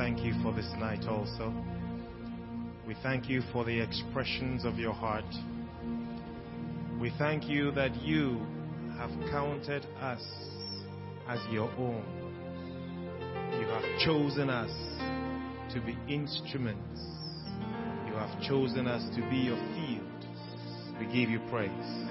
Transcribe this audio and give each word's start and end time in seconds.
Thank 0.00 0.20
you 0.20 0.32
for 0.42 0.50
this 0.54 0.72
night 0.78 1.04
also. 1.06 1.52
We 2.86 2.96
thank 3.02 3.28
you 3.28 3.42
for 3.52 3.66
the 3.66 3.78
expressions 3.78 4.64
of 4.64 4.76
your 4.76 4.94
heart. 4.94 5.26
We 6.98 7.12
thank 7.18 7.46
you 7.46 7.70
that 7.72 7.94
you 7.96 8.40
have 8.96 9.10
counted 9.30 9.84
us 10.00 10.22
as 11.28 11.38
your 11.50 11.70
own. 11.72 12.02
You 13.60 13.66
have 13.66 13.84
chosen 13.98 14.48
us 14.48 14.70
to 15.74 15.82
be 15.82 15.94
instruments. 16.08 17.02
You 18.06 18.14
have 18.14 18.40
chosen 18.40 18.86
us 18.86 19.02
to 19.14 19.20
be 19.28 19.36
your 19.36 19.58
field. 19.74 20.24
We 20.98 21.04
give 21.12 21.28
you 21.28 21.40
praise, 21.50 22.08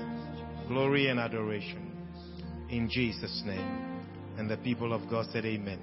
glory, 0.68 1.08
and 1.08 1.20
adoration. 1.20 1.92
In 2.70 2.88
Jesus' 2.88 3.42
name. 3.48 4.06
And 4.38 4.48
the 4.48 4.58
people 4.58 4.94
of 4.94 5.10
God 5.10 5.26
said, 5.32 5.44
Amen. 5.44 5.80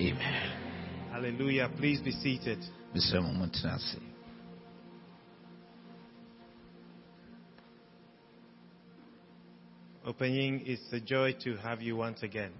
Amen. 0.00 0.57
Hallelujah. 1.18 1.68
Please 1.76 2.00
be 2.00 2.12
seated. 2.12 2.60
Opening, 10.06 10.62
it's 10.64 10.80
a 10.92 11.00
joy 11.00 11.34
to 11.42 11.56
have 11.56 11.82
you 11.82 11.96
once 11.96 12.22
again. 12.22 12.52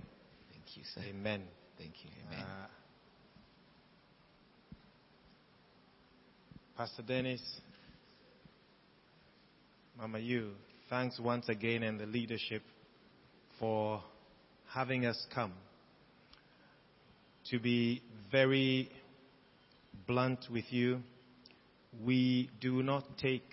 Thank 0.51 0.77
you, 0.77 0.83
sir. 0.93 1.03
Amen. 1.09 1.45
Thank 1.79 1.93
you. 2.03 2.11
Amen. 2.27 2.45
Uh, 2.45 2.67
Pastor 6.77 7.03
Dennis, 7.03 7.61
Mama 9.97 10.19
you, 10.19 10.55
thanks 10.91 11.20
once 11.20 11.48
again 11.48 11.84
and 11.84 12.00
the 12.00 12.06
leadership 12.06 12.62
for 13.61 14.03
having 14.67 15.06
us 15.06 15.27
come. 15.33 15.53
To 17.50 17.58
be 17.58 18.02
very 18.30 18.91
blunt 20.06 20.41
with 20.52 20.66
you, 20.68 21.00
we 22.04 22.50
do 22.60 22.82
not 22.82 23.04
take 23.16 23.50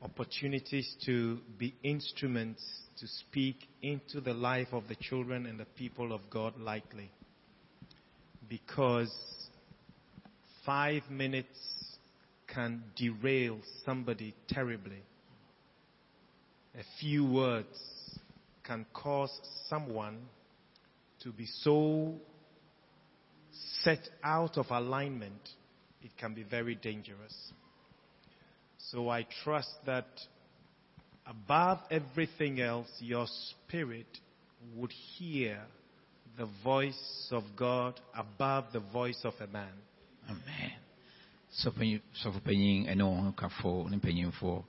opportunities 0.00 0.94
to 1.04 1.38
be 1.58 1.74
instruments 1.82 2.62
to 3.00 3.08
speak 3.08 3.56
into 3.82 4.20
the 4.20 4.32
life 4.32 4.68
of 4.70 4.84
the 4.86 4.94
children 4.94 5.46
and 5.46 5.58
the 5.58 5.64
people 5.64 6.12
of 6.12 6.20
God 6.30 6.56
lightly. 6.60 7.10
Because 8.48 9.12
five 10.64 11.02
minutes 11.10 11.58
can 12.46 12.84
derail 12.96 13.58
somebody 13.84 14.36
terribly. 14.48 15.02
A 16.78 16.84
few 17.00 17.28
words 17.28 17.76
can 18.62 18.86
cause 18.92 19.36
someone 19.68 20.20
to 21.24 21.32
be 21.32 21.46
so 21.62 22.14
set 23.82 24.00
out 24.22 24.56
of 24.56 24.66
alignment, 24.70 25.40
it 26.02 26.10
can 26.18 26.34
be 26.34 26.42
very 26.42 26.74
dangerous. 26.74 27.34
So 28.90 29.08
I 29.08 29.26
trust 29.44 29.70
that 29.86 30.06
above 31.26 31.78
everything 31.90 32.60
else, 32.60 32.88
your 33.00 33.26
spirit 33.50 34.06
would 34.76 34.92
hear 35.16 35.60
the 36.38 36.48
voice 36.62 37.28
of 37.32 37.42
God 37.56 38.00
above 38.16 38.66
the 38.72 38.80
voice 38.80 39.20
of 39.24 39.34
a 39.40 39.46
man. 39.46 39.72
Amen. 40.28 40.72
Sɔpanyin 41.64 42.00
sɔfopanyin 42.22 42.88
ɛne 42.88 43.02
wɔn 43.02 43.24
ho 43.24 43.32
kafo 43.32 43.88
ne 43.90 43.96
mpanyinfoɔ. 43.96 44.64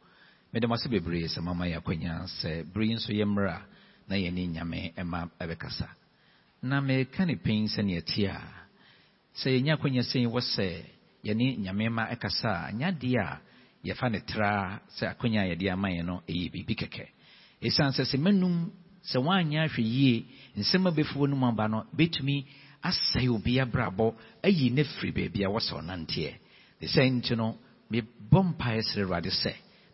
Mede 0.53 0.67
mo 0.67 0.75
ase 0.75 0.87
bebree 0.87 1.27
sɛ 1.27 1.43
mama 1.43 1.65
yɛ 1.65 1.77
akwanya 1.81 2.23
sɛ 2.41 2.63
bere 2.73 2.85
yi 2.85 2.95
nso 2.95 3.11
yɛ 3.13 3.25
mmerɛ 3.25 3.61
na 4.07 4.15
yɛne 4.15 4.47
nyame 4.55 4.93
ɛma 4.95 5.29
ɛbɛkasa. 5.39 5.87
Na 6.63 6.81
meka 6.81 7.25
ne 7.25 7.35
pɛn 7.35 7.67
sɛnea 7.67 8.01
ɛte 8.01 8.27
a 8.27 8.58
sɛ 9.35 9.49
yɛnya 9.55 9.73
akwanya 9.75 10.01
sɛ 10.03 10.25
wɔ 10.25 10.39
sɛ 10.41 10.65
yɛne 11.23 11.57
nyame 11.63 11.89
ma 11.89 12.03
ɛkasa 12.13 12.67
a 12.67 12.71
nyɛ 12.73 12.85
adeɛ 12.91 13.17
a 13.19 13.39
yɛfa 13.85 14.09
ne 14.11 14.19
tra 14.25 14.79
sɛ 14.97 15.07
akwanya 15.15 15.41
a 15.43 15.47
yɛde 15.55 15.71
ama 15.71 15.87
yɛn 15.89 16.05
no 16.05 16.21
ɛyɛ 16.27 16.51
biribi 16.51 16.75
kɛkɛ. 16.75 17.05
Ɛsiane 17.61 17.91
sɛ 17.97 18.03
sɛ 18.05 18.17
manum 18.19 18.71
sɛ 19.03 19.17
woanyɛ 19.21 19.59
ahwɛ 19.67 19.81
yie 19.83 20.25
nsɛm 20.57 20.87
a 20.87 20.91
bɛfuo 20.91 21.27
no 21.29 21.35
mu 21.35 21.47
aba 21.47 21.67
no 21.67 21.83
bɛtumi 21.95 22.45
asɛe 22.83 23.27
obi 23.29 23.59
abrabɔ 23.59 24.13
ayi 24.43 24.69
ne 24.71 24.83
firi 24.83 25.11
baabi 25.11 25.43
a 25.45 25.49
wɔsɛ 25.49 25.73
ɔnanteɛ 25.79 26.33
de 26.79 26.87
sɛ 26.87 27.01
nti 27.11 27.35
no 27.35 27.57
mebɔ 27.91 28.39
mpaeɛ 28.53 28.81
srɛ 28.89 29.03
awurade 29.03 29.31
sɛ 29.31 29.53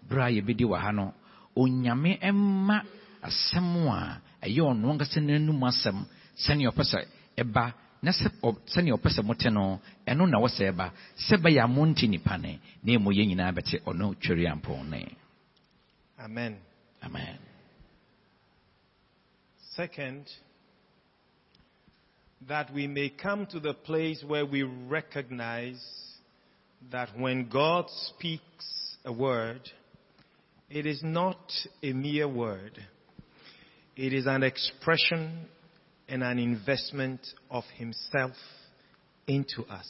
berɛ 0.10 0.24
a 0.26 0.32
yɛbɛdi 0.42 0.64
wɔ 0.66 0.78
ha 0.80 0.92
no 0.92 1.14
onyame 1.56 2.20
ɛma 2.22 2.82
asɛm 3.24 3.88
a 3.90 4.22
ɛyɛ 4.46 4.62
ɔno 4.62 4.92
ankasa 4.94 5.20
n'anom 5.22 5.62
asɛm 5.64 6.06
sɛnea 6.38 6.70
ɔpɛ 6.72 6.84
sɛ 6.92 7.00
ɛba 7.38 7.74
na 8.02 8.12
sɛnea 8.12 8.94
ɔpɛ 8.94 9.10
sɛ 9.10 9.24
mote 9.24 9.50
no 9.52 9.80
ɛno 10.08 10.30
na 10.30 10.38
wɔsɛ 10.40 10.72
ɛba 10.72 10.92
sɛ 11.18 11.38
bɛyɛ 11.38 11.64
a 11.64 11.68
monte 11.68 12.08
nipa 12.08 12.38
ne 12.38 12.60
na 12.84 12.94
yɛn 12.94 13.28
nyinaa 13.30 13.52
bɛte 13.52 13.82
ɔno 13.84 14.16
twere 14.20 14.46
ampɔn 14.48 14.90
ne 14.90 15.18
Amen. 16.20 16.58
amen 17.04 17.38
Second, 19.76 20.26
that 22.48 22.74
we 22.74 22.88
may 22.88 23.10
come 23.10 23.46
to 23.48 23.60
the 23.60 23.74
place 23.74 24.24
where 24.26 24.46
we 24.46 24.64
recognize 24.64 25.84
that 26.92 27.10
when 27.18 27.50
God 27.50 27.86
speaks 28.08 28.98
a 29.04 29.12
word, 29.12 29.60
it 30.70 30.86
is 30.86 31.02
not 31.04 31.52
a 31.84 31.92
mere 31.92 32.28
word. 32.28 32.80
It 33.98 34.14
is 34.14 34.28
an 34.28 34.44
expression 34.44 35.46
and 36.08 36.24
an 36.24 36.40
investment 36.40 37.20
of 37.50 37.64
Himself 37.78 38.34
into 39.28 39.64
us. 39.66 39.88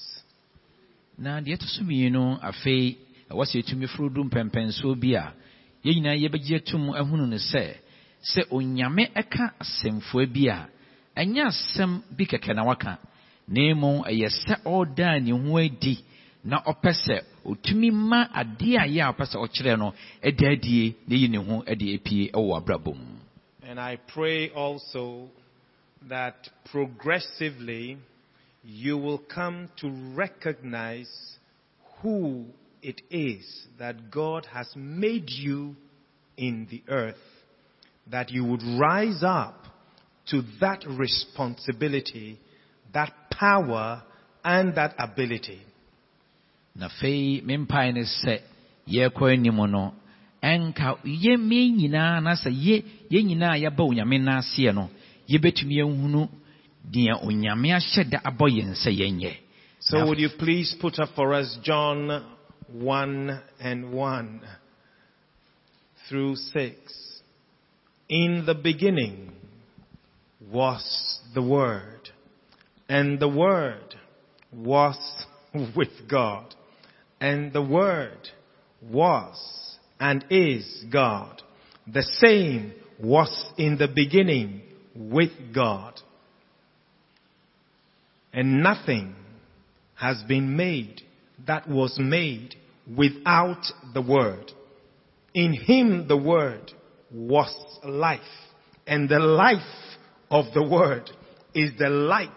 na 1.17 1.39
deɛ 1.41 1.55
ɛto 1.55 1.67
so 1.67 1.83
mmienu 1.83 2.39
afei 2.41 2.97
ɛwɔ 3.29 3.43
sɛ 3.45 3.55
yɛtumi 3.63 3.87
foro 3.87 4.09
du 4.09 4.23
mpɛmpɛnsoɔ 4.23 4.99
bi 4.99 5.15
a 5.15 5.33
yɛn 5.83 5.95
nyinaa 5.95 6.15
yɛbɛgye 6.23 6.55
atum 6.59 6.89
ahunu 6.91 7.25
no 7.27 7.37
sɛ 7.37 7.75
sɛ 8.21 8.41
onyame 8.51 9.11
ɛka 9.15 9.53
asɛmfoa 9.61 10.25
bi 10.33 10.47
a 10.49 10.67
ɛnyɛ 11.15 11.41
asɛm 11.47 12.01
bi 12.17 12.25
kɛkɛ 12.25 12.55
na 12.55 12.63
waka 12.65 12.99
na 13.47 13.61
mmom 13.73 14.03
ɛyɛ 14.03 14.27
sɛ 14.29 14.55
ɔredaa 14.65 15.21
ne 15.23 15.31
ho 15.31 15.57
adi 15.57 16.03
na 16.43 16.61
ɔpɛ 16.71 16.91
sɛ 17.05 17.15
ɔtumi 17.45 17.91
ma 17.91 18.27
adeɛ 18.33 18.77
a 18.83 18.85
yɛ 18.87 19.01
a 19.07 19.11
ɔpɛ 19.13 19.25
sɛ 19.31 19.37
ɔkyerɛ 19.45 19.77
no 19.79 19.93
ɛda 20.23 20.51
adie 20.51 20.95
na 21.07 21.15
yi 21.15 21.27
ne 21.27 21.37
ho 21.37 21.63
ɛde 21.63 21.95
apie 21.95 22.31
ɛwɔ 22.31 22.57
abrabɔ 22.59 22.93
mu 22.95 23.15
And 23.67 23.79
I 23.79 23.95
pray 24.13 24.49
also 24.49 25.29
that 26.09 26.35
progressively 26.71 27.97
you 28.63 28.97
will 28.97 29.21
come 29.33 29.69
to 29.77 29.89
recognize 30.15 31.09
who 32.01 32.45
it 32.81 33.01
is 33.09 33.67
that 33.79 34.11
God 34.11 34.47
has 34.53 34.67
made 34.75 35.29
you 35.29 35.75
in 36.37 36.67
the 36.69 36.83
earth, 36.87 37.15
that 38.11 38.31
you 38.31 38.45
would 38.45 38.61
rise 38.79 39.23
up 39.23 39.63
to 40.27 40.41
that 40.59 40.83
responsibility, 40.87 42.39
that 42.93 43.11
power, 43.31 44.03
and 44.43 44.75
that 44.75 44.93
ability. 44.97 45.61
na 46.75 46.89
afei 46.89 47.41
me 47.41 47.57
mpae 47.57 47.91
ne 47.93 48.03
sɛ 48.03 48.41
nyinaa 48.87 49.91
yɛ 53.09 53.23
nyinaa 53.23 53.71
onyame 53.77 54.17
no 54.19 54.41
no 54.73 54.89
yɛbɛtumi 55.27 55.81
ahunu 55.81 56.29
deɛ 56.91 57.13
onyame 57.23 57.73
ahyɛ 57.73 58.09
da 58.09 58.19
abɔ 58.23 58.47
yɛn 58.49 58.75
sɛ 58.75 58.91
yɛnyɛ 58.91 59.33
So 59.79 60.03
would 60.07 60.17
you 60.19 60.29
please 60.29 60.75
put 60.81 60.97
up 60.97 61.09
for 61.15 61.33
us 61.33 61.59
John 61.61 62.25
1 62.71 63.41
and 63.59 63.91
1 63.91 64.41
through 66.09 66.35
6. 66.35 67.21
In 68.09 68.45
the 68.47 68.55
beginning 68.55 69.31
was 70.51 71.19
the 71.35 71.41
Word, 71.43 72.09
and 72.89 73.19
the 73.19 73.27
Word 73.29 73.95
was 74.51 74.97
with 75.75 76.07
God, 76.09 76.55
and 77.19 77.53
the 77.53 77.61
Word 77.61 78.29
was 78.81 79.77
and 79.99 80.25
is 80.29 80.85
God. 80.91 81.41
The 81.87 82.03
same 82.03 82.73
was 82.99 83.29
in 83.57 83.77
the 83.77 83.87
beginning 83.87 84.61
with 84.95 85.31
God. 85.53 85.99
And 88.33 88.63
nothing 88.63 89.15
has 89.95 90.21
been 90.27 90.55
made 90.55 91.01
that 91.45 91.67
was 91.69 91.97
made 91.99 92.55
without 92.95 93.63
the 93.93 94.01
Word. 94.01 94.51
In 95.33 95.53
Him 95.53 96.07
the 96.07 96.17
Word 96.17 96.71
was 97.11 97.53
life, 97.83 98.21
and 98.87 99.09
the 99.09 99.19
life 99.19 99.59
of 100.29 100.45
the 100.53 100.63
Word 100.63 101.09
is 101.53 101.71
the 101.77 101.89
light 101.89 102.29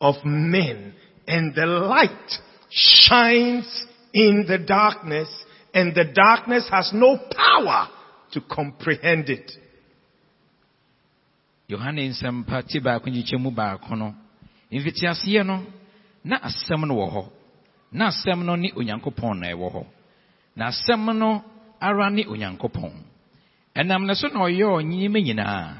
of 0.00 0.16
men, 0.24 0.94
and 1.26 1.54
the 1.54 1.66
light 1.66 2.32
shines 2.70 3.86
in 4.12 4.44
the 4.46 4.58
darkness, 4.58 5.28
and 5.72 5.94
the 5.94 6.04
darkness 6.14 6.68
has 6.70 6.90
no 6.92 7.18
power 7.36 7.88
to 8.32 8.40
comprehend 8.40 9.28
it. 9.28 9.50
Yohane 11.68 12.02
nsɛmpa 12.08 12.56
ti 12.68 12.78
baako 12.80 13.06
nkyekyɛ 13.10 13.36
mu 13.42 13.50
baako 13.50 13.94
no 13.96 14.14
mfitiaseɛ 14.72 15.42
no 15.46 15.56
na 16.24 16.36
asɛm 16.48 16.82
no 16.86 16.94
wɔ 16.94 17.06
hɔ. 17.14 17.22
Na 17.92 18.08
asɛm 18.08 18.44
no 18.44 18.56
ne 18.56 18.68
onyankopɔn 18.76 19.38
na 19.40 19.46
ɛwɔ 19.54 19.68
hɔ. 19.74 19.82
Na 20.56 20.66
asɛm 20.68 21.16
no 21.18 21.42
ara 21.80 22.10
ne 22.10 22.24
onyankopɔn. 22.26 22.92
Ɛnam 23.76 24.06
ne 24.06 24.14
so 24.14 24.28
na 24.28 24.40
ɔyɛɛ 24.40 24.66
ɔnyenyema 24.78 25.20
nyinaa. 25.22 25.74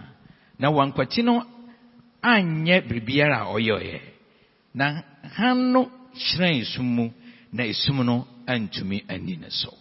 Na 0.59 0.71
wankwati 0.71 1.23
no 1.25 1.43
anyɛ 2.23 2.87
biribiara 2.87 3.39
a 3.43 3.53
ɔyɛeɛ. 3.55 4.01
Na 4.75 5.03
hann 5.37 5.73
no 5.73 5.91
hyerɛn 6.15 6.61
esum 6.63 6.85
mu 6.97 7.11
na 7.53 7.65
esum 7.65 8.05
no 8.05 8.27
antumi 8.47 9.05
anni 9.09 9.37
ne 9.37 9.49
so 9.51 9.73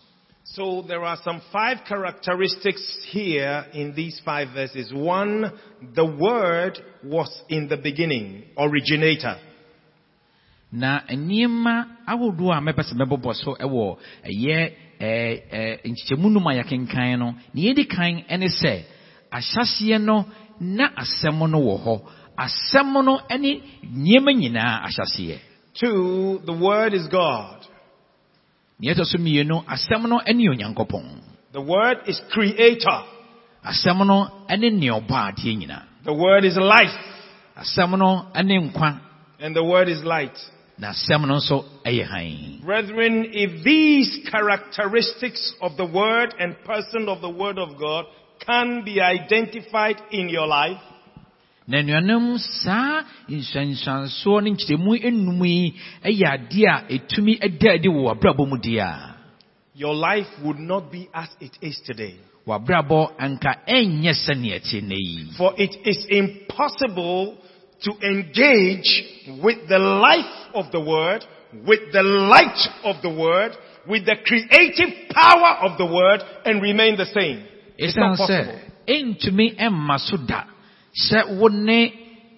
So 0.56 0.84
there 0.88 1.04
are 1.04 1.18
some 1.24 1.42
five 1.52 1.78
characteristics 1.88 2.82
here 3.10 3.66
in 3.74 3.96
these 3.96 4.22
five 4.24 4.50
verses. 4.54 4.94
One, 4.94 5.52
the 5.96 6.06
word 6.06 6.78
was 7.04 7.30
in 7.50 7.68
the 7.70 7.78
beginning, 7.78 8.46
originator. 8.58 9.38
na 10.76 11.02
nneɛma 11.10 11.74
ahodoɔ 12.08 12.58
a 12.58 12.62
mɛpɛ 12.62 12.82
sɛ 12.82 12.94
mɛbɔbɔ 12.98 13.34
so 13.36 13.54
wɔ 13.54 13.98
ɛyɛ 14.26 14.58
nkyekyɛmu 15.86 16.32
num 16.34 16.48
a 16.48 16.54
yɛkenkan 16.58 17.20
no 17.20 17.36
nea 17.54 17.74
yɛdi 17.74 17.86
kan 17.88 18.40
ne 18.40 18.48
sɛ 18.48 18.82
ahyɛseɛ 19.32 20.02
no 20.02 20.26
na 20.60 20.90
asɛm 20.98 21.48
no 21.48 21.60
wɔ 21.62 21.76
hɔ 21.86 22.02
asɛm 22.40 23.06
no 23.06 23.20
ne 23.38 23.62
nneɛma 23.86 24.34
nyinaa 24.34 24.82
ahyɛseɛ 24.88 25.38
Two, 25.80 26.42
the 26.46 26.54
word 26.54 26.94
is 26.94 27.08
God. 27.08 27.66
The 31.54 31.62
word 31.62 31.98
is 32.08 32.22
creator. 32.32 33.04
asɛm 33.66 34.06
no 34.06 34.28
ne 34.50 34.70
nea 34.70 34.92
ɔbɔ 35.00 35.10
adeɛ 35.10 35.58
nyinaa 35.58 35.84
The 36.04 36.14
word 36.14 36.44
is 36.46 36.58
life. 36.58 36.98
asɛm 37.58 37.98
no 37.98 38.28
ne 38.44 38.60
nkwa 38.70 39.00
And 39.40 39.56
the 39.56 39.64
word 39.64 39.88
is 39.90 40.04
light. 40.04 40.38
na 40.78 40.90
asɛm 40.92 41.28
no 41.28 41.36
nso 41.38 41.64
yɛ 41.86 42.04
hann 42.06 42.62
Brethren, 42.66 43.26
if 43.32 43.64
these 43.64 44.28
characteristics 44.30 45.54
of 45.62 45.78
the 45.78 45.86
word 45.86 46.34
and 46.40 46.56
person 46.66 47.08
of 47.08 47.22
the 47.22 47.30
word 47.30 47.58
of 47.58 47.78
God 47.80 48.06
can 48.46 48.84
be 48.84 49.00
identified 49.00 50.02
in 50.12 50.28
your 50.30 50.48
life, 50.48 50.80
na 51.68 52.38
saa 52.38 53.04
nkyerɛmu 53.32 54.92
enum 55.08 55.46
yi 55.46 55.74
yɛ 56.04 56.68
a 56.70 56.84
etumi 56.90 57.40
da 57.60 57.72
adi 57.74 57.90
wɔ 57.90 58.48
mu 58.50 58.58
deɛ 58.58 59.14
your 59.76 59.96
life 59.96 60.28
would 60.44 60.60
not 60.60 60.92
be 60.92 61.10
as 61.14 61.30
it 61.40 61.58
is 61.62 61.80
today. 61.86 62.16
w'abrabɔ 62.46 63.16
anka 63.20 63.56
ɛnyɛ 63.68 64.14
sɛnea 64.14 64.60
ɛte 64.60 64.82
yi 64.92 65.26
For 65.38 65.54
it 65.58 65.76
is 65.86 66.06
impossible 66.10 67.38
to 67.84 67.92
engage 68.02 69.04
with 69.42 69.68
the 69.68 69.80
life 69.80 70.50
of 70.54 70.72
the 70.72 70.80
word, 70.80 71.26
with 71.66 71.92
the 71.92 72.04
light 72.04 72.70
of 72.84 73.02
the 73.02 73.10
word, 73.10 73.56
with 73.88 74.06
the 74.06 74.16
creative 74.26 75.10
power 75.10 75.70
of 75.70 75.78
the 75.78 75.86
word 75.86 76.22
and 76.46 76.62
remain 76.62 76.96
the 76.98 77.06
same. 77.06 77.44
It's 77.78 77.96
not 77.98 78.18
possible. 78.18 78.60
Ɛntumi 80.96 81.22
ɛmma 81.22 81.26
so 81.26 81.26
da 81.26 81.26
sɛ 81.28 81.40
wo 81.40 81.48
ne 81.50 81.94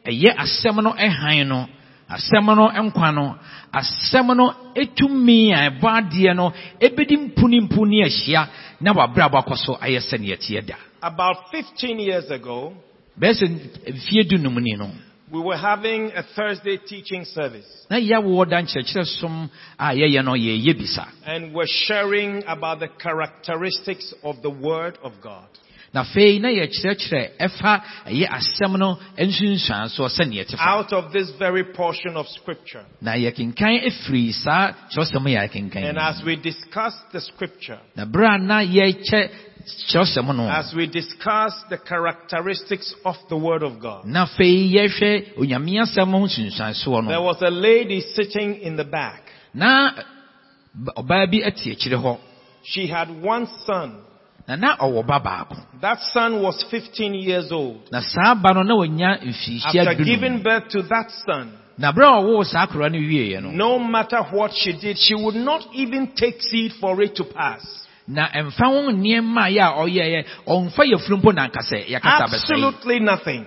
ɛyɛ 0.06 0.36
asɛm 0.38 0.84
no 0.84 0.92
ɛhan 0.94 1.48
no 1.48 1.68
asɛm 2.10 2.46
no 2.56 2.70
nkwa 2.70 3.14
no 3.14 3.36
asɛm 3.74 4.36
no 4.36 4.54
etumi 4.76 5.52
a 5.54 5.70
ɛbɔ 5.70 5.88
adeɛ 5.90 6.36
no 6.36 6.54
ebedi 6.80 7.18
mpunimpu 7.18 7.86
ahyia 8.04 8.48
na 8.82 8.94
w'abrabɔ 8.94 9.38
akɔ 9.44 9.56
so 9.58 9.78
ayɛ 9.82 10.00
sɛnea 10.00 10.38
ɛteɛ 10.38 10.66
da. 10.66 10.76
About 11.02 11.52
15 11.52 12.00
years 12.00 12.30
ago, 12.32 12.74
bɛyɛ 13.20 13.34
sɛ 13.34 13.48
mfie 13.94 14.28
du 14.28 14.38
num 14.38 14.60
ni 14.64 14.76
no. 14.76 14.92
we 15.32 15.42
were 15.42 15.58
having 15.58 16.12
a 16.16 16.24
Thursday 16.36 16.78
teaching 16.78 17.26
service. 17.26 17.66
Na 17.90 17.98
yɛawoɔ 17.98 18.50
da 18.50 18.62
nkyerɛkyerɛ 18.62 19.06
som 19.20 19.50
a 19.80 19.86
yɛyɛ 19.94 20.24
no 20.24 20.34
yɛyɛ 20.34 20.78
bisa. 20.80 21.08
And 21.26 21.54
we're 21.54 21.66
sharing 21.68 22.44
about 22.48 22.80
the 22.80 22.88
characteristics 22.88 24.14
of 24.24 24.42
the 24.42 24.50
word 24.50 24.98
of 25.04 25.14
God. 25.22 25.48
Na 25.96 26.02
afei 26.02 26.40
na 26.40 26.50
yɛkyerɛkyerɛ 26.50 27.22
ɛfa 27.40 27.74
ɛyɛ 28.12 28.28
asɛm 28.38 28.78
no 28.78 29.00
nsunsuansoɔ 29.18 30.08
sɛnea 30.18 30.44
ɛte 30.44 30.56
Out 30.60 30.92
of 30.92 31.14
this 31.14 31.32
very 31.40 31.64
portion 31.74 32.18
of 32.18 32.28
scripture. 32.28 32.84
na 33.02 33.14
yɛkenkan 33.16 33.80
efiri 33.88 34.34
saa 34.34 34.74
kyerɛwsɛm 34.92 35.28
yi 35.30 35.36
a 35.38 35.48
yɛkenkan 35.48 35.84
And 35.90 35.98
as 35.98 36.22
we 36.26 36.36
discuss 36.36 36.94
the 37.14 37.22
scripture, 37.22 37.80
na 37.96 38.04
bere 38.04 38.26
a 38.26 38.38
na 38.38 38.60
yɛkyɛ 38.60 39.30
kyerɛwsɛm 39.90 40.36
no 40.36 40.50
as 40.50 40.74
we 40.76 40.86
discuss 40.88 41.54
the 41.70 41.78
characteristics 41.78 42.94
of 43.06 43.16
the 43.30 43.38
word 43.38 43.64
of 43.64 43.80
God, 43.80 44.06
na 44.06 44.26
afei 44.28 44.70
yɛhwɛ 44.76 45.38
onyame 45.40 45.80
asɛm 45.80 46.12
ho 46.12 46.28
nsunsuansoɔ 46.28 47.08
there 47.08 47.22
was 47.22 47.42
a 47.42 47.50
lady 47.50 48.02
sitting 48.02 48.56
in 48.62 48.76
the 48.76 48.84
back. 48.84 49.24
na 49.54 49.92
ɔbaa 50.98 51.32
bi 51.32 51.38
ate 51.46 51.72
akyire 51.72 51.98
hɔ 52.04 52.20
She 52.64 52.88
had 52.88 53.10
one 53.22 53.48
son. 53.66 54.02
Na 54.48 54.56
na 54.56 54.76
ɔwɔ 54.78 55.06
ba 55.06 55.20
baako 55.20 55.56
That 55.82 56.00
son 56.14 56.42
was 56.42 56.64
15 56.70 57.14
years 57.14 57.52
old. 57.52 57.82
na 57.92 58.02
saa 58.02 58.36
ba 58.36 58.54
no 58.54 58.62
na 58.64 58.76
wanya 58.76 59.20
mfirihyia 59.24 59.82
After 59.90 60.04
giving 60.04 60.42
birth 60.44 60.68
to 60.70 60.82
that 60.84 61.12
son, 61.26 61.52
na 61.78 61.92
bere 61.92 62.06
a 62.08 62.12
ɔwoo 62.22 62.44
saa 62.46 62.66
akora 62.68 62.90
no 62.92 62.98
wieeɛ 63.00 63.42
no 63.42 63.52
no 63.52 63.80
matter 63.80 64.22
what 64.32 64.52
she 64.54 64.74
did, 64.74 64.98
she 64.98 65.16
would 65.16 65.36
not 65.36 65.66
even 65.74 66.08
take 66.16 66.42
seed 66.42 66.74
for 66.80 67.02
it 67.02 67.16
to 67.16 67.24
pass. 67.24 67.62
na 68.08 68.28
ɛmfa 68.30 68.66
ho 68.66 68.92
nneɛma 68.92 69.42
a 69.46 69.50
yɛ 69.50 69.64
a 69.66 69.74
ɔyɛeɛ 69.82 70.26
ɔmfa 70.48 70.84
yɛfunu 70.94 71.18
mpo 71.22 71.32
na 71.34 71.48
ankasɛ 71.50 71.88
yɛkasa 71.90 72.26
bɛsɛe 72.30 72.36
Absolutely 72.36 73.00
nothing. 73.00 73.46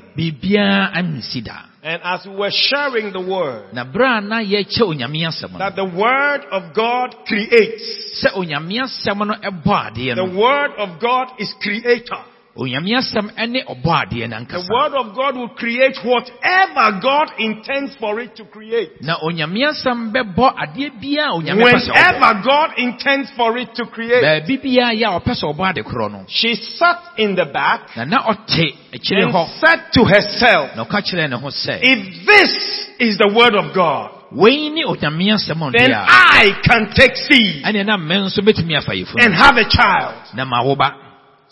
Biribiara 1.82 1.82
ansi 1.82 1.82
da 1.82 1.88
And 1.88 2.02
as 2.02 2.26
we 2.26 2.34
were 2.36 2.50
sharing 2.50 3.12
the 3.12 3.20
word, 3.20 3.72
na 3.72 3.84
bere 3.84 4.18
a 4.18 4.20
na 4.20 4.40
yɛkyɛ 4.40 4.82
onyame 4.82 5.26
asɛm 5.26 5.52
no 5.52 5.58
that 5.58 5.76
the 5.76 5.84
word 5.84 6.44
of 6.50 6.74
God 6.74 7.14
creates. 7.26 8.22
sɛ 8.24 8.34
onyame 8.36 8.82
asɛm 8.82 9.26
no 9.26 9.34
ɛbɔ 9.34 9.92
adeɛ 9.92 10.14
The 10.14 10.38
word 10.38 10.72
of 10.78 11.00
God 11.00 11.28
is 11.38 11.54
creator. 11.60 12.24
Onyame 12.58 12.90
asɛm 12.98 13.30
ɛne 13.38 13.60
ɔbɔ 13.70 13.90
adeɛ 14.02 14.28
no 14.28 14.38
The 14.44 14.66
word 14.66 14.94
of 14.98 15.14
God 15.14 15.36
will 15.36 15.48
create 15.54 15.96
whatever 16.02 16.98
God 17.00 17.30
intends 17.38 17.94
for 18.00 18.18
it 18.20 18.34
to 18.36 18.44
create. 18.44 19.00
na 19.00 19.16
onyame 19.22 19.62
asɛm 19.70 20.10
bɛbɔ 20.12 20.54
adeɛ 20.58 20.90
biara 21.00 21.30
a 21.30 21.38
onyame 21.38 21.62
pɛ 21.62 21.78
sɛ 21.78 21.90
ɔbɔ 21.90 21.94
Whenever 21.94 22.42
God 22.42 22.70
intends 22.78 23.30
for 23.36 23.56
it 23.58 23.74
to 23.76 23.86
create. 23.86 24.22
baabi 24.22 24.58
biara 24.58 24.92
yɛ 24.92 25.06
a 25.06 25.20
ɔpɛ 25.20 25.32
sɛ 25.38 25.54
ɔbɔ 25.54 25.70
ade 25.70 25.82
korɔ 25.84 26.10
no 26.10 26.24
She 26.28 26.54
sat 26.56 26.98
in 27.16 27.36
the 27.36 27.46
back 27.46 27.96
na 27.96 28.04
na 28.04 28.18
ɔte 28.26 28.74
akyire 28.92 29.28
and 29.28 29.48
said 29.60 29.92
to 29.92 30.04
herself, 30.04 30.74
na 30.74 30.84
ɔka 30.84 30.98
kyerɛɛ 31.06 31.30
ne 31.30 31.36
ho 31.36 31.48
sɛ 31.48 31.78
if 31.82 32.26
this 32.26 32.88
is 32.98 33.18
the 33.18 33.28
word 33.32 33.54
of 33.54 33.72
God, 33.72 34.10
wei 34.32 34.68
ne 34.70 34.82
onyame 34.84 35.38
then 35.78 35.92
I 35.94 36.58
can 36.64 36.90
take 36.92 37.14
seed 37.14 37.62
ɛneɛ 37.64 37.86
na 37.86 37.96
me 37.96 38.16
nso 38.16 38.40
bɛtumi 38.42 38.76
afa 38.76 38.92
and 39.22 39.32
have 39.34 39.56
a 39.56 39.64
child. 39.70 40.14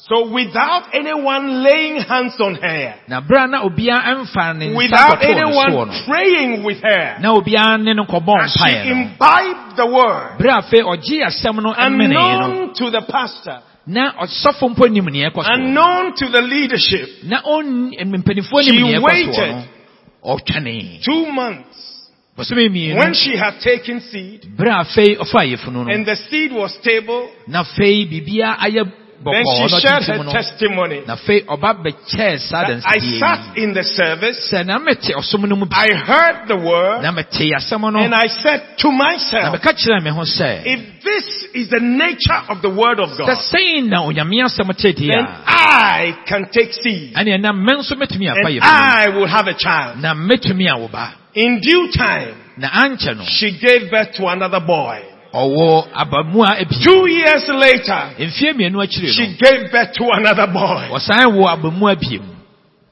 Na 0.08 0.16
ma 0.16 0.26
wo 0.26 0.30
ba 0.30 0.30
So 0.30 0.30
without 0.30 0.94
anyone 0.94 1.62
laying 1.64 2.00
hands 2.00 2.34
on 2.40 2.54
her, 2.54 2.94
na 3.08 3.20
bere 3.20 3.44
a 3.44 3.46
na 3.48 3.62
obiara 3.62 4.14
ɛmfa 4.14 4.56
ne 4.56 4.66
nsa 4.68 4.76
without 4.76 5.20
kɔtɔɔ 5.20 5.34
ne 5.34 5.42
soɔ 5.42 5.66
anyone 5.66 6.04
praying 6.06 6.62
with 6.64 6.82
her, 6.82 7.18
na 7.20 7.34
obiara 7.34 7.82
ne 7.82 7.92
no 7.94 8.04
as 8.04 8.52
she 8.52 8.90
imbibed 8.90 9.76
the 9.76 9.86
word, 9.86 10.38
bere 10.38 10.50
a 10.50 10.62
afei 10.62 10.82
ɔgye 10.82 11.26
asɛm 11.26 11.62
no 11.62 11.72
ɛmenee 11.72 12.12
no 12.12 12.20
unknown 12.20 12.74
to 12.74 12.90
the 12.90 13.02
pastor, 13.02 13.60
na 13.86 14.12
ɔsɔfo 14.12 14.74
mpo 14.76 14.88
nim 14.88 15.06
neɛ 15.06 15.30
ɛkɔ 15.32 15.42
unknown 15.44 16.14
to 16.14 16.28
the 16.28 16.42
leadership, 16.42 17.24
na 17.24 17.42
ɔn 17.42 17.96
mm, 17.98 18.22
mpanyinfoɔ 18.22 18.62
nim 18.62 18.74
She 18.74 18.82
neɛ 18.82 18.98
ɛkɔ 18.98 19.02
soɔ 19.02 19.64
waited. 20.22 21.02
two 21.04 21.26
months, 21.32 22.10
when 22.36 23.14
she 23.14 23.36
had 23.36 23.58
taken 23.60 24.00
seed, 24.00 24.56
bere 24.56 24.68
a 24.70 24.84
afei 24.84 25.16
ɔfa 25.16 25.90
and 25.90 26.06
the 26.06 26.16
seed 26.30 26.52
was 26.52 26.74
stable, 26.74 27.30
then 29.24 29.44
she 29.44 29.68
shared 29.80 30.02
her 30.04 30.24
testimony. 30.32 31.02
na 31.06 31.16
afei 31.16 31.44
ɔba 31.46 31.82
bɛkyɛɛ 31.82 32.82
I 32.84 32.98
sat 33.18 33.56
in 33.58 33.72
the 33.72 33.82
service, 33.82 34.52
sɛ 34.52 34.66
na 34.66 34.78
mete 34.78 35.12
ɔsom 35.14 35.48
no 35.48 35.56
mu 35.56 35.66
bi. 35.66 35.76
I 35.76 35.94
heard 35.94 36.48
the 36.48 36.56
word, 36.56 37.02
na 37.02 37.12
mete 37.12 37.52
asɛm 37.56 37.92
no. 37.92 38.00
And 38.00 38.14
I 38.14 38.26
said 38.28 38.78
to 38.78 38.90
myself, 38.90 39.56
meka 39.56 39.72
kyerɛ 39.72 40.02
me 40.02 40.10
ho 40.10 40.22
sɛ 40.22 40.62
if 40.66 41.02
this 41.02 41.46
is 41.54 41.70
the 41.70 41.80
nature 41.80 42.42
of 42.48 42.62
the 42.62 42.70
word 42.70 43.00
of 43.00 43.16
God, 43.16 43.28
sɛi 43.28 43.86
na 43.88 44.02
onyame 44.04 44.44
asɛm 44.44 44.66
then 44.76 45.26
I 45.46 46.22
can 46.26 46.48
take 46.52 46.72
seed. 46.72 47.14
Ɛneɛ 47.14 47.40
na 47.40 47.52
me 47.52 47.72
nso 47.74 47.92
mɛtumi 47.92 48.30
afa 48.30 48.48
and 48.48 48.62
I 48.62 49.08
will 49.08 49.26
have 49.26 49.46
a 49.46 49.54
child. 49.54 50.00
na 50.00 50.14
mɛtumi 50.14 50.68
awo 50.68 50.90
ba 50.90 51.14
In 51.34 51.60
due 51.60 51.92
time, 51.92 52.34
she 53.26 53.58
gave 53.60 53.90
birth 53.90 54.14
to 54.14 54.26
another 54.26 54.60
boy. 54.60 55.15
Ɔwɔ 55.34 55.84
abamua 55.94 56.60
abi 56.60 56.74
Two 56.84 57.06
years 57.10 57.48
later, 57.48 58.10
mfie 58.18 58.52
mmienu 58.52 58.80
akyire 58.82 59.12
she 59.12 59.26
gave 59.38 59.70
birth 59.72 59.92
to 59.94 60.04
another 60.12 60.46
boy. 60.46 60.88
ɔsan 60.90 61.32
wɔ 61.36 61.48
abamua 61.58 61.94
biem 61.96 62.22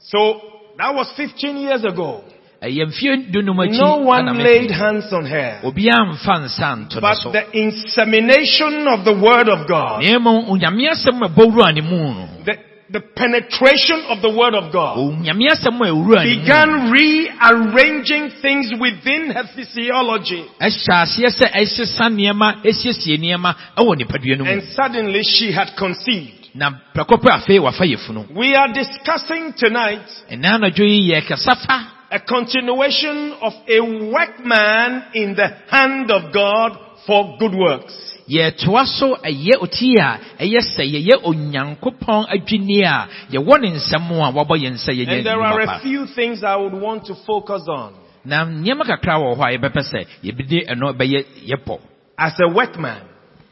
So 0.01 0.41
that 0.79 0.95
was 0.95 1.09
15 1.17 1.57
years 1.59 1.85
ago. 1.85 2.23
ɛyɛ 2.63 2.87
mfie 2.89 3.31
dunum 3.33 3.57
akyi 3.61 3.79
No 3.79 3.97
one 3.99 4.27
laid 4.43 4.71
hands 4.71 5.13
on 5.13 5.27
her. 5.27 5.61
obiara 5.63 6.07
mfa 6.13 6.39
nsa 6.45 6.77
nto 6.77 6.95
no 6.97 7.01
But 7.01 7.33
the 7.33 7.59
insemination 7.59 8.87
of 8.89 9.05
the 9.05 9.13
word 9.15 9.49
of 9.49 9.67
God, 9.69 10.03
na 10.03 10.19
mmom 10.19 10.49
onyame 10.51 10.89
asɛm 10.91 11.23
a 11.25 11.29
ɛbɔ 11.29 11.53
wura 11.53 11.73
ne 11.75 11.81
mu 11.81 11.97
no 12.15 12.29
the 12.45 12.57
the 12.91 13.01
penetration 13.01 14.05
of 14.09 14.21
the 14.21 14.29
word 14.29 14.55
of 14.55 14.73
God 14.73 14.97
oh, 14.99 15.11
onyame 15.13 15.49
asɛm 15.49 15.81
a 15.81 15.89
ɛwura 15.89 16.25
ne 16.25 16.37
mu 16.37 16.41
began 16.43 16.71
rearranging 16.93 18.31
things 18.43 18.73
within 18.79 19.31
her 19.31 19.45
physiology. 19.55 20.45
ɛhyɛ 20.61 20.95
aseɛ 21.03 21.31
sɛ 21.33 21.47
ɛhyesa 21.53 22.07
nneɛma 22.13 22.63
ɛsiesie 22.65 23.17
nneɛma 23.19 23.55
ɛwɔ 23.79 23.97
nipadua 23.97 24.39
no 24.39 24.45
mu 24.45 24.51
And 24.51 24.63
suddenly 24.75 25.23
she 25.23 25.51
had 25.53 25.75
conceived. 25.77 26.51
na 26.55 26.71
prɛko 26.95 27.17
pɛ 27.23 27.31
afei 27.41 27.59
wafa 27.61 27.85
yɛfunu 27.85 28.35
We 28.35 28.55
are 28.55 28.69
discussing 28.73 29.55
tonight 29.57 30.07
ɛna 30.31 30.59
anadwo 30.61 30.85
yi 30.87 31.13
yɛkasa 31.13 31.57
fa 31.67 31.91
a 32.11 32.21
continuation 32.21 33.33
of 33.43 33.53
a 33.69 33.81
workman 33.81 35.03
in 35.15 35.35
the 35.35 35.49
hand 35.69 36.11
of 36.11 36.33
God 36.33 36.79
for 37.07 37.37
good 37.39 37.55
works. 37.55 38.14
Yɛtoa 38.29 38.87
so 38.87 39.17
ɛyɛ 39.17 39.61
oti 39.61 39.95
a 40.01 40.19
ɛyɛ 40.41 40.61
sɛ 40.61 40.85
yɛyɛ 40.85 41.23
onyankopɔn 41.25 42.27
adwinni 42.29 42.83
a 42.85 43.09
yɛwɔ 43.33 43.61
ne 43.61 43.71
nsɛm 43.77 44.11
a 44.11 44.31
wabɔ 44.33 44.57
yɛn 44.63 44.75
sɛ 44.79 44.93
yɛyɛ 44.95 45.17
And 45.19 45.27
there 45.27 45.41
are 45.43 45.61
a 45.61 45.81
few 45.81 46.07
things 46.07 46.43
I 46.43 46.57
would 46.57 46.73
want 46.73 47.05
to 47.07 47.15
focus 47.27 47.63
on. 47.69 47.95
na 48.25 48.45
nneɛma 48.45 48.85
kakra 48.87 49.19
wɔ 49.19 49.37
hɔ 49.37 49.43
a 49.45 49.59
yɛbɛpɛ 49.59 49.83
sɛ 49.93 50.07
yɛbɛde 50.25 50.69
ɛno 50.71 50.97
bɛyɛ 50.97 51.25
yɛpɔ 51.51 51.79
As 52.19 52.33
a 52.41 52.49
workman, 52.49 53.03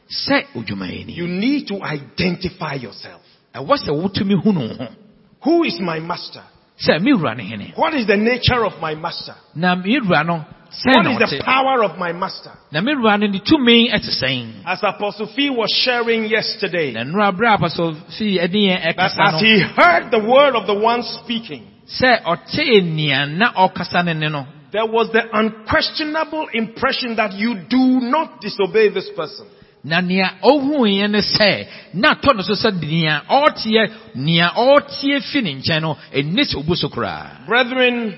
sɛ 0.09 0.47
odwumayɛni 0.55 1.15
you 1.17 1.27
need 1.29 1.67
to 1.69 1.83
identify 1.83 2.75
yourself. 2.75 3.21
ɛwɔ 3.55 3.77
sɛ 3.77 3.91
wotumi 3.91 4.35
hu 4.43 4.53
no 4.53 4.69
ho 4.69 4.87
Who 5.45 5.65
is 5.65 5.79
my 5.81 5.99
master? 6.01 6.43
sɛ 6.81 7.01
me 7.03 7.13
wura 7.13 7.37
ne 7.37 7.43
hene 7.45 7.73
What 7.77 7.93
is 7.95 8.07
the 8.07 8.17
nature 8.17 8.65
of 8.65 8.81
my 8.81 8.95
master? 8.95 9.35
na 9.55 9.75
me 9.75 10.01
wura 10.01 10.25
no 10.25 10.45
What 10.85 11.07
is 11.23 11.31
the 11.39 11.43
power 11.45 11.85
of 11.85 11.99
my 11.99 12.13
master? 12.13 12.53
na 12.73 12.81
me 12.81 12.95
wura 12.95 13.19
no 13.21 13.27
ne 13.27 13.41
tumi 13.41 13.93
ɛte 13.93 14.63
As 14.65 14.81
Apostle 14.83 15.27
Fee 15.37 15.51
was 15.51 15.71
sharing 15.85 16.25
yesterday, 16.25 16.93
na 16.93 17.05
nnora 17.05 17.33
berɛ 17.37 17.55
a 17.55 17.59
apɔsɔ 17.59 17.95
fii 18.17 18.39
ɛne 18.41 18.57
yɛn 18.57 18.77
eh, 18.77 18.89
eh, 18.89 18.93
that 18.97 19.35
as 19.35 19.41
he 19.41 19.61
heard 19.61 20.11
the 20.11 20.19
word 20.19 20.55
of 20.57 20.67
the 20.67 20.75
one 20.75 21.03
speaking, 21.03 21.67
sɛ 21.87 22.23
ɔtee 22.25 22.83
nea 22.83 23.23
ah, 23.23 23.27
na 23.27 23.53
ɔkasa 23.53 24.05
ne 24.05 24.15
ne 24.15 24.29
no. 24.31 24.47
there 24.73 24.87
was 24.87 25.11
the 25.13 25.23
unquestionable 25.37 26.49
impression 26.55 27.17
that 27.17 27.35
you 27.35 27.55
do 27.69 28.01
not 28.01 28.41
disobey 28.41 28.89
this 28.89 29.11
person. 29.15 29.47
na 29.85 30.01
nea 30.01 30.25
ah, 30.25 30.49
ɔhuuɛ 30.49 31.05
eh, 31.05 31.07
ne 31.07 31.19
sɛ 31.21 31.67
na 31.95 32.15
atɔ 32.15 32.35
no 32.35 32.43
so 32.43 32.55
sɛ 32.55 32.73
nea 32.81 33.23
ɔteɛ 33.29 33.91
nea 34.15 34.49
ɔteɛ 34.57 35.21
fi 35.31 35.43
ne 35.43 35.55
nkyɛn 35.61 35.83
no 35.83 35.97
sɛ 36.15 36.57
obu 36.57 36.75
so 36.75 36.89
koraa 36.89 37.45
Brethren, 37.47 38.17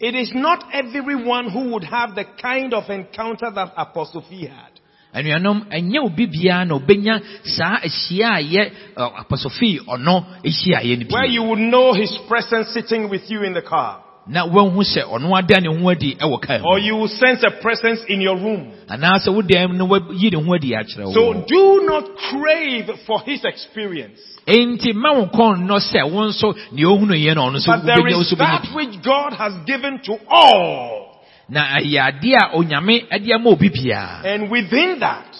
it 0.00 0.14
is 0.14 0.30
not 0.34 0.64
everyone 0.72 1.50
who 1.50 1.72
would 1.72 1.84
have 1.84 2.14
the 2.14 2.24
kind 2.40 2.74
of 2.74 2.90
encounter 2.90 3.50
that 3.54 3.72
Apostle 3.76 4.24
Fee 4.28 4.46
had. 4.46 4.76
anuanom 5.14 5.64
ɛnyɛ 5.70 5.98
obi 6.04 6.26
biara 6.26 6.64
na 6.66 6.74
obenya 6.74 7.20
saa 7.44 7.78
ahyiaeɛ 7.80 8.42
ɛ, 8.42 8.72
eh, 8.96 9.10
apɔsɔfii 9.22 9.80
ɔno 9.88 10.24
ahyiaeɛ 10.44 11.08
no 11.08 11.14
Where 11.14 11.24
you 11.24 11.42
would 11.42 11.58
know 11.58 11.94
his 11.94 12.12
presence 12.28 12.68
sitting 12.74 13.08
with 13.08 13.30
you 13.30 13.42
in 13.42 13.54
the 13.54 13.62
car. 13.62 14.02
Na 14.28 14.44
woahu 14.44 14.82
sɛ 14.82 15.02
ɔno 15.04 15.36
ada 15.38 15.60
ne 15.60 15.68
ho 15.68 15.88
adi 15.90 16.14
ɛwɔ 16.16 16.40
kaa 16.40 16.60
Or 16.64 16.78
you 16.78 16.96
will 16.96 17.08
sense 17.08 17.42
a 17.44 17.50
presence 17.62 18.00
in 18.08 18.20
your 18.20 18.36
room. 18.36 18.72
anaasɛ 18.88 19.32
wo 19.34 19.42
dan 19.42 19.76
no 19.78 19.86
wayi 19.86 20.30
ne 20.32 20.42
ho 20.42 20.54
adi 20.54 20.70
akyerɛ 20.72 21.12
So 21.14 21.44
do 21.46 21.82
not 21.86 22.04
crave 22.30 22.90
for 23.06 23.20
his 23.24 23.44
experience. 23.44 24.18
enti 24.46 24.92
ma 24.94 25.10
kɔn 25.26 25.66
nnɔ 25.66 25.78
sɛ 25.78 26.10
wo 26.10 26.26
nso 26.28 26.54
nea 26.72 26.86
ɔhunu 26.86 27.14
yɛ 27.14 27.34
no 27.36 27.42
ɔno 27.50 27.56
nso 27.56 27.66
But 27.66 27.86
there 27.86 28.06
is 28.08 28.30
that 28.38 28.66
which 28.74 29.02
God 29.02 29.32
has 29.34 29.52
given 29.66 30.00
to 30.04 30.18
all. 30.28 31.22
na 31.48 31.78
ɛyɛ 31.78 32.00
adeɛ 32.20 32.36
a 32.52 32.56
onyame 32.56 33.08
de 33.24 33.32
ama 33.32 33.50
obi 33.50 33.68
biara 33.70 34.24
And 34.24 34.50
within 34.50 34.98
that, 35.00 35.36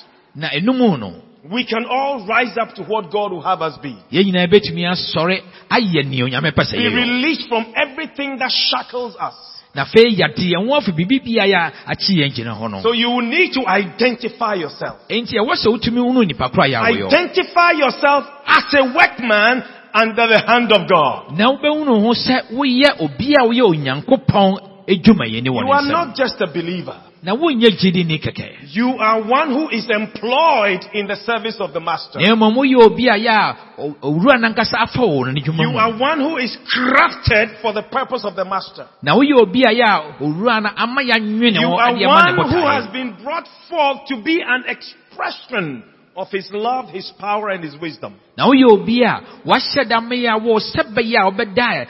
na 1.49 1.53
ɛno 1.53 1.53
mu 1.53 1.53
no 1.53 1.55
we 1.55 1.65
can 1.65 1.85
all 1.87 2.27
rise 2.27 2.57
up 2.61 2.75
to 2.75 2.83
what 2.83 3.11
God 3.11 3.33
will 3.33 3.43
have 3.43 3.63
us 3.63 3.77
be. 3.83 3.95
yɛn 4.13 4.25
nyinaa 4.33 4.47
bɛtumi 4.47 4.87
asɔre 4.91 5.43
ayɛ 5.71 6.05
nea 6.07 6.25
onyame 6.25 6.51
pɛ 6.53 6.65
sɛ 6.65 6.77
Be 6.77 6.89
released 6.89 7.49
from 7.49 7.67
everything 7.77 8.39
that 8.39 8.51
shackles 8.51 9.17
us. 9.21 9.35
na 9.75 9.85
afei 9.85 10.11
yɛde 10.17 10.39
yɛn 10.53 10.67
ho 10.69 10.75
afi 10.81 10.93
biribi 10.93 11.21
biara 11.25 11.73
a 11.87 11.93
akyi 11.93 12.19
yɛn 12.23 12.33
gyina 12.35 12.55
hɔ 12.59 12.71
no 12.71 12.81
So 12.83 12.93
you 12.93 13.11
will 13.11 13.23
need 13.29 13.53
to 13.55 13.67
identify 13.67 14.55
yourself. 14.55 14.97
enti 15.11 15.35
ɛwɔ 15.37 15.55
sɛ 15.55 15.67
wotumi 15.73 16.01
hunu 16.01 16.27
nipa 16.27 16.49
koro 16.51 16.63
a 16.65 16.69
yɛawoyɛ 16.69 17.07
Identify 17.13 17.71
yourself 17.73 18.25
as 18.47 18.75
a 18.75 18.83
workman 18.95 19.63
under 19.95 20.27
the 20.29 20.41
hand 20.47 20.73
of 20.73 20.89
God. 20.89 21.37
na 21.39 21.53
wobɛhunu 21.53 22.01
ho 22.03 22.13
sɛ 22.15 22.53
woyɛ 22.53 23.01
obi 23.01 23.35
a 23.35 23.45
woyɛ 23.45 23.63
onyankopɔn 23.75 24.59
adwumayɛni 24.89 25.49
wɔ 25.49 25.61
You 25.65 25.73
are 25.73 25.83
not 25.93 26.15
just 26.17 26.41
a 26.41 26.47
believer. 26.47 26.97
Na 27.23 27.33
wonyɛ 27.35 27.71
gyidini 27.81 28.19
kɛkɛ 28.23 28.75
You 28.75 28.99
are 28.99 29.23
one 29.23 29.51
who 29.51 29.69
is 29.71 29.89
employed 29.91 30.85
in 30.93 31.07
the 31.07 31.17
service 31.17 31.57
of 31.61 31.73
the 31.73 31.81
master. 31.81 32.21
na 32.21 32.35
mmom 32.35 32.55
woyɛ 32.57 32.83
obi 32.87 33.09
a 33.09 33.15
yɛ 33.19 33.31
a 33.31 33.57
o- 33.79 33.97
owura 34.03 34.39
nankasa 34.39 34.77
afa 34.79 35.01
wo 35.01 35.25
no 35.25 35.33
ne 35.33 35.41
dwuma 35.41 35.63
You 35.63 35.77
are 35.79 35.93
one 35.99 36.21
who 36.21 36.37
is 36.37 36.57
crafted 36.73 37.61
for 37.63 37.73
the 37.73 37.83
purpose 37.83 38.25
of 38.25 38.37
the 38.37 38.45
master. 38.45 38.87
na 39.03 39.15
woyɛ 39.17 39.41
obi 39.43 39.63
a 39.65 39.73
yɛ 39.73 39.85
a 39.85 40.23
owura 40.25 40.63
no 40.63 40.71
ama 40.77 41.01
yɛanwene 41.03 41.61
You 41.61 41.69
are 41.75 41.91
ade 41.97 42.05
ama 42.05 42.33
ne 42.33 42.39
one 42.39 42.51
who 42.51 42.67
has 42.67 42.87
been 42.93 43.17
brought 43.25 43.49
forth 43.69 44.07
to 44.09 44.17
be 44.23 44.41
an 44.43 44.65
expression 44.69 45.83
of 46.17 46.29
his 46.31 46.49
love, 46.53 46.89
his 46.89 47.13
power, 47.19 47.51
and 47.51 47.63
his 47.63 47.77
wisdom. 47.81 48.19
na 48.37 48.47
woyɛ 48.49 48.73
obi 48.73 49.03
a 49.03 49.21
wahyɛ 49.45 49.89
da 49.89 50.01
wo 50.39 50.59
sɛ 50.59 50.95
bɛyɛ 50.95 51.19
a 51.21 51.31
wobɛda 51.31 51.87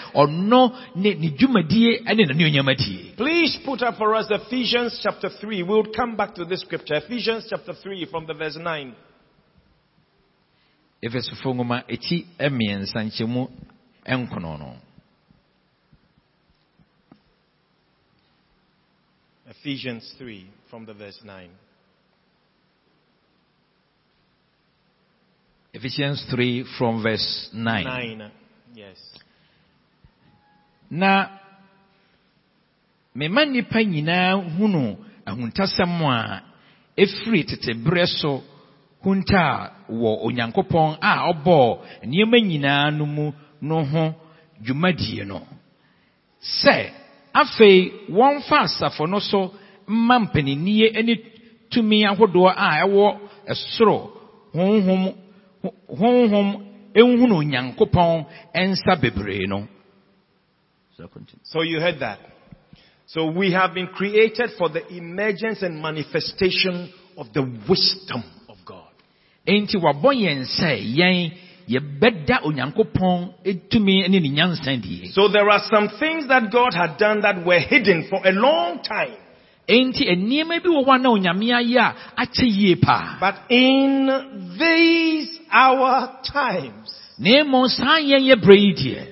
ne 0.97 1.15
ne 1.15 1.31
dwumadie 1.31 2.03
ne 2.05 2.25
n'anuonyam 2.25 3.17
Please 3.17 3.59
put 3.65 3.83
up 3.83 3.97
for 3.97 4.15
us 4.15 4.27
Ephesians 4.31 4.99
chapter 5.03 5.29
3. 5.29 5.63
We'll 5.63 5.93
come 5.95 6.17
back 6.17 6.35
to 6.35 6.45
this 6.45 6.61
scripture. 6.61 6.97
Ephesians 6.97 7.47
chapter 7.49 7.73
3 7.73 8.07
from 8.11 8.27
the 8.27 8.35
verse 8.35 8.57
9. 8.61 8.95
efesofo 11.03 11.55
nwoma 11.55 11.85
eti 11.89 12.27
mmiɛnsa 12.39 12.99
nkyɛmu 13.05 13.43
nkono 14.19 14.59
no 14.59 14.77
Ephesians 19.51 20.15
3 20.19 20.47
from 20.71 20.87
the 20.87 20.95
verse 20.95 21.21
9. 21.25 21.51
Ephesians 25.77 26.25
3 26.31 26.65
from 26.79 27.03
verse 27.03 27.51
9. 27.53 27.85
9. 27.85 28.31
Yes. 28.75 28.97
Na 30.91 31.29
mema 33.15 33.45
nnipa 33.45 33.85
nyinaa 33.85 34.33
hunu 34.33 34.97
ahuntasɛm 35.27 36.03
a 36.11 36.43
efiri 36.97 37.45
tetebere 37.45 38.07
so 38.07 38.43
hunta 39.05 39.71
wɔ 39.91 40.11
onyankopɔn 40.27 40.97
a 41.01 41.13
ɔbɔɔ 41.33 41.79
nneɛma 42.07 42.37
nyinaa 42.41 42.91
no 42.97 43.07
mu 43.07 43.33
no 43.61 43.85
ho 43.85 44.15
dwumadie 44.65 45.25
no. 45.27 45.43
Sɛ 46.41 46.91
afei 47.35 47.93
wɔmfa 48.09 48.59
asafo 48.65 49.07
no 49.07 49.19
so 49.21 49.53
mma 49.89 50.19
mpaninnie 50.21 50.91
ne 51.05 51.15
tumi 51.71 52.05
ahodoɔ 52.05 52.53
a 52.57 52.69
ɛwɔ 52.87 53.19
ɛsoro 53.51 54.11
honhom 54.55 55.26
honhom 55.89 56.67
nhunu 56.95 57.37
onyankopɔn 57.39 58.27
nsa 58.55 58.97
bebree 59.01 59.47
no. 59.47 59.69
So 61.43 61.63
you 61.63 61.79
heard 61.81 62.01
that. 62.01 62.19
So 63.07 63.31
we 63.31 63.53
have 63.53 63.75
been 63.75 63.89
created 63.89 64.51
for 64.59 64.69
the 64.69 64.87
emergence 64.89 65.63
and 65.63 65.81
manifestation 65.81 66.93
of 67.17 67.33
the 67.33 67.43
wisdom 67.69 68.25
of 68.49 68.57
God. 68.65 68.91
Enti 69.47 69.77
wabɔ 69.77 70.11
yɛn 70.15 70.45
sɛ 70.45 70.81
yɛn 70.97 71.33
yɛbɛda 71.69 72.43
onyankopɔn 72.45 73.69
tumi 73.71 74.09
ne 74.09 74.19
ne 74.21 74.29
nyansa 74.31 74.81
die. 74.83 75.11
So 75.13 75.29
there 75.29 75.49
are 75.51 75.63
some 75.71 75.89
things 75.99 76.27
that 76.29 76.51
God 76.51 76.75
had 76.75 76.97
done 76.97 77.21
that 77.21 77.45
were 77.45 77.61
hidden 77.61 78.09
for 78.09 78.21
a 78.25 78.33
long 78.33 78.83
time. 78.83 79.17
Enti 79.69 80.05
nneɛma 80.15 80.63
bi 80.63 80.69
wɔ 80.69 80.85
hɔ 80.85 80.95
a 80.95 80.99
na 80.99 81.09
onyame 81.11 81.47
ayɛ 81.51 81.81
a 81.81 81.95
akyɛ 82.23 82.47
yie 82.47 82.77
paa. 82.77 83.17
But 83.21 83.37
in 83.51 84.07
these 84.59 85.41
our 85.51 86.21
times, 86.23 86.95
Na 87.19 87.43
mmom 87.45 87.69
saa 87.69 87.99
yɛn 87.99 88.23
yɛ 88.29 88.37
berɛ 88.37 88.57
yi 88.61 88.73
deɛ, 88.75 89.07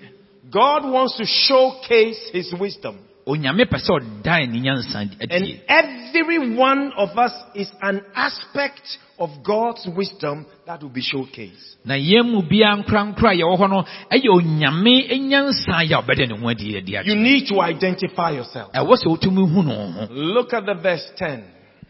God 0.51 0.85
wants 0.85 1.17
to 1.17 1.25
showcase 1.25 2.31
His 2.33 2.53
wisdom. 2.55 2.99
onyame 3.27 3.65
pɛ 3.65 3.79
sɛ 3.81 3.91
ɔdan 3.99 4.53
ne 4.53 4.61
nyansa 4.61 5.09
And 5.21 5.61
every 5.69 6.55
one 6.55 6.93
of 6.97 7.17
us 7.19 7.33
is 7.55 7.71
an 7.81 8.03
aspect 8.15 8.99
of 9.19 9.31
God's 9.45 9.87
wisdom 9.97 10.47
that 10.67 10.83
will 10.83 10.91
be 10.91 11.03
showcased. 11.03 11.77
Na 11.85 11.95
yɛn 11.95 12.31
mu 12.31 12.43
biara 12.43 12.83
nkorankora 12.83 13.31
a 13.31 13.37
yɛwɔ 13.37 13.71
no, 13.71 13.85
ɛyɛ 14.11 14.29
onyame 14.29 15.09
nyansa 15.21 15.83
a 15.83 16.03
ɔbɛda 16.03 16.29
ne 16.29 16.39
ho 16.39 16.49
adi 16.49 16.77
adi 16.77 16.99
You 17.05 17.15
need 17.15 17.47
to 17.49 17.61
identify 17.61 18.31
yourself. 18.33 18.73
Ɛwɔ 18.73 18.97
sɛ 18.97 19.07
wotumi 19.07 19.53
hu 19.53 19.63
no. 19.63 20.07
Look 20.11 20.53
at 20.53 20.67
the 20.67 20.75
verse 20.75 21.11
10. 21.17 21.45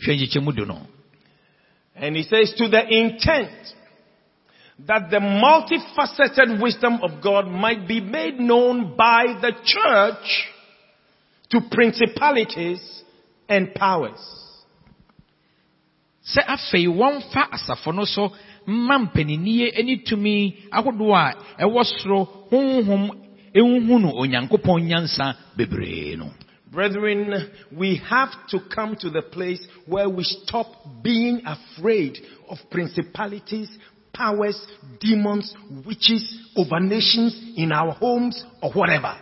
Hwɛ 0.05 0.19
nkyekyɛmu 0.19 0.57
do 0.57 0.67
no. 0.67 0.79
And 1.97 2.17
he 2.17 2.25
says, 2.25 2.53
to 2.59 2.69
the 2.69 2.83
intent 2.89 3.51
that 4.87 5.09
the 5.11 5.19
multifaceted 5.19 6.61
wisdom 6.61 6.99
of 7.03 7.23
God 7.23 7.47
might 7.47 7.87
be 7.87 8.01
made 8.01 8.41
known 8.41 8.97
by 8.97 9.39
the 9.41 9.53
church 9.65 10.49
to 11.51 11.61
principalities 11.71 13.03
and 13.49 13.73
powers. 13.75 14.44
Sɛ 16.25 16.41
afei 16.47 16.87
wɔmfa 16.87 17.51
asafo 17.53 17.93
no 17.95 18.05
so 18.05 18.33
mma 18.67 18.99
mpaninnie 18.99 19.73
ne 19.85 19.97
tumi 20.05 20.55
ahodoɔ 20.73 21.15
a 21.59 21.65
ɛwɔ 21.65 21.85
soro 21.85 22.49
honhom 22.51 23.11
ɛnhu 23.55 24.01
no 24.01 24.13
onyankopɔn 24.21 24.83
nyansa 24.89 25.37
bebree 25.57 26.17
no 26.17 26.31
Brethren, 26.75 27.51
we 27.71 28.03
have 28.11 28.31
to 28.49 28.59
come 28.75 28.97
to 28.97 29.09
the 29.09 29.23
place 29.23 29.65
where 29.87 30.09
we 30.09 30.25
stop 30.25 30.67
being 31.05 31.41
afraid 31.47 32.19
of 32.51 32.59
principalities, 32.69 33.71
powers, 34.13 34.61
demons, 34.99 35.55
witches, 35.87 36.37
over 36.57 36.81
nations 36.81 37.41
in 37.57 37.71
our 37.71 37.93
homes 37.93 38.45
or 38.61 38.73
whatever. 38.73 39.15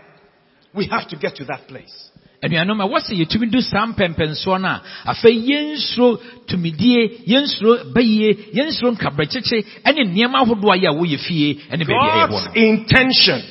We 0.75 0.87
have 0.89 1.09
to 1.11 1.17
get 1.19 1.37
to 1.37 1.45
that 1.45 1.69
place. 1.69 2.11
Anuanom 2.43 2.79
ɛwɔ 2.85 2.99
sɛ 3.07 3.13
yɛtumi 3.21 3.51
du 3.51 3.61
saa 3.61 3.87
mpɛmpɛnsoɔ 3.87 4.61
no 4.61 4.69
a 4.69 4.81
afei 5.11 5.37
yɛnsuro 5.49 6.19
tumidie 6.49 7.23
yɛnsuro 7.27 7.93
bayie 7.95 8.31
yɛnsuro 8.55 8.91
nkabrɛkyekye 8.97 9.65
ne 9.95 10.03
nneɛma 10.05 10.43
ahodoɔ 10.43 10.73
a 10.75 10.79
yɛ 10.83 10.89
a 10.89 10.95
woyɛ 10.99 11.19
fie 11.27 11.59
ne 11.71 11.85
baabi 11.85 12.09
a 12.11 12.27
yɛwɔ 12.27 12.31
God's 12.31 12.47
no. 12.47 12.63
intention, 12.63 13.43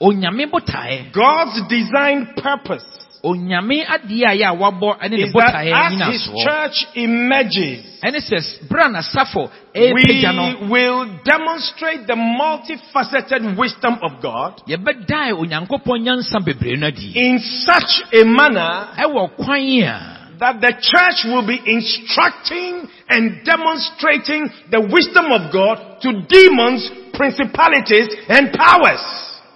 onyame 0.00 0.46
botaeɛ. 0.50 1.12
God's 1.12 1.68
design 1.68 2.28
purpose 2.36 3.05
onyame 3.22 3.84
adeɛ 3.84 4.24
a 4.26 4.34
yɛ 4.36 4.58
wabɔ 4.58 5.08
ne 5.10 5.16
ne 5.16 5.22
is 5.24 5.32
that 5.32 5.54
as 5.54 5.92
His 6.12 6.30
church 6.44 6.86
emerges, 6.94 7.84
ɛne 8.02 8.18
sɛ 8.20 8.68
berɛ 8.68 8.84
a 8.84 8.88
nasafo 8.88 9.50
ɛɛpagya 9.74 10.34
no 10.34 10.66
we 10.70 10.82
will 10.88 11.06
demonstrate 11.24 12.06
the 12.06 12.14
multifaceted 12.14 13.56
wisdom 13.56 13.98
of 14.02 14.20
God 14.20 14.62
yɛbɛdae 14.68 15.32
onyankopɔn 15.32 16.02
nyansa 16.02 16.40
bebree 16.44 16.76
no 16.76 16.88
adi 16.88 17.12
in 17.14 17.38
such 17.38 18.02
a 18.12 18.24
manner 18.24 18.88
ɛwɔ 18.98 19.36
kwan 19.36 19.60
a 19.82 20.16
that 20.38 20.60
the 20.60 20.72
church 20.80 21.24
will 21.24 21.46
be 21.46 21.56
instructing 21.64 22.86
and 23.08 23.44
demonstrating 23.44 24.48
the 24.70 24.80
wisdom 24.92 25.32
of 25.32 25.52
God 25.52 26.00
to 26.02 26.12
demons, 26.28 26.84
principalities, 27.14 28.08
and 28.28 28.52
powers. 28.52 29.00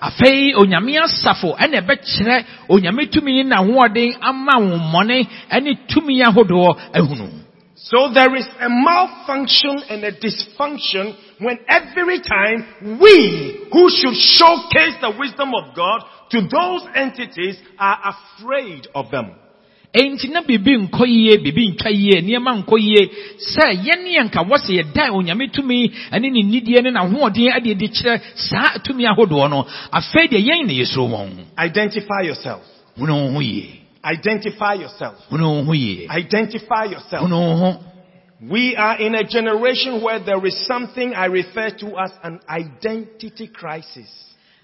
Afei 0.01 0.55
onyame 0.55 0.99
asafo 0.99 1.57
ɛna 1.57 1.81
ɛbɛkyerɛ 1.83 2.45
onyame 2.69 3.11
tumi 3.11 3.33
ne 3.33 3.43
n'ahoɔden 3.51 4.17
ama 4.21 4.59
wo 4.59 4.77
mmɔne 4.79 5.27
ne 5.63 5.75
tumi 5.89 6.23
ahodoɔ 6.23 6.77
ahunu 6.95 7.41
So 7.83 8.13
there 8.13 8.37
is 8.37 8.47
a 8.61 8.69
malfunction 8.69 9.83
and 9.89 10.05
a 10.05 10.13
dysfunction 10.13 11.17
when 11.41 11.59
every 11.67 12.21
time 12.21 12.99
we 13.01 13.67
who 13.73 13.91
should 13.91 14.15
showcase 14.15 15.01
the 15.01 15.15
wisdom 15.19 15.55
of 15.55 15.75
God 15.75 16.03
to 16.31 16.41
those 16.43 16.83
entities 16.95 17.57
are 17.79 18.15
afraid 18.15 18.87
of 18.95 19.11
them. 19.11 19.35
Enti 19.93 20.29
na 20.29 20.43
biribi 20.43 20.77
nkɔ 20.87 21.05
yie 21.07 21.37
biribi 21.39 21.69
ntwa 21.75 21.91
yie 21.91 22.21
nneɛma 22.23 22.63
nkɔ 22.63 22.77
yie 22.79 23.11
sɛ 23.39 23.65
yɛn 23.87 24.25
nka 24.27 24.41
wɔ 24.49 24.57
sɛ 24.59 24.73
yɛda 24.79 25.11
onyame 25.13 25.49
tumi 25.51 25.91
ne 26.13 26.29
ne 26.31 26.43
nidie 26.43 26.81
ne 26.83 26.91
n'ahoɔden 26.91 27.53
ade 27.57 27.75
de 27.75 27.87
kyerɛ 27.89 28.21
saa 28.35 28.79
tumi 28.85 29.05
ahodoɔ 29.07 29.51
no 29.51 29.67
afei 29.93 30.29
deɛ 30.29 30.39
yɛn 30.47 30.67
na 30.67 30.73
yɛsuro 30.73 31.09
wɔn 31.11 31.31
Identify 31.59 32.23
yourself. 32.25 32.63
hunu 32.97 33.13
wo 33.15 33.33
ho 33.35 33.41
yie 33.41 33.81
Identify 34.05 34.75
yourself. 34.75 35.17
hunu 35.31 35.45
wo 35.57 35.65
ho 35.65 35.73
yie 35.75 36.07
Identify 36.09 36.85
yourself. 36.85 37.23
hunu 37.23 37.37
wo 37.41 37.57
ho 37.57 37.79
We 38.49 38.75
are 38.77 38.97
in 38.99 39.15
a 39.15 39.23
generation 39.25 40.01
where 40.03 40.19
there 40.19 40.41
is 40.47 40.57
something 40.67 41.13
I 41.15 41.27
refer 41.27 41.71
to 41.81 41.99
as 41.99 42.11
an 42.23 42.41
identity 42.49 43.49
crisis. 43.49 44.09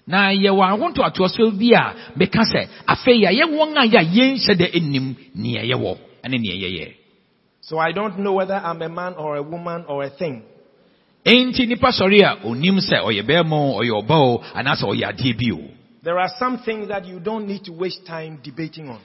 Na 0.07 0.31
yɛwɔ 0.31 0.63
ahontoatoasoɔ 0.71 1.51
bi 1.59 1.73
a 1.75 1.93
meka 2.15 2.41
sɛ 2.41 2.67
afei 2.87 3.21
yɛayɛ 3.23 3.45
wɔn 3.51 3.77
a 3.77 3.85
yɛ 3.85 3.99
a 3.99 4.03
yɛnhyɛ 4.05 4.53
dɛ 4.55 4.67
nnim 4.81 5.15
nea 5.35 5.63
yɛwɔ 5.63 5.97
ne 6.29 6.37
nea 6.37 6.55
yɛyɛ 6.55 6.93
So 7.61 7.77
I 7.79 7.91
don't 7.91 8.19
know 8.19 8.31
whether 8.33 8.55
I'm 8.55 8.81
a 8.81 8.87
man 8.87 9.13
or 9.15 9.35
a 9.35 9.43
woman 9.43 9.83
or 9.89 10.03
a 10.03 10.09
thing. 10.09 10.43
enti 11.25 11.67
nipa 11.67 11.87
sɔre 11.91 12.21
a 12.23 12.37
onim 12.47 12.79
sɛ 12.79 13.03
ɔyɛ 13.03 13.23
bɛrima 13.23 13.53
o 13.53 13.81
ɔyɛ 13.81 13.93
ɔba 14.01 14.15
o 14.15 14.41
anaasɛ 14.55 14.83
ɔyɛ 14.87 15.05
adeɛ 15.13 15.37
bi 15.37 15.51
o 15.53 15.61
There 16.03 16.17
are 16.17 16.29
some 16.39 16.59
things 16.59 16.87
that 16.87 17.05
you 17.05 17.19
don't 17.19 17.45
need 17.47 17.65
to 17.65 17.73
waste 17.73 18.05
time 18.05 18.39
debating 18.41 18.87
on. 18.89 18.99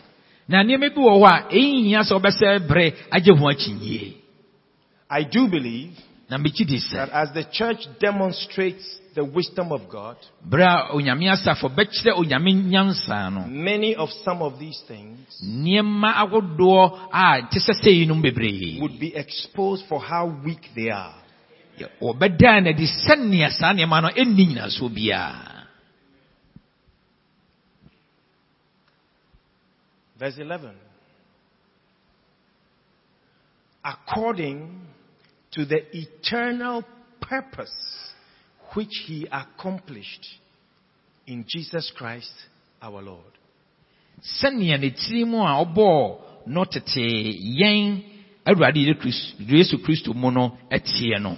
na 0.48 0.62
nneɛma 0.62 0.94
bi 0.94 1.00
wɔ 1.00 1.18
hɔ 1.18 1.26
a 1.26 1.48
ɛyi 1.50 1.84
hia 1.88 2.00
sɛ 2.02 2.20
ɔbɛsɛ 2.20 2.68
berɛ 2.68 2.94
agye 3.10 3.36
ho 3.36 3.44
akyinyie 3.50 4.14
I 5.10 5.24
do 5.24 5.48
believe 5.48 5.98
na 6.30 6.38
megye 6.38 6.64
di 6.64 6.78
that 6.92 7.10
as 7.10 7.32
the 7.34 7.44
church 7.50 7.86
demonstrates 7.98 9.01
the 9.14 9.24
wisdom 9.24 9.72
of 9.72 9.88
God, 9.90 10.16
berɛ 10.48 10.66
a 10.66 10.94
onyame 10.94 11.28
asafo 11.30 11.68
bɛkyerɛ 11.68 12.12
onyame 12.16 12.52
nyansa 12.52 13.30
no 13.32 13.46
many 13.46 13.94
of 13.94 14.08
some 14.24 14.42
of 14.42 14.58
these 14.58 14.80
things 14.88 15.18
nneɛma 15.44 16.10
ahodoɔ 16.22 17.08
a 17.12 17.48
te 17.50 17.58
sɛ 17.58 17.72
sɛ 17.82 17.90
yinom 17.98 18.22
bebree 18.22 18.78
would 18.80 18.98
be 18.98 19.14
exposed 19.14 19.84
for 19.88 20.00
how 20.00 20.26
weak 20.44 20.68
they 20.74 20.90
are. 20.90 21.14
wɔbɛdaa 22.00 22.62
no 22.64 22.70
adi 22.70 22.86
sɛnea 22.86 23.50
saa 23.50 23.72
nneɛma 23.72 24.02
no 24.02 24.08
ɛnni 24.08 24.44
nyinasoɔ 24.48 24.88
biara 24.94 25.52
Verse 30.22 30.38
11. 30.38 30.70
According 33.84 34.86
to 35.50 35.64
the 35.64 35.80
eternal 35.96 36.84
purpose 37.20 38.11
which 38.74 39.04
he 39.06 39.26
accomplished 39.30 40.26
in 41.26 41.44
Jesus 41.46 41.92
Christ 41.96 42.32
our 42.80 43.02
Lord. 43.02 43.32
sɛnea 44.22 44.78
ne 44.78 44.90
tiri 44.90 45.24
mu 45.24 45.38
a 45.38 45.64
ɔbɔɔ 45.64 46.18
no 46.46 46.64
tete 46.64 47.00
yɛn 47.00 48.02
awurade 48.46 48.78
Yesu 49.38 49.78
kristo 49.78 50.14
mu 50.14 50.30
no 50.30 50.58
teɛ 50.70 51.20
no 51.20 51.36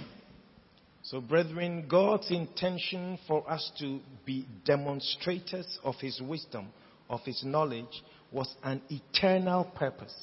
So, 1.03 1.21
brethren, 1.21 1.85
God's 1.87 2.31
intention 2.31 3.19
for 3.27 3.47
us 3.47 3.71
to 3.77 3.99
be 4.25 4.43
demonstrators 4.65 5.77
of 5.83 5.93
his 6.01 6.19
wisdom, 6.19 6.65
of 7.07 7.21
his 7.23 7.43
knowledge, 7.43 8.01
was 8.31 8.47
an 8.63 8.81
eternal 8.89 9.65
purpose. 9.65 10.15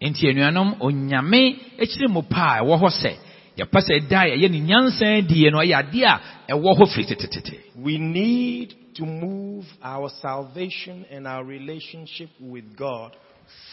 enti 0.00 0.28
anuanom 0.28 0.76
onyame 0.80 1.58
akyiri 1.82 2.08
mu 2.08 2.22
pa 2.22 2.60
ɛwɔ 2.60 2.74
hɔ 2.80 2.88
sɛ 3.02 3.12
yɛpɛ 3.58 3.78
sɛ 3.80 4.08
da 4.08 4.22
yɛyɛ 4.26 4.48
ne 4.50 4.60
nyansa 4.60 5.20
die 5.26 5.50
no 5.50 5.58
ɛyɛ 5.58 5.74
adeɛ 5.82 6.04
a 6.06 6.20
ɛwɔ 6.54 6.70
hɔ 6.78 6.84
firi 6.92 7.06
tetetete 7.06 7.54
We 7.76 7.98
need 7.98 8.74
to 8.94 9.04
move 9.04 9.64
our 9.82 10.08
salvation 10.22 11.04
and 11.10 11.26
our 11.26 11.44
relationship 11.44 12.30
with 12.40 12.76
God 12.76 13.16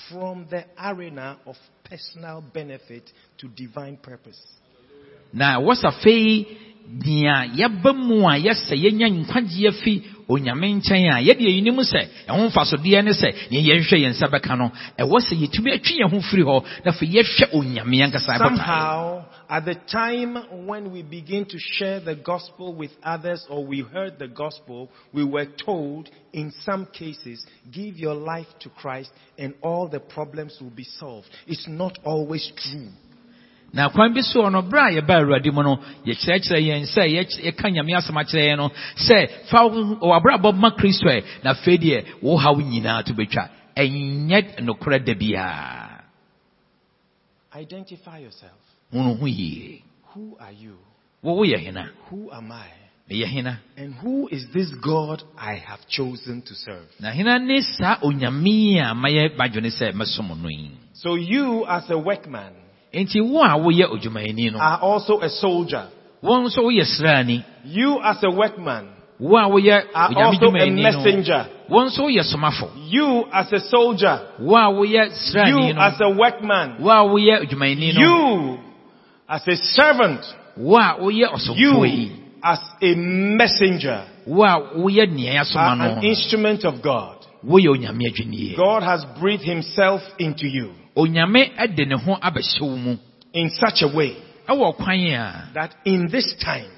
from 0.09 0.47
the 0.49 0.63
arena 0.77 1.37
of 1.45 1.55
personal 1.83 2.43
benefit 2.53 3.11
to 3.39 3.47
divine 3.47 3.97
purpose. 3.97 4.39
na 5.33 5.59
ɛwɔ 5.59 5.73
sɛ 5.81 5.87
afei 5.91 6.47
nea 7.05 7.45
yɛba 7.55 7.93
mu 7.95 8.27
a 8.27 8.35
yɛsɛ 8.37 8.73
yɛnya 8.83 9.07
nkwagyeɛ 9.09 9.71
fi 9.83 10.03
onyame 10.27 10.67
nkyɛn 10.75 11.09
a 11.13 11.21
yɛde 11.21 11.43
sɛ 11.83 12.01
ɛho 12.27 12.49
mfasodeɛ 12.49 13.03
ne 13.03 13.11
sɛ 13.11 13.29
yɛn 13.51 14.09
nsa 14.11 14.27
bɛka 14.27 14.57
no 14.57 14.71
ɛwɔ 14.97 15.17
sɛ 15.21 15.33
yɛtumi 15.35 15.71
yɛn 15.99 16.09
ho 16.09 16.21
firi 16.21 16.43
hɔ 16.43 16.63
na 16.85 16.91
afei 16.91 17.09
yɛhwɛ 17.13 17.53
onyame 17.53 18.01
ankasa 18.03 18.37
Somehow, 18.37 19.25
at 19.49 19.65
the 19.65 19.75
time 19.91 20.65
when 20.65 20.91
we 20.91 21.03
begin 21.03 21.45
to 21.45 21.57
share 21.59 21.99
the 21.99 22.15
gospel 22.15 22.73
with 22.73 22.91
others 23.03 23.45
or 23.49 23.65
we 23.65 23.81
heard 23.81 24.17
the 24.19 24.27
gospel, 24.27 24.89
we 25.13 25.23
were 25.23 25.45
told 25.63 26.09
in 26.33 26.51
some 26.63 26.85
cases, 26.87 27.45
give 27.71 27.97
your 27.97 28.15
life 28.15 28.47
to 28.59 28.69
Christ 28.69 29.11
and 29.37 29.53
all 29.61 29.87
the 29.87 29.99
problems 29.99 30.57
will 30.59 30.69
be 30.69 30.83
solved. 30.83 31.27
It's 31.47 31.67
not 31.67 31.97
always 32.03 32.51
true. 32.57 32.89
Na 33.75 33.89
kwan 33.89 34.13
bi 34.13 34.21
so 34.21 34.49
no 34.49 34.61
berɛ 34.61 34.81
a 34.81 35.01
yɛba 35.01 35.13
awurade 35.19 35.51
mu 35.53 35.61
no 35.63 35.77
yɛkyerɛkyerɛ 36.05 36.59
yɛn 36.67 36.83
sɛ 36.87 37.03
yɛka 37.45 37.69
nyame 37.71 37.93
asɛm 37.99 38.17
akyerɛ 38.17 38.43
yɛn 38.49 38.57
no 38.57 38.69
sɛ 38.95 39.27
fa 39.51 39.65
wo- 39.67 39.97
w'abrabɔ 40.01 40.55
ma 40.55 40.69
kristo 40.71 41.07
ɛ 41.09 41.23
na 41.43 41.51
afei 41.53 41.77
deɛ 41.77 42.05
wo 42.21 42.37
haw 42.37 42.55
nyinaa 42.55 43.03
to 43.05 43.13
bɛtwa 43.13 43.49
ɛnyɛ 43.77 44.59
nokorɛ 44.63 45.03
da 45.05 45.13
biara 45.13 45.91
Identify 47.55 48.19
yourself. 48.19 48.59
hunu 48.93 49.15
ho 49.19 49.25
yie 49.27 49.81
Who 50.13 50.37
are 50.39 50.51
you? 50.51 50.77
wo 51.23 51.35
woyɛ 51.43 51.57
hena 51.59 51.89
Who 52.09 52.31
am 52.31 52.51
I? 52.51 52.67
meyɛ 53.09 53.25
hena 53.27 53.59
And 53.77 53.93
who 53.95 54.27
is 54.31 54.45
this 54.53 54.71
God 54.81 55.23
I 55.37 55.55
have 55.55 55.79
chosen 55.87 56.41
to 56.43 56.53
serve? 56.55 56.87
na 56.99 57.11
hena 57.11 57.39
ne 57.39 57.61
saa 57.61 57.97
onyame 58.01 58.79
a 58.79 58.93
mayɛ 58.95 59.35
badwene 59.37 59.71
sɛ 59.71 59.91
mɛsom 59.93 60.29
no 60.41 60.49
yi 60.49 60.71
So 60.93 61.15
you 61.15 61.65
as 61.65 61.89
a 61.89 61.97
workman 61.97 62.53
enti 62.95 63.21
wo 63.21 63.43
a 63.43 63.57
woyɛ 63.57 63.85
odwumayɛni 63.91 64.51
no 64.51 64.59
are 64.59 64.79
also 64.81 65.19
a 65.21 65.29
soldier. 65.29 65.87
wo 66.23 66.39
nso 66.41 66.61
woyɛ 66.63 66.85
sraani 66.85 67.43
You 67.65 67.99
as 68.01 68.23
a 68.23 68.29
workman 68.31 68.87
wo 69.19 69.37
a 69.37 69.47
woyɛ 69.49 69.83
are 69.93 70.23
also 70.23 70.47
a 70.55 70.69
messenger. 70.71 71.45
wo 71.69 71.83
nso 71.85 72.03
woyɛ 72.07 72.23
somafo 72.23 72.69
You 72.89 73.25
as 73.33 73.51
a 73.53 73.59
soldier. 73.59 74.19
wo 74.39 74.55
a 74.55 74.71
woyɛ 74.71 75.11
You 75.47 75.73
as 75.77 75.99
a 76.01 76.09
workman. 76.09 76.77
wo 76.79 76.89
a 76.89 77.03
woyɛ 77.03 77.41
odwumayɛni 77.45 77.93
no 77.95 78.01
You 78.01 78.59
as 79.29 79.47
a 79.47 79.55
servant. 79.57 80.21
wo 80.57 80.77
a 80.77 80.95
woyɛ 80.99 81.33
ɔsomfoɔ 81.33 81.57
You 81.57 82.09
as 82.43 82.59
a 82.81 82.95
messenger. 82.95 84.03
wo 84.25 84.43
a 84.43 84.61
woyɛ 84.77 85.11
nea 85.11 85.41
yɛasoma 85.41 85.79
Are 85.81 85.97
an 85.97 86.03
instrument 86.03 86.63
of 86.63 86.81
God. 86.81 87.17
woyɛ 87.45 87.67
onyame 87.75 88.07
adwinnie 88.09 88.55
God 88.55 88.83
has 88.83 89.03
breathed 89.19 89.43
himself 89.43 90.01
into 90.17 90.47
you 90.47 90.71
onyame 90.95 91.51
de 91.75 91.85
ne 91.85 91.95
ho 91.95 92.17
mu 92.77 92.95
in 93.33 93.49
such 93.49 93.81
a 93.81 93.87
way 93.95 94.15
ɛwɔ 94.47 94.75
kwan 94.77 94.99
a 95.07 95.49
that 95.53 95.75
in 95.85 96.07
this 96.11 96.35
time, 96.43 96.69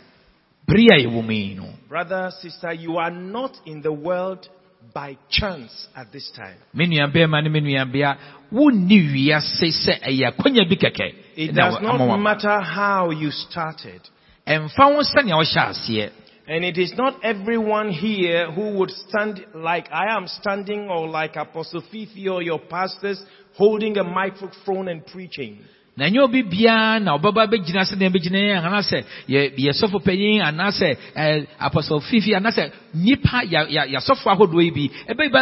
bere 0.67 0.79
a 0.91 1.03
yɛwɔ 1.05 1.23
mu 1.23 1.31
yi 1.31 1.53
no 1.55 1.69
brother, 1.87 2.31
sister, 2.41 2.73
you 2.73 2.97
are 2.97 3.11
not 3.11 3.55
in 3.65 3.81
the 3.81 3.91
world 3.91 4.47
by 4.93 5.17
chance 5.29 5.87
at 5.95 6.11
this 6.11 6.31
time. 6.35 6.57
me 6.73 6.87
nua 6.87 7.11
bɛrima 7.11 7.43
ne 7.43 7.49
me 7.49 7.59
nua 7.61 7.85
bea 7.91 8.15
wonni 8.51 8.99
wiase 9.13 9.69
sɛ 9.69 10.01
ɛyɛ 10.01 10.31
akwanya 10.33 10.67
bi 10.69 10.75
kɛkɛ 10.75 11.13
It 11.35 11.53
does 11.53 11.79
not 11.81 12.17
matter 12.17 12.59
how 12.61 13.11
you 13.11 13.29
started. 13.31 14.01
ɛmfa 14.47 14.95
ho 14.95 15.01
sɛnea 15.01 15.35
wɔhyɛ 15.35 15.69
aseɛ 15.69 16.11
And 16.49 16.63
it 16.63 16.77
is 16.77 16.93
not 16.97 17.25
everyone 17.25 17.89
here 17.89 18.49
who 18.49 18.77
would 18.77 18.89
stand 18.91 19.45
like 19.53 19.89
I 19.91 20.15
am 20.15 20.27
standing 20.27 20.87
or 20.89 21.09
like 21.09 21.35
Apostle 21.35 21.83
Fifi 21.91 22.29
or 22.29 22.41
your 22.41 22.59
pastors 22.59 23.21
holding 23.57 23.97
a 23.97 24.03
microphone 24.03 24.87
and 24.87 25.05
preaching. 25.05 25.57
na 25.97 26.05
obi 26.23 26.43
biara 26.43 26.99
na 26.99 27.17
bɛgyina 27.17 27.81
sɛ 27.89 27.95
deɛ 27.97 28.09
bɛgyina 28.13 28.39
yɛn 28.49 28.65
anaasɛ 28.65 28.99
yɛ 29.27 29.39
yɛsɔfo 29.57 29.97
panyin 30.05 30.41
anaasɛ 30.45 30.89
ɛɛ 31.15 31.47
apɔsɔ 31.59 32.01
fifi 32.09 32.35
anaasɛ 32.35 32.71
nipa 32.93 33.41
yɛ 33.43 33.89
yɛ 33.93 33.97
ahodoɔ 33.97 34.61
yi 34.63 34.71
bi 34.71 34.89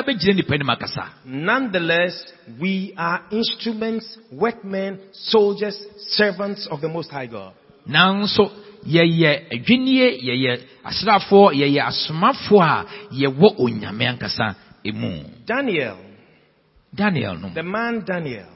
bɛgyina 0.08 0.36
nipa 0.36 0.54
anim 0.54 0.70
akasa 0.70 1.04
Nonetheless, 1.26 2.32
we 2.60 2.94
are 2.98 3.24
instruments, 3.32 4.18
workmen, 4.32 5.00
soldiers, 5.12 5.78
servants 5.98 6.68
of 6.72 6.80
the 6.80 6.88
Most 6.88 7.12
High 7.12 7.28
God. 7.28 7.52
nanso 7.86 8.50
yɛyɛ 8.88 9.52
adwinnie 9.52 10.24
yɛyɛ 10.24 10.60
asraafoɔ 10.86 11.52
yɛyɛ 11.54 11.82
asomafoɔ 11.84 12.62
a 12.62 12.86
yɛwɔ 13.12 13.56
onyame 13.60 14.06
ankasa 14.08 14.56
emu 14.86 15.24
Daniel, 15.46 15.98
daniel 16.96 17.36
no 17.38 17.50
the 17.54 17.64
man 17.64 18.04
Daniel, 18.06 18.48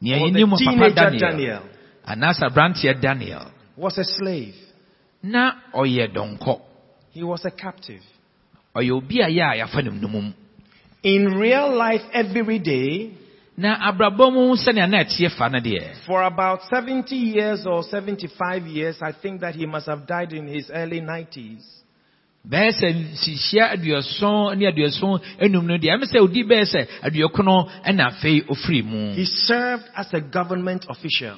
nea 0.00 0.16
or 0.16 0.28
yɛnim 0.28 0.50
the 0.50 0.64
papa 0.64 0.78
teenager 0.78 0.94
daniel. 0.94 1.30
Daniel, 1.30 1.62
anaasɛ 2.06 2.50
aberanteɛ 2.50 3.00
daniel. 3.00 3.46
Was 3.76 3.98
a 3.98 4.04
slave. 4.04 4.54
na 5.22 5.52
ɔyɛ 5.74 6.12
dɔnkɔ 6.14 6.60
He 7.12 7.22
was 7.22 7.44
a 7.44 7.50
captive. 7.50 8.02
ɔyɛ 8.74 8.90
obi 8.92 9.20
a 9.20 9.28
yɛ 9.28 9.42
a 9.42 9.64
yɛafa 9.66 9.84
no 9.84 9.90
nomum 9.92 10.34
In 11.04 11.24
real 11.36 11.74
life, 11.76 12.02
every 12.12 12.58
day, 12.60 13.10
na 13.56 13.76
abrabɔ 13.92 14.32
mu 14.32 14.54
sɛnea 14.56 14.88
na 14.88 15.02
ɛteɛ 15.04 15.30
fa 15.36 15.48
no 15.48 15.58
deɛ. 15.60 16.04
for 16.06 16.22
about 16.22 16.62
70 16.70 17.14
years 17.16 17.66
or 17.66 17.82
75 17.82 18.66
years, 18.66 18.96
I 19.02 19.12
think 19.12 19.40
that 19.40 19.54
he 19.54 19.66
must 19.66 19.86
have 19.86 20.06
died 20.06 20.32
in 20.32 20.46
his 20.46 20.70
early 20.72 21.00
90s. 21.00 21.81
Bɛyɛ 22.48 22.70
sɛ 22.72 22.88
nsihyia 22.92 23.64
aduɔson 23.74 24.58
ne 24.58 24.66
aduɔson 24.66 25.20
enum 25.40 25.66
no 25.66 25.76
deɛ 25.78 25.94
ɛmɛ 25.96 26.04
sɛ 26.12 26.18
odi 26.20 26.42
bɛyɛ 26.44 26.64
sɛ 26.74 26.80
aduɔkono 27.06 27.68
ɛna 27.86 28.02
afei 28.10 28.42
ofiri 28.48 28.82
mu 28.82 29.12
He 29.14 29.24
served 29.24 29.84
as 29.96 30.12
a 30.14 30.20
government 30.20 30.84
official. 30.88 31.36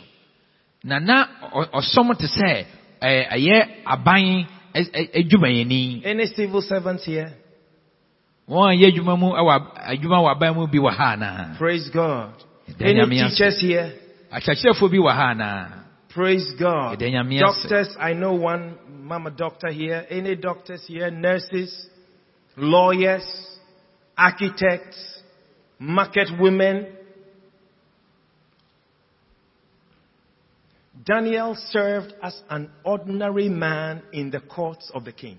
na 0.85 0.99
na 0.99 1.27
ɔsɔm 1.73 2.17
te 2.19 2.27
sɛ 2.27 2.65
ɛɛ 3.03 3.29
ɛyɛ 3.33 3.67
aban 3.87 4.47
adwumayɛni 4.75 6.03
Any 6.07 6.27
civil 6.27 6.63
servants 6.63 7.05
here? 7.05 7.33
wɔn 8.49 8.73
a 8.73 8.77
yɛ 8.77 8.93
adwuma 8.93 9.19
mu 9.19 9.29
ɛwɔ 9.33 9.53
adwuma 9.93 10.19
wɔ 10.25 10.31
aban 10.37 10.55
mu 10.57 10.67
bi 10.67 10.79
wɔ 10.79 10.91
ha 10.91 11.13
anaa 11.17 11.59
Praise 11.59 11.89
God. 11.91 12.33
Any 12.81 13.05
teachers 13.29 13.61
here? 13.61 13.93
akyerɛkyerɛfoɔ 14.33 14.91
bi 14.91 14.97
wɔ 14.99 15.13
ha 15.15 15.35
anaa 15.35 15.84
Praise 16.15 16.53
God. 16.59 17.01
Ɛda 17.01 17.11
Nyame 17.11 17.35
ase. 17.35 17.41
Doctors, 17.41 17.97
I 17.99 18.13
know 18.13 18.35
one 18.35 18.79
mama 18.89 19.31
doctor 19.31 19.71
here. 19.71 20.07
Any 20.09 20.37
doctors 20.37 20.85
here? 20.87 21.11
Nurses, 21.11 21.89
lawyers, 22.57 23.27
architects, 24.17 25.23
market 25.79 26.29
women. 26.39 26.87
Daniel 31.05 31.57
served 31.71 32.15
as 32.23 32.41
an 32.49 32.71
ordinary 32.85 33.49
man 33.49 34.03
in 34.13 34.31
the 34.31 34.41
courts 34.41 34.91
of 34.95 35.05
the 35.05 35.13
king. 35.13 35.37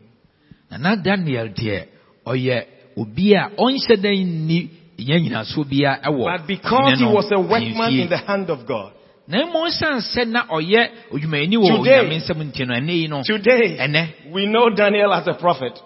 na 0.69 0.77
na 0.77 0.95
daniel 0.95 1.47
deɛ 1.49 1.88
ɔyɛ 2.25 2.65
obi 2.97 3.33
a 3.33 3.49
ɔnhyɛ 3.57 3.95
dɛ 4.01 4.11
nni 4.25 4.69
yɛn 4.97 5.21
nyinasoɔ 5.23 5.69
bia 5.69 5.99
ɛwɔ 6.03 6.25
But 6.25 6.47
because 6.47 6.99
he 6.99 7.05
was 7.05 7.31
a 7.31 7.39
workman 7.39 7.93
in 7.93 8.09
the 8.09 8.17
hand 8.17 8.49
of 8.49 8.65
God, 8.67 8.94
na 9.27 9.45
mmom 9.45 9.69
san 9.71 9.97
sɛ 9.99 10.25
na 10.27 10.43
ɔyɛ 10.47 10.89
odwumayɛni 11.11 11.57
wɔ 11.57 11.77
Today- 11.77 11.99
onyame 11.99 12.17
nsɛm 12.21 12.43
nti 12.51 12.65
no 12.67 12.73
ɛne 12.75 12.89
yi 13.01 13.07
no 13.07 13.21
today 13.23 13.77
ɛnɛ 13.79 14.07
we 14.31 14.45
know 14.45 14.69
Daniel 14.69 15.13
as 15.13 15.27
a 15.27 15.33
prophet. 15.33 15.79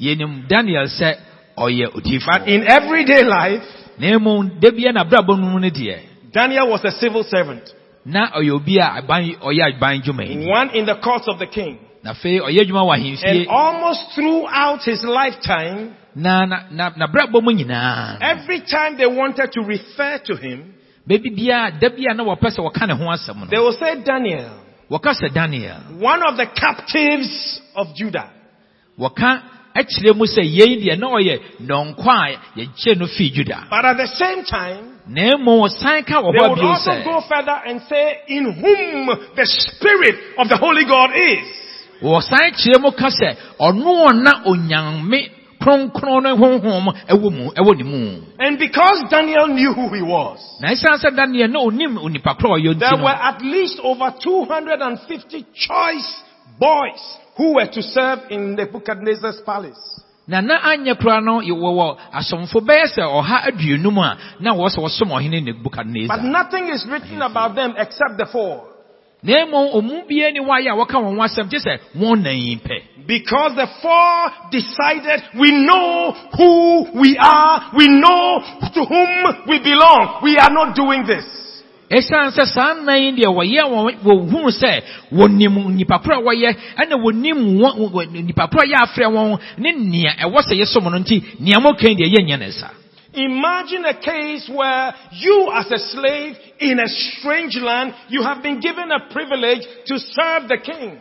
yɛnim 0.00 0.46
daniel 0.48 0.84
sɛ 0.86 1.16
ɔyɛ 1.56 2.26
But 2.26 2.48
in 2.48 2.66
everyday 2.66 3.24
life, 3.24 3.64
na 3.98 4.18
mmom 4.18 4.60
da 4.60 4.70
bia 4.70 4.92
n'abrabɔ 4.92 5.38
no 5.38 5.46
mu 5.46 5.60
no 5.60 5.68
deɛ 5.70 5.98
Daniel 6.32 6.68
was 6.68 6.84
a 6.84 6.92
civil 6.92 7.24
servant. 7.24 7.62
na 8.04 8.30
ɔyɛ 8.32 8.50
obi 8.52 8.78
a 8.78 9.00
aban 9.00 9.36
ɔyɛ 9.40 9.72
aban 9.78 10.02
dwumayɛni 10.02 10.46
One 10.48 10.70
in 10.74 10.84
the 10.86 10.96
courts 10.96 11.28
of 11.28 11.38
the 11.38 11.46
king. 11.46 11.78
na 12.04 12.12
afei 12.12 12.40
ɔyɛ 12.40 12.60
adwuma 12.66 12.84
wɔ 12.84 13.24
And 13.24 13.46
almost 13.48 14.12
throughout 14.14 14.82
his 14.84 15.02
lifetime, 15.04 15.94
na 16.14 16.44
na 16.44 16.56
na 16.70 16.90
n'abrabɔ 16.90 17.42
mu 17.42 17.52
nyinaa 17.54 18.18
every 18.20 18.60
time 18.60 18.96
they 18.98 19.06
wanted 19.06 19.50
to 19.52 19.62
refer 19.62 20.18
to 20.26 20.36
him, 20.36 20.74
baabi 21.06 21.30
bia 21.30 21.70
da 21.80 21.88
bia 21.88 22.14
na 22.14 22.24
wɔpɛ 22.24 22.48
sɛ 22.50 22.60
wɔka 22.62 22.86
ne 22.86 22.94
ho 22.94 23.04
asɛm 23.10 23.48
they 23.50 23.58
will 23.58 23.72
say 23.78 24.02
Daniel, 24.04 24.50
wɔka 24.90 25.12
sɛ 25.14 25.32
daniel? 25.32 25.80
One 25.98 26.22
of 26.22 26.36
the 26.36 26.46
captives 26.46 27.60
of 27.74 27.94
Judah. 27.94 28.30
wɔka 28.98 29.42
akyerɛ 29.74 30.14
mu 30.14 30.26
sɛ 30.26 30.42
yei 30.44 30.76
deɛ 30.82 30.98
na 30.98 31.06
ɔyɛ 31.08 31.40
dɔnkɔ 31.66 32.08
a 32.08 32.38
yɛkyɛ 32.60 32.98
no 32.98 33.06
fii 33.06 33.32
juda 33.34 33.66
But 33.70 33.84
at 33.84 33.96
the 33.96 34.06
same 34.06 34.44
time, 34.44 34.98
na 35.08 35.32
wɔsan 35.36 36.06
ka 36.06 36.22
wɔ 36.22 36.32
they 36.32 36.48
would 36.48 36.58
also 36.60 36.92
go 37.04 37.20
further 37.28 37.58
and 37.66 37.80
say, 37.88 38.18
in 38.28 38.44
whom 38.52 39.06
the 39.34 39.46
spirit 39.46 40.16
of 40.38 40.48
the 40.48 40.56
Holy 40.56 40.84
God 40.84 41.10
is. 41.14 41.46
kyerɛ 42.02 42.80
mu 42.80 42.90
ka 42.92 43.08
sɛ 43.08 43.36
ɔno 43.58 44.08
ɔna 44.08 44.44
onyame 44.46 45.30
kronkron 45.62 46.22
no 46.22 46.36
honhom 46.36 46.86
ɛwɔ 47.08 47.28
mu 47.30 47.50
ɛwɔ 47.50 47.76
ne 47.78 47.84
mu 47.84 48.20
And 48.38 48.58
because 48.58 49.04
Daniel 49.10 49.46
knew 49.48 49.72
who 49.72 49.88
he 49.94 50.02
was, 50.02 50.38
na 50.60 50.68
ɛsiane 50.72 50.98
sɛ 50.98 51.14
daniel 51.16 51.48
na 51.48 51.60
onim 51.60 51.98
onipa 51.98 52.36
korɔ 52.38 52.78
there 52.78 52.96
were 53.02 53.08
at 53.30 53.40
least 53.42 53.78
over 53.82 54.12
250 54.20 55.46
choice 55.54 56.22
boys 56.58 57.02
who 57.36 57.54
were 57.54 57.66
to 57.66 57.82
serve 57.82 58.20
in 58.30 58.56
Nebuchadnezzar's 58.56 59.40
palace. 59.46 60.00
na 60.26 60.40
na 60.40 60.58
anyɛ 60.72 60.94
koraa 61.00 61.20
no 61.22 61.40
wɔwɔ 61.40 61.96
asomfo 62.12 62.60
bɛyɛ 62.60 62.86
sɛ 62.96 63.02
ɔha 63.02 63.48
aduonum 63.48 63.98
a 63.98 64.18
na 64.40 64.52
wɔwɔ 64.54 64.68
sɛ 64.68 64.78
wɔsom 64.82 65.10
ɔhene 65.10 66.08
But 66.08 66.22
nothing 66.22 66.68
is 66.68 66.86
written 66.88 67.22
about 67.22 67.54
them 67.54 67.74
except 67.76 68.18
the 68.18 68.26
four. 68.26 68.71
Because 73.06 73.54
the 73.54 73.68
four 73.80 74.30
decided, 74.50 75.22
we 75.38 75.50
know 75.64 76.12
who 76.36 77.00
we 77.00 77.16
are, 77.18 77.70
we 77.76 77.86
know 77.88 78.40
to 78.74 78.84
whom 78.84 79.24
we 79.48 79.58
belong. 79.60 80.20
We 80.24 80.36
are 80.38 80.50
not 80.50 80.74
doing 80.74 81.04
this. 81.06 81.24
ɛsiane 81.92 82.30
sɛ 82.32 82.44
saa 82.46 82.72
nnan 82.74 83.16
deɛ 83.16 83.28
wɔyɛ 83.28 83.62
wɔhunu 84.04 84.50
sɛ 84.50 84.82
wɔnim 85.12 85.74
nipa 85.76 85.98
koro 85.98 86.16
a 86.20 86.22
wɔyɛ 86.24 86.56
ɛna 86.80 86.94
wɔnim 86.96 87.36
nipa 88.24 88.48
koro 88.48 88.62
a 88.62 88.66
yɛ 88.66 88.76
afrɛ 88.80 89.06
wɔn 89.12 89.38
ne 89.58 89.72
nea 89.72 90.12
ɛwɔ 90.24 90.38
sɛ 90.40 90.54
yɛsom 90.60 90.84
no 90.90 90.98
nti 90.98 91.22
nea 91.40 91.60
mokan 91.60 91.94
deɛ 91.94 92.08
yɛnyɛ 92.16 92.38
ne 92.38 92.50
sa 92.50 92.68
Imagine 93.14 93.84
a 93.84 93.94
case 94.00 94.50
where 94.52 94.94
you 95.12 95.50
as 95.52 95.70
a 95.70 95.78
slave 95.78 96.34
in 96.60 96.78
a 96.78 96.88
strange 96.88 97.56
land, 97.60 97.94
you 98.08 98.22
have 98.22 98.42
been 98.42 98.60
given 98.60 98.90
a 98.90 99.12
privilege 99.12 99.62
to 99.86 99.98
serve 99.98 100.48
the 100.48 100.58
king. 100.64 100.98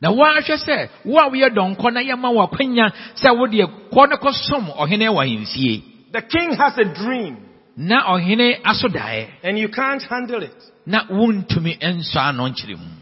na 0.00 0.10
wɔahwɛ 0.10 0.56
sɛ 0.66 0.88
wo 1.04 1.18
a 1.18 1.30
woyɛ 1.30 1.50
dɔnkɔ 1.54 1.92
na 1.92 2.00
yɛma 2.00 2.30
wɔ 2.30 2.48
akwanya 2.50 2.86
sɛ 3.18 3.30
wodeɛ 3.34 3.90
kɔ 3.90 4.08
ne 4.08 4.16
kɔsom 4.16 4.76
ɔhene 4.78 5.08
wɔ 5.10 5.20
ahemfie 5.26 5.82
The 6.12 6.22
king 6.22 6.52
has 6.56 6.78
a 6.78 6.84
dream 6.94 7.36
na 7.76 8.02
ɔhene 8.14 8.60
aso 8.64 8.88
daeɛ 8.88 9.28
and 9.42 9.58
you 9.58 9.68
can't 9.68 10.02
handle 10.02 10.42
it. 10.42 10.54
na 10.86 11.04
wontumi 11.10 11.78
nsɔ 11.80 12.16
ano 12.16 12.48
nkyerɛ 12.48 12.78
mu 12.78 12.94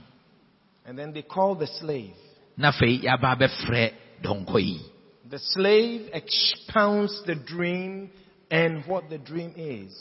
And 0.87 0.99
then 0.99 1.13
they 1.13 1.23
call 1.23 1.55
the 1.55 1.67
slave. 1.67 2.15
na 2.57 2.71
afei 2.73 3.03
yɛaba 3.03 3.37
bɛfrɛ 3.41 3.93
dɔnkɔ 4.23 4.59
yi 4.63 4.81
The 5.29 5.39
slave 5.39 6.09
expounds 6.15 7.23
the 7.27 7.35
dream 7.35 8.11
and 8.51 8.85
what 8.87 9.09
the 9.11 9.19
dream 9.19 9.53
is. 9.57 9.93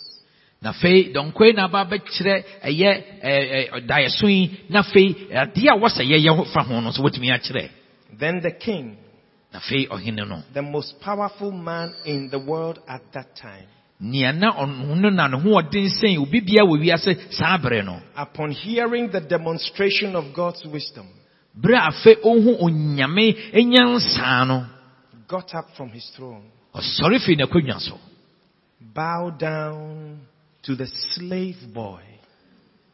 na 0.62 0.72
afei 0.72 1.12
na 1.54 1.64
aba 1.66 1.84
bɛkyerɛ 1.86 2.44
ɛyɛ 2.64 2.92
ɛɛ 3.24 3.70
ɛɛ 3.72 3.88
daeɛso 3.88 4.28
yi 4.28 4.60
na 4.70 4.80
afei 4.82 5.28
adeɛ 5.32 5.70
a 5.70 5.78
wɔsɛ 5.78 6.02
yɛyɛ 6.12 6.36
ho 6.36 6.44
fa 6.46 6.62
ho 6.64 6.80
no 6.82 6.92
so 6.92 7.04
wɔtumi 7.04 7.30
akyerɛ 7.32 7.70
Then 8.18 8.40
the 8.42 8.52
king, 8.52 8.98
na 9.54 9.60
afei 9.60 9.88
ɔhene 9.88 10.28
no. 10.28 10.44
the 10.54 10.62
most 10.62 11.00
powerful 11.02 11.52
man 11.52 11.94
in 12.06 12.30
the 12.30 12.40
world 12.40 12.80
at 12.88 13.02
that 13.14 13.36
time, 13.36 13.68
nea 14.00 14.32
na 14.34 14.54
ɔno 14.54 14.96
no 14.96 15.10
na 15.10 15.28
ne 15.28 15.38
ho 15.38 15.50
ɔden 15.62 15.88
sɛn 16.02 16.18
obi 16.22 16.42
wɔ 16.42 16.80
wiase 16.82 17.32
saa 17.32 17.58
bere 17.58 17.84
no. 17.84 18.00
upon 18.16 18.52
hearing 18.52 19.10
the 19.12 19.22
demonstration 19.22 20.16
of 20.16 20.34
God's 20.34 20.66
wisdom, 20.66 21.08
bere 21.54 21.76
a 21.76 21.92
afei 21.92 22.16
ɔhu 22.24 22.62
onyame 22.62 23.54
nyansaa 23.54 24.48
no. 24.48 24.66
got 25.28 25.54
up 25.54 25.68
from 25.76 25.90
his 25.90 26.10
throne, 26.16 26.44
ɔsɔre 26.74 27.20
firi 27.20 27.38
n'akonnwa 27.38 27.80
so 27.80 28.00
bowed 28.94 29.40
down 29.40 30.20
to 30.64 30.76
the 30.76 30.88
slave 31.12 31.58
boy, 31.74 32.02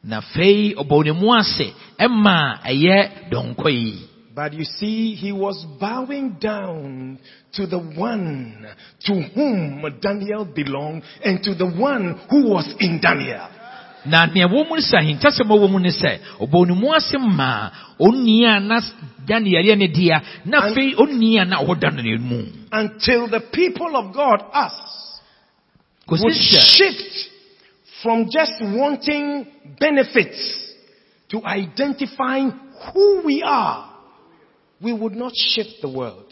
na 0.04 0.22
afei 0.22 0.76
ɔbɔ 0.76 1.06
ne 1.06 1.12
mu 1.12 1.34
ase 1.34 1.74
ɛma 2.00 2.62
ɛyɛ 2.64 3.30
dɔnkɔ 3.32 4.08
But 4.34 4.54
you 4.54 4.64
see, 4.64 5.14
he 5.16 5.34
was 5.34 5.66
bowing 5.78 6.38
down 6.40 7.20
to 7.54 7.68
the 7.68 7.78
one 7.78 8.66
to 9.06 9.14
whom 9.36 9.84
Daniel 10.02 10.46
belonged 10.46 11.04
and 11.24 11.44
to 11.44 11.54
the 11.54 11.68
one 11.68 12.18
who 12.30 12.48
was 12.50 12.74
in 12.80 13.02
Daniel. 13.02 13.50
na 14.06 14.26
nea 14.26 14.48
ɛwɔ 14.48 14.68
mu 14.68 14.76
no 14.76 14.82
sɛ 14.82 14.98
ahintasɛm 14.98 15.52
a 15.52 15.54
ɛwɔ 15.54 15.70
mu 15.70 15.80
no 15.80 15.90
sɛ 15.90 16.20
ɔbɔ 16.40 16.76
mu 16.76 16.94
ase 16.94 17.18
ma 17.20 17.70
onni 18.00 18.46
a 18.46 18.60
na 18.60 18.80
daniel 19.28 19.64
yɛ 19.64 19.78
ne 19.78 19.88
dea 19.88 20.20
na 20.46 20.62
afei 20.62 20.96
onni 20.98 21.38
a 21.38 21.46
na 21.46 21.62
ɔwɔ 21.62 21.80
daniel 21.80 22.18
mu. 22.20 22.42
Until 22.72 23.28
the 23.28 23.42
people 23.52 23.96
of 23.96 24.12
God, 24.14 24.42
us, 24.54 24.74
kɔsi 24.74 25.11
would 26.12 26.34
shift 26.34 27.30
from 28.04 28.28
just 28.32 28.54
wanting 28.62 29.48
benefits 29.80 30.74
to 31.30 31.44
identifying 31.46 32.52
who 32.94 33.22
we 33.26 33.44
are, 33.46 33.90
we 34.82 34.92
would 34.94 35.14
not 35.14 35.32
shift 35.36 35.82
the 35.82 35.90
world. 35.90 36.32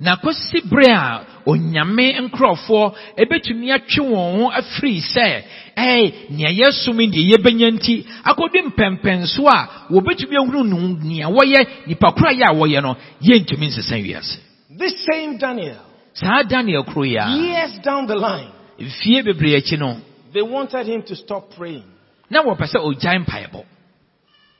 na 0.00 0.16
kɔsi 0.16 0.60
bere 0.70 0.92
a 0.94 1.26
onyame 1.46 2.06
nkurɔfoɔ 2.22 2.84
ebetumi 3.22 3.72
atwe 3.74 4.04
wɔn 4.06 4.38
ho 4.38 4.50
afiri 4.50 5.00
sɛ 5.00 5.42
ɛɛ 5.76 6.12
nea 6.30 6.50
yɛsom 6.60 6.98
deɛ 7.10 7.22
yɛbɛnya 7.30 7.68
nti 7.74 8.06
akɔdi 8.24 8.58
mpɛmpɛnso 8.70 9.42
a 9.48 9.58
wɔbɛtumi 9.90 10.36
ahunu 10.38 10.62
no 10.64 10.78
nea 11.02 11.26
wɔyɛ 11.26 11.86
nipa 11.88 12.12
koro 12.12 12.30
a 12.30 12.34
yɛ 12.34 12.44
a 12.46 12.54
wɔyɛ 12.54 12.82
no 12.82 12.96
yɛntumi 13.22 13.66
nsesa 13.68 13.96
wiase 13.98 14.38
This 14.78 14.94
same 15.10 15.36
Daniel, 15.38 15.82
saa 16.14 16.42
daniel 16.44 16.84
koro 16.84 17.02
yi 17.02 17.16
a 17.16 17.26
years 17.30 17.78
down 17.82 18.06
the 18.06 18.14
line, 18.14 18.52
fie 18.78 19.22
bebree 19.22 19.56
akyi 19.56 19.78
no 19.78 19.96
they 20.32 20.42
wanted 20.42 20.86
him 20.86 21.02
to 21.02 21.14
stop 21.16 21.50
praying. 21.56 21.84
na 22.30 22.42
wɔpɛ 22.42 22.66
sɛ 22.66 22.78
ogyae 22.80 23.18
mpaebɔ 23.24 23.64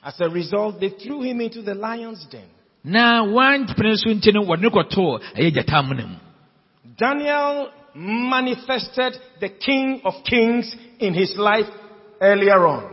As 0.00 0.14
a 0.20 0.28
result, 0.28 0.78
they 0.81 0.90
threw 0.90 1.22
him 1.22 1.40
into 1.40 1.61
the 1.61 1.74
lion's 1.74 2.24
den. 2.31 2.46
na 2.85 3.22
wɔantpene 3.24 3.96
so 3.96 4.11
nti 4.11 4.33
no 4.33 4.42
wɔde 4.44 4.62
no 4.62 4.70
kɔtoo 4.70 5.20
ɛyɛ 5.37 5.52
gyata 5.54 5.78
amena 5.78 6.07
mu 6.07 6.16
Daniel 6.96 7.70
manifested 7.94 9.14
the 9.40 9.48
King 9.48 10.00
of 10.04 10.14
Kings 10.24 10.74
in 10.98 11.14
his 11.14 11.35
life 11.37 11.66
earlier 12.20 12.66
on. 12.66 12.85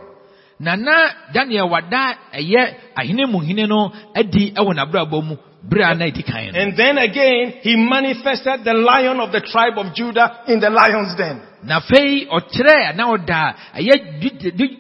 na 0.60 0.76
na 0.76 1.10
daniel 1.34 1.70
wada 1.70 2.16
ɛyɛ 2.34 2.76
ahene 2.96 3.26
mu 3.30 3.40
hene 3.40 3.68
no 3.68 3.92
adi 4.16 4.52
ɛwɔ 4.52 4.74
n'abrabɔ 4.76 5.24
mu 5.24 5.36
bere 5.70 5.84
a 5.84 5.96
na 5.96 6.06
ɛdi 6.06 6.24
kan 6.24 6.52
no 6.54 6.60
And 6.62 6.78
then 6.78 6.98
again, 6.98 7.54
he 7.62 7.76
manifested 7.76 8.64
the 8.64 8.74
lion 8.74 9.20
of 9.20 9.32
the 9.32 9.42
tribe 9.42 9.78
of 9.78 9.94
Judah 9.96 10.44
in 10.48 10.60
the 10.60 10.70
lion's 10.70 11.16
den. 11.18 11.42
na 11.64 11.80
afei 11.80 12.28
ɔkyerɛ 12.30 12.96
na 12.96 13.04
ɔda 13.16 13.56
ɛyɛ 13.76 13.96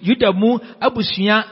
yuda 0.04 0.32
mu 0.34 0.60
abusua 0.80 1.43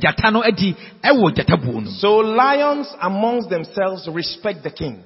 gyata 0.00 0.30
no 0.32 0.42
adi 0.42 0.74
ɛwɔ 1.02 1.34
gyata 1.34 1.56
buo 1.56 1.80
no 1.80 1.90
So 1.90 2.16
lions 2.18 2.86
amongst 3.00 3.48
themselves 3.48 4.06
respect 4.12 4.62
the 4.62 4.70
king. 4.70 5.02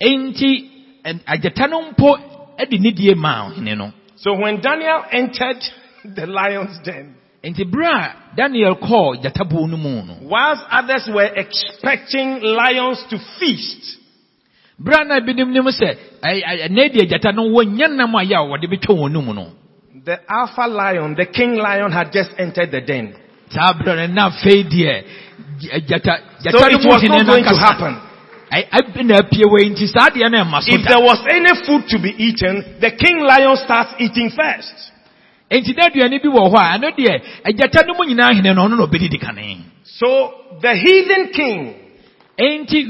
enti 0.00 0.68
agyata 1.04 1.68
no 1.70 1.90
mpo 1.92 2.16
ɛde 2.58 2.78
nidie 2.80 3.14
maa 3.14 3.50
ɔhene 3.50 3.76
no 3.76 3.92
So 4.16 4.34
when 4.34 4.60
Daniel 4.60 5.04
entered 5.10 5.62
the 6.04 6.26
lion's 6.26 6.78
den, 6.84 7.14
enti 7.44 7.64
bere 7.64 7.86
a 7.86 8.14
daniel 8.36 8.74
kɔɔ 8.74 9.22
gyata 9.22 9.44
buo 9.44 9.66
no 9.66 9.76
mu 9.76 10.02
no 10.02 10.14
whilst 10.22 10.62
others 10.70 11.08
were 11.08 11.30
expecting 11.36 12.40
lions 12.42 13.04
to 13.10 13.18
feast, 13.38 13.98
bere 14.78 15.02
a 15.02 15.04
na 15.04 15.18
ebinom 15.20 15.50
nim 15.52 15.64
sɛ 15.66 15.96
ɛy- 16.22 16.68
ɛy- 16.70 17.08
gyata 17.08 17.32
no 17.34 17.42
wɔnyɛ 17.48 17.96
nam 17.96 18.14
a 18.14 18.18
yɛ 18.22 18.36
a 18.36 18.46
wɔde 18.46 18.66
bɛtwa 18.70 18.94
wɔn 18.98 19.12
no 19.12 19.20
no 19.32 19.46
the 20.04 20.18
alpha 20.28 20.66
lion, 20.66 21.14
the 21.14 21.26
king 21.26 21.54
lion 21.54 21.92
had 21.92 22.10
just 22.12 22.30
entered 22.38 22.70
the 22.72 22.80
den. 22.80 23.14
saa 23.50 23.72
bere 23.72 24.06
no 24.08 24.14
na 24.14 24.30
afei 24.30 24.64
deɛ 24.64 25.04
gyata 25.86 26.18
So 26.42 26.50
gyata 26.50 26.60
no 26.60 26.66
it 26.78 26.82
mu 26.82 26.90
was 26.90 27.02
not 27.02 27.26
going 27.26 27.44
to 27.44 27.56
happen. 27.56 27.94
Na 29.06 29.16
apie 29.18 29.44
wɔ 29.44 29.62
yi 29.62 29.70
nti 29.70 29.86
saa 29.88 30.10
deɛ 30.10 30.30
no 30.30 30.44
ɛma 30.44 30.60
If 30.68 30.86
there 30.86 31.00
was 31.00 31.20
any 31.30 31.54
food 31.66 31.88
to 31.88 31.98
be 31.98 32.10
eaten, 32.18 32.76
the 32.80 32.90
king 32.92 33.20
lion 33.20 33.56
starts 33.56 33.94
eating 33.98 34.30
first. 34.30 34.91
Enti 35.52 35.74
na 35.76 35.84
aduane 35.86 36.18
bi 36.22 36.28
wɔ 36.28 36.42
hɔ 36.52 36.58
a 36.58 36.78
ɛno 36.78 36.88
deɛ 36.96 37.20
agyata 37.44 37.86
no 37.86 37.94
mu 37.94 38.04
nyinaa 38.08 38.32
hene 38.34 38.54
no 38.54 38.64
ɔno 38.66 38.76
na 38.78 38.84
ɔbɛdidi 38.86 39.18
kane 39.20 39.58
So 39.84 40.08
the 40.60 40.74
heathen 40.74 41.28
king 41.32 41.74
enti 42.38 42.80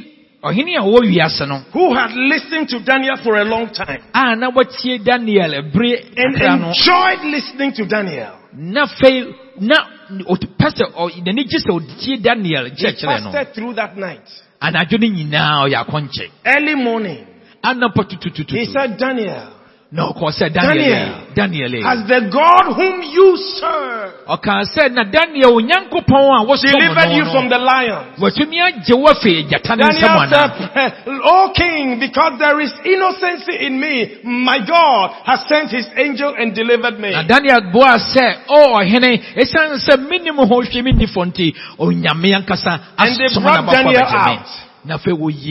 ɔhene 0.44 0.76
a 0.78 0.82
ɔwɔ 0.82 1.00
wiase 1.10 1.46
no 1.48 1.58
who 1.72 1.94
had 1.94 2.12
listened 2.14 2.68
to 2.68 2.78
Daniel 2.80 3.16
for 3.22 3.36
a 3.36 3.44
long 3.44 3.68
time 3.72 4.00
a 4.14 4.36
na 4.36 4.50
wɔtie 4.50 5.02
daniel 5.04 5.54
and 5.54 6.36
enjoyed 6.36 7.24
listening 7.24 7.72
to 7.72 7.84
Daniel, 7.86 8.38
na 8.54 8.86
afei 8.86 9.34
na 9.60 9.76
sɛ 10.10 10.84
ɔ- 10.94 11.22
n'ani 11.24 11.44
gye 11.44 11.58
sɛ 11.58 11.70
ɔtie 11.78 12.22
daniel 12.22 12.64
he 12.66 12.70
kyerɛkyerɛ 12.70 13.24
no. 13.24 13.30
fasted 13.32 13.54
through 13.54 13.74
that 13.74 13.96
night. 13.96 14.26
anadwo 14.60 14.98
no 15.00 15.08
nyinaa 15.08 15.66
ɔyɛ 15.66 15.84
akɔnkye 15.84 16.28
Early 16.44 16.74
morning, 16.74 17.26
anapa 17.64 18.04
he 18.48 18.64
said, 18.66 18.96
Daniel, 18.98 19.51
na 19.92 20.08
ɔkɔɔ 20.08 20.30
sɛ 20.32 20.48
daniel 20.48 21.28
Daniel, 21.36 21.72
ɛ. 21.84 22.08
the 22.08 22.20
God 22.32 22.64
whom 22.76 23.02
you 23.12 23.36
serve 23.60 24.24
sɛ 24.72 24.88
na 24.90 25.04
daniel 25.04 25.52
onyankopɔn 25.60 26.16
a 26.16 26.40
ah, 26.40 26.44
wosom 26.48 26.72
delivered 26.72 27.12
you 27.12 27.24
from 27.28 27.50
the 27.52 27.58
lions? 27.58 28.16
watumi 28.16 28.56
agye 28.56 28.96
wo 28.96 29.12
afei 29.12 29.44
gyata 29.44 29.76
no 29.76 29.84
nsɛm 29.84 30.30
Daniel 30.32 30.48
said, 30.72 30.92
eh, 31.04 31.28
O 31.28 31.52
king, 31.54 32.00
because 32.00 32.38
there 32.38 32.58
is 32.60 32.72
innocency 32.84 33.66
in 33.66 33.78
me, 33.78 34.16
my 34.24 34.64
God 34.64 35.12
has 35.28 35.44
sent 35.46 35.68
his 35.70 35.86
angel 35.96 36.34
and 36.38 36.54
delivered 36.54 36.98
me. 36.98 37.12
na 37.12 37.22
daniel 37.28 37.60
boa 37.70 38.00
sɛ 38.00 38.48
o 38.48 38.80
ɔhene 38.80 39.36
ɛsiane 39.36 39.76
sɛ 39.76 40.08
menim 40.08 40.40
ho 40.40 40.56
hwɛ 40.62 40.82
me 40.82 40.92
nifɔ 41.04 41.20
nti 41.28 41.52
onyame 41.78 42.32
ankasa 42.32 42.96
And 42.96 43.12
they 43.20 43.28
asom 43.28 43.42
brought 43.42 43.60
n'abɔfo 43.60 43.72
Daniel 43.72 44.08
out. 44.08 44.48
na 44.86 44.96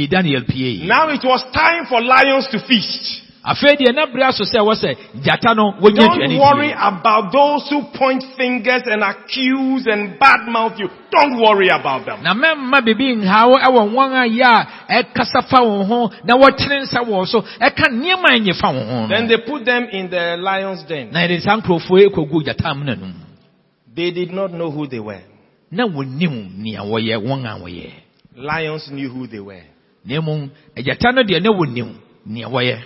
daniel 0.10 0.42
pie 0.50 0.82
Now 0.88 1.10
it 1.10 1.24
was 1.24 1.44
time 1.54 1.86
for 1.86 2.02
lions 2.02 2.48
to 2.50 2.58
feast. 2.66 3.30
Afei 3.44 3.76
deɛ 3.76 3.92
na 3.94 4.06
bere 4.06 4.24
aso 4.26 4.44
sɛ 4.44 4.60
ɛwɔ 4.62 4.74
sɛ 4.76 4.90
gyata 5.24 5.56
no 5.56 5.74
Don't 5.82 6.38
worry 6.38 6.72
about 6.78 7.32
those 7.32 7.68
who 7.70 7.82
point 7.98 8.24
fingers 8.38 8.84
and 8.86 9.04
accuse 9.04 9.88
and 9.88 10.20
badmouth 10.20 10.78
you. 10.80 10.90
Don't 11.12 11.42
worry 11.42 11.70
about 11.70 12.06
them. 12.06 12.22
na 12.24 12.34
mɛmma 12.34 12.82
biribi 12.82 13.16
nha 13.18 13.48
wo 13.48 13.58
ɛwɔ 13.58 13.82
wɔn 13.94 14.14
a 14.14 14.28
yɛ 14.30 14.46
a 14.90 15.04
ɛkasa 15.04 15.44
fa 15.50 15.64
wo 15.64 15.84
ho 15.84 16.12
na 16.24 16.36
wɔkyerɛ 16.38 16.82
nsa 16.84 17.28
so 17.28 17.42
ɛka 17.42 17.90
nneɛma 17.90 18.30
a 18.30 18.40
ɛnyɛ 18.40 18.54
fa 18.60 18.70
wo 18.72 19.08
Then 19.08 19.28
they 19.28 19.38
put 19.38 19.66
them 19.66 19.88
in 19.92 20.10
the 20.10 20.38
lion's 20.38 20.84
den. 20.84 21.12
na 21.12 21.20
yɛde 21.22 21.42
saa 21.42 21.58
nkurɔfoɔ 21.58 22.00
yi 22.00 22.10
kɔgu 22.10 22.44
gyata 22.46 22.70
amena 22.72 22.96
no 22.96 23.08
mu 23.08 23.14
They 23.96 24.12
did 24.12 24.32
not 24.32 24.54
know 24.54 24.70
who 24.70 24.86
they 24.88 25.00
were. 25.00 25.24
na 25.72 25.86
wɔnim 25.88 26.58
nea 26.58 26.82
wɔyɛ 26.82 27.18
wɔn 27.18 27.46
a 27.46 27.60
wɔyɛ 27.60 27.90
Lions 28.36 28.90
knew 28.92 29.10
who 29.10 29.26
they 29.28 29.40
were. 29.40 29.64
na 30.06 30.22
mmom 30.22 30.50
agyata 30.78 31.12
no 31.14 31.24
deɛ 31.24 31.42
na 31.42 31.50
wɔnim 31.50 31.94
nea 32.26 32.48
wɔyɛ 32.48 32.78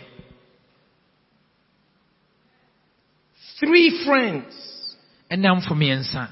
Three 3.59 4.03
friends, 4.05 4.53
ɛnamfo 5.31 5.71
mmiɛnsa 5.73 6.27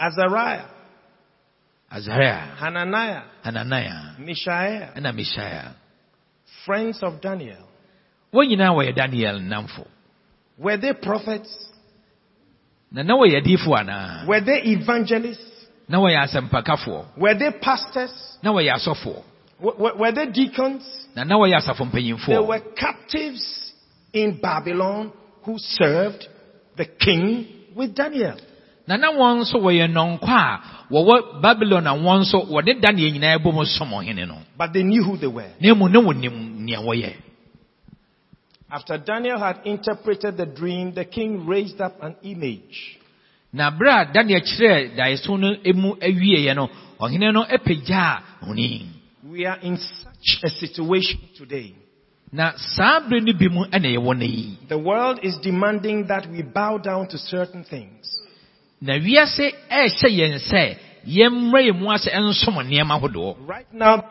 Azariah, 0.00 0.64
Azariah. 1.90 2.54
Hananiah, 2.60 3.22
Hananiah. 3.44 4.18
Mishael, 4.18 4.88
ɛna 4.96 5.14
Mishael. 5.14 5.74
friends 6.64 7.02
of 7.02 7.20
Daniel. 7.20 7.66
wɔn 8.32 8.48
nyinaa 8.48 8.72
wɔyɛ 8.74 8.94
daniel 8.94 9.38
nnamfo 9.40 9.86
Were 10.58 10.76
they 10.76 10.92
prophets? 10.94 11.50
na 12.90 13.02
na 13.02 13.14
wɔyɛ 13.14 13.42
adiifo 13.42 13.68
anaa 13.76 14.26
Were 14.26 14.40
they 14.40 14.62
evangelists? 14.64 15.66
na 15.88 15.98
wɔyɛ 15.98 16.24
asɛmpakafoɔ 16.26 17.16
Were 17.18 17.34
they 17.34 17.50
pastors? 17.60 18.38
na 18.42 18.50
wɔyɛ 18.52 18.74
asɔfoɔ 18.76 19.22
W- 19.60 19.76
w- 19.76 19.96
were 19.98 20.12
they 20.12 20.26
deacons? 20.26 20.84
na 21.14 21.24
na 21.24 21.36
wɔyɛ 21.36 21.56
asafo 21.60 21.90
They 22.26 22.38
were 22.38 22.60
captives 22.76 23.72
in 24.12 24.38
Babylon 24.40 25.12
who 25.48 25.56
served 25.58 26.28
the 26.76 26.84
king 26.84 27.46
with 27.74 27.94
Daniel. 27.94 28.36
na 28.86 28.96
na 28.96 29.08
wɔn 29.12 29.40
nso 29.40 29.56
wɔyɛ 29.58 29.86
nnɔnkɔ 29.88 30.28
a 30.28 30.60
wɔwɔ 30.92 31.40
babylon 31.42 31.86
a 31.86 31.92
wɔn 31.94 32.20
nso 32.20 32.38
wɔde 32.52 32.80
daniel 32.82 33.10
nyinaa 33.12 33.38
bɔ 33.38 33.52
mu 33.54 33.64
som 33.64 33.88
ɔhene 33.90 34.28
no 34.28 34.36
But 34.58 34.72
they 34.74 34.82
knew 34.82 35.02
who 35.02 35.16
they 35.16 35.26
were. 35.26 35.50
na 35.60 35.70
emu 35.72 35.88
na 35.88 36.00
wɔnim 36.00 36.58
nea 36.60 36.78
wɔyɛ 36.80 37.12
After 38.70 38.98
Daniel 38.98 39.38
had 39.38 39.60
interpreted 39.64 40.36
the 40.36 40.44
dream, 40.44 40.92
the 40.92 41.06
king 41.06 41.46
raised 41.46 41.80
up 41.80 41.94
an 42.02 42.16
image. 42.22 42.98
na 43.52 43.70
bere 43.70 43.88
a 44.02 44.12
daniel 44.12 44.40
kyerɛɛ 44.40 44.96
daeso 44.96 45.38
no 45.38 45.48
emu 45.64 45.94
awieeɛ 45.96 46.54
no 46.54 46.68
ɔhene 47.00 47.32
no 47.32 47.44
apagyaa 47.44 48.20
honin 48.42 48.86
We 49.24 49.46
are 49.46 49.58
in 49.62 49.76
such 49.78 50.42
a 50.44 50.48
situation 50.50 51.20
today. 51.36 51.74
Na 52.32 52.52
saa 52.56 53.00
bere 53.00 53.20
no 53.20 53.32
bi 53.32 53.48
mu 53.48 53.64
ɛna 53.64 53.88
yɛwɔ 53.94 54.12
no 54.18 54.24
yi 54.24 54.58
The 54.68 54.78
world 54.78 55.20
is 55.22 55.36
demanding 55.42 56.06
that 56.08 56.28
we 56.30 56.42
bow 56.42 56.78
down 56.78 57.08
to 57.08 57.18
certain 57.18 57.64
things. 57.64 58.04
Right 58.80 58.98
wiase 58.98 59.52
ɛɛhyɛ 59.70 60.08
yɛn 60.18 60.38
sɛ 60.50 60.76
yɛmmrɛ 61.06 61.60
yɛn 61.68 61.78
mu 61.78 61.90
ase 61.92 62.10
nsom 62.12 62.54
nneɛma 62.64 63.00
ahodoɔ 63.00 63.36
Right 63.46 63.72
now, 63.72 64.04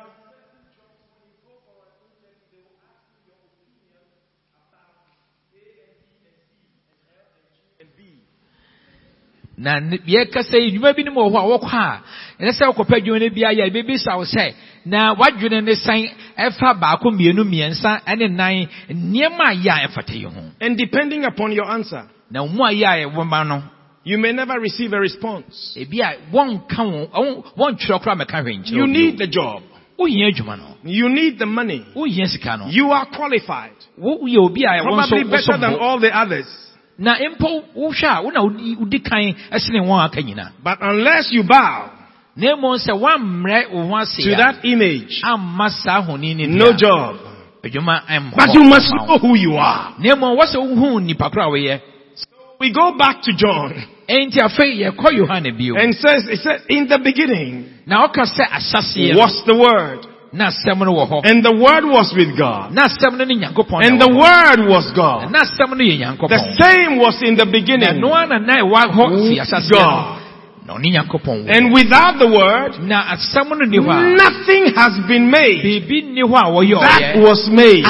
na 9.58 9.80
yɛkasa 9.80 10.58
yi 10.60 10.72
nnwuma 10.72 10.94
binom 10.94 11.16
wɔ 11.16 11.32
hɔ 11.32 11.38
a 11.38 11.48
wɔkɔ 11.58 11.74
a 11.74 12.02
ɛsɛ 12.40 12.52
sɛ 12.60 12.66
wokɔpɛ 12.74 12.96
adwuma 13.02 13.20
no 13.20 13.30
bi 13.30 13.42
ayɛ 13.42 13.64
a 13.66 13.70
ɛbɛbisa 13.70 14.18
wo 14.18 14.24
sɛ 14.24 14.54
na 14.86 15.16
w'adwene 15.16 15.64
ne 15.64 15.74
san 15.76 16.08
ɛfa 16.38 16.80
baako 16.80 17.12
mmienu 17.12 17.44
mmiɛnsa 17.44 18.02
ɛne 18.06 18.30
nan 18.32 18.68
nneɛma 18.90 19.46
a 19.50 19.56
yɛ 19.56 19.72
a 19.72 19.88
ɛfata 19.88 20.14
yi 20.16 20.24
ho 20.24 20.42
And 20.62 20.78
depending 20.78 21.26
upon 21.26 21.52
your 21.54 21.70
answer, 21.72 22.04
na 22.30 22.46
mu 22.46 22.64
a 22.64 22.70
yɛ 22.72 22.86
a 22.86 23.10
ɛwɔma 23.10 23.48
no 23.48 23.64
you 24.04 24.18
may 24.18 24.32
never 24.32 24.58
receive 24.60 24.94
a 24.94 25.00
response. 25.00 25.76
ebi 25.78 26.00
a 26.02 26.16
wɔnka 26.32 26.80
wo 26.80 27.08
wɔn- 27.08 27.44
wɔntwerɛ 27.58 28.02
koraa 28.04 28.16
mɛka 28.22 28.44
hwɛ 28.44 28.62
nkyerɛ 28.64 28.72
You 28.78 28.88
need 28.88 29.18
the 29.18 29.28
job. 29.28 29.64
wohia 30.00 30.32
adwuma 30.32 30.58
no 30.60 30.76
You 30.84 31.10
need 31.10 31.40
the 31.40 31.48
money. 31.48 31.84
wohia 31.96 32.28
sika 32.28 32.58
no 32.58 32.68
You 32.70 32.92
are 32.92 33.08
qualified. 33.08 33.74
wo 33.98 34.20
woyɛ 34.20 34.38
obi 34.38 34.64
a 34.64 34.82
ɛwɔ 34.84 34.86
nso 34.86 35.08
Probably 35.10 35.24
better 35.32 35.58
than 35.58 35.76
all 35.80 36.00
the 36.00 36.16
others. 36.16 36.46
Na 37.00 37.16
mpo 37.30 37.64
wohwɛ 37.76 38.08
a 38.08 38.22
wo 38.24 38.30
na 38.32 38.42
wodi 38.42 39.00
kan 39.04 39.34
ɛsene 39.52 39.82
wɔn 39.86 40.06
aka 40.06 40.22
nyinaa 40.22 40.52
But 40.64 40.78
unless 40.82 41.32
you 41.32 41.44
bow 41.44 41.92
na 42.36 42.56
mmom 42.56 42.78
sɛ 42.78 42.94
woammrɛ 43.00 43.72
wo 43.72 43.88
ho 43.88 43.96
ase 43.98 44.24
to 44.24 44.36
that 44.36 44.64
image, 44.66 45.22
amma 45.24 45.70
saa 45.70 46.02
honi 46.02 46.34
ne 46.34 46.48
no 46.48 46.72
job. 46.74 47.16
adwuma 47.64 48.02
ɛmmɔ 48.08 48.36
But 48.36 48.54
you 48.54 48.64
must 48.64 48.92
know 48.94 49.18
who 49.18 49.36
you 49.38 49.56
are. 49.58 49.94
na 50.00 50.16
mmom 50.16 50.38
wɔ 50.38 50.46
sɛ 50.46 50.58
wohu 50.58 51.00
nnipa 51.02 51.32
koro 51.32 51.48
a 51.48 51.52
woyɛ 51.58 51.82
We 52.60 52.74
go 52.74 52.98
back 52.98 53.22
to 53.22 53.34
John. 53.34 53.72
Enti 54.10 54.40
afei 54.42 54.80
yɛkɔ 54.82 55.12
yohane 55.14 55.56
bio. 55.56 55.76
And 55.76 55.94
says, 55.94 56.26
it 56.28 56.40
says, 56.40 56.62
in 56.70 56.88
the 56.88 56.98
beginning 56.98 57.70
na 57.86 58.08
ɔka 58.08 58.26
sɛ 58.26 58.50
ahyɛseɛ 58.50 59.14
no. 59.14 59.20
was 59.20 59.44
the 59.46 59.54
word 59.56 60.08
na 60.34 60.48
asɛm 60.52 60.80
no 60.86 60.94
wɔ 60.94 61.08
hɔ 61.10 61.22
and 61.26 61.44
the 61.44 61.52
word 61.56 61.86
was 61.86 62.14
with 62.16 62.38
God 62.38 62.72
na 62.74 62.88
asɛm 62.88 63.18
no 63.18 63.24
ne 63.26 63.36
nyankopɔn 63.36 63.84
and 63.86 64.02
the 64.02 64.10
word 64.10 64.68
was 64.68 64.92
God. 64.96 65.32
na 65.32 65.40
asɛm 65.44 65.70
no 65.72 65.84
yɛ 65.84 66.18
The 66.28 66.56
same 66.60 66.98
was 67.00 67.22
in 67.24 67.36
the 67.36 67.46
beginning 67.46 67.88
ɛno 68.02 68.12
ara 68.14 68.28
na 68.28 68.40
na 68.40 68.54
ɛwɔ 68.62 68.92
hɔ 68.92 69.30
fi 69.30 69.40
ahyɛseɛ 69.40 69.72
no 69.72 69.78
God. 69.80 70.22
na 70.68 70.74
ɔne 70.76 70.88
nyankopɔn 70.92 71.46
wɔ 71.46 71.56
And 71.56 71.74
without 71.74 72.20
the 72.20 72.28
word, 72.28 72.72
na 72.84 73.16
asɛm 73.16 73.50
no 73.50 73.66
ni 73.66 73.78
hɔ 73.80 73.88
a 73.88 74.16
nothing 74.16 74.74
has 74.76 74.94
been 75.08 75.32
made 75.32 75.64
biribi 75.64 76.04
nni 76.12 76.24
hɔ 76.24 76.36
a 76.36 76.52
wɔyɛ 76.52 76.80
that 76.82 77.18
was 77.24 77.48
made. 77.50 77.86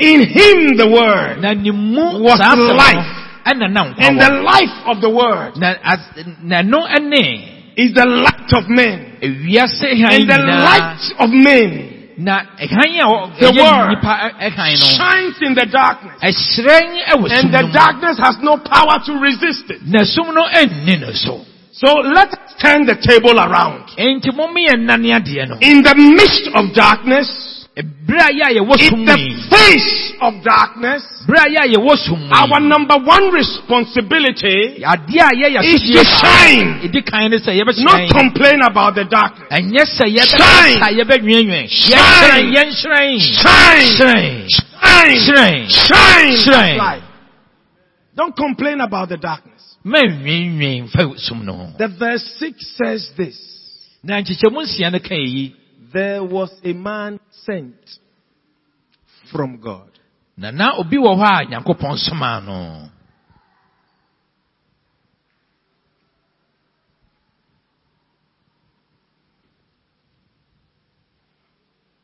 In 0.00 0.20
him 0.28 0.76
the 0.76 0.88
word 0.92 1.40
na 1.40 1.54
ne 1.54 1.70
mu 1.70 2.20
Was 2.22 2.38
saa 2.38 2.52
asɛm 2.54 2.68
no 2.68 2.74
life. 2.74 3.06
ɛna 3.46 3.72
na 3.72 3.84
nkwa 3.84 4.08
and 4.08 4.20
the 4.20 4.30
life 4.44 4.76
of 4.86 5.00
the 5.00 5.08
word 5.10 5.56
na 7.76 7.82
as- 7.82 7.94
na 7.94 7.94
ɛno 7.94 7.94
ne 7.94 7.94
is 7.94 7.94
the 7.94 8.06
light 8.06 8.52
of 8.52 8.68
men. 8.68 9.16
And 9.22 10.28
the 10.28 10.38
light 10.38 11.12
of 11.18 11.30
men. 11.30 11.88
Na 12.18 12.42
hann 12.58 13.00
a 13.00 13.04
ɔ- 13.04 13.38
The 13.38 13.46
ɛyɛ 13.46 13.62
word 13.62 13.88
nipa 13.88 14.32
ɛ- 14.40 14.50
hann 14.50 14.72
no. 14.72 14.86
shines 14.86 15.36
in 15.42 15.54
the 15.54 15.66
darkness. 15.66 16.20
Ɛhyerɛn 16.22 17.04
ɛwɔ 17.08 17.28
sum 17.28 17.38
and 17.38 17.52
the 17.54 17.72
darkness 17.72 18.18
has 18.18 18.38
no 18.42 18.58
power 18.58 19.00
to 19.06 19.12
resist 19.18 19.70
it. 19.70 19.80
na 19.86 20.04
sum 20.04 20.34
no 20.34 20.44
ɛnni 20.44 21.00
no 21.00 21.12
so. 21.12 21.40
So 21.74 21.94
let 21.94 22.28
us 22.28 22.54
turn 22.60 22.84
the 22.84 22.96
table 22.96 23.40
around. 23.40 23.88
enti 23.98 24.30
momme 24.34 24.56
yɛ 24.66 24.74
nnane 24.76 25.16
adeɛ 25.16 25.48
no. 25.48 25.56
In 25.62 25.82
the 25.82 25.94
midst 25.96 26.48
of 26.54 26.74
darkness, 26.74 27.61
berɛ 27.76 28.20
a 28.20 28.32
yɛ 28.32 28.44
a 28.44 28.52
yɛwɔ 28.60 28.74
sum 28.88 29.00
in 29.00 29.06
the 29.06 29.16
face 29.48 30.12
of 30.20 30.34
darkness, 30.44 31.02
berɛ 31.26 31.40
a 31.40 31.48
yɛ 31.48 31.60
a 31.64 31.68
yɛwɔ 31.72 31.96
sum 32.04 32.20
mu 32.20 32.34
our 32.34 32.60
number 32.60 32.96
one 33.00 33.32
responsibility 33.32 34.84
adeɛ 34.84 35.24
a 35.24 35.32
yɛyɛ 35.40 35.60
is 35.64 35.80
to 35.80 36.04
shine. 36.04 36.84
ɛdi 36.84 37.00
kan 37.08 37.30
ne 37.30 37.38
sɛ 37.38 37.56
not 37.82 38.10
complain 38.12 38.60
about 38.60 38.94
the 38.94 39.04
darkness. 39.04 39.48
Shine. 39.48 40.76
Shine. 40.76 40.80
yɛnhyerɛn 42.52 42.52
yɛnhyerɛn 42.52 44.48
Shine, 44.52 45.16
shine, 45.16 45.68
shine. 45.68 46.36
Shine. 46.36 47.02
Don't 48.14 48.36
complain 48.36 48.80
about 48.80 49.08
the 49.08 49.16
darkness. 49.16 49.76
mɛnwenwen 49.86 50.90
fa 50.90 51.08
sum 51.16 51.46
no 51.46 51.54
ho 51.54 51.72
The 51.78 51.88
verse 51.88 52.34
6 52.38 52.76
says 52.76 53.10
this. 53.16 53.38
Na 55.94 56.00
nkyekyɛmu 56.00 56.32
nsia 56.32 56.32
no 56.32 56.32
ka 56.32 56.32
yi 56.32 56.32
There 56.32 56.34
was 56.34 56.60
a 56.64 56.72
man 56.72 57.20
sent 57.30 57.98
from 59.30 59.60
God. 59.60 59.90
na 60.36 60.50
na 60.50 60.72
obi 60.78 60.96
wɔ 60.96 61.16
hɔ 61.16 61.42
a 61.42 61.46
nyankopɔn 61.46 61.96
somaa 61.98 62.40
no 62.44 62.88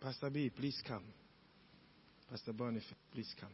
Pastor 0.01 0.31
B, 0.31 0.51
please 0.51 0.81
come. 0.87 1.03
Pastor 2.31 2.53
Boniface, 2.55 2.95
please 3.13 3.35
come. 3.39 3.51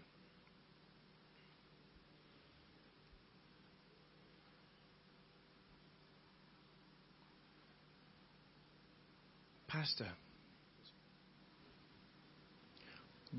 Pastor, 9.66 10.06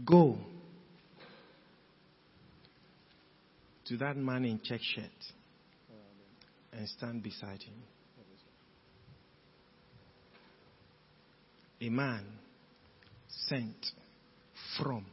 go. 0.04 0.38
To 3.86 3.98
that 3.98 4.18
man 4.18 4.46
in 4.46 4.60
check 4.64 4.82
shirt 4.82 5.06
and 6.74 6.90
stand 6.90 7.22
beside 7.22 7.62
him. 7.62 7.76
A 11.82 11.90
man 11.90 12.24
sent 13.28 13.86
from. 14.78 15.06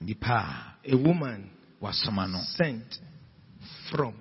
Nipa. 0.00 0.74
A 0.84 0.96
woman 0.96 1.50
wasoma 1.82 2.30
no 2.30 2.40
sent 2.56 2.94
from. 3.90 4.14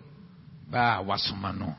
Ba 0.71 1.03
wasoma 1.05 1.57
no 1.57 1.75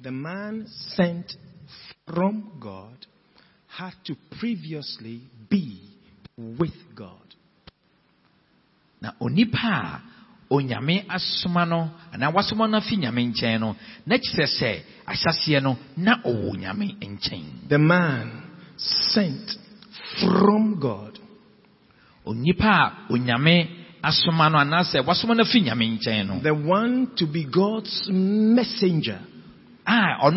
the 0.00 0.10
man 0.12 0.66
sent 0.68 1.34
from 2.06 2.52
God 2.60 3.06
had 3.78 3.94
to 4.04 4.16
previously 4.40 5.20
be 5.48 5.80
with 6.36 6.74
God. 6.96 7.28
na 9.00 9.12
onipa 9.20 10.00
onyame 10.50 11.04
asoma 11.08 11.64
no 11.66 11.90
anaa 12.12 12.30
wasoma 12.30 12.66
no 12.68 12.78
afi 12.78 12.96
nyame 12.96 13.22
nkyɛn 13.30 13.60
no 13.60 13.76
na 14.06 14.16
kyerɛ 14.18 14.46
sɛ 14.58 14.70
ahyɛseɛ 15.06 15.62
no 15.62 15.76
na 15.96 16.12
ɔwɔ 16.24 16.58
nyame 16.58 16.96
nkyɛn. 17.00 17.68
The 17.68 17.78
man 17.78 18.42
sent 18.76 19.56
from 20.20 20.80
God. 20.80 21.18
Onipa 22.26 22.66
a 23.08 23.12
onyame 23.12 23.68
asoma 24.02 24.48
no 24.50 24.58
anaasɛ 24.58 25.04
wasoma 25.06 25.36
no 25.36 25.44
afi 25.44 25.60
nyame 25.62 25.98
nkyɛn 25.98 26.26
no. 26.26 26.40
The 26.40 26.54
one 26.54 27.14
to 27.16 27.26
be 27.26 27.44
God's 27.44 28.08
messenger, 28.10 29.20
Ah, 29.90 30.30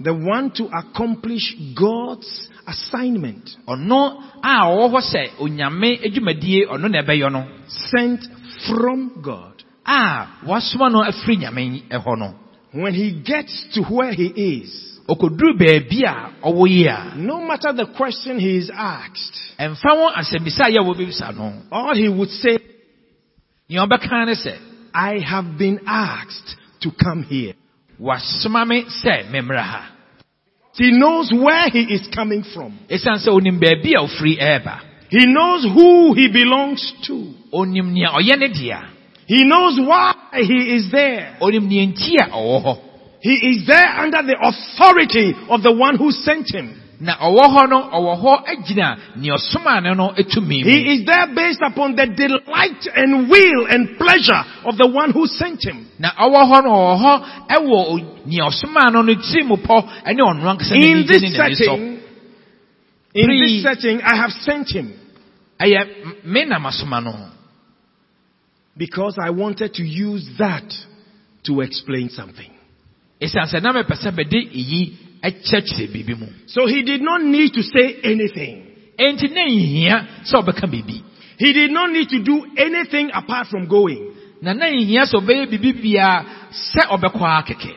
the 0.00 0.12
one 0.12 0.50
to 0.56 0.64
accomplish 0.76 1.54
God's 1.78 2.48
assignment, 2.66 3.48
ɔno 3.68 4.22
a 4.42 4.66
ɔwɔ 4.66 4.90
hɔ 4.90 5.00
sɛ 5.00 5.28
onyame 5.38 6.02
adwumadie 6.02 6.66
ɔno 6.66 6.90
na 6.90 7.02
ɛbɛyɔ 7.02 7.30
no. 7.30 7.46
Sent 7.68 8.26
from 8.66 9.22
God. 9.22 9.62
a 9.86 10.26
wasoma 10.44 10.90
no 10.90 11.04
afiri 11.04 11.36
nyame 11.38 11.82
hɔ 11.90 12.18
no. 12.18 12.34
When 12.72 12.92
he 12.92 13.22
gets 13.22 13.66
to 13.74 13.82
where 13.84 14.12
he 14.12 14.26
is, 14.26 14.98
ɔkɔduru 15.08 15.56
baabi 15.56 16.02
a 16.08 16.32
ɔwɔ 16.44 17.16
no 17.18 17.40
matter 17.46 17.72
the 17.72 17.86
question 17.96 18.40
he 18.40 18.56
is 18.56 18.70
asked, 18.74 19.38
ɛmfa 19.60 19.90
ho 19.90 20.10
asɛmmisa 20.10 20.66
a 20.66 20.70
yɛ 20.72 20.80
wɔbɛbisa 20.82 21.36
no. 21.36 21.52
all 21.70 21.94
he 21.94 22.08
would 22.08 22.30
say, 22.30 22.58
nea 23.68 23.86
ɔbɛka 23.86 24.26
ne 24.26 24.58
I 24.92 25.20
have 25.20 25.56
been 25.56 25.78
asked 25.86 26.56
to 26.84 26.90
come 27.02 27.22
here. 27.24 27.54
wasoma 28.00 28.66
me 28.66 28.84
sɛ 28.84 29.84
He 30.76 30.90
knows 30.92 31.32
where 31.32 31.68
he 31.70 31.80
is 31.94 32.06
coming 32.14 32.44
from. 32.44 32.78
ɛsiane 32.88 33.24
sɛ 33.24 33.28
onim 33.28 33.58
baabi 33.58 33.94
a 33.94 34.06
ofiri 34.06 34.80
He 35.08 35.26
knows 35.26 35.64
who 35.64 36.12
he 36.14 36.28
belongs 36.28 36.92
to. 37.06 37.34
onim 37.52 37.92
nea 37.92 38.08
ɔyɛ 38.08 38.38
ne 38.38 38.48
He 39.26 39.44
knows 39.44 39.80
why 39.80 40.14
he 40.34 40.74
is 40.76 40.90
there. 40.92 41.36
onim 41.40 41.66
nea 41.66 41.86
nti 41.86 42.16
a 42.20 42.80
He 43.20 43.56
is 43.56 43.66
there 43.66 43.88
under 43.88 44.22
the 44.22 44.36
authority 44.38 45.34
of 45.48 45.62
the 45.62 45.72
one 45.72 45.96
who 45.96 46.12
sent 46.12 46.54
him. 46.54 46.80
Na 47.00 47.14
ɔwɔ 47.16 47.44
hɔ 47.54 47.68
no 47.68 47.78
ɔwɔ 47.90 48.22
hɔ 48.22 48.44
agyina 48.46 48.98
nea 49.16 49.34
ɔsomaa 49.34 49.82
no 49.82 49.94
no 49.94 50.12
tumi 50.32 50.62
He 50.62 50.92
is 50.94 51.04
there 51.06 51.26
based 51.34 51.60
upon 51.62 51.96
the 51.96 52.06
delight 52.06 52.86
and 52.94 53.28
will 53.28 53.66
and 53.68 53.98
pleasure 53.98 54.42
of 54.64 54.76
the 54.76 54.86
one 54.86 55.10
who 55.10 55.26
sent 55.26 55.64
him. 55.64 55.86
na 55.98 56.10
ɔwɔ 56.10 56.40
hɔ 56.50 56.64
no 56.64 56.70
ɔwɔ 56.70 56.94
hɔ 57.02 57.24
ɛwɔ 57.50 57.72
o- 57.72 58.20
nea 58.26 58.90
no 58.92 59.02
no 59.02 59.14
tiri 59.14 59.44
mu 59.46 59.56
pɔ 59.56 60.04
ɛne 60.06 60.18
ɔno 60.20 60.42
ankasa 60.56 60.74
In 60.76 61.06
this 61.06 61.22
ne 61.22 61.30
sɔ 61.30 61.56
setting, 61.56 62.00
in 63.14 63.28
this 63.28 63.62
setting, 63.62 64.00
I 64.02 64.16
have 64.16 64.30
sent 64.32 64.70
him 64.70 64.92
ɛyɛ 65.60 66.24
me 66.24 66.44
na 66.46 66.58
masoma 66.58 67.02
no 67.02 67.14
because 68.76 69.16
I 69.22 69.30
wanted 69.30 69.74
to 69.74 69.82
use 69.84 70.28
that 70.38 70.64
to 71.44 71.60
explain 71.60 72.08
something. 72.08 72.50
ɛsiane 73.20 73.62
na 73.62 73.72
mepɛ 73.72 73.94
sɛ 74.02 74.10
bɛde 74.10 74.50
eyi 74.52 74.92
ɛkyerɛkyerɛ 74.92 75.02
biribi 75.02 75.02
mu 75.02 75.03
So 76.46 76.66
he 76.66 76.82
did 76.82 77.00
not 77.00 77.22
need 77.22 77.52
to 77.54 77.62
say 77.62 78.00
anything. 78.04 78.70
enti 78.98 79.28
na 79.34 79.44
nhia 79.44 80.06
sɛ 80.24 80.34
ɔbɛka 80.42 80.66
biribi 80.70 81.02
He 81.38 81.52
did 81.52 81.70
not 81.72 81.90
need 81.90 82.08
to 82.10 82.22
do 82.22 82.46
anything 82.56 83.10
apart 83.12 83.48
from 83.48 83.66
going. 83.66 84.12
na 84.42 84.52
na 84.52 84.66
nhia 84.66 85.02
sɛ 85.02 85.20
ɔbɛyɛ 85.20 85.46
biribi 85.50 85.82
biara 85.82 86.24
sɛ 86.52 86.86
ɔbɛkɔ 86.90 87.22
ara 87.22 87.74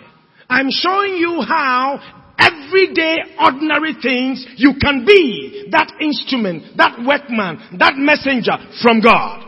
I'm 0.49 0.69
showing 0.69 1.17
you 1.17 1.41
how 1.41 1.99
everyday 2.37 3.17
ordinary 3.39 3.93
things 4.01 4.45
you 4.57 4.75
can 4.79 5.05
be 5.05 5.67
that 5.71 5.91
instrument, 5.99 6.77
that 6.77 6.99
workman, 7.03 7.77
that 7.79 7.97
messenger 7.97 8.57
from 8.81 8.99
God. 9.01 9.43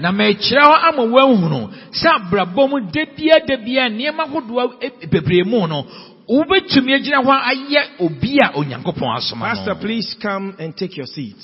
na 0.00 0.10
mɛkyerɛ 0.10 0.62
hɔ 0.64 0.76
ama 0.88 1.02
woahunu 1.04 1.60
sɛ 1.92 2.08
abrabɔ 2.18 2.70
mu 2.70 2.80
da 2.90 3.04
bia 3.16 3.38
da 3.46 3.56
bia 3.56 3.88
nneɛma 3.88 4.26
ahodoɔ 4.26 5.10
bebree 5.10 5.44
mu 5.44 5.66
no 5.68 5.86
wobɛtumi 6.28 6.94
agyina 6.94 7.18
hɔ 7.22 7.32
ayɛ 7.50 7.82
obi 8.00 8.38
a 8.42 8.52
onyankopɔn 8.56 9.16
asoma 9.16 9.46
Pastor, 9.54 9.74
please 9.76 10.14
come 10.22 10.56
and 10.58 10.76
take 10.76 10.96
your 10.96 11.06
seat. 11.06 11.36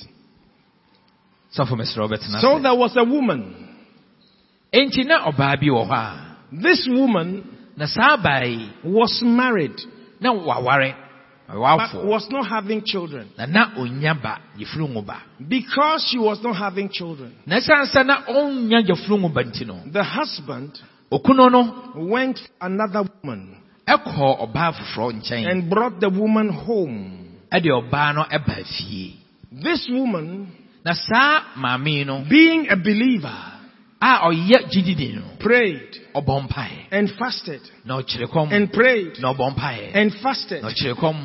sɔfo 1.57 1.75
mesrɛ 1.77 2.09
wobɛtena 2.09 2.41
So 2.41 2.59
there 2.59 2.75
was 2.75 2.97
a 2.97 3.05
woman. 3.05 3.55
enti 4.73 5.05
na 5.07 5.31
ɔbaa 5.31 5.61
bi 5.61 5.67
wɔ 5.67 5.87
hɔ 5.89 5.93
a 5.93 6.37
This 6.53 6.87
woman 6.91 7.45
na 7.77 7.87
saa 7.87 8.17
baa 8.17 8.43
yi 8.45 8.71
was 8.85 9.23
married, 9.23 9.77
na 10.21 10.33
waware 10.33 10.95
but 11.49 12.05
was 12.07 12.29
not 12.31 12.47
having 12.49 12.83
children. 12.85 13.29
na 13.37 13.47
na 13.47 13.67
onya 13.77 14.15
ba 14.15 14.39
yɛfiri 14.59 14.89
ngo 14.89 15.03
ba 15.07 15.19
Because 15.49 16.07
she 16.11 16.19
was 16.19 16.43
not 16.43 16.57
having 16.57 16.89
children, 16.89 17.35
na 17.47 17.57
ɛsiane 17.61 18.07
na 18.07 18.23
ɔnya 18.27 18.87
yɛfiri 18.87 19.19
ngo 19.21 19.29
ba 19.33 19.45
nti 19.45 19.67
no 19.67 19.81
the 19.93 20.03
husband 20.03 20.79
went 21.97 22.39
another 22.61 23.03
woman 23.23 23.57
ɛkɔɔ 23.89 24.53
ɔbaa 24.53 24.73
foforɔ 24.75 25.47
and 25.51 25.69
brought 25.71 26.01
the 26.01 26.09
woman 26.09 26.49
home. 26.49 27.17
ɛde 27.53 27.67
ɔbaa 27.67 28.15
no 28.15 28.23
ɛbaa 28.25 29.15
This 29.53 29.89
woman, 29.91 30.47
na 30.85 30.93
saa 30.95 31.41
maame 31.57 31.87
yi 31.93 32.05
no 32.05 32.25
being 32.29 32.69
a 32.71 32.77
believer, 32.77 33.37
a 34.01 34.31
ɔyɛ 34.31 34.71
gyididi 34.71 35.15
no 35.15 35.23
prayed 35.39 35.97
and 36.91 37.11
fasted 37.19 37.61
and 37.85 38.73
prayed 38.73 39.19
and 39.95 40.15
fasted 40.23 40.65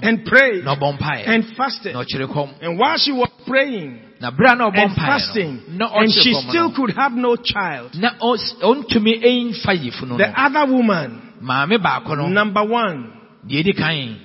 and 0.03 0.25
prayed 0.25 0.65
and 0.65 1.45
fasted. 1.55 1.95
And 1.95 2.77
while 2.79 2.97
she 2.97 3.11
was 3.11 3.29
praying 3.47 3.99
na 4.19 4.31
bere 4.31 4.59
a 4.59 4.67
and 4.67 4.95
fasting, 4.95 5.61
and 5.79 6.11
she 6.11 6.33
still 6.33 6.71
could 6.75 6.91
have 6.95 7.13
no 7.13 7.35
child, 7.35 7.95
na 7.95 8.11
ɔs- 8.21 8.55
ɔntumi 8.61 9.23
ɛmfa 9.23 9.73
yifunu 9.77 10.17
the 10.17 10.33
other 10.39 10.65
woman, 10.71 11.24
maame 11.45 11.77
baako 11.77 12.17
no. 12.17 12.27
Number 12.27 12.63
one, 12.65 13.11
deɛ 13.47 13.63
ɛdi 13.63 13.77
kan 13.77 14.19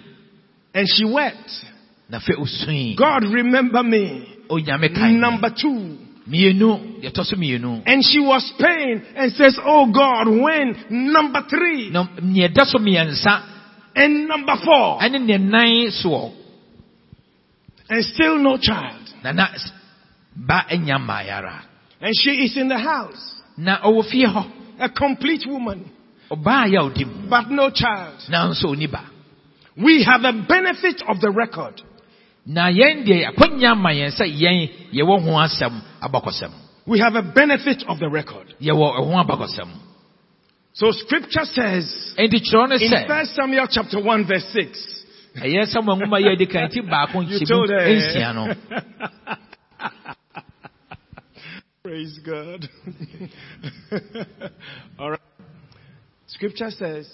and 0.74 0.86
she 0.88 1.04
wept. 1.04 1.50
na 2.08 2.18
fɛ 2.18 2.34
osui. 2.38 2.96
God 2.96 3.24
remember 3.24 3.82
me. 3.82 4.26
onyame 4.48 4.94
kan 4.94 5.20
Number 5.20 5.50
two, 5.50 5.98
mmienu 6.28 7.00
yɛtɔ 7.02 7.24
so 7.24 7.36
mmienu 7.36 7.82
and 7.86 8.04
she 8.04 8.20
was 8.20 8.52
paying 8.58 9.02
and 9.16 9.32
says, 9.32 9.58
Oh 9.64 9.90
God, 9.92 10.28
when? 10.28 10.74
Number 10.90 11.42
three, 11.48 11.90
na 11.90 12.06
nea 12.22 12.48
ɛda 12.48 12.64
so 12.66 12.78
mmiɛnsa 12.78 13.42
and 13.94 14.28
number 14.28 14.56
four, 14.64 15.00
ɛne 15.00 15.24
ne 15.24 15.38
nan 15.38 15.90
soɔ. 15.90 16.32
And 17.88 18.04
still 18.04 18.38
no 18.38 18.56
child. 18.56 19.02
na 19.22 19.32
na 19.32 19.48
ba 20.36 20.64
anya 20.70 20.94
mmaayara 20.98 21.62
And 22.00 22.14
she 22.16 22.30
is 22.30 22.56
in 22.56 22.68
the 22.68 22.78
house, 22.78 23.34
na 23.56 23.78
ɔwɔ 23.82 24.10
fie 24.10 24.26
hɔ. 24.26 24.50
A 24.80 24.88
complete 24.88 25.44
woman, 25.46 25.84
ɔbaa 26.30 26.66
yɛ 26.68 26.78
a 26.78 26.82
ɔdi 26.90 27.04
mu 27.06 27.28
but 27.28 27.50
no 27.50 27.70
child. 27.70 28.14
nanso 28.28 28.66
ɔni 28.74 28.90
ba 28.90 29.04
We 29.76 30.02
have 30.04 30.24
a 30.24 30.32
benefit 30.32 31.02
of 31.08 31.20
the 31.20 31.30
record. 31.30 31.80
na 32.46 32.68
yɛn 32.70 33.04
deɛ 33.06 33.26
akwanya 33.34 33.76
ma 33.76 33.90
yɛn 33.90 34.10
sɛ 34.10 34.26
yɛn 34.26 34.70
yɛwɔ 34.92 35.22
ho 35.24 35.30
asɛm 35.38 35.80
abakɔsɛm 36.02 36.52
We 36.86 36.98
have 37.00 37.14
a 37.14 37.22
benefit 37.22 37.84
of 37.88 37.98
the 37.98 38.08
record. 38.08 38.54
yɛwɔ 38.60 38.98
ɛho 39.00 39.24
abakɔsɛm 39.26 39.68
So 40.72 40.92
scripture 40.92 41.44
says 41.44 42.14
enti 42.18 42.40
kyerɛw 42.46 42.68
no 42.68 42.74
in 42.76 42.90
sɛ 42.90 43.08
1 43.08 43.26
Samuel 43.26 43.66
chapter 43.70 43.98
1 44.00 44.24
verse 44.26 44.44
6. 44.52 45.04
ɛyɛ 45.36 45.66
samuel 45.66 45.96
nwoma 45.98 46.20
yɛ 46.20 46.32
adi 46.34 46.46
kan 46.46 46.68
ti 46.70 46.80
baako 46.80 47.20
You 47.28 47.44
told 47.46 47.70
her. 47.70 48.56
Praise 51.82 52.18
God. 52.24 52.68
All 54.98 55.10
right. 55.10 55.20
Scripture 56.30 56.70
says, 56.70 57.08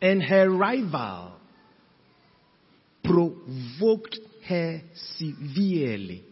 and 0.00 0.22
her 0.22 0.50
rival 0.50 1.32
provoked 3.02 4.18
her 4.48 4.80
severely 5.16 6.22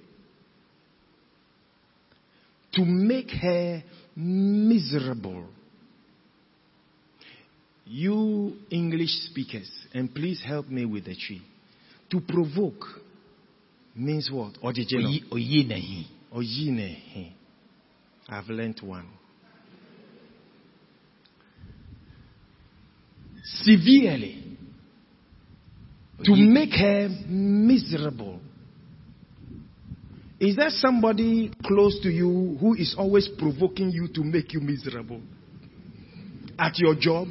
to 2.72 2.84
make 2.84 3.30
her 3.30 3.82
miserable. 4.14 5.46
You 7.86 8.56
English 8.70 9.10
speakers, 9.30 9.70
and 9.94 10.14
please 10.14 10.42
help 10.46 10.68
me 10.68 10.84
with 10.84 11.06
the 11.06 11.14
Twi. 11.14 11.40
To 12.10 12.20
provoke 12.20 12.84
means 13.96 14.30
what? 14.30 14.54
Ojijino. 14.62 15.06
oyi 15.06 15.24
oyi 15.30 15.66
n'ahi 15.66 16.06
Oyinehe. 16.32 17.32
I've 18.28 18.48
learnt 18.48 18.82
one. 18.82 19.08
Severely. 23.45 24.59
To 26.24 26.36
make 26.36 26.72
her 26.72 27.09
miserable. 27.26 28.41
Is 30.38 30.57
there 30.57 30.70
somebody 30.70 31.53
close 31.64 31.99
to 32.03 32.11
you 32.11 32.57
who 32.61 32.74
is 32.74 32.95
always 32.97 33.28
provoking 33.38 33.91
you 33.91 34.09
to 34.14 34.22
make 34.22 34.53
you 34.53 34.61
miserable? 34.61 35.20
At 36.59 36.78
your 36.78 36.95
job? 36.95 37.28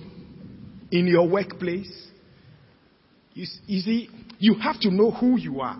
In 0.91 1.05
your 1.07 1.27
workplace? 1.27 2.07
You, 3.33 3.45
you 3.67 3.81
see, 3.81 4.09
you 4.39 4.55
have 4.55 4.79
to 4.81 4.91
know 4.91 5.11
who 5.11 5.39
you 5.39 5.61
are. 5.61 5.79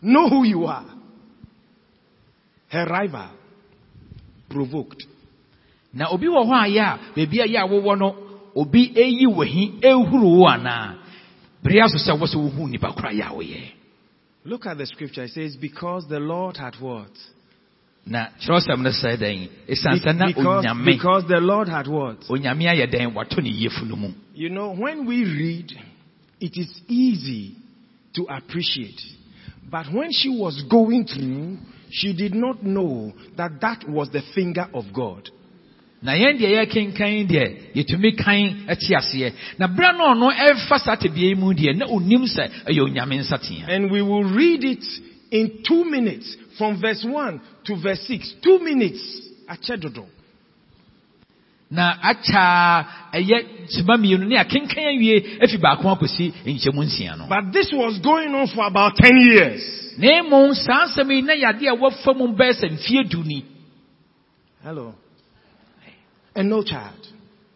Know 0.00 0.28
who 0.28 0.44
you 0.44 0.64
are. 0.64 0.86
Her 2.68 2.86
rival 2.86 3.30
provoked. 4.50 5.04
Na 5.94 6.08
obi 6.10 6.26
wɔ 6.26 6.42
hɔ 6.46 6.54
a 6.54 6.68
yɛ 6.68 6.82
a 6.82 6.98
beebi 7.14 7.40
a 7.40 7.46
yɛ 7.46 7.58
a 7.64 7.68
wowɔ 7.68 7.98
no 7.98 8.16
obi 8.54 8.92
eyi 8.94 9.26
wɔ 9.26 9.44
hi 9.46 9.72
ehuru 9.88 10.38
wo 10.38 10.48
anaa 10.48 10.94
bere 11.62 11.80
aso 11.82 11.98
sɛ 11.98 12.12
wɔsɛ 12.18 12.36
wohu 12.36 12.68
nipa 12.68 12.92
kora 12.92 13.10
yɛ 13.12 13.26
a 13.30 13.34
woyɛ 13.34 13.62
Look 14.46 14.66
at 14.66 14.76
the 14.76 14.84
scripture. 14.84 15.22
It 15.24 15.30
says, 15.30 15.56
Because 15.56 16.06
the 16.06 16.20
Lord 16.20 16.58
had 16.58 16.74
what? 16.78 17.10
na 18.06 18.26
kyerɛwsɛm 18.38 18.82
no 18.82 18.90
sɛ 18.90 19.16
dɛn 19.16 19.48
ɛsiane 19.66 20.00
sɛ 20.04 20.16
na 20.16 20.26
because, 20.26 20.64
onyame 20.64 20.84
because 20.84 21.24
the 21.26 21.40
Lord 21.40 21.68
had 21.68 21.86
what? 21.86 22.20
onyame 22.28 22.64
ayɛ 22.68 22.92
dɛn 22.92 23.14
wato 23.14 23.40
ne 23.42 23.50
yefunu 23.50 23.96
mu 23.96 24.10
You 24.34 24.50
know, 24.50 24.74
when 24.74 25.06
we 25.06 25.24
read, 25.24 25.72
it 26.38 26.52
is 26.54 26.82
easy 26.86 27.56
to 28.14 28.26
appreciate. 28.28 29.00
But 29.70 29.86
when 29.90 30.12
she 30.12 30.28
was 30.28 30.62
going 30.68 31.06
through, 31.06 31.56
she 31.90 32.12
did 32.14 32.34
not 32.34 32.62
know 32.62 33.14
that 33.38 33.60
that 33.62 33.88
was 33.88 34.10
the 34.10 34.20
finger 34.34 34.68
of 34.74 34.84
God. 34.92 35.30
Na 36.04 36.12
yɛn 36.12 36.36
deɛ 36.38 36.48
yɛkenkan 36.56 37.26
deɛ 37.26 37.44
yɛtumi 37.74 38.10
kan 38.16 38.68
aseɛ 38.68 39.32
na 39.58 39.66
berɛ 39.66 39.96
no 39.96 40.04
ɔno 40.12 40.28
ɛfa 40.32 40.78
saa 40.78 40.96
tebea 40.96 41.28
yi 41.30 41.34
mu 41.34 41.54
deɛ 41.54 41.76
na 41.76 41.86
onim 41.86 42.24
sɛ 42.28 42.44
ɛyɛ 42.68 42.80
onyame 42.84 43.68
And 43.68 43.90
we 43.90 44.02
will 44.02 44.24
read 44.24 44.62
it 44.64 44.84
in 45.30 45.62
two 45.66 45.84
minutes 45.84 46.36
from 46.58 46.80
verse 46.80 47.02
1 47.04 47.40
to 47.64 47.76
verse 47.82 48.00
6. 48.06 48.34
Two 48.42 48.58
minutes. 48.60 49.00
Achedodo. 49.48 50.04
na 51.70 51.96
akyaa 52.02 52.84
ɛyɛ 53.12 53.38
sima 53.68 53.96
mmienu 53.96 54.26
ne 54.28 54.36
akenkan 54.36 54.84
awie 54.84 55.40
afi 55.42 55.56
baako 55.58 55.88
akɔsi 55.94 56.32
nkyɛmu 56.46 56.82
nsia 56.84 57.16
no 57.16 57.26
But 57.28 57.52
this 57.52 57.72
was 57.72 57.98
going 57.98 58.32
on 58.34 58.46
for 58.48 58.66
about 58.66 58.92
10 58.96 59.16
years. 59.32 59.60
na 59.98 60.22
mmom 60.22 60.54
saa 60.54 60.86
nsɛm 60.86 61.10
yi 61.10 61.22
na 61.22 61.32
yɛade 61.32 61.64
a 61.72 61.74
wɔfa 61.76 62.16
mu 62.16 62.28
bɛɛ 62.36 62.52
sɛ 62.60 62.66
mfeɛ 62.76 63.08
du 63.10 63.24
ni 63.24 63.44
Hello. 64.62 64.94
And 66.34 66.50
no 66.50 66.62
child. 66.62 67.00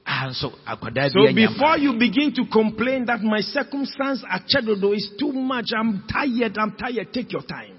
ah 0.07 0.27
nso 0.31 0.53
akwadaa 0.67 1.11
So 1.11 1.33
before 1.35 1.77
you 1.79 1.93
begin 1.99 2.33
to 2.35 2.45
complain 2.47 3.05
that 3.07 3.21
my 3.23 3.41
circumstance 3.41 4.25
at 4.31 4.43
Chedodo 4.49 4.97
is 4.97 5.11
too 5.19 5.33
much, 5.33 5.73
I'm 5.77 6.05
tired, 6.11 6.57
I'm 6.59 6.73
tired, 6.77 7.13
take 7.13 7.33
your 7.33 7.43
time. 7.43 7.75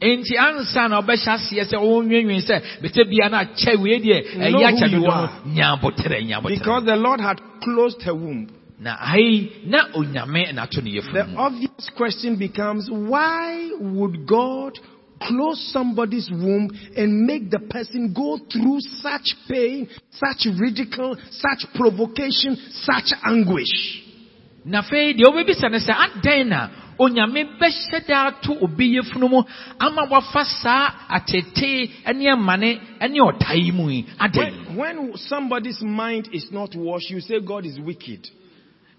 enti 0.00 0.36
ansa 0.38 0.88
na 0.88 1.00
ɔbɛhyɛ 1.00 1.30
aseɛ 1.34 1.64
sɛ 1.70 1.76
ɔnwenwen 1.78 2.42
sɛ 2.48 2.56
bɛtɛ 2.82 3.08
bia 3.10 3.28
no 3.28 3.36
akyɛ 3.38 3.76
wei 3.82 3.98
deɛ 4.00 4.18
ɛyɛ 4.34 4.50
who 4.52 4.58
akyɛ 4.58 4.90
you 4.90 4.98
dodo 5.00 5.10
are. 5.10 5.30
no 5.46 6.48
Because 6.48 6.84
the 6.84 6.96
Lord 6.96 7.20
had 7.20 7.40
closed 7.62 8.02
her 8.02 8.14
womb. 8.14 8.48
na 8.80 8.96
ahei 8.96 9.64
na 9.66 9.88
onyame 9.94 10.52
na 10.54 10.62
ato 10.64 10.80
ne 10.80 10.90
The 10.90 11.00
yɛfunu 11.00 11.28
mu 11.30 11.38
obvious 11.38 11.90
question 11.96 12.36
becomes 12.36 12.90
why 12.90 13.70
would 13.80 14.26
God 14.26 14.78
close 15.26 15.72
somebody's 15.72 16.30
womb 16.30 16.70
and 16.96 17.26
make 17.26 17.50
the 17.50 17.58
person 17.58 18.12
go 18.14 18.38
through 18.52 18.80
such 18.80 19.34
pain, 19.48 19.88
such 20.10 20.46
ridicule, 20.58 21.16
such 21.30 21.66
provocation, 21.74 22.56
such 22.84 23.12
anguish? 23.24 24.02
na 24.64 24.78
afei 24.82 25.14
deɛ 25.14 25.26
wobɛbisa 25.26 25.68
no 25.70 25.78
sɛ 25.78 25.92
adɛn 26.04 26.46
na 26.48 26.68
onyame 26.98 27.58
bɛhyɛ 27.58 28.06
da 28.06 28.26
ato 28.28 28.54
obi 28.62 29.00
mu 29.18 29.42
ama 29.80 30.06
wafa 30.10 30.44
saa 30.44 30.94
atete 31.10 31.90
ne 32.14 32.26
amane 32.30 32.80
ne 33.10 33.18
ɔtae 33.20 33.58
yi 33.64 33.72
mu 33.72 33.90
yi 33.90 34.04
adɛn 34.20 34.76
when 34.76 35.16
somebody's 35.16 35.82
mind 35.82 36.28
is 36.32 36.50
not 36.52 36.74
washed, 36.76 37.10
you 37.10 37.20
say 37.20 37.40
God 37.40 37.66
is 37.66 37.78
wicked. 37.80 38.28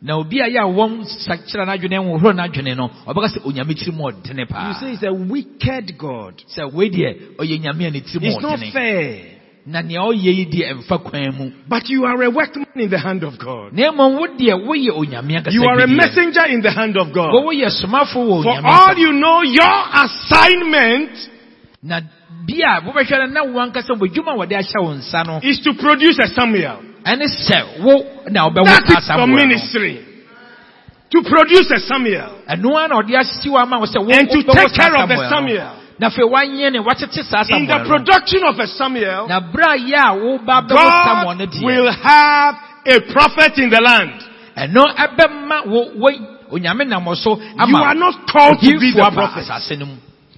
Na 0.03 0.17
obi 0.17 0.41
a 0.41 0.47
yɛ 0.49 0.59
a 0.59 0.67
wɔn 0.67 1.05
sakyera 1.25 1.65
n'adwene 1.65 1.95
nhohoro 1.97 2.33
n'adwene 2.35 2.75
no 2.75 2.89
ɔbɛka 3.07 3.27
sɛ 3.33 3.39
onyame 3.47 3.73
tiri 3.73 3.91
mu 3.95 4.03
ɔdene 4.11 4.43
You 4.49 4.73
say 4.79 4.91
it's 4.93 5.03
a 5.03 5.13
wicked 5.13 5.97
God. 5.97 6.43
sɛ 6.55 6.71
wei 6.73 6.89
deɛ 6.89 7.37
ɔyɛ 7.39 7.61
nyame 7.63 7.87
a 7.87 7.91
ne 7.91 8.01
tiri 8.01 8.19
mu 8.21 8.27
It's 8.27 8.41
not 8.41 8.59
fair. 8.73 9.19
na 9.65 9.81
nea 9.81 9.99
ɔyɛ 10.01 10.35
yi 10.35 10.45
deɛ 10.45 10.87
kwan 11.03 11.35
mu 11.37 11.51
But 11.69 11.87
you 11.89 12.03
are 12.03 12.21
a 12.21 12.29
workman 12.29 12.67
in 12.75 12.89
the 12.89 12.99
hand 12.99 13.23
of 13.23 13.39
God. 13.39 13.71
na 13.71 13.91
mmom 13.93 14.19
wo 14.19 14.27
deɛ 14.27 14.59
woyɛ 14.67 14.91
onyame 14.91 15.39
ankasa 15.39 15.53
You 15.53 15.63
are 15.63 15.79
a 15.79 15.87
messenger 15.87 16.47
in 16.51 16.61
the 16.61 16.71
hand 16.71 16.97
of 16.97 17.07
Wo 17.07 17.13
God. 17.13 17.31
woyɛ 17.47 17.69
somafo 17.81 18.19
wɔ 18.27 18.43
For 18.43 18.59
all 18.67 18.97
you 18.97 19.13
know, 19.13 19.41
your 19.41 19.75
assignment 20.03 21.11
na 21.81 22.01
bia 22.45 22.81
wobɛhwɛ 22.83 23.19
no 23.19 23.25
na 23.27 23.43
wo 23.43 23.59
ankasa 23.65 23.95
wɔde 23.95 24.51
ahyɛ 24.51 24.83
wo 24.83 24.93
nsa 24.95 25.23
no 25.25 25.39
is 25.43 25.61
to 25.61 25.73
produce 25.75 26.19
a 26.19 26.27
Samuel. 26.27 26.91
Ɛne 27.05 27.27
sɛ 27.27 27.81
wo 27.83 27.93
na 28.29 28.47
wobɛwo 28.49 28.65
That 28.65 28.83
saa 28.87 28.99
is 28.99 29.07
your 29.07 29.17
Samuel 29.17 29.37
ministry. 29.47 30.05
To 31.11 31.21
produce 31.21 31.69
a 31.71 31.79
Samuel. 31.79 32.41
ɛno 32.49 32.75
ara 32.77 32.87
na 32.87 32.95
ɔde 33.01 33.13
asi 33.19 33.49
wo 33.49 33.57
ama 33.57 33.79
wo 33.79 33.85
sɛ 33.85 33.99
wo 34.03 34.09
And 34.11 34.29
to 34.29 34.43
take 34.43 34.73
care 34.73 34.95
of 34.95 35.09
the 35.09 35.15
Samuel 35.29 35.29
no. 35.29 35.29
Samuel. 35.29 35.71
na 35.99 36.09
afei 36.09 36.25
woanyɛ 36.25 36.71
ne 36.71 36.79
woatete 36.79 37.23
saa 37.23 37.43
In 37.49 37.67
the 37.67 37.83
production 37.85 38.43
of 38.43 38.57
a 38.59 38.67
Samuel, 38.67 39.27
na 39.27 39.39
berɛ 39.39 39.67
a 39.67 39.77
yɛ 39.77 39.99
a 39.99 40.13
woba 40.15 40.67
bɛwo 40.67 40.89
Samuel 41.05 41.35
no 41.35 41.45
God 41.45 41.63
will 41.63 41.91
have 41.91 42.55
a 42.85 42.99
prophet 43.13 43.57
in 43.59 43.69
the 43.69 43.81
land. 43.81 44.11
ɛno 44.57 44.83
ɛbɛma 44.95 45.67
wo 45.67 45.91
wo 45.95 46.09
onyame 46.51 46.87
nam 46.87 47.05
so 47.15 47.37
You 47.39 47.77
are 47.77 47.95
not 47.95 48.27
called 48.27 48.59
to 48.59 48.79
be 48.79 48.91
the 48.91 49.11
prophet. 49.13 49.45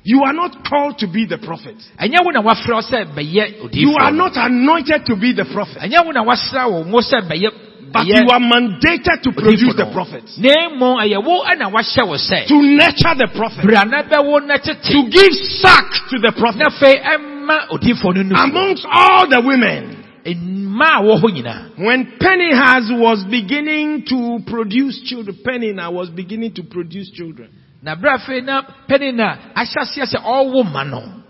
Asase 0.06 0.14
no 0.14 0.14
mu 0.14 0.20
You 0.20 0.24
are 0.24 0.34
not 0.34 0.64
called 0.68 0.98
to 1.00 1.08
be 1.08 1.26
the 1.26 1.38
prophet. 1.38 1.76
ɛnyɛ 2.00 2.24
wo 2.26 2.32
na 2.32 2.42
woafrɛ 2.42 2.74
wo 2.74 2.82
sɛ 2.82 3.06
bɛyɛ 3.16 3.74
You 3.76 3.96
are 4.00 4.12
not 4.12 4.34
anointed 4.38 5.06
to 5.08 5.16
be 5.16 5.34
the 5.34 5.46
prophet. 5.46 5.78
ɛnyɛ 5.82 6.06
wo 6.06 6.12
na 6.12 6.24
woasra 6.24 6.70
wo 6.72 6.84
ngo 6.84 7.02
sɛ 7.02 7.28
bɛyɛ 7.30 7.52
But 7.92 8.08
you 8.08 8.28
are 8.30 8.40
mandated 8.40 9.22
to 9.24 9.32
produce 9.32 9.74
the 9.76 9.86
no. 9.86 9.94
prophet. 9.94 10.24
na 10.38 10.70
mmom 10.70 11.00
ɛyɛ 11.00 11.24
wo 11.24 11.44
ɛna 11.46 11.72
wahyɛ 11.72 12.08
wo 12.08 12.16
sɛ 12.18 12.48
To 12.48 12.62
nurture 12.62 13.16
the 13.16 13.28
prophet. 13.36 13.64
bra 13.66 13.84
na 13.86 14.04
bɛwo 14.04 14.46
na 14.46 14.58
tete 14.58 14.82
To 14.92 15.10
give 15.10 15.34
sack 15.62 16.10
to 16.10 16.20
the 16.20 16.32
prophet. 16.38 16.62
afei 16.68 17.02
ɛma 17.02 17.70
odiyifoɔ 17.70 18.26
no 18.26 18.36
Amongst 18.36 18.86
all 18.92 19.28
the 19.30 19.42
women. 19.42 20.04
mmaa 20.26 21.00
a 21.00 21.04
wɔ 21.04 21.78
When 21.78 22.06
Pennyhas 22.20 22.92
was 23.00 23.24
beginning 23.30 24.04
to 24.10 24.40
produce 24.48 25.02
children, 25.04 25.38
Penina 25.46 25.92
was 25.92 26.10
beginning 26.10 26.52
to 26.56 26.64
produce 26.64 27.10
children. 27.12 27.50
Na 27.86 27.96
berɛ 27.96 28.12
afei 28.18 28.42
na 28.42 28.56
pɛni 28.88 29.12
na 29.14 29.28
ahyɛ 29.56 29.80
aseɛ 29.82 30.06
sɛ 30.12 30.20
ɔwo 30.24 31.22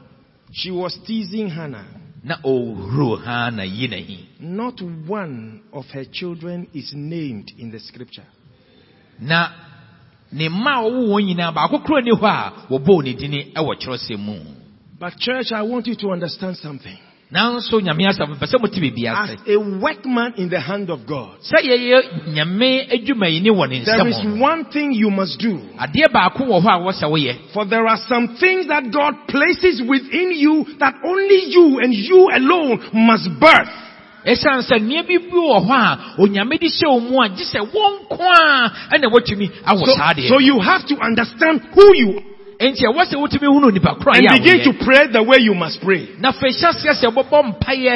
She 0.54 0.72
was 0.72 0.98
teasing 1.06 1.50
Hannah. 1.50 1.86
na 2.24 2.36
ɔwuro 2.44 3.22
ha 3.24 3.50
na 3.52 3.64
yi 3.64 3.88
na 3.88 3.98
hi 3.98 4.20
Not 4.40 4.82
one 4.82 5.62
of 5.74 5.86
her 5.92 6.06
children 6.06 6.68
is 6.74 6.94
named 6.96 7.52
in 7.60 7.72
the 7.72 7.80
scripture. 7.80 8.26
na 9.20 9.50
ne 10.32 10.48
mma 10.50 10.72
a 10.80 10.84
ɔwo 10.88 11.02
wɔn 11.12 11.26
nyinaa 11.28 11.54
baako 11.54 11.80
koro 11.86 12.00
ni 12.02 12.12
hɔ 12.12 12.24
a 12.26 12.54
wɔbɔɔ 12.72 13.04
ne 13.04 13.14
dini 13.16 13.54
ɛwɔ 13.54 13.76
kyerɛsɛm 13.82 14.20
mu 14.20 14.40
But 14.98 15.18
church, 15.20 15.52
I 15.52 15.62
want 15.64 15.88
you 15.88 15.96
to 15.96 16.12
understand 16.12 16.56
something. 16.56 16.98
Nanso 17.36 17.80
nyame 17.82 18.08
asɛm 18.08 18.36
pɛ 18.40 18.46
sɛ 18.48 18.58
mote 18.62 18.80
biribi 18.80 19.08
As 19.08 19.36
a 19.48 19.58
workman 19.58 20.34
in 20.38 20.50
the 20.50 20.60
hand 20.60 20.90
of 20.90 21.06
God, 21.06 21.38
sɛ 21.44 21.60
yɛyɛ 21.64 22.34
nyame 22.34 22.88
adwumayini 22.94 23.50
wɔ 23.52 23.70
ne 23.70 23.84
there 23.84 24.08
is 24.08 24.20
one 24.40 24.66
thing 24.72 24.94
you 24.94 25.10
must 25.12 25.38
do. 25.40 25.60
adeɛ 25.80 26.08
baako 26.12 26.46
wɔ 26.48 26.62
hɔ 26.64 26.70
a 26.70 26.80
wɔ 26.86 26.92
sɛ 27.02 27.06
woyɛ 27.12 27.34
For 27.54 27.66
there 27.66 27.86
are 27.88 27.98
some 28.08 28.36
things 28.40 28.68
that 28.68 28.90
God 28.92 29.28
places 29.28 29.82
within 29.82 30.32
you 30.32 30.66
that 30.80 30.96
only 31.04 31.40
you 31.52 31.80
and 31.80 31.94
you 31.94 32.30
alone 32.32 32.80
must 32.94 33.28
birth. 33.40 33.74
ɛsiane 34.26 34.64
sɛ 34.66 34.80
nneɛ 34.80 35.04
bi 35.08 35.18
bi 35.18 35.38
wɔ 35.38 35.60
hɔ 35.68 35.76
a 35.76 36.22
onyame 36.22 36.58
de 36.60 36.68
hyɛ 36.68 37.10
mu 37.10 37.22
a 37.22 37.30
gye 37.30 37.44
sɛ 37.46 37.60
wɔn 37.62 37.92
nko 38.10 38.24
a 38.24 38.72
ɛna 38.96 39.08
wɔtumi 39.14 39.48
awo 39.66 39.86
So, 39.86 39.94
saa 39.98 40.14
deɛ 40.14 40.28
so 40.30 40.40
you 40.40 40.60
have 40.60 40.86
to 40.88 40.96
understand 41.00 41.62
who 41.74 41.86
you 41.96 42.10
are 42.18 42.35
enti 42.60 42.84
ɛwɔ 42.86 43.02
sɛ 43.06 43.16
wotumi 43.18 43.48
hunu 43.48 43.72
nipa 43.74 43.96
koro 43.96 44.12
a 44.14 44.18
and 44.18 44.28
begin 44.44 44.64
to 44.64 44.74
pray 44.84 45.08
the 45.12 45.22
way 45.24 45.38
you 45.40 45.54
must 45.54 45.82
pray. 45.82 46.08
na 46.20 46.32
afei 46.32 46.52
hyɛ 46.52 46.70
aseɛ 46.72 46.94
sɛ 47.02 47.08
wobɛbɔ 47.14 47.60
mpayɛ 47.60 47.94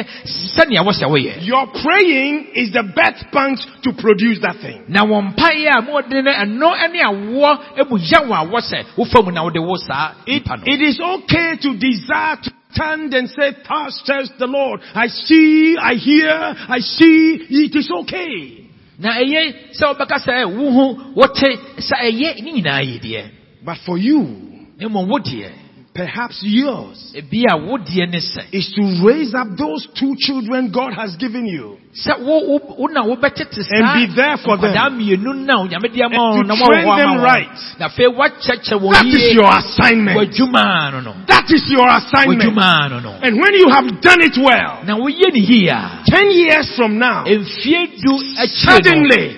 sɛnea 0.56 0.82
wɔ 0.84 0.92
sɛ 0.92 1.06
woyɛ 1.08 1.46
Your 1.46 1.66
praying 1.82 2.48
is 2.54 2.72
the 2.72 2.82
best 2.82 3.24
punch 3.32 3.60
to 3.82 3.92
produce 3.92 4.38
that 4.40 4.56
thing. 4.60 4.84
na 4.88 5.04
wɔn 5.04 5.34
mpayɛ 5.34 5.70
a 5.78 5.82
mɔden 5.82 6.24
no 6.58 6.70
ɛno 6.72 6.92
ne 6.92 7.00
awoɔ 7.00 7.58
ebu 7.78 7.98
yɛ 7.98 8.26
wɔ 8.28 8.34
awɔ 8.46 8.60
sɛ 8.60 8.84
wofa 8.96 9.24
mu 9.24 9.30
na 9.32 9.42
wode 9.44 9.58
wo 9.58 9.76
saa 9.76 10.12
It, 10.26 10.42
it 10.66 10.80
is 10.82 11.00
okay 11.00 11.56
to 11.62 11.76
desire 11.78 12.36
to 12.42 12.50
stand 12.72 13.12
and 13.14 13.28
say, 13.28 13.50
Thus 13.68 14.02
says 14.04 14.30
the 14.38 14.46
Lord. 14.46 14.80
I 14.94 15.08
see, 15.08 15.76
I 15.80 15.94
hear, 15.94 16.54
I 16.68 16.78
see. 16.78 17.46
It 17.50 17.74
is 17.74 17.90
okay. 18.02 18.66
na 18.98 19.14
ɛyɛ 19.16 19.72
sɛ 19.72 19.84
wobɛka 19.96 20.18
sɛ 20.20 20.44
ɛ, 20.44 20.56
wo 20.56 20.70
ho 20.70 21.12
wote 21.16 21.50
sɛ 21.78 21.96
ɛyɛ 22.04 22.42
ne 22.42 22.52
nyinaa 22.52 22.82
yɛ 22.84 23.00
deɛ 23.00 23.24
But 23.64 23.78
for 23.84 23.98
you, 23.98 24.49
na 24.80 24.88
mmom 24.88 25.10
wo 25.10 25.18
deɛ 25.18 25.50
perhaps 25.94 26.40
yours 26.42 27.12
eh, 27.14 27.18
ebi 27.18 27.44
a 27.50 27.56
wo 27.56 27.76
deɛ 27.78 28.06
ne 28.10 28.18
sɛ 28.18 28.42
is 28.52 28.70
to 28.74 28.82
raise 29.06 29.34
up 29.34 29.48
those 29.56 29.86
two 29.94 30.14
children 30.18 30.70
God 30.70 30.92
has 30.94 31.16
given 31.16 31.46
you. 31.46 31.76
And 32.06 32.22
be 33.98 34.14
there 34.14 34.36
for 34.38 34.56
them. 34.56 34.70
nkwadaa 34.70 34.90
mmienu 34.90 35.32
na 35.34 35.58
onyame 35.58 35.88
de 35.88 36.02
ama 36.04 36.38
And 36.38 36.48
to 36.48 36.56
train 36.56 36.96
them 36.96 37.20
right. 37.20 37.48
na 37.78 37.86
afei 37.88 38.06
wakyɛkyɛ 38.06 38.78
wɔn 38.78 38.92
That 38.92 39.06
is 39.06 39.34
your 39.34 39.50
assignment. 39.58 40.16
w'adwuma 40.16 40.92
no 40.92 41.00
no 41.00 41.14
That 41.26 41.50
is 41.50 41.64
your 41.68 41.88
assignment. 41.88 42.42
w'adwuma 42.42 42.90
no 42.90 43.00
no 43.00 43.10
And 43.22 43.40
when 43.40 43.54
you 43.54 43.68
have 43.68 44.00
done 44.00 44.22
it 44.22 44.38
well, 44.38 44.84
na 44.86 44.96
woyɛ 44.96 45.32
ne 45.32 45.40
yie 45.40 45.68
a 45.68 46.02
ten 46.06 46.30
years 46.30 46.70
from 46.76 46.98
now, 46.98 47.24
mfie 47.24 47.86
du 48.00 48.14
akyire 48.38 48.46
no 48.46 48.46
suddenly, 48.46 49.36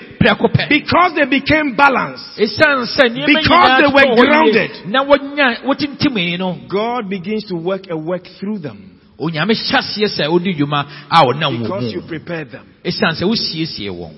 because 0.69 1.15
they 1.15 1.27
became 1.27 1.75
balanced, 1.77 2.39
ɛsiane 2.39 2.87
sɛ 2.87 3.11
nneɛma 3.11 3.27
Because 3.27 3.81
they 3.81 3.91
were 3.93 4.03
totɔ 4.03 4.15
hɔ 4.15 4.17
yie, 4.17 4.27
grounded. 4.27 4.71
na 4.87 5.05
wonya 5.05 5.63
wotintim 5.65 6.69
God 6.69 7.09
begins 7.09 7.45
to 7.47 7.57
work 7.57 7.91
a 7.91 7.97
work 7.97 8.27
through 8.39 8.59
them. 8.59 9.01
Onyame 9.19 9.53
hyɛ 9.53 9.79
aseɛ 9.79 10.09
sɛ 10.09 10.27
wodi 10.29 10.55
dwuma 10.57 10.87
a 11.11 11.23
ɔnam 11.25 11.59
wɔ 11.59 11.63
because 11.63 11.93
you 11.93 12.01
mu 12.01 12.09
prepared 12.09 12.51
them. 12.51 12.67
ɛsiane 12.85 13.21
sɛ 13.21 13.25
wosiesie 13.25 13.91
wɔn. 13.91 14.15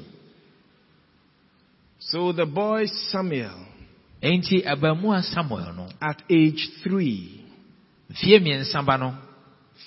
So 1.99 2.33
the 2.33 2.47
boy 2.47 2.87
Samuel, 3.11 3.67
enti 4.23 4.65
abaamua 4.65 5.23
samuel 5.23 5.73
no 5.77 5.89
at 6.01 6.23
age 6.31 6.69
three, 6.83 7.45
mfie 8.11 8.39
mmiɛnsa 8.41 8.85
ba 8.85 9.19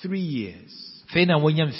three 0.02 0.20
years, 0.20 1.04
fei 1.14 1.26
na 1.26 1.38
wonya 1.40 1.72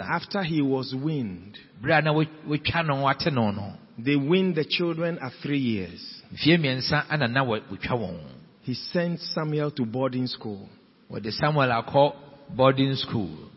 after 0.00 0.42
he 0.42 0.62
was 0.62 0.94
weaned, 0.94 1.56
berɛ 1.82 1.98
a 1.98 2.02
na 2.02 2.12
wo- 2.12 2.24
wotwa 2.48 2.86
no 2.86 3.02
wate 3.04 3.30
no. 3.32 3.50
No 3.50 3.74
they 3.98 4.14
win 4.16 4.54
the 4.54 4.64
children 4.64 5.18
at 5.20 5.32
three 5.42 5.58
years. 5.58 6.22
mfie 6.32 6.56
mmiɛnsa 6.58 7.04
ana 7.10 7.26
na 7.28 7.42
wa- 7.42 7.60
wotwa 7.70 7.96
wɔn 7.98 8.20
He 8.62 8.74
sent 8.74 9.20
Samuel 9.20 9.70
to 9.72 9.84
boarding 9.86 10.26
school. 10.26 10.68
wɔde 11.10 11.32
samuel 11.32 11.70
akɔ 11.82 12.14
boarding 12.56 12.94
school? 12.96 13.48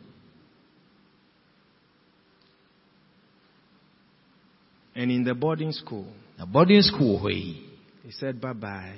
And 4.96 5.10
in 5.12 5.24
the 5.24 5.34
boarding 5.34 5.72
school, 5.72 6.08
na 6.38 6.46
boarding 6.46 6.82
school 6.82 7.26
he 7.28 8.12
said, 8.12 8.42
Bye 8.42 8.54
bye. 8.54 8.96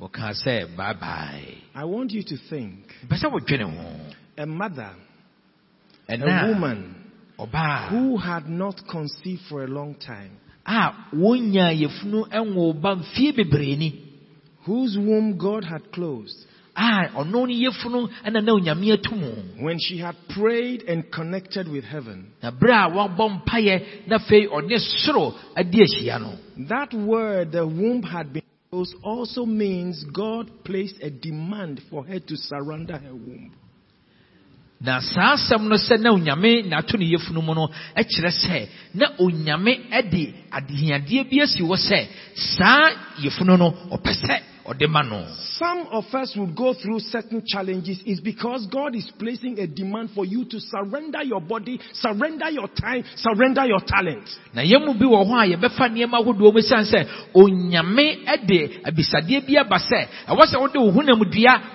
wɔkaa 0.00 0.34
sɛ 0.44 0.76
bye 0.76 0.92
bye 0.92 1.54
I 1.74 1.84
want 1.84 2.10
you 2.12 2.22
to 2.22 2.36
think 2.50 2.92
mpɛ 3.06 3.18
sɛ 3.22 3.32
wodwene 3.32 3.62
ho 3.74 4.14
a 4.36 4.46
mother, 4.46 4.90
and 6.08 6.22
a 6.22 6.48
woman 6.48 7.03
who 7.36 8.16
had 8.16 8.48
not 8.48 8.80
conceived 8.90 9.42
for 9.48 9.64
a 9.64 9.68
long 9.68 9.94
time, 9.96 10.38
a 10.66 10.90
wonya 11.14 11.72
yɛfunu 11.72 12.28
ɛnwo 12.30 12.80
ba 12.80 12.96
mfie 12.96 13.32
bebree 13.36 13.76
ni. 13.76 14.00
Whose 14.64 14.96
womb 14.96 15.36
God 15.36 15.64
had 15.64 15.92
closed, 15.92 16.46
a 16.76 17.08
ɔno 17.14 17.30
no 17.30 17.46
yɛfunu 17.46 18.08
ɛna 18.24 18.42
na 18.44 18.52
onyame 18.52 18.92
ato 18.92 19.14
mu 19.14 19.32
when 19.62 19.78
she 19.78 19.98
had 19.98 20.16
prayed 20.30 20.82
and 20.88 21.10
connected 21.12 21.68
with 21.68 21.84
heaven, 21.84 22.28
na 22.42 22.50
berɛ 22.50 22.86
a 22.86 22.90
wabɔ 22.90 23.44
mpayɛ 23.44 24.06
na 24.06 24.18
soro 24.18 25.34
no. 25.56 26.38
That 26.68 26.94
word, 26.94 27.52
the 27.52 27.66
womb 27.66 28.02
had 28.02 28.32
been 28.32 28.42
closed, 28.70 28.94
also 29.02 29.44
means 29.44 30.04
God 30.04 30.50
placed 30.64 30.96
a 31.02 31.10
demand 31.10 31.82
for 31.90 32.04
her 32.04 32.20
to 32.20 32.36
surrender 32.36 32.96
her 32.96 33.14
womb. 33.14 33.52
Na 34.84 35.00
saa 35.00 35.32
asɛm 35.34 35.68
no 35.68 35.76
sɛ 35.76 35.96
na 35.98 36.10
onyame 36.12 36.62
na 36.68 36.78
ato 36.78 36.96
ne 36.98 37.04
yɛfunu 37.06 37.40
mu 37.42 37.54
no 37.54 37.70
ɛkyerɛ 37.96 38.30
sɛ 38.30 38.68
na 38.94 39.06
onyame 39.18 39.72
de 40.10 40.34
adehiadeɛ 40.52 41.24
bi 41.30 41.40
asi 41.40 41.62
hɔ 41.62 41.76
sɛ 41.76 41.98
saa 42.56 42.90
yɛfunu 43.22 43.56
no 43.58 43.68
ɔpɛ 43.90 44.12
sɛ 44.12 44.34
Some 44.66 45.88
of 45.92 46.04
us 46.14 46.34
would 46.38 46.56
go 46.56 46.72
through 46.72 47.00
certain 47.00 47.42
challenges 47.46 48.00
is 48.06 48.20
because 48.20 48.66
God 48.72 48.96
is 48.96 49.10
placing 49.18 49.58
a 49.58 49.66
demand 49.66 50.10
for 50.14 50.24
you 50.24 50.46
to 50.46 50.58
surrender 50.58 51.22
your 51.22 51.40
body, 51.42 51.78
surrender 51.92 52.48
your 52.48 52.68
time, 52.68 53.04
surrender 53.16 53.66
your 53.66 53.80
talent. 53.86 54.24
na 54.54 54.62
yɛn 54.62 54.98
bi 54.98 55.04
wɔ 55.04 55.20
hɔ 55.28 55.36
a 55.36 55.56
yɛbɛfa 55.56 55.88
nneɛma 55.90 56.16
ahodoɔ 56.22 56.52
mu 56.54 56.60
siane 56.60 56.86
sɛ 56.88 57.06
onyame 57.34 58.24
de 58.46 58.80
abisadeɛ 58.84 59.46
bi 59.46 59.56
aba 59.60 59.76
sɛ 59.76 60.08
ɛwɔ 60.28 60.42
sɛ 60.46 60.60
wode 60.60 60.76
wo 60.76 60.90
honam 60.92 61.20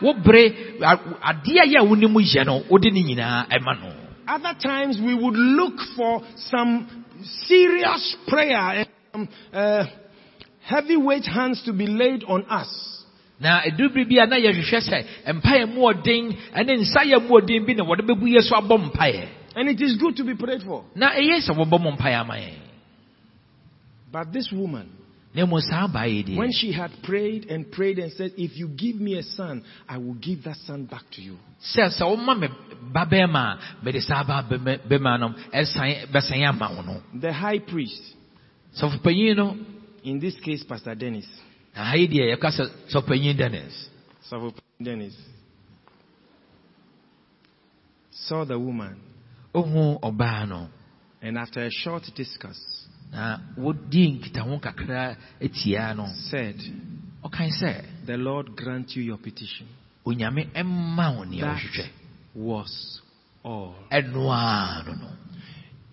wo 0.01 0.13
bere 0.13 0.49
adeɛ 0.81 1.65
yɛ 1.69 1.77
a 1.79 1.85
wonim 1.85 2.15
yɛ 2.17 2.45
no 2.45 2.63
wode 2.69 2.85
ne 2.91 3.03
nyinaa 3.03 3.45
ɛma 3.49 3.81
no 3.81 4.09
Other 4.27 4.53
times 4.61 4.99
we 5.01 5.13
would 5.15 5.35
look 5.35 5.73
for 5.95 6.21
some 6.35 7.05
serious 7.47 8.15
prayer 8.27 8.85
and 9.13 9.27
uh, 9.53 9.85
heavyweight 10.69 11.25
hands 11.25 11.63
to 11.65 11.73
be 11.73 11.87
laid 11.87 12.23
on 12.27 12.45
us. 12.49 12.69
na 13.39 13.61
edubiri 13.65 14.05
bi 14.09 14.17
a 14.21 14.25
na 14.27 14.35
yɛhwehwɛ 14.35 14.79
sɛ 14.89 14.97
mpaeɛ 15.33 15.65
mu 15.73 15.81
ɔden 15.91 16.35
ne 16.65 16.73
nsa 16.77 17.01
yɛ 17.11 17.21
mu 17.27 17.39
ɔden 17.39 17.65
bi 17.65 17.73
na 17.73 17.83
wɔde 17.83 18.01
bɛbu 18.07 18.25
yɛ 18.35 18.41
so 18.41 18.55
abɔ 18.55 18.91
mpaeɛ 18.91 19.27
And 19.55 19.67
it 19.69 19.81
is 19.81 19.97
good 19.97 20.15
to 20.17 20.23
be 20.23 20.35
prayed 20.35 20.61
for. 20.63 20.83
na 20.95 21.09
ɛyɛ 21.11 21.39
sɛ 21.47 21.55
wɔbɔ 21.55 21.81
mo 21.81 21.91
mpaeɛ 21.95 22.19
ama 22.19 22.33
yɛn 22.35 22.57
But 24.11 24.33
this 24.33 24.51
woman, 24.51 24.89
na 25.35 25.45
mmom 25.45 25.61
saa 25.61 25.87
baa 25.87 26.07
when 26.35 26.51
she 26.51 26.71
had 26.71 26.91
prayed 27.03 27.45
and 27.49 27.71
prayed 27.71 27.99
and 27.99 28.11
said, 28.11 28.31
If 28.37 28.57
you 28.57 28.67
give 28.67 28.95
me 28.95 29.17
a 29.19 29.23
son, 29.23 29.63
I 29.87 29.97
will 29.97 30.15
give 30.15 30.43
that 30.45 30.57
son 30.65 30.85
back 30.85 31.03
to 31.13 31.21
you. 31.21 31.37
sɛ 31.75 31.89
sɛ 31.97 32.01
woma 32.03 32.37
me 32.39 32.47
ba 32.91 33.05
bɛrima 33.05 33.57
a 33.57 33.85
mede 33.85 34.01
saa 34.01 34.23
ba 34.23 34.43
bɛrima 34.49 35.19
no 35.19 35.29
ɛsan 35.53 36.11
bɛsan 36.11 36.47
ama 36.47 36.69
wo 36.75 37.01
The 37.19 37.31
high 37.31 37.59
priest, 37.59 38.01
sɔfopanyin 38.81 39.35
no 39.37 39.55
in 40.03 40.19
this 40.19 40.35
case, 40.39 40.63
Pastor 40.63 40.95
Dennis, 40.95 41.27
na 41.75 41.83
ha 41.85 41.95
yi 41.95 42.07
deɛ 42.07 42.35
yɛka 42.35 42.49
sɛ 42.51 42.65
sɔfopanyin 42.91 43.37
dennis. 43.37 43.89
Dennis, 44.81 45.15
saw 48.11 48.43
the 48.45 48.57
woman, 48.57 48.97
ohu 49.53 49.99
ɔbaa 50.01 50.47
no 50.47 50.67
and 51.21 51.37
after 51.37 51.63
a 51.65 51.69
short 51.71 52.03
discuss, 52.15 52.57
na 53.11 53.37
wodi 53.57 54.19
nkitaho 54.19 54.59
kakra 54.61 55.17
atia 55.41 55.95
no. 55.95 56.07
said, 56.29 56.55
ɔkae 57.23 57.49
sɛ 57.61 58.05
The 58.05 58.17
Lord 58.17 58.55
grant 58.55 58.95
you 58.95 59.03
your 59.03 59.17
petition. 59.17 59.67
onyame 60.05 60.51
ɛma 60.53 61.17
wo 61.17 61.23
nea 61.23 61.41
That 61.41 61.57
wohwehwɛ 61.57 61.89
was 62.35 63.01
all. 63.43 63.75
no 63.91 64.93
no. 64.93 65.09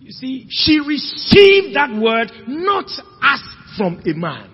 You 0.01 0.13
see, 0.13 0.47
she 0.49 0.79
received 0.79 1.75
that 1.75 1.91
word 2.01 2.31
not 2.47 2.87
as 3.23 3.41
from 3.77 3.99
a 4.07 4.13
man, 4.15 4.47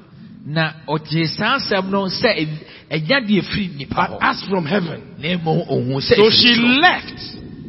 na 0.47 0.73
ɔgye 0.89 1.27
saa 1.29 1.59
asɛm 1.59 1.91
no 1.91 2.07
sɛ 2.09 2.49
ɛnya 2.91 3.21
deɛ 3.29 3.43
firi 3.45 3.77
nipa 3.77 3.95
but 3.95 4.11
hɔ 4.11 4.19
as 4.23 4.43
from 4.49 4.65
heaven. 4.67 5.01
na 5.19 5.29
mmom 5.39 5.69
ɔhu 5.69 5.97
sɛ 6.01 6.17
So 6.17 6.31
she 6.31 6.55
left, 6.57 7.19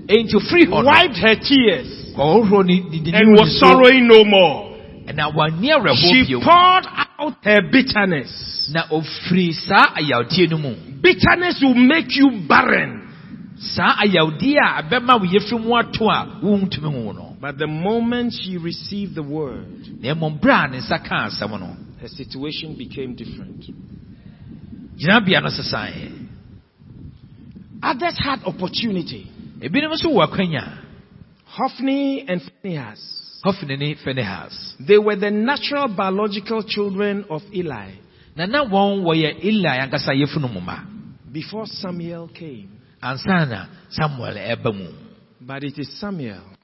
enti 0.07 0.33
ofiri 0.33 0.65
hɔ 0.65 0.69
no 0.69 0.83
wiped 0.85 1.17
her 1.17 1.35
tears, 1.35 2.13
ɔhohoro 2.17 2.65
ne 2.65 2.79
ne- 2.89 3.11
ne 3.11 3.17
and 3.17 3.31
was 3.33 3.59
so, 3.59 3.65
sorrowing 3.67 4.07
no 4.07 4.23
more. 4.23 4.69
na 5.13 5.29
wanni 5.29 5.69
awerɛhoɔ 5.69 5.95
She 6.11 6.23
bio 6.33 6.39
poured 6.41 6.87
out 6.97 7.35
her 7.43 7.61
bitterness. 7.71 8.69
na 8.73 8.83
ofiri 8.89 9.53
saa 9.53 9.93
ayawdeɛ 9.97 10.49
no 10.49 10.57
mu 10.57 10.75
Bitterness 11.01 11.59
will 11.61 11.73
make 11.75 12.15
you 12.15 12.31
barren. 12.47 13.01
saa 13.59 13.95
ayawdeɛ 14.01 14.57
a 14.57 14.83
ɛbɛma 14.83 15.19
wo 15.19 15.25
yɛfiri 15.27 15.59
mu 15.63 15.75
ato 15.77 16.09
a 16.09 16.39
wontumi 16.41 16.89
hu 16.91 17.13
no 17.13 17.32
But 17.43 17.57
the 17.57 17.67
moment 17.67 18.31
she 18.41 18.55
received 18.55 19.15
the 19.15 19.21
word, 19.21 19.67
na 19.99 20.13
mmom 20.15 20.39
berɛ 20.39 20.63
a 20.63 20.67
ne 20.71 20.77
nsa 20.79 20.97
kaa 21.05 21.27
asɛm 21.27 21.59
no 21.59 21.75
her 21.99 22.07
situation 22.07 22.73
became 22.77 23.15
different. 23.15 23.65
gyinabea 24.97 25.41
no 25.43 25.49
sesaeɛ 25.49 26.27
Others 27.83 28.17
had 28.23 28.43
opportunity. 28.45 29.27
ebinom 29.59 29.91
nso 29.91 30.07
wɔ 30.07 30.23
akwanya 30.29 30.77
Hophni 31.43 32.23
and 32.29 32.41
Phinehas. 32.61 33.01
hɔfene 33.43 33.77
ne 33.77 33.95
fenehas 33.95 34.75
They 34.79 34.97
were 34.97 35.17
the 35.17 35.29
natural 35.29 35.89
biological 35.89 36.63
children 36.63 37.25
of 37.29 37.41
Eli 37.53 37.91
na 38.37 38.45
na 38.45 38.63
wɔn 38.63 39.03
wɔyɛ 39.03 39.43
eli 39.43 39.79
ankasa 39.83 40.15
yɛfunu 40.15 40.49
mu 40.49 40.61
ma 40.61 40.79
before 41.29 41.65
Samuel 41.67 42.29
came. 42.29 42.69
ansa 43.03 43.45
na 43.49 43.65
samuel 43.89 44.93
But 45.41 45.65
it 45.65 45.77
is 45.77 45.89
Samuel 45.99 46.39
na 46.39 46.39
mmom 46.39 46.39
ɛyɛ 46.39 46.57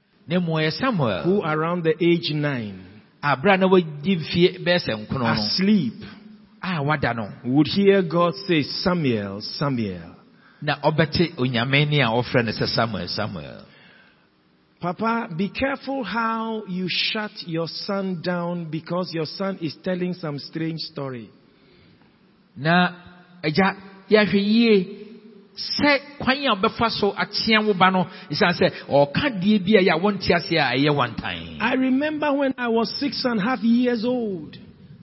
samuel. 0.70 1.22
Who, 1.24 1.42
around 1.42 1.84
the 1.84 1.94
age 2.02 2.32
nine, 2.32 3.02
a 3.22 3.36
berɛ 3.36 3.54
a 3.54 3.56
na 3.58 3.66
wagye 3.66 4.16
mfie 4.16 4.64
bɛyɛ 4.64 4.78
sɛ 4.86 5.06
nkrono 5.06 5.18
no. 5.20 5.26
Asleep, 5.26 5.94
a 6.62 6.82
wada 6.82 7.14
no. 7.14 7.28
Would 7.44 7.66
hear 7.68 8.02
God 8.02 8.34
say, 8.46 8.62
Samuel, 8.62 9.40
Samuel. 9.40 10.16
na 10.62 10.76
ɔbɛte 10.82 11.34
onyame 11.36 11.88
ne 11.88 12.00
a 12.02 12.08
ɔfrɛ 12.08 12.44
no 12.44 12.52
sɛ 12.52 12.66
samuel 12.68 13.08
samuel. 13.08 13.64
Papa, 14.80 15.28
be 15.36 15.48
careful 15.50 16.02
how 16.04 16.62
you 16.66 16.86
shut 16.88 17.30
your 17.46 17.66
son 17.68 18.22
down 18.22 18.70
because 18.70 19.12
your 19.12 19.26
son 19.26 19.58
is 19.60 19.76
telling 19.84 20.14
some 20.14 20.38
strange 20.38 20.80
story. 20.80 21.28
na 22.56 22.92
agya 23.42 23.76
yɛahwɛ 24.10 24.40
yie 24.40 24.99
sɛ 25.78 26.00
kwan 26.18 26.36
a 26.46 26.54
wobɛfa 26.54 26.90
so 26.90 27.14
wo 27.66 27.74
ba 27.74 27.90
no 27.90 28.06
ɛsiane 28.30 28.56
sɛ 28.60 28.66
ɔka 28.88 29.40
deɛ 29.40 29.58
bi 29.64 29.72
a 29.78 29.94
a 29.94 29.98
wɔnte 29.98 30.30
ase 30.34 30.52
a 30.52 30.72
ɛyɛ 30.76 30.90
wantan 30.94 31.56
I 31.60 31.74
remember 31.74 32.32
when 32.32 32.54
I 32.56 32.68
was 32.68 32.90
six 32.98 33.24
and 33.24 33.40
a 33.40 33.42
half 33.42 33.62
years 33.62 34.04
old, 34.04 34.56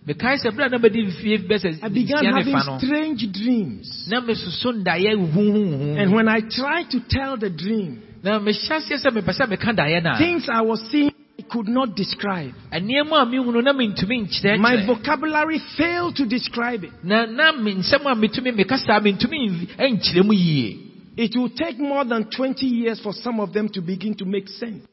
mekae 0.08 0.38
sɛ 0.44 0.52
berɛ 0.52 0.66
a 0.66 0.70
na 0.70 0.78
mɛde 0.78 1.00
mfie 1.08 1.48
bɛ 1.48 1.56
sɛ 1.64 1.80
I 1.84 1.90
began 1.90 2.24
ne 2.24 2.32
having 2.32 2.54
fa 2.54 2.64
no 2.66 2.78
strange 2.80 3.32
dreams. 3.32 4.08
na 4.10 4.22
mesoso 4.22 4.72
ndaeɛ 4.74 5.14
huhuhu. 5.16 6.02
And 6.02 6.14
when 6.14 6.28
I 6.28 6.40
tried 6.42 6.90
to 6.92 7.00
tell 7.10 7.38
the 7.38 7.50
dream, 7.50 8.02
na 8.24 8.40
mehyɛ 8.40 8.78
aseɛ 8.78 8.98
sɛ 9.04 9.10
mepɛ 9.12 9.32
sɛ 9.38 9.48
meka 9.48 9.72
daeɛ 9.76 10.04
no 10.04 10.12
a 10.12 10.18
things 10.18 10.48
I 10.50 10.62
was 10.62 10.82
seeing 10.92 11.12
could 11.50 11.68
not 11.68 11.96
describe. 11.96 12.54
nneɛma 12.72 13.22
a 13.22 13.26
mehunu 13.26 13.64
na 13.64 13.74
mentumi 13.74 14.28
My 14.60 14.86
vocabulary 14.86 15.60
failed 15.78 16.16
to 16.18 16.26
describe 16.26 16.84
it. 16.84 16.92
na 17.04 17.26
na 17.26 17.52
me 17.52 17.76
nsɛm 17.76 18.06
a 18.06 18.16
metumi 18.16 18.52
meka 18.56 18.78
saa 18.78 19.00
mentumi 19.00 19.50
nv- 19.50 19.76
ɛnkyerɛ 19.78 20.24
mu 20.26 20.34
yie 20.34 20.84
It 21.18 21.36
will 21.36 21.50
take 21.50 21.80
more 21.80 22.06
than 22.06 22.26
20 22.30 22.66
years 22.68 23.00
for 23.02 23.12
some 23.12 23.40
of 23.40 23.52
them 23.52 23.68
to 23.70 23.82
begin 23.82 24.14
to 24.16 24.26
make 24.26 24.48
sense. 24.50 24.86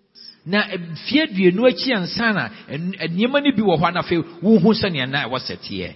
na 0.46 0.60
eh, 0.70 0.78
mfie 0.78 1.22
akyi 1.22 1.92
ansa 1.94 2.32
na 2.34 2.48
eh, 2.68 2.78
nneɛma 2.78 3.42
no 3.42 3.52
bi 3.52 3.62
wɔ 3.62 3.78
hɔ 3.78 3.88
a 3.88 3.92
na 3.92 4.02
afei 4.02 4.22
wohu 4.42 4.72
sɛnea 4.74 5.08
na 5.08 5.28
ɛwɔ 5.28 5.38
sɛ 5.40 5.56
teɛ 5.58 5.94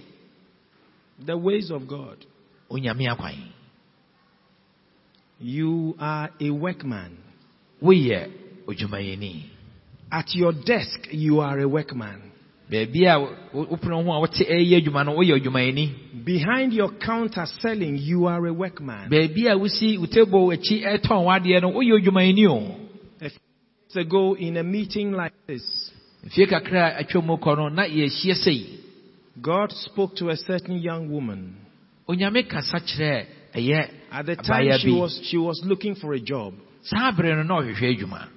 The 1.25 1.37
ways 1.37 1.69
of 1.71 1.87
God. 1.87 2.25
onyame 2.71 3.07
akwan 3.09 3.35
You 5.41 5.95
are 5.99 6.29
a 6.39 6.49
workman. 6.49 7.17
woyɛ 7.81 8.29
odwumayɛni 8.67 9.43
At 10.11 10.33
your 10.35 10.53
desk, 10.53 11.07
you 11.11 11.39
are 11.39 11.59
a 11.59 11.67
workman. 11.67 12.21
baabi 12.71 13.05
a 13.07 13.19
wo- 13.19 13.65
wopono 13.65 14.03
ho 14.03 14.11
a 14.13 14.19
wote 14.19 14.45
ɛyɛ 14.47 14.81
adwuma 14.83 15.05
no 15.05 15.15
woyɛ 15.17 15.39
odwumayɛni 15.41 16.23
Behind 16.23 16.71
your 16.73 16.89
counter 16.99 17.45
selling, 17.61 17.97
you 17.97 18.25
are 18.27 18.45
a 18.45 18.53
workman. 18.53 19.09
a 19.11 19.55
wosi 19.57 19.97
wo 19.99 20.05
table 20.05 20.47
akyi 20.49 20.83
ɛtɔn 20.85 21.25
wadeɛ 21.25 21.61
no 21.61 21.71
woyɛ 21.71 21.99
odwumayɛni 21.99 22.47
o 22.47 22.75
A 23.21 23.29
few 23.29 23.39
years 23.95 24.07
ago, 24.07 24.33
in 24.35 24.57
a 24.57 24.63
meeting 24.63 25.11
like 25.13 25.33
this, 25.47 25.91
mfie 26.25 26.47
kakra 26.47 26.95
a 26.99 27.03
atwa 27.03 27.23
mu 27.25 27.37
kɔ 27.37 27.57
no 27.57 27.69
na 27.69 27.83
yɛahyia 27.85 28.35
sei 28.35 28.79
God 29.41 29.71
spoke 29.71 30.15
to 30.17 30.29
a 30.29 30.35
certain 30.37 30.77
young 30.77 31.09
woman. 31.09 31.55
onyame 32.07 32.47
kasa 32.47 32.77
kyerɛ 32.79 33.25
ɛyɛ 33.55 33.89
At 34.11 34.25
the 34.27 34.35
time, 34.35 34.77
she 34.79 34.91
was, 34.91 35.19
she 35.23 35.37
was 35.37 35.61
looking 35.65 35.95
for 35.95 36.13
a 36.13 36.19
job 36.19 36.53
saa 36.83 37.11
bere 37.11 37.35
no 37.35 37.41
na 37.43 37.61
ɔhwehwɛ 37.61 37.97
adwuma 37.97 38.27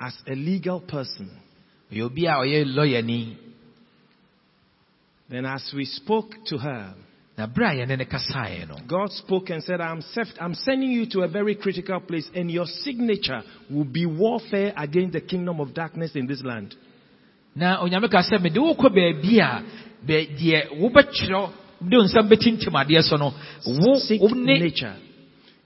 as 0.00 0.14
a 0.26 0.34
legal 0.34 0.80
person. 0.80 1.30
ɔyɛ 1.92 2.02
obi 2.02 2.26
a 2.26 2.32
ɔyɛ 2.32 2.64
lɔyani 2.74 3.36
Then, 5.28 5.44
as 5.44 5.72
we 5.74 5.84
spoke 5.86 6.30
to 6.46 6.58
her, 6.58 6.94
na 7.36 7.46
bere 7.46 7.66
a 7.66 7.86
yɛne 7.86 7.98
ne 7.98 8.04
kasaeɛ 8.04 8.68
no 8.68 8.76
God 8.86 9.10
spoke 9.12 9.50
and 9.50 9.62
said, 9.62 9.80
I'm, 9.80 10.00
I'm 10.40 10.54
sending 10.54 10.90
you 10.92 11.06
to 11.10 11.20
a 11.22 11.28
very 11.28 11.54
critical 11.56 11.98
place, 12.00 12.28
and 12.34 12.50
your 12.50 12.66
signature 12.66 13.42
will 13.70 13.84
be 13.84 14.06
warfare 14.06 14.72
against 14.76 15.14
the 15.14 15.20
kingdom 15.20 15.60
of 15.60 15.74
darkness 15.74 16.12
in 16.14 16.26
this 16.26 16.42
land. 16.44 16.74
na 17.56 17.80
onyame 17.82 18.08
ka 18.10 18.20
sɛ 18.22 18.40
mede 18.40 18.56
wokɔ 18.56 18.88
baabi 18.94 19.38
a 19.40 19.62
bɛ- 20.06 20.38
deɛ 20.38 20.78
wobɛkyerɛ 20.78 21.50
de 21.88 21.96
wo 21.96 22.04
nsɛm 22.04 22.28
bɛtintim 22.28 22.72
adeɛ 22.72 23.02
so 23.02 23.16
no 23.16 23.32
wo 23.66 23.92
wo 24.20 24.28
ne 24.34 24.58
Signature. 24.70 24.94
tum 24.94 25.05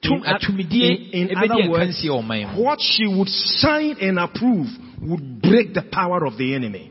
In, 0.03 1.11
in, 1.13 1.29
in 1.29 1.37
other 1.37 1.69
words, 1.71 1.85
nkansie 1.85 2.09
wɔ 2.09 2.23
ɔman 2.25 2.57
mu 2.57 2.63
what 2.65 2.81
she 2.81 3.07
would 3.07 3.29
sign 3.29 3.97
and 4.01 4.19
approve 4.19 4.67
would 5.03 5.43
break 5.43 5.75
the 5.75 5.83
power 5.83 6.25
of 6.25 6.39
the 6.39 6.55
enemy. 6.55 6.91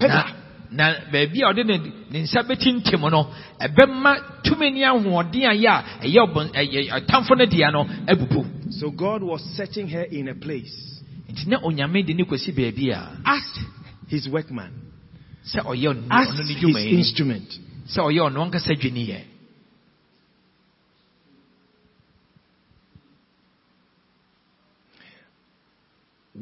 na 0.00 0.32
na 0.72 0.94
baabi 1.12 1.42
a 1.42 1.52
ɔde 1.52 1.64
ne 1.64 1.78
ne 2.10 2.22
nsa 2.22 2.42
bɛtintim 2.42 3.10
no. 3.10 3.30
Ɛbɛma 3.60 4.42
tumi 4.42 4.72
ne 4.72 4.82
ahoɔden 4.82 5.44
a 5.46 5.54
yɛ 5.54 5.70
a 5.70 6.06
ɛyɛ 6.06 6.20
ɔbɔn 6.26 6.50
ɛyɛ 6.52 7.06
ɔtamfo 7.06 7.38
no. 7.38 7.46
Deɛ 7.46 7.72
no 7.72 7.84
abubu 8.08 8.72
So 8.72 8.90
God 8.90 9.22
was 9.22 9.42
setting 9.56 9.88
her 9.88 10.02
in 10.02 10.28
a 10.28 10.34
place. 10.34 11.00
Nti 11.30 11.46
na 11.46 11.60
onyame 11.60 12.04
de 12.04 12.12
ne 12.14 12.24
kɔsi 12.24 12.52
baabi 12.52 12.90
a 12.90 13.18
as 13.24 13.58
his 14.08 14.28
workman, 14.28 14.72
sɛ 15.46 15.62
ɔyɛ 15.64 15.94
ɔno 15.94 16.06
as 16.10 16.28
ɔno 16.28 16.44
ne 16.44 16.54
his 16.54 16.98
instrument. 16.98 17.58
sɛ 17.86 18.00
ɔyɛ 18.02 18.30
ɔno 18.30 18.50
ankasa 18.50 18.74
dwiniyɛ 18.74 19.35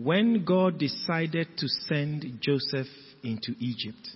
When 0.02 0.44
God 0.44 0.78
decided 0.78 1.56
to 1.56 1.68
send 1.68 2.38
Joseph 2.40 2.88
into 3.22 3.54
Egypt, 3.60 4.08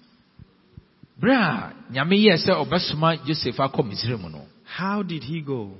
berɛ 1.20 1.34
a 1.36 1.74
nyame 1.92 2.16
yɛɛ 2.16 3.24
joseph 3.26 3.56
akɔ 3.56 4.46
how 4.64 5.02
did 5.02 5.22
he 5.22 5.40
go? 5.40 5.72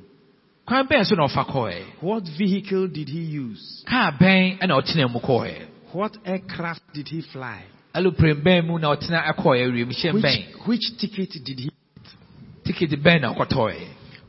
kwan 0.67 0.87
bɛn 0.87 1.05
so 1.05 1.17
na 1.17 1.27
What 2.01 2.23
vehicle 2.39 2.87
did 2.89 3.09
he 3.09 3.21
use? 3.21 3.83
kaa 3.89 4.13
bɛn 4.13 4.61
ɛna 4.61 4.81
ɔtena 4.81 5.11
mu 5.13 5.19
What 5.93 6.17
aircraft 6.25 6.83
did 6.95 7.09
he 7.09 7.21
fly? 7.21 7.65
alupere 7.95 8.35
na 8.81 8.95
ɔtena 8.95 9.35
ɛkɔɛ 9.35 9.73
wiemhyɛn 9.73 10.15
Which, 10.15 10.67
which 10.67 10.99
ticket 10.99 11.45
did 11.45 11.59
he? 11.59 11.71
na 13.21 13.35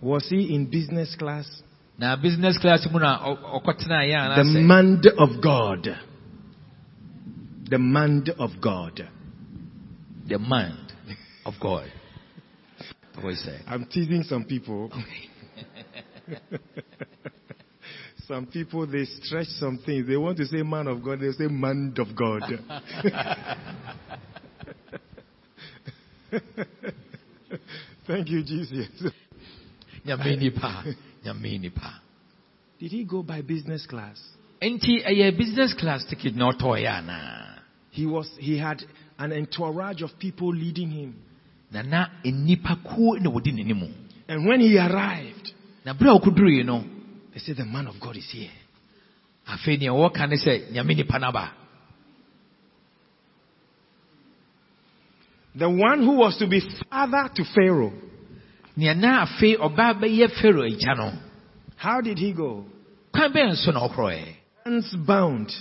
Was 0.01 0.29
he 0.29 0.55
in 0.55 0.65
business 0.65 1.15
class? 1.15 1.61
Na 1.99 2.15
business 2.15 2.57
class 2.57 2.87
mu 2.91 2.99
na 2.99 3.19
ɔ- 3.19 3.61
ɔkɔtena 3.61 3.99
yɛ 4.07 4.35
The 4.35 4.43
mind 4.63 5.05
of 5.17 5.41
God. 5.41 5.97
The 7.69 7.77
mind 7.77 8.29
of 8.39 8.61
God. 8.61 9.07
the 10.27 10.39
mind 10.39 10.93
of 11.45 11.53
god 11.59 11.91
what 13.21 13.33
is 13.33 13.43
that 13.45 13.61
I'm 13.67 13.85
teasing 13.85 14.23
some 14.23 14.45
people. 14.45 14.91
some 18.27 18.45
people 18.45 18.85
they 18.87 19.05
stretch 19.05 19.47
some 19.47 19.79
things. 19.85 20.07
They 20.07 20.15
want 20.17 20.37
to 20.37 20.45
say 20.45 20.61
man 20.61 20.87
of 20.87 21.03
God, 21.03 21.19
they 21.19 21.31
say 21.31 21.47
man 21.47 21.93
of 21.97 22.15
God. 22.15 22.41
Thank 28.07 28.29
you, 28.29 28.43
Jesus. 28.43 28.87
Nyame 31.23 31.59
nipa 31.59 32.01
Did 32.79 32.91
he 32.91 33.03
go 33.03 33.23
by 33.23 33.41
business 33.41 33.85
class? 33.85 34.17
nti 34.61 35.03
ɛyɛ 35.05 35.37
business 35.37 35.73
class 35.73 36.05
ticket 36.05 36.35
na 36.35 36.51
ɔtɔɔyɛ 36.51 36.89
anaa 36.99 37.59
He 37.91 38.05
was 38.05 38.29
he 38.39 38.57
had 38.57 38.83
an 39.17 39.31
entourage 39.31 40.01
of 40.01 40.17
people 40.19 40.53
leading 40.53 40.91
him. 40.91 41.15
na 41.71 41.81
na 41.81 42.07
nnipa 42.25 42.75
kuo 42.83 43.17
na 43.19 43.29
wɔdi 43.29 43.51
n'anim 43.53 43.93
And 44.27 44.45
when 44.47 44.59
he 44.59 44.77
arrived, 44.77 45.53
na 45.85 45.93
berɛ 45.93 46.15
a 46.15 46.19
ɔkɔduruiɛ 46.19 46.65
no 46.65 46.83
they 47.33 47.39
said 47.39 47.57
the 47.57 47.65
man 47.65 47.87
of 47.87 47.99
God 47.99 48.17
is 48.17 48.29
here. 48.31 48.51
afei 49.47 49.77
nea 49.79 49.91
wɔka 49.91 50.29
ne 50.29 50.35
sɛ 50.37 50.71
nyame 50.71 50.95
nipa 50.95 51.19
no 51.19 51.31
The 55.55 55.69
one 55.69 56.03
who 56.03 56.13
was 56.17 56.37
to 56.37 56.47
be 56.47 56.61
father 56.89 57.29
to 57.35 57.43
Pharaoh. 57.55 57.91
How 61.77 62.01
did 62.01 62.17
he 62.17 62.33
go? 62.33 62.65
kwan 63.13 63.31
bɛn 63.33 63.55
so 63.55 63.71
na 63.71 63.79
ɔkorɔɛ 63.87 64.23
Hands 64.65 64.95
bound, 65.07 65.51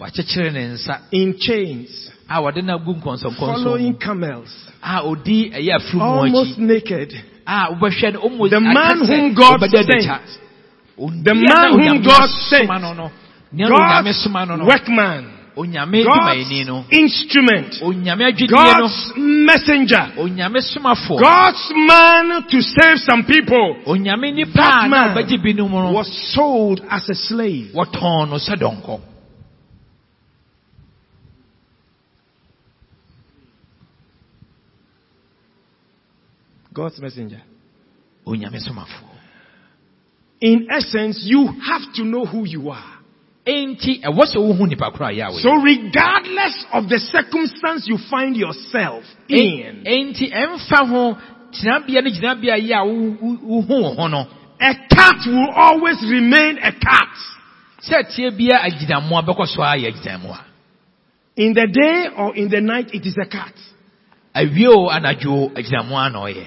wakyekyere 0.00 0.52
ne 0.52 0.74
nsa. 0.74 1.00
In 1.12 1.34
chains, 1.38 2.10
a 2.28 2.40
wɔde 2.40 2.64
no 2.64 2.78
agu 2.78 2.94
nkɔnsɔnkɔnsɔn 2.94 3.36
following 3.38 3.94
camels, 3.98 4.50
a 4.82 5.02
ɔdi 5.02 5.52
ɛyɛ 5.54 5.76
afurumu 5.76 6.18
almost 6.24 6.58
naked. 6.58 7.12
a 7.46 7.72
wobɛhwɛ 7.72 8.12
no 8.14 8.20
ɔmo 8.20 8.50
The 8.50 8.60
man 8.60 8.98
whom 9.06 9.34
God 9.34 9.60
sent. 9.60 11.24
The 11.24 11.34
man 11.34 11.72
whom 11.72 12.02
God 12.02 12.28
sent. 12.48 12.68
no 12.68 12.92
no. 12.94 13.10
nea 13.52 13.68
God's 13.68 14.04
workman, 14.04 14.04
onyame 14.04 14.12
dwumayɛni 14.12 14.58
no 14.58 15.37
God's 15.58 16.86
instrument, 16.92 17.82
onyame 17.82 18.24
adwudiɛ 18.30 18.50
no. 18.50 18.86
God's 18.86 19.12
messenger, 19.16 20.12
God's 21.18 21.72
man 21.74 22.44
to 22.48 22.62
save 22.62 22.98
some 22.98 23.24
people. 23.24 23.74
That 23.84 24.88
man 24.88 25.16
ɔbɛgye 25.16 25.42
binom 25.42 25.70
no 25.70 25.92
was 25.92 26.08
sold 26.34 26.80
as 26.88 27.08
a 27.08 27.14
slave. 27.14 27.72
wɔtɔn 27.74 28.30
no 28.30 28.36
sɛ 28.36 28.54
dɔnkɔ. 28.56 29.00
God's 36.72 37.00
messenger. 37.00 37.42
In 40.40 40.68
essence, 40.70 41.24
you 41.24 41.46
have 41.46 41.92
to 41.94 42.04
know 42.04 42.24
who 42.24 42.44
you 42.44 42.70
are. 42.70 42.97
Eh, 43.50 43.74
so 45.40 45.54
regardless 45.62 46.66
of 46.72 46.86
the 46.88 46.98
circumstance 46.98 47.86
you 47.88 47.96
find 48.10 48.36
yourself 48.36 49.04
eh, 49.30 49.36
in, 49.36 49.84
enti 49.86 50.30
ɛmfa 50.30 50.86
ho 50.88 51.16
tenabea 51.52 52.02
ne 52.02 52.10
gyinabea 52.10 52.56
yɛ 52.60 52.76
a 52.76 52.84
wo- 52.84 53.16
wo- 53.20 53.62
wohu 53.62 53.82
wo 53.82 53.94
ho 53.94 54.06
no 54.08 54.26
a 54.60 54.74
cat 54.90 55.24
will 55.26 55.50
always 55.56 55.96
remain 56.10 56.58
a 56.58 56.72
cat. 56.72 57.14
sɛ 57.80 58.14
tie 58.14 58.30
bia 58.36 58.58
agyinammoa 58.58 59.24
bɛkɔ 59.24 59.46
so 59.46 59.62
a 59.62 59.76
yɛ 59.76 59.92
agyinammoa 59.94 60.40
In 61.36 61.54
the 61.54 61.66
day 61.68 62.08
or 62.16 62.34
in 62.36 62.48
the 62.50 62.60
night, 62.60 62.90
it 62.92 63.06
is 63.06 63.16
a 63.16 63.24
cat. 63.26 63.54
awie 64.34 64.66
o 64.68 64.88
anadwo 64.90 65.46
o 65.46 65.48
agyinammoa 65.54 66.12
na 66.12 66.18
ɔyɛ 66.20 66.46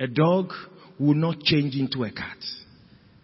A 0.00 0.06
dog 0.06 0.52
will 0.98 1.14
not 1.14 1.42
change 1.42 1.76
into 1.76 2.04
a 2.04 2.10
cat. 2.10 2.38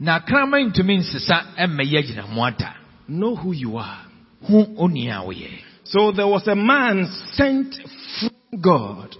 Na 0.01 0.20
kraman 0.20 0.70
ntumi 0.72 0.96
nsesa 0.98 1.36
mmɛyɛ 1.68 1.98
agyinammoa 1.98 2.59
da 2.59 2.72
Know 3.09 3.34
who 3.34 3.53
you 3.53 3.76
are. 3.76 4.07
hu 4.46 4.64
onua 4.78 5.24
woyɛ 5.26 5.51
So 5.84 6.12
there 6.12 6.26
was 6.26 6.46
a 6.46 6.55
man 6.55 7.07
sent 7.34 7.74
from 8.20 8.61
God. 8.61 9.16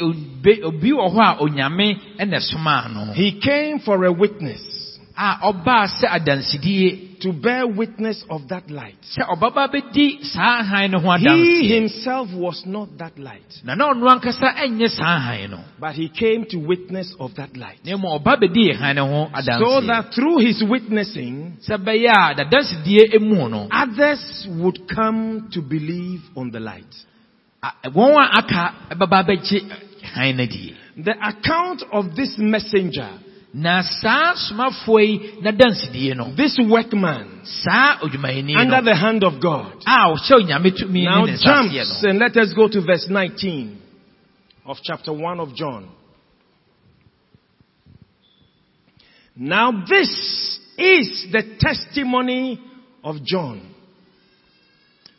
obe- 0.00 0.62
obi 0.64 0.90
wɔ 0.90 1.12
hɔ 1.14 1.20
a 1.20 1.36
onyame 1.42 1.98
ɛna 2.18 2.40
no 2.94 3.12
He 3.12 3.32
came 3.40 3.78
for 3.80 4.04
a 4.04 4.12
witness 4.12 4.60
Ah, 5.16 5.38
a 5.42 5.52
ɔbaa 5.52 5.86
sɛ 5.86 6.06
adansidie. 6.08 7.08
To 7.22 7.32
bear 7.32 7.68
witness 7.68 8.24
of 8.28 8.48
that 8.48 8.68
light. 8.68 8.96
sɛ 9.02 9.22
ɔbaba 9.28 9.68
bɛdi 9.72 10.24
saa 10.24 10.62
hann 10.64 10.90
no 10.90 10.98
ho 10.98 11.16
He 11.18 11.68
himself 11.68 12.32
was 12.32 12.64
not 12.66 12.98
that 12.98 13.16
light, 13.16 13.60
na 13.64 13.74
na 13.76 13.92
ɔno 13.92 14.08
ankasa 14.10 14.56
ɛnyɛ 14.56 14.88
saa 14.90 15.18
hann 15.20 15.50
no. 15.52 15.60
But 15.78 15.94
he 15.94 16.08
came 16.08 16.46
to 16.46 16.56
witness 16.58 17.14
of 17.20 17.34
that 17.36 17.56
light. 17.56 17.78
na 17.84 17.96
mmom 17.96 18.18
ɔba 18.20 18.40
bɛdii 18.42 18.74
hann 18.76 18.96
no 18.96 19.06
ho 19.06 19.30
So 19.58 19.80
that 19.86 20.12
through 20.14 20.38
his 20.38 20.64
witnessing, 20.64 21.58
sɛ 21.64 21.76
bɛyɛ 21.78 22.10
a 22.10 22.34
dadansidie 22.44 23.14
emu 23.14 23.48
no. 23.48 23.68
others 23.70 24.46
would 24.48 24.88
come 24.88 25.48
to 25.52 25.60
believe 25.62 26.22
on 26.36 26.50
the 26.50 26.58
light. 26.58 26.92
a- 27.62 27.88
wɔn 27.90 28.16
a 28.18 28.38
aka 28.38 28.74
bɛba 28.96 29.28
bɛgye 29.28 29.62
hann 30.14 30.36
no 30.38 30.46
die. 30.46 30.74
The 30.96 31.14
account 31.28 31.84
of 31.92 32.16
this 32.16 32.36
messenger, 32.36 33.08
na 33.54 33.82
saa 33.82 34.34
somafoɔ 34.34 35.00
yi 35.00 35.18
n'adansidie 35.42 36.14
no 36.16 36.32
this 36.34 36.58
workman, 36.68 37.42
under 38.56 38.82
the 38.82 38.94
hand 38.94 39.22
of 39.24 39.40
God, 39.40 39.82
a 39.86 40.08
ɔhyɛ 40.08 40.32
onyame 40.40 40.70
tumi 40.72 41.04
now 41.04 41.26
jumps 41.26 42.02
and 42.02 42.18
let 42.18 42.36
us 42.36 42.52
go 42.54 42.68
to 42.68 42.80
verse 42.80 43.08
19 43.10 43.78
of 44.64 44.78
chapter 44.82 45.12
1 45.12 45.40
of 45.40 45.54
John. 45.54 45.88
Now 49.36 49.84
this 49.86 50.60
is 50.78 51.26
the 51.32 51.56
testimony 51.58 52.60
of 53.04 53.22
John. 53.24 53.74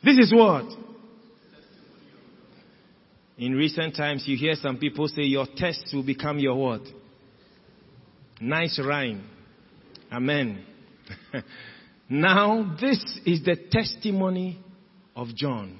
This 0.03 0.17
is 0.17 0.33
what? 0.33 0.65
In 3.37 3.53
recent 3.53 3.95
times 3.95 4.23
you 4.27 4.37
hear 4.37 4.55
some 4.55 4.77
people 4.77 5.07
say 5.07 5.23
your 5.23 5.47
test 5.55 5.89
will 5.93 6.03
become 6.03 6.39
your 6.39 6.55
what? 6.55 6.81
Nice 8.41 8.79
rhyme. 8.83 9.23
Amen. 10.11 10.63
now 12.09 12.75
this 12.79 12.99
is 13.25 13.43
the 13.43 13.55
testimony 13.71 14.59
of 15.15 15.27
John. 15.35 15.79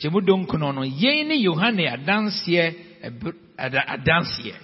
gyemu 0.00 0.20
donkono 0.24 0.72
no 0.72 0.80
yɛn 0.80 1.28
yohane 1.44 1.84
adanseɛ 1.86 2.74
ɛbr- 3.04 4.56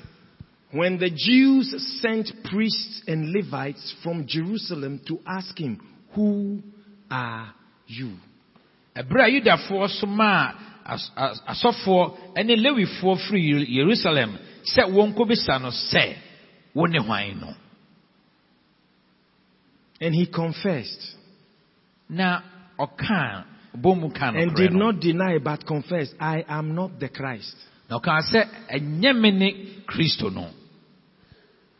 When 0.70 0.98
the 0.98 1.10
Jews 1.10 1.74
sent 2.00 2.30
priests 2.44 3.02
and 3.06 3.32
Levites 3.32 3.94
from 4.02 4.26
Jerusalem 4.26 5.00
to 5.06 5.18
ask 5.26 5.58
him, 5.58 5.78
Who 6.14 6.62
are 7.10 7.52
you? 7.86 8.12
ɛberɛ 8.96 9.24
a 9.26 9.40
yudafoɔ 9.40 9.88
so 10.00 10.06
maa 10.06 10.54
as- 10.86 11.10
as- 11.16 11.40
asɔfoɔ 11.42 12.44
ne 12.44 12.56
lewifoɔ 12.56 13.18
firi 13.28 13.42
Yeru- 13.52 13.68
yerusalem 13.68 14.38
sɛ 14.74 14.82
wɔnkɔbisa 14.90 15.60
no 15.62 15.70
sɛ 15.70 16.16
wo 16.74 16.86
ne 16.86 16.98
hwan 16.98 17.40
no 17.40 17.54
And 20.00 20.14
he 20.14 20.26
confessed 20.26 21.16
na 22.08 22.40
ɔkaa 22.78 23.44
ɔbɔ 23.76 24.00
mu 24.00 24.10
kaa 24.10 24.32
and 24.34 24.54
did 24.54 24.72
not 24.72 25.00
deny 25.00 25.38
but 25.38 25.66
confessed, 25.66 26.14
I 26.20 26.44
am 26.48 26.74
not 26.74 26.98
the 27.00 27.08
Christ. 27.08 27.54
na 27.88 27.98
ɔkaa 27.98 28.20
sɛ 28.32 28.44
ɛnyɛ 28.74 29.20
me 29.20 29.30
ne 29.30 29.82
kristo 29.86 30.30
no 30.32 30.50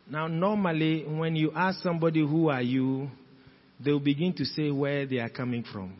Now, 0.09 0.27
normally, 0.27 1.03
when 1.03 1.35
you 1.35 1.51
ask 1.53 1.83
somebody, 1.83 2.21
Who 2.21 2.47
are 2.49 2.61
you? 2.61 3.11
they'll 3.83 3.99
begin 3.99 4.33
to 4.33 4.45
say 4.45 4.71
where 4.71 5.05
they 5.05 5.19
are 5.19 5.29
coming 5.29 5.63
from, 5.63 5.93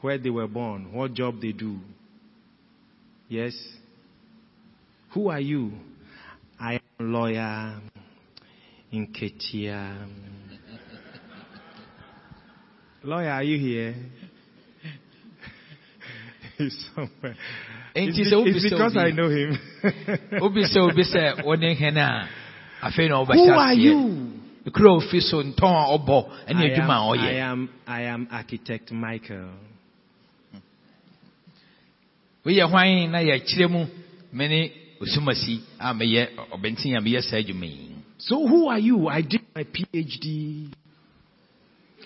where 0.00 0.18
they 0.18 0.30
were 0.30 0.48
born, 0.48 0.92
what 0.92 1.12
job 1.14 1.40
they 1.40 1.52
do. 1.52 1.78
Yes. 3.28 3.52
Who 5.14 5.28
are 5.28 5.40
you? 5.40 5.72
I 6.58 6.74
am 6.74 6.80
lawyer 7.12 7.80
Nketia. 8.92 10.08
lawyer, 13.02 13.30
are 13.30 13.42
you 13.42 13.58
here? 13.58 13.94
He's 16.58 16.86
somewhere. 16.94 17.34
It's, 17.94 18.16
be- 18.16 18.50
it's 18.50 18.70
because 18.70 18.96
I 18.96 19.10
know 19.10 19.28
him. 19.28 19.58
obi 20.40 20.62
sɛ 20.64 20.78
obi 20.80 21.02
sɛ 21.02 21.42
wɔne 21.44 21.76
hɛn 21.78 21.96
a 21.98 22.28
afei 22.86 23.08
na 23.08 23.22
Who 23.24 23.50
are 23.50 23.74
you? 23.74 24.30
kura 24.72 24.90
ofi 24.90 25.20
so 25.20 25.42
ntɔn 25.42 25.58
ɔbɔ 25.58 26.24
ɛne 26.48 26.56
I 26.56 26.70
adwuma 26.70 26.96
a 26.96 27.00
am, 27.00 27.20
I 27.20 27.32
am, 27.32 27.68
I 27.86 28.00
am 28.02 28.28
architect 28.30 28.92
Michael. 28.92 29.50
woyɛ 32.46 32.64
hwan 32.70 33.10
na 33.12 33.18
yɛkyerɛ 33.18 33.68
mu 33.70 33.86
me 34.32 34.72
ne 35.02 35.10
osumasi 35.10 35.60
a 35.78 35.92
meyɛ 35.94 36.28
ɔbɛntin 36.52 36.96
a 36.96 37.00
meyɛ 37.00 37.22
saa 37.22 37.36
adwuma 37.38 37.66
yi 37.66 37.88
So 38.18 38.46
who 38.46 38.68
are 38.68 38.78
you? 38.78 39.08
I 39.08 39.20
did 39.22 39.40
my 39.52 39.64
PhD. 39.64 40.72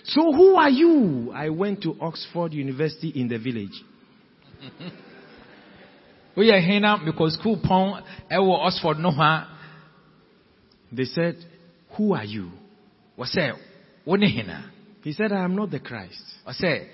So 0.04 0.32
who 0.32 0.56
are 0.56 0.70
you? 0.70 1.30
I 1.34 1.50
went 1.50 1.82
to 1.82 1.94
Oxford 2.00 2.54
University 2.54 3.08
in 3.20 3.28
the 3.28 3.38
village. 3.38 3.82
woyɛ 6.36 6.60
hɛn 6.66 6.80
na 6.80 6.96
mekɔ 6.98 7.30
sukuu 7.36 7.56
pɔn 7.62 8.02
ɛwɔ 8.30 8.66
oxford 8.66 8.98
no 8.98 9.10
ho 9.10 9.22
a 9.22 9.48
They 10.92 11.04
said, 11.04 11.36
Who 11.96 12.14
are 12.14 12.24
you? 12.24 12.50
wɔsɛ 13.18 13.56
wo 14.06 14.16
ne 14.16 14.26
hɛn 14.26 14.48
a 14.48 14.70
He 15.02 15.12
said, 15.12 15.32
I 15.32 15.44
am 15.44 15.54
not 15.54 15.70
the 15.70 15.80
Christ. 15.80 16.22
ɔsɛ 16.46 16.86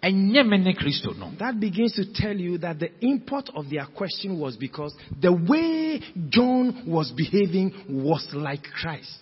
That 0.00 1.56
begins 1.58 1.94
to 1.94 2.04
tell 2.14 2.36
you 2.36 2.58
that 2.58 2.78
the 2.78 2.90
import 3.04 3.50
of 3.54 3.68
their 3.68 3.86
question 3.86 4.38
was 4.38 4.56
because 4.56 4.94
the 5.20 5.32
way 5.32 6.00
John 6.28 6.84
was 6.86 7.12
behaving 7.12 7.72
was 7.88 8.26
like 8.32 8.62
Christ, 8.62 9.18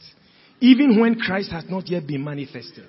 even 0.60 1.00
when 1.00 1.18
Christ 1.18 1.50
has 1.50 1.64
not 1.68 1.88
yet 1.88 2.06
been 2.06 2.22
manifested. 2.24 2.86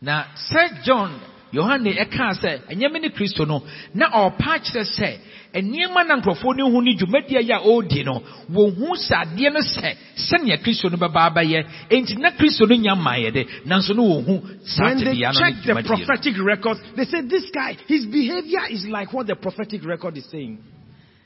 Now, 0.00 0.26
said 0.34 0.80
john 0.84 1.20
yohane 1.52 1.92
ɛkaa 2.04 2.32
sɛ 2.40 2.58
ɛnyɛ 2.70 2.92
me 2.92 2.98
ne 3.00 3.08
kristo 3.10 3.44
no 3.46 3.62
na 3.94 4.06
ɔpa 4.10 4.58
kyerɛ 4.64 4.84
sɛ 4.84 5.10
nneɛma 5.54 6.06
na 6.06 6.16
nkurɔfoɔ 6.16 6.56
no 6.56 6.70
hu 6.70 6.80
ne 6.82 6.94
dwumadie 6.94 7.40
yi 7.42 7.52
a 7.52 7.58
ɔredi 7.58 8.04
no 8.04 8.22
wɔhu 8.52 8.94
sɛ 8.96 9.14
adeɛ 9.24 9.52
no 9.52 9.60
sɛ 9.60 9.96
sɛnea 10.16 10.62
kristo 10.62 10.88
no 10.90 10.96
bɛba 10.96 11.30
abɛyɛ 11.34 11.64
enti 11.90 12.16
na 12.18 12.30
kristo 12.30 12.66
no 12.66 12.76
nya 12.76 12.94
mmaeɛ 12.94 13.32
de 13.32 13.44
nanso 13.66 13.94
no 13.94 14.02
wɔhu 14.02 14.42
saa 14.64 14.94
tebea 14.94 15.32
no 15.32 15.40
ne 15.40 15.52
checked 15.52 15.66
the 15.66 15.82
prophetic 15.86 16.34
records, 16.44 16.80
they 16.96 17.04
said, 17.04 17.28
This 17.28 17.50
guy, 17.50 17.76
his 17.86 18.06
behavior 18.06 18.60
is 18.70 18.86
like 18.86 19.12
what 19.12 19.26
the 19.26 19.34
prophetic 19.36 19.84
record 19.84 20.16
is 20.16 20.24
saying. 20.30 20.58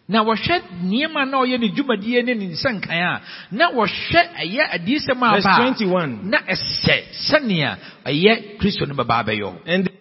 na 0.09 0.22
wɔhwɛ 0.25 0.61
nneɛma 0.85 1.25
na 1.31 1.39
ɔyɛ 1.41 1.59
ne 1.61 1.68
dwumadie 1.68 2.22
ne 2.25 2.35
ne 2.35 2.47
nsɛnkan 2.53 2.91
a 2.93 3.20
na 3.53 3.70
wɔhwɛ 3.72 4.20
ɛyɛ 4.37 4.64
adiisɛm 4.72 5.22
aba 5.22 5.41
21. 5.41 6.20
na 6.31 6.39
ɛsɛ 6.39 6.97
sɛnea 7.29 7.77
ɛyɛ 8.07 8.59
kristo 8.59 8.87
no 8.87 8.95
bɛba 8.95 9.25
abɛyɛ 9.25 9.93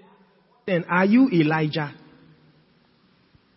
then, 0.65 0.85
are 0.89 1.05
you 1.05 1.29
Elijah? 1.31 1.93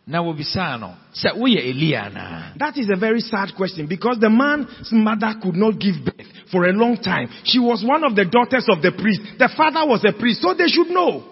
na 0.07 0.23
wɔbisaa 0.23 0.79
no 0.79 0.95
sɛ 1.13 1.35
woyɛ 1.35 1.67
elia 1.67 2.03
anaa 2.07 2.55
That 2.59 2.79
is 2.79 2.89
a 2.89 2.97
very 2.97 3.21
sad 3.21 3.53
question 3.57 3.87
because 3.89 4.19
the 4.21 4.31
man's 4.31 4.93
mother 4.93 5.35
could 5.43 5.57
not 5.57 5.81
give 5.81 5.97
birth 6.05 6.27
for 6.53 6.65
a 6.67 6.73
long 6.73 6.97
time. 6.97 7.29
She 7.43 7.59
was 7.59 7.85
one 7.85 8.05
of 8.05 8.15
the 8.15 8.25
daughters 8.25 8.67
of 8.71 8.83
the 8.83 8.93
priest. 8.93 9.21
The 9.39 9.49
father 9.57 9.85
was 9.85 10.05
a 10.07 10.13
priest, 10.13 10.43
so 10.43 10.55
they 10.55 10.69
should 10.69 10.89
know. 10.91 11.25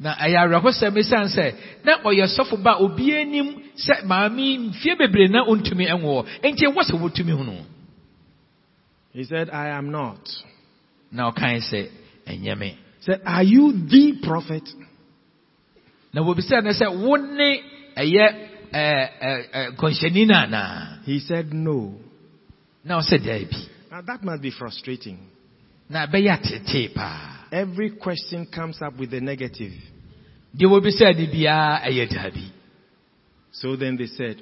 na 0.00 0.16
ɛyɛ 0.16 0.38
awerɛhosɛm 0.42 0.98
ɛsiane 0.98 1.30
sɛ 1.30 1.46
na 1.84 2.02
ɔyɛ 2.02 2.26
sɔfo 2.36 2.60
ba 2.62 2.74
obiara 2.82 3.24
nim 3.24 3.62
sɛ 3.78 4.02
maame 4.04 4.58
mfie 4.70 4.98
bebree 4.98 5.28
na 5.30 5.44
ɔntumi 5.46 5.86
ɛnwoɔ 5.86 6.26
enti 6.42 6.66
ɛwɔ 6.66 6.82
sɛ 6.82 6.94
wɔtumi 6.98 7.30
hu 7.38 7.64
He 9.12 9.24
said, 9.24 9.50
I 9.50 9.68
am 9.68 9.92
not. 9.92 10.18
na 11.12 11.30
ɔkae 11.30 11.60
sɛ 11.70 11.88
ɛnyɛ 12.26 12.58
me 12.58 12.78
said, 13.04 13.20
Are 13.26 13.42
you 13.42 13.72
the 13.88 14.18
prophet? 14.26 14.68
na 16.12 16.20
wɔbisaa 16.22 16.62
no 16.62 16.70
sɛ 16.70 16.86
wo 17.02 17.16
ne 17.16 17.62
ɛyɛ 17.96 18.26
ɛɛ, 18.72 19.08
ɛɛ, 19.22 19.76
ɛɛ, 19.76 20.26
no 20.26 20.34
anaa 20.34 21.02
He 21.04 21.18
said, 21.20 21.52
No. 21.52 21.94
na 22.84 23.00
ɔsɛ 23.00 23.18
daabi 23.24 23.68
Now 23.90 24.00
that 24.02 24.22
must 24.22 24.42
be 24.42 24.50
frustrating. 24.50 25.18
na 25.88 26.06
ɛbɛyɛ 26.06 26.38
atetee 26.40 26.94
paa 26.94 27.46
Every 27.52 27.90
question 27.90 28.46
comes 28.46 28.80
up 28.82 28.98
with 28.98 29.12
a 29.14 29.20
negative. 29.20 29.72
deɛ 30.56 30.66
wɔbisaa 30.68 31.16
no 31.16 31.26
biara 31.32 31.82
ɛyɛ 31.86 32.08
daabi 32.10 32.50
So 33.52 33.76
then 33.76 33.96
they 33.96 34.06
said, 34.06 34.40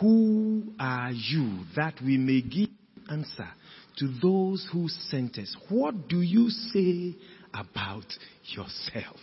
Who 0.00 0.72
are 0.78 1.10
you 1.12 1.64
that 1.76 1.94
we 2.04 2.16
may 2.18 2.40
give 2.40 2.68
answer 3.10 3.48
to 3.98 4.08
those 4.20 4.66
who 4.72 4.88
sent 4.88 5.38
us? 5.38 5.54
What 5.68 6.08
do 6.08 6.20
you 6.20 6.50
say 6.50 7.14
about 7.54 8.06
yourself? 8.54 9.20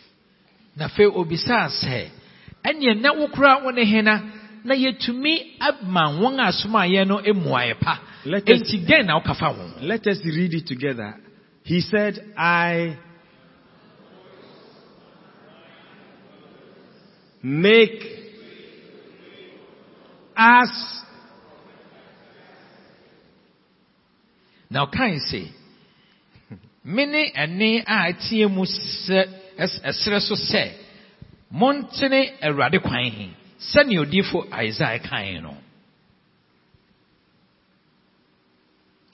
na 0.76 0.86
afei 0.86 1.06
obisaa 1.06 1.68
sɛ 1.68 2.10
ɛneɛ 2.64 3.02
na 3.02 3.12
wo 3.14 3.28
koraa 3.28 3.64
wo 3.64 3.72
ne 3.72 3.84
hena 3.86 4.22
na 4.64 4.74
yɛtumi 4.76 5.58
ama 5.60 6.02
wɔn 6.20 6.40
a 6.40 6.48
asomaeɛ 6.52 7.08
no 7.08 7.18
mmuaeɛ 7.20 7.80
pa 7.80 8.00
Let 8.26 8.48
us- 8.50 8.62
enti 8.62 8.86
dɛn 8.86 9.06
na 9.06 9.20
Let 9.82 10.08
us 10.08 10.24
read 10.24 10.54
it 10.54 10.68
together. 10.68 11.16
He 11.64 11.82
said, 11.82 12.34
I 12.38 12.98
make 17.44 18.04
us 20.38 21.02
now 24.70 24.86
can 24.86 25.14
you 25.14 25.20
me 25.20 25.52
ne 26.84 27.32
ɛne 27.36 27.84
a 27.86 28.12
ɛteɛ 28.12 28.50
mu 28.50 28.66
sɛ 28.66 29.20
ɛserɛ 29.58 30.20
so 30.22 30.36
sɛ 30.36 30.72
montene 31.52 32.34
awurade 32.42 32.80
kwan 32.82 33.06
he 33.12 33.30
sɛnea 33.60 34.06
isaia 34.68 35.00
kae 35.00 35.40
no 35.42 35.58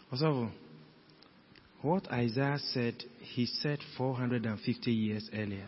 Also, 0.09 0.49
what 1.81 2.09
Isaiah 2.09 2.57
said, 2.71 2.95
he 3.35 3.45
said 3.45 3.79
450 3.97 4.89
years 4.91 5.29
earlier. 5.33 5.67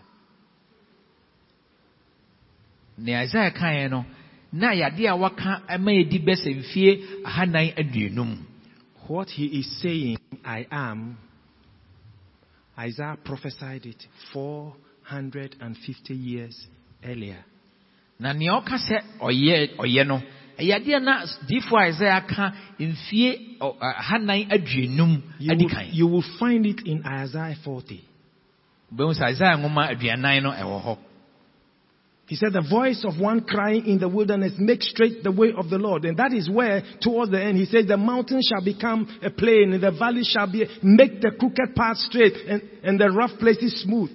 nea 2.98 3.24
isaia 3.26 3.52
kae 3.52 3.88
no 3.90 4.06
na 4.52 4.72
yɛade 4.72 5.10
a 5.10 5.16
waka 5.16 5.62
ma 5.80 5.92
yɛdi 5.92 6.20
bɛ 6.26 6.34
sɛ 6.44 6.50
mfie 6.60 7.24
ahanan 7.26 7.74
aduonum 7.78 8.38
What 9.08 9.30
he 9.30 9.46
is 9.60 9.82
saying, 9.82 10.20
I 10.46 10.68
am, 10.72 11.18
Isaiah 12.80 13.18
prophesied 13.24 13.86
it 13.86 14.02
450 14.34 16.14
years 16.14 16.68
earlier. 17.04 17.44
na 18.20 18.34
nea 18.34 18.52
ɔka 18.60 18.78
sɛ 18.78 18.98
ɔyɛ 19.22 19.76
ɔyɛ 19.78 20.08
no 20.08 20.22
ɛyɛ 20.60 20.74
adeɛ 20.76 21.00
na 21.04 21.26
diifo 21.48 21.76
isaia 21.90 22.22
ka 22.28 22.54
mfie 22.80 23.58
ahanan 23.82 24.48
aduonum 24.52 25.22
You 25.40 25.52
adi 25.52 25.64
will, 25.66 25.70
kan 25.72 25.86
you 25.92 26.08
will 26.08 26.26
find 26.40 26.66
it 26.66 26.82
in 26.86 27.06
Isaiah 27.06 27.56
40. 27.64 28.04
bɛhu 28.94 29.14
sɛ 29.20 29.32
isaia 29.34 29.58
nwoma 29.58 29.90
aduanan 29.92 30.44
no 30.44 30.52
ɛwɔ 30.52 30.78
hɔ 30.86 30.98
He 32.30 32.36
said, 32.36 32.54
The 32.54 32.62
voice 32.70 33.04
of 33.06 33.20
one 33.20 33.42
crying 33.42 33.88
in 33.88 33.98
the 33.98 34.08
wilderness, 34.08 34.54
make 34.60 34.84
straight 34.84 35.24
the 35.24 35.32
way 35.32 35.52
of 35.58 35.72
the 35.72 35.80
Lord. 35.80 36.06
And 36.06 36.16
that 36.18 36.32
is 36.32 36.48
where, 36.48 36.84
towards 37.02 37.32
the 37.32 37.44
end, 37.44 37.58
he 37.58 37.66
says, 37.66 37.88
The 37.88 37.98
mountain 37.98 38.42
shall 38.48 38.64
become 38.64 39.20
a 39.24 39.32
plain, 39.32 39.74
and 39.74 39.82
the 39.82 39.90
valley 39.90 40.22
shall 40.24 40.46
be, 40.50 40.64
make 40.84 41.22
the 41.22 41.32
crooked 41.32 41.76
path 41.76 41.98
straight, 41.98 42.34
and, 42.48 42.62
and 42.84 43.00
the 43.00 43.10
rough 43.10 43.32
places 43.40 43.82
smooth. 43.82 44.12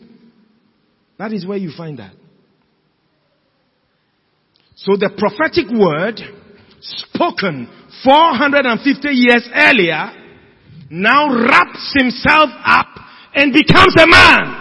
That 1.19 1.33
is 1.33 1.45
where 1.45 1.59
you 1.59 1.73
find 1.77 1.99
that. 1.99 2.15
So 4.77 4.95
the 4.97 5.11
prophetic 5.19 5.67
word, 5.77 6.21
spoken 6.83 7.69
450 8.05 9.09
years 9.09 9.49
earlier, 9.53 10.12
now 10.89 11.35
wraps 11.35 11.93
himself 11.99 12.51
up 12.65 12.87
and 13.35 13.53
becomes 13.53 13.97
a 14.01 14.07
man. 14.07 14.61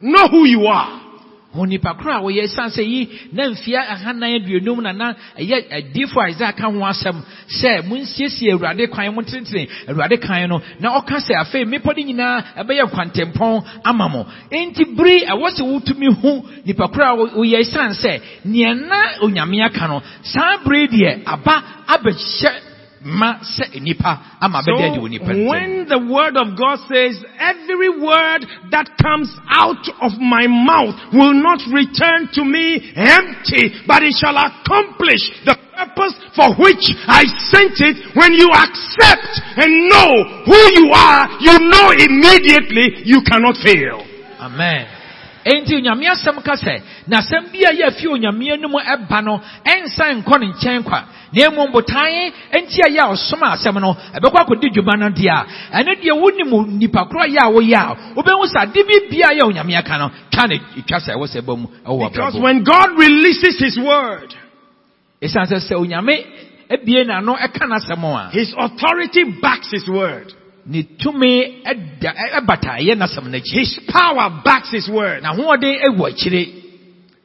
Know 0.00 0.28
who 0.28 0.46
you 0.46 0.66
are. 0.66 1.01
Onipa 1.54 1.94
koro 1.94 2.12
a 2.12 2.20
wɔyɛ 2.20 2.42
ɛsiane 2.46 2.70
sɛ 2.70 2.82
yi 2.82 3.08
na 3.32 3.48
mfie 3.50 3.76
ahanan 3.76 4.34
aduonum 4.36 4.82
na 4.82 4.92
na 4.92 5.14
ɛyɛ 5.38 5.56
adiifo 5.70 6.20
a 6.20 6.28
isaia 6.30 6.52
ka 6.56 6.66
ho 6.70 6.78
asɛm 6.80 7.16
sɛ 7.48 7.82
monsiesie 7.86 8.52
awurade 8.52 8.88
kwan 8.90 9.14
mo 9.14 9.22
tenetene 9.22 9.68
awurade 9.88 10.16
kwan 10.24 10.48
no. 10.48 10.60
Na 10.80 10.98
ɔka 11.00 11.16
sɛ 11.20 11.34
afei 11.42 11.64
mmepɔ 11.64 11.90
no 11.96 12.02
nyinaa 12.02 12.42
ɛbɛyɛ 12.60 12.90
kwantempɔn 12.90 13.64
ama 13.84 14.08
mo. 14.08 14.26
Enti 14.50 14.84
bere 14.96 15.26
ɛwɔ 15.26 15.48
sɛ 15.56 15.62
wotumi 15.62 16.08
hu 16.20 16.42
nipa 16.64 16.88
koro 16.88 17.04
a 17.04 17.16
woyɛ 17.36 17.60
ɛsiane 17.60 17.94
sɛ 18.02 18.20
neɛ 18.46 18.74
na 18.88 18.98
onyame 19.22 19.64
aka 19.64 19.86
no 19.88 20.02
saa 20.22 20.56
bere 20.64 20.86
deɛ 20.88 21.22
aba 21.26 21.62
abɛhyɛ 21.88 22.71
ma 23.04 23.38
sɛ 23.42 23.80
nipa 23.80 24.38
ama 24.40 24.62
So 24.62 24.72
bɛda 24.72 24.90
adi 24.90 24.98
wɔ 24.98 25.10
nipa 25.10 25.32
ntam 25.32 25.48
when 25.48 25.88
the 25.88 25.98
word 25.98 26.36
of 26.36 26.56
God 26.56 26.78
says, 26.88 27.18
every 27.38 27.90
word 27.90 28.46
that 28.70 28.86
comes 29.02 29.28
out 29.50 29.82
of 30.00 30.18
my 30.20 30.46
mouth 30.46 30.94
will 31.12 31.34
not 31.34 31.60
return 31.72 32.28
to 32.34 32.44
me 32.44 32.78
empty, 32.94 33.82
but 33.86 34.02
it 34.02 34.14
shall 34.14 34.36
accomplish 34.38 35.22
the 35.44 35.56
purpose 35.74 36.14
for 36.36 36.54
which 36.56 36.84
I 37.08 37.26
sent 37.50 37.80
it. 37.82 38.14
When 38.14 38.32
you 38.34 38.48
accept 38.54 39.30
and 39.58 39.88
know 39.88 40.12
who 40.46 40.60
you 40.78 40.86
are, 40.94 41.22
you 41.40 41.54
know 41.58 41.86
immediately 41.96 43.02
you 43.04 43.22
cannot 43.26 43.56
fail. 43.58 44.06
amen 44.40 45.01
enti 45.44 45.74
onyame 45.76 46.06
asɛm 46.08 46.42
ka 46.42 46.54
sɛ 46.54 46.80
na 47.08 47.18
asɛm 47.18 47.50
bi 47.52 47.60
a 47.64 47.72
yɛ 47.72 47.86
afi 47.88 48.06
onyame 48.08 48.52
anim 48.52 48.72
ɛba 48.72 49.24
no 49.24 49.40
ɛnsan 49.64 50.22
nkɔ 50.22 50.40
ne 50.40 50.46
nkyɛn 50.52 50.82
kwa. 50.84 51.04
Na 51.32 51.50
mmom 51.50 51.72
botae 51.72 52.32
enti 52.52 52.80
a 52.84 52.88
yɛ 52.90 53.00
a 53.00 53.12
ɔsoma 53.14 53.52
asɛm 53.56 53.80
no 53.80 53.96
ɛbɛkɔ 54.14 54.38
akɔdi 54.44 54.68
dwuma 54.74 54.98
no 54.98 55.08
deɛ 55.10 55.30
a 55.30 55.46
ɛno 55.82 55.94
deɛ 56.00 56.12
wonim 56.20 56.78
nipa 56.78 57.04
korɔ 57.10 57.26
yɛ 57.26 57.40
a 57.40 57.50
woyɛ 57.50 57.76
a 57.76 57.96
wobɛhu 58.14 58.46
sɛ 58.52 58.62
ade 58.62 58.80
bi 58.86 58.96
bia 59.10 59.28
yɛ 59.32 59.42
onyame 59.48 59.76
aka 59.78 59.98
no 59.98 60.10
twa 60.30 60.46
ne 60.46 60.58
twa 60.86 60.98
sɛ 60.98 61.14
ɛwɔ 61.16 61.26
sɛ 61.26 61.40
ɛbɔ 61.42 61.58
mu 61.58 61.66
ɛwɔ 61.86 62.12
Because 62.12 62.36
when 62.38 62.62
God 62.62 62.98
releases 62.98 63.58
His 63.58 63.78
word, 63.78 64.34
ɛsiane 65.22 65.48
sɛ 65.50 65.58
sɛ 65.68 65.74
onyame 65.80 66.24
ebie 66.70 67.04
n'ano 67.04 67.34
ɛka 67.36 67.66
n'asɛm 67.66 68.04
a 68.04 68.30
His 68.30 68.52
authority 68.56 69.24
backs 69.40 69.70
His 69.70 69.88
word. 69.88 70.32
Ne 70.66 70.82
tumi 70.98 71.62
ɛbata 71.64 72.78
ɛyɛ 72.78 72.94
n'asɛm 72.96 73.28
n'akyi 73.30 73.58
His 73.60 73.78
power 73.88 74.30
backs 74.44 74.70
His 74.70 74.88
word. 74.88 75.22
na 75.22 75.32
hoɔden 75.34 75.82
ɛwɔ 75.88 76.10
akyire 76.10 76.46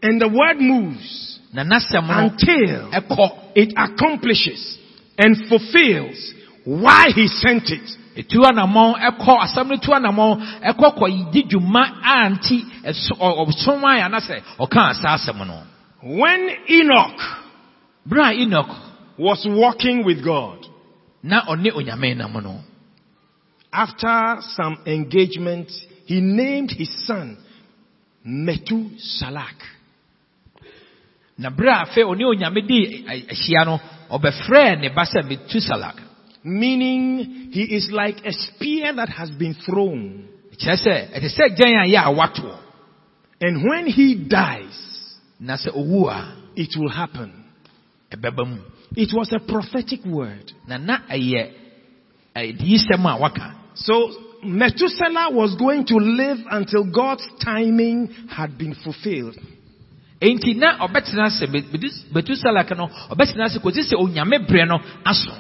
And 0.04 0.22
the 0.22 0.28
word 0.28 0.60
moves 0.62 1.40
na 1.54 1.64
n'asɛm 1.64 2.08
no 2.08 2.18
until 2.26 2.92
ɛkɔ 2.92 3.32
it 3.56 3.74
accomplishes 3.78 4.78
and 5.18 5.36
fulfills 5.50 6.34
why 6.66 7.06
He 7.16 7.28
sent 7.28 7.70
it. 7.70 7.98
etu 8.18 8.42
anammɔn 8.44 9.00
ɛkɔ 9.00 9.40
asɛm 9.46 9.68
no 9.70 9.78
tu 9.78 9.92
anammɔn 9.92 10.62
ɛkɔ 10.64 10.98
kɔ 10.98 11.32
di 11.32 11.44
dwuma 11.44 11.84
a 12.04 12.30
nti 12.30 12.64
ɛso 12.86 13.18
ɔ- 13.18 13.48
ɔsom 13.48 13.82
ayɛ 13.84 14.10
anasɛ 14.10 14.42
ɔka 14.60 14.94
saa 15.02 15.18
asɛm 15.18 15.46
no 15.48 15.62
When 16.04 16.50
Enoch 16.70 17.20
bere 18.06 18.22
a 18.22 18.32
enoch 18.34 18.70
was 19.18 19.44
walking 19.50 20.04
with 20.06 20.24
God, 20.24 20.60
na 21.24 21.42
ɔne 21.46 21.72
onyame 21.74 22.16
nam 22.16 22.34
no 22.34 22.60
after 23.72 24.38
some 24.56 24.78
engagement, 24.86 25.70
he 26.06 26.22
named 26.22 26.72
his 26.72 26.90
son 27.06 27.38
Methuselah. 28.24 29.48
na 31.38 31.50
bere 31.52 31.70
a 31.70 31.82
afei 31.86 32.04
ɔne 32.04 32.24
onyame 32.26 32.62
di 32.68 33.04
ɛ- 33.06 33.28
ahyia 33.30 33.66
no 33.66 33.80
ɔbɛfrɛɛ 34.10 34.80
ne 34.82 34.90
ba 34.90 35.04
sɛ 35.06 35.22
metusalak 35.24 35.96
Meaning, 36.44 37.50
he 37.52 37.62
is 37.76 37.92
like 37.92 38.26
a 38.26 38.32
spear 38.32 38.94
that 38.94 39.10
has 39.10 39.30
been 39.32 39.54
thrown. 39.54 40.28
kyerɛ 40.58 40.78
sɛ 40.84 41.14
ɛte 41.14 41.30
sɛ 41.30 41.56
gyɛn 41.58 41.84
a 41.84 41.88
yɛ 41.88 42.06
a 42.06 42.12
watoɔ 42.16 42.58
And 43.40 43.64
when 43.70 43.86
he 43.86 44.16
dies, 44.16 45.14
na 45.40 45.56
sɛ 45.58 45.70
owu 45.76 46.10
a 46.10 46.34
it 46.56 46.76
will 46.76 46.90
happen. 46.90 47.32
ɛbɛba 48.12 48.48
mu 48.48 48.58
It 48.96 49.14
was 49.14 49.32
a 49.32 49.40
prophetic 49.40 50.04
word. 50.06 50.52
na 50.68 50.78
na 50.78 51.00
ɛyɛ 51.10 51.52
adiyisɛm 51.52 51.52
a 51.52 51.56
waka 51.56 51.67
So 53.76 54.12
Methuselah 54.44 55.30
was 55.32 55.56
going 55.58 55.86
to 55.88 55.96
live 55.96 56.38
until 56.50 56.92
God's 56.92 57.28
timing 57.44 58.10
had 58.30 58.58
been 58.58 58.76
fulfilled. 58.84 59.38
enti 60.20 60.56
na 60.58 60.78
ɔbɛtena 60.82 61.30
sɛ 61.30 61.46
metusalak 62.14 62.76
no 62.76 62.88
ɔbɛtena 63.14 63.50
sɛ 63.54 63.60
kɔsi 63.62 63.84
sɛ 63.86 63.96
onyame 64.02 64.48
berɛ 64.48 64.68
no 64.68 64.80
aso 65.06 65.32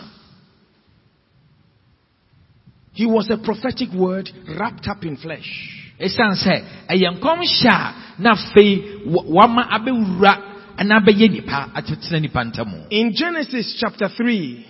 He 2.93 3.05
was 3.05 3.29
a 3.29 3.37
prophetic 3.37 3.89
word 3.93 4.29
wrapped 4.57 4.87
up 4.87 5.03
in 5.03 5.17
flesh. 5.17 5.49
ɛsiane 5.99 6.35
sɛ 6.37 6.63
ɛyɛ 6.89 7.17
nkɔmhyɛ 7.19 7.71
a 7.73 7.93
na 8.19 8.35
afei 8.35 9.01
wama 9.05 9.67
abɛwura 9.69 10.33
anaa 10.77 10.99
bɛyɛ 11.05 11.31
nipa 11.31 11.71
atetena 11.73 12.21
nipa 12.21 12.43
ntam 12.43 12.87
In 12.91 13.13
Genesis 13.13 13.77
chapter 13.79 14.09
3, 14.09 14.65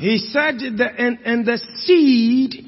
he 0.00 0.18
said, 0.18 0.58
that, 0.78 0.94
and, 0.98 1.18
and 1.24 1.46
the 1.46 1.58
seed 1.76 2.64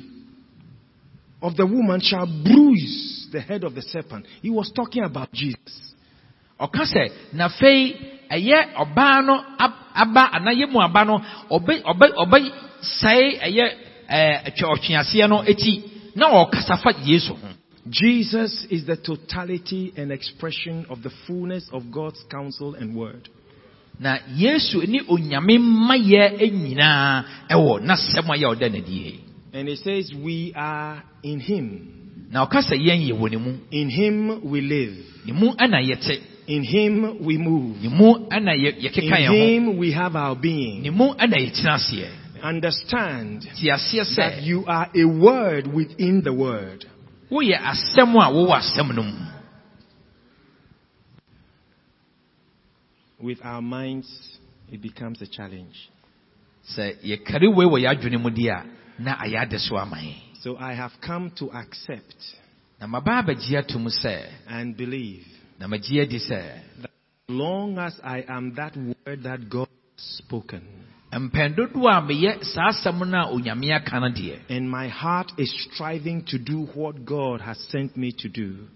of 1.41 1.57
the 1.57 1.66
woman 1.66 2.01
shall 2.01 2.27
bruise 2.27 3.29
the 3.33 3.41
head 3.41 3.64
of 3.64 3.75
the 3.75 3.83
serpent. 3.83 4.27
He 4.43 4.51
was 4.51 4.70
talking 4.75 5.05
about 5.05 5.33
Jesus. 5.33 5.95
ɔka 6.61 6.85
sɛ 6.87 7.09
na 7.33 7.49
afei 7.49 7.97
ɛyɛ 8.31 8.75
ɔbaa 8.77 9.25
no 9.27 9.35
ab- 9.59 9.83
aba 9.95 10.31
anaa 10.33 10.55
yɛ 10.55 10.70
mu 10.70 10.81
aba 10.81 11.05
no 11.05 11.18
ɔbɛ 11.51 11.83
ɔbɛ 11.83 12.07
ɔbɛ 12.23 12.39
sɛe 12.83 13.41
ɛyɛ 13.41 13.66
ɛɛ 14.11 14.62
ɔtweaseɛ 14.62 15.29
no 15.29 15.43
eti 15.43 15.83
na 16.14 16.27
ɔkasa 16.45 16.79
fa 16.83 16.93
yesu 17.05 17.35
ho 17.35 17.49
Jesus 17.91 18.64
is 18.70 18.87
the 18.87 18.97
totality 18.97 19.93
and 19.97 20.12
expression 20.12 20.87
of 20.89 21.03
the 21.03 21.11
fullness 21.27 21.68
of 21.73 21.91
God's 21.91 22.23
counsel 22.31 22.77
and 22.77 22.95
word. 22.95 23.29
Na 24.03 24.18
yesu 24.36 24.82
ne 24.88 25.00
onyame 25.09 25.59
nyinaa 26.62 27.24
ɛwɔ 27.55 27.72
n'asɛm 27.86 28.26
a 28.30 28.34
yɛ 28.42 28.46
ɔda 28.55 28.68
n'adie 28.68 29.14
And 29.55 29.68
he 29.68 29.76
says, 29.76 30.11
We 30.14 30.53
are 30.57 31.03
in 31.22 31.38
him. 31.40 31.66
na 32.30 32.46
ɔka 32.46 32.61
sɛ 32.68 32.76
yɛn 32.86 33.00
yɛ 33.09 33.12
wɔ 33.20 33.30
ne 33.30 33.36
mu 33.36 33.53
In 33.70 33.88
him 33.90 34.40
we 34.50 34.61
live. 34.61 34.96
ne 35.26 35.32
mu 35.32 35.50
ɛna 35.53 35.78
yɛte 35.88 36.18
In 36.48 36.64
him 36.64 37.24
we 37.24 37.36
move. 37.38 37.82
ne 37.82 37.88
mu 37.88 38.14
ɛna 38.30 38.53
yɛ 38.57 38.76
In 38.76 38.82
yɛkeka 38.82 39.16
yɛn 39.18 39.26
ho 39.28 39.34
him 39.34 39.76
we 39.76 39.92
have 39.92 40.16
our 40.16 40.34
being. 40.34 40.82
ne 40.82 40.90
mu 40.90 41.12
ɛna 41.14 41.36
yɛtena 41.36 41.74
aseɛ 41.76 42.09
Understand 42.42 43.42
that 43.42 44.40
you 44.42 44.64
are 44.66 44.88
a 44.96 45.05
word 45.05 45.66
within 45.72 46.22
the 46.22 46.32
word. 46.32 46.84
woyɛ 47.30 47.57
asɛm 47.61 48.14
a 48.16 48.32
wowɔ 48.32 48.59
asɛm 48.59 48.94
no 48.96 49.03
mu 49.03 49.18
With 53.23 53.39
our 53.45 53.62
minds, 53.62 54.09
it 54.68 54.83
becomes 54.83 55.23
a 55.23 55.27
challenge. 55.27 55.89
sɛ 56.77 56.97
yɛkari 57.03 57.49
wei 57.55 57.66
wɔ 57.66 57.79
yɛadwene 57.85 58.20
mu 58.20 58.31
di 58.31 58.49
a 58.49 58.64
na 58.99 59.16
ayɛ 59.16 59.43
ade 59.43 59.59
so 59.61 59.77
ama 59.77 59.97
yɛn 59.97 60.16
So 60.41 60.57
I 60.57 60.75
have 60.75 60.93
come 61.01 61.31
to 61.37 61.51
accept 61.53 62.16
na 62.81 62.87
maba 62.87 63.23
abɛgye 63.23 63.59
ato 63.59 63.79
mu 63.79 63.91
sɛ 63.91 64.27
and 64.49 64.77
believe. 64.77 65.25
that 65.59 65.68
sɛ 65.70 66.61
Long 67.29 67.79
as 67.79 67.99
I 68.03 68.25
am 68.29 68.55
that 68.55 68.77
word 68.77 69.23
that 69.23 69.49
God 69.49 69.68
has 69.97 70.16
spoken, 70.18 70.62
mpɛn 71.12 71.55
dodoɔ 71.57 71.99
a 71.99 72.03
meyɛ 72.03 72.45
saa 72.45 72.70
asɛm 72.70 73.09
no 73.09 73.18
a 73.18 73.33
onyame 73.35 73.70
aka 73.73 74.01
no 74.01 74.09
deɛ 74.09 74.39
and 74.49 74.68
my 74.70 74.89
heart 74.89 75.31
is 75.39 75.53
striving 75.70 76.25
to 76.27 76.39
do 76.39 76.66
what 76.75 77.05
God 77.05 77.41
has 77.41 77.59
sent 77.70 77.97
me 77.97 78.12
to 78.18 78.29
do, 78.29 78.66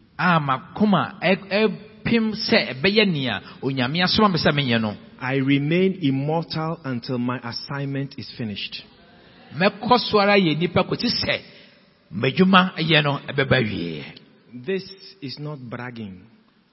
a 2.07 2.21
makoma 2.21 2.31
ɛ- 2.31 2.33
ɛpem 2.33 2.35
sɛ 2.35 2.81
ɛbɛyɛ 2.81 3.13
nea 3.13 3.41
onyame 3.63 4.03
asoma 4.03 4.29
me 4.33 4.39
sɛ 4.39 4.53
menyɛ 4.53 4.81
no 4.81 4.97
I 5.21 5.37
remain 5.37 5.99
immortal 6.03 6.79
until 6.85 7.19
my 7.19 7.39
assignment 7.43 8.15
is 8.19 8.31
finished. 8.37 8.83
mɛkɔ 9.57 9.99
so 9.99 10.19
ara 10.21 10.37
yɛ 10.39 10.57
nnipa 10.57 10.85
kɔti 10.87 11.09
sɛ 11.25 11.41
m'adwuma 12.13 12.73
yɛ 12.79 13.03
no 13.03 13.19
ɛbɛba 13.29 13.63
wieɛ 13.63 14.05
This 14.65 14.85
is 15.21 15.39
not 15.39 15.59
bragging. 15.59 16.21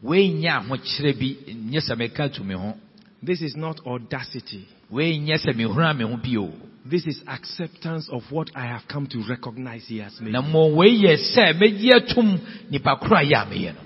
wei 0.01 0.29
ahokyerɛ 0.43 1.13
bi 1.19 1.35
nyɛ 1.53 1.79
sɛ 1.81 1.97
meka 1.97 2.29
to 2.33 2.43
ho 2.57 2.75
This 3.21 3.41
is 3.41 3.55
not 3.55 3.79
audacity. 3.85 4.67
wei 4.89 5.19
sɛ 5.19 5.53
mehura 5.55 5.95
me 5.97 6.03
ho 6.03 6.17
bio 6.17 6.51
This 6.85 7.05
is 7.07 7.23
acceptance 7.27 8.09
of 8.09 8.29
what 8.29 8.51
I 8.55 8.65
have 8.65 8.85
come 8.89 9.07
to 9.07 9.23
recognize 9.29 9.85
He 9.87 9.99
has 9.99 10.19
made. 10.19 10.33
na 10.33 10.41
mmom 10.41 10.75
wei 10.75 10.89
yɛ 11.01 11.15
sɛ 11.35 11.53
mɛgye 11.57 11.93
atom 11.95 12.39
nipa 12.69 12.97
koro 12.97 13.15
a 13.17 13.23
yɛ 13.23 13.41
a 13.41 13.45
meyɛ 13.45 13.73
no 13.75 13.79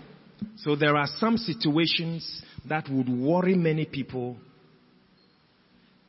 So 0.58 0.76
there 0.76 0.96
are 0.96 1.08
some 1.20 1.38
situations 1.38 2.42
that 2.68 2.90
would 2.90 3.10
worry 3.10 3.56
many 3.56 3.86
people, 3.86 4.38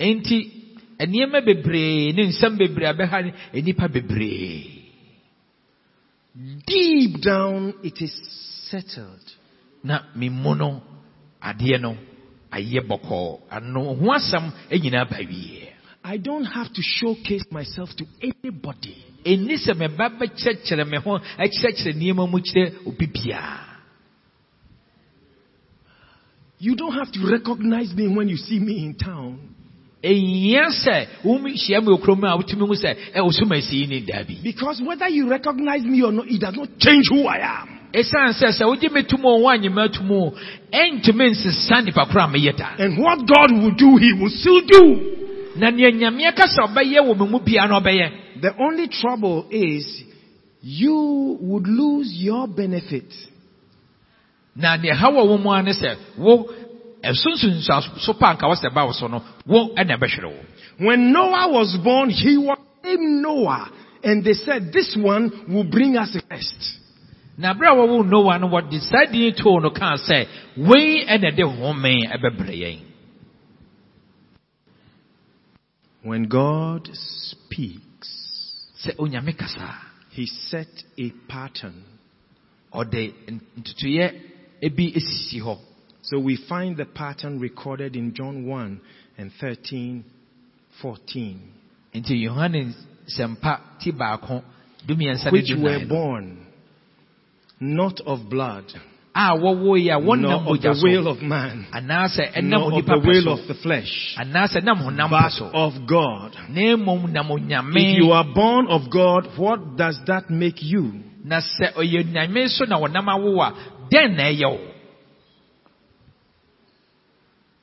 enti 0.00 0.64
nneɛma 1.00 1.44
bebree 1.44 2.12
ne 2.12 2.22
nsɛm 2.28 2.58
bebree 2.58 2.86
a 2.86 2.92
nnipa 3.60 3.88
bebree. 3.88 4.74
Deep 6.66 7.20
down 7.20 7.74
it 7.82 8.00
is 8.00 8.12
settled. 8.70 9.24
na 9.84 10.02
memmu 10.16 10.54
no 10.56 10.82
adeɛ 11.42 11.80
no 11.80 11.96
ayɛ 12.50 12.80
bɔkɔɔ 12.88 13.38
ano 13.50 13.94
ho 13.94 14.06
asɛm 14.12 14.52
nyinaa 14.70 15.04
ba 15.10 15.18
wieɛ 15.18 15.66
I 16.04 16.16
don't 16.16 16.44
have 16.44 16.72
to 16.72 16.82
showcase 16.82 17.44
myself 17.50 17.90
to 17.96 18.04
anybody. 18.22 18.96
ɛnni 19.24 19.56
sɛ 19.56 19.74
meba 19.74 20.08
bɛkyerɛkyerɛ 20.18 20.84
me 20.90 20.98
ho 20.98 21.18
akyerɛkyerɛ 21.38 21.92
nneɛma 21.94 22.30
mu 22.30 22.38
kyerɛ 22.40 22.86
obi 22.86 23.06
biara 23.06 23.67
You 26.60 26.74
don't 26.74 26.92
have 26.92 27.12
to 27.12 27.20
recognize 27.30 27.94
me 27.94 28.08
when 28.14 28.28
you 28.28 28.36
see 28.36 28.58
me 28.58 28.84
in 28.84 28.94
town. 28.96 29.38
ɛnyia 30.02 30.66
sɛ 30.70 31.06
wohyia 31.24 31.82
me 31.82 31.90
okurom 31.96 32.22
a 32.24 32.36
wotumi 32.38 32.66
hu 32.66 32.74
sɛ 32.74 33.14
ɛ 33.14 33.18
ɔsom 33.18 33.50
asi 33.56 33.86
ne 33.86 34.00
daabi 34.02 34.42
Because 34.42 34.80
whether 34.84 35.08
you 35.08 35.28
recognize 35.28 35.82
me 35.82 36.02
or 36.02 36.12
not, 36.12 36.26
it 36.28 36.40
does 36.40 36.54
not 36.54 36.68
change 36.78 37.06
who 37.10 37.26
I 37.26 37.38
am. 37.62 37.68
ɛsiane 37.92 38.32
sɛ 38.38 38.48
sɛ 38.58 38.62
wogye 38.66 38.92
me 38.92 39.02
tom 39.02 39.24
o 39.26 39.40
woanye 39.42 39.72
me 39.72 39.82
atom 39.82 40.10
o 40.10 40.30
ɛntumi 40.72 41.30
nsesa 41.30 41.82
nnipa 41.82 42.06
koro 42.10 42.24
a 42.24 42.28
meyɛ 42.28 42.56
da 42.56 42.74
And 42.78 42.98
what 42.98 43.18
God 43.26 43.50
will 43.52 43.74
do, 43.74 43.96
He 43.96 44.12
will 44.12 44.30
still 44.30 44.60
do. 44.66 45.14
na 45.56 45.70
nea 45.70 45.90
nyameɛ 45.90 46.34
ka 46.36 46.46
sɛ 46.46 46.68
ɔbɛyɛ 46.68 47.00
wɔ 47.02 47.18
me 47.18 47.26
mu 47.30 47.38
bia 47.40 47.66
na 47.66 47.80
ɔbɛyɛ 47.80 48.10
The 48.40 48.54
only 48.60 48.86
trouble 48.88 49.46
is 49.50 50.04
you 50.62 51.38
would 51.40 51.66
lose 51.66 52.12
your 52.14 52.46
benefit. 52.46 53.10
Na 54.58 54.76
nea 54.76 54.94
ɛha 54.94 55.08
wɔ 55.14 55.22
wo 55.28 55.36
mu 55.38 55.50
a 55.50 55.62
ne 55.62 55.72
sɛ 55.72 55.96
wo 56.18 56.46
ɛsonsunsa 57.02 57.98
so 58.04 58.12
pa 58.14 58.30
anka 58.34 58.46
wɔ 58.50 58.56
sɛ 58.62 58.74
ba 58.74 58.84
wo 58.84 58.92
so 58.92 59.06
no 59.06 59.22
wo 59.46 59.70
ɛna 59.74 59.96
ɛbɛhwere 59.98 60.26
wo 60.26 60.42
When 60.78 61.12
Noah 61.12 61.50
was 61.50 61.76
born, 61.82 62.08
he 62.10 62.36
was 62.38 62.58
named 62.84 63.22
Noah. 63.22 63.68
And 64.04 64.24
they 64.24 64.32
said, 64.34 64.72
this 64.72 64.96
one 64.96 65.46
will 65.48 65.64
bring 65.64 65.96
us 65.96 66.16
rest. 66.30 66.78
na 67.38 67.54
berɛ 67.54 67.70
a 67.70 67.76
wɔwo 67.76 68.02
noa 68.06 68.38
no 68.38 68.48
wɔde 68.48 68.80
saa 68.80 69.06
din 69.12 69.32
too 69.34 69.60
no 69.60 69.70
kaa 69.70 69.94
sɛ 69.96 70.26
wei 70.56 71.06
ɛna 71.06 71.34
de 71.36 71.42
home 71.46 71.82
ɛbɛbrɛ 72.14 72.54
yɛn 72.62 72.80
When 76.02 76.24
God 76.28 76.88
speaks, 76.92 78.08
sɛ 78.84 78.96
onyame 78.98 79.36
kasa 79.38 79.74
He 80.10 80.26
set 80.26 80.68
a 80.98 81.10
pattern. 81.28 81.84
ɔde 82.74 83.12
ntutuiɛ 83.58 84.06
ebi 84.62 84.92
esisi 84.96 85.40
hɔ 85.40 85.58
So 86.02 86.18
we 86.18 86.36
find 86.48 86.76
the 86.76 86.86
pattern 86.86 87.38
recorded 87.38 87.94
in 87.94 88.14
John 88.14 88.46
1 88.46 88.80
and 89.18 89.30
13, 89.40 90.04
14, 90.80 91.40
nti 91.94 92.24
yohane 92.24 92.72
sɛmpa 93.06 93.60
ti 93.80 93.92
baako 93.92 94.42
dumiɛnsa 94.86 95.26
ne 95.26 95.30
which 95.32 95.52
were 95.58 95.84
born 95.86 96.46
not 97.60 98.00
of 98.06 98.30
blood, 98.30 98.64
a 99.14 99.36
wɔwɔ 99.36 99.82
yi 99.82 99.90
a 99.90 99.98
wɔnam 99.98 100.46
of 100.46 100.62
the 100.62 100.80
will 100.82 101.08
of 101.08 101.20
man, 101.20 101.66
anaasɛ 101.72 102.32
ɛnam 102.36 102.48
nor 102.48 102.78
of 102.78 102.86
the 102.86 102.98
will 103.04 103.28
of 103.32 103.48
the 103.48 103.54
flesh, 103.54 104.16
anaasɛ 104.16 104.62
nam 104.62 104.78
honam 104.78 105.08
pɛ 105.08 105.22
but 105.22 105.32
so. 105.32 105.46
of 105.46 105.86
God. 105.86 106.36
na 106.48 106.76
nam 106.76 107.28
onyame. 107.28 107.76
If 107.76 107.98
you 107.98 108.12
are 108.12 108.24
born 108.32 108.68
of 108.68 108.88
God, 108.88 109.36
what 109.36 109.76
does 109.76 109.98
that 110.06 110.30
make 110.30 110.62
you? 110.62 111.02
na 111.24 111.40
sɛ 111.40 111.74
ɔyɛ 111.74 112.04
nyame 112.12 112.48
so 112.48 112.64
na 112.64 112.78
wɔnam 112.78 113.08
awo 113.08 113.42
a 113.42 113.52
dɛn 113.90 114.16
na 114.16 114.24
ɛyɛ 114.24 114.50
wo 114.50 114.74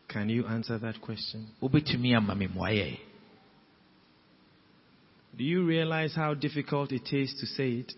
Can 0.07 0.29
you 0.29 0.45
answer 0.45 0.77
that 0.79 1.01
question? 1.01 1.47
wobɛtumi 1.61 2.15
ama 2.15 2.35
me 2.35 2.47
mmoayɛ 2.47 2.99
Do 5.37 5.43
you 5.43 5.65
realize 5.65 6.15
how 6.15 6.33
difficult 6.33 6.91
it 6.93 7.11
is 7.11 7.33
to 7.39 7.45
say 7.45 7.69
it? 7.79 7.93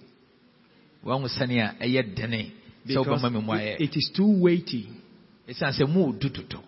wahu 1.03 1.27
sɛnea 1.27 1.77
ɛyɛ 1.79 2.15
dene 2.15 2.51
sɛ 2.85 2.87
Because 2.87 3.21
wobɛma 3.21 3.31
me 3.31 3.39
it, 3.39 3.43
mmoayɛ 3.45 3.81
it 3.81 3.95
is 3.97 4.11
too 4.15 4.41
weighty. 4.41 4.89
ɛsiane 5.47 5.73
sɛ 5.79 5.87
mu 5.87 6.13
du 6.17 6.29
totɔ 6.29 6.63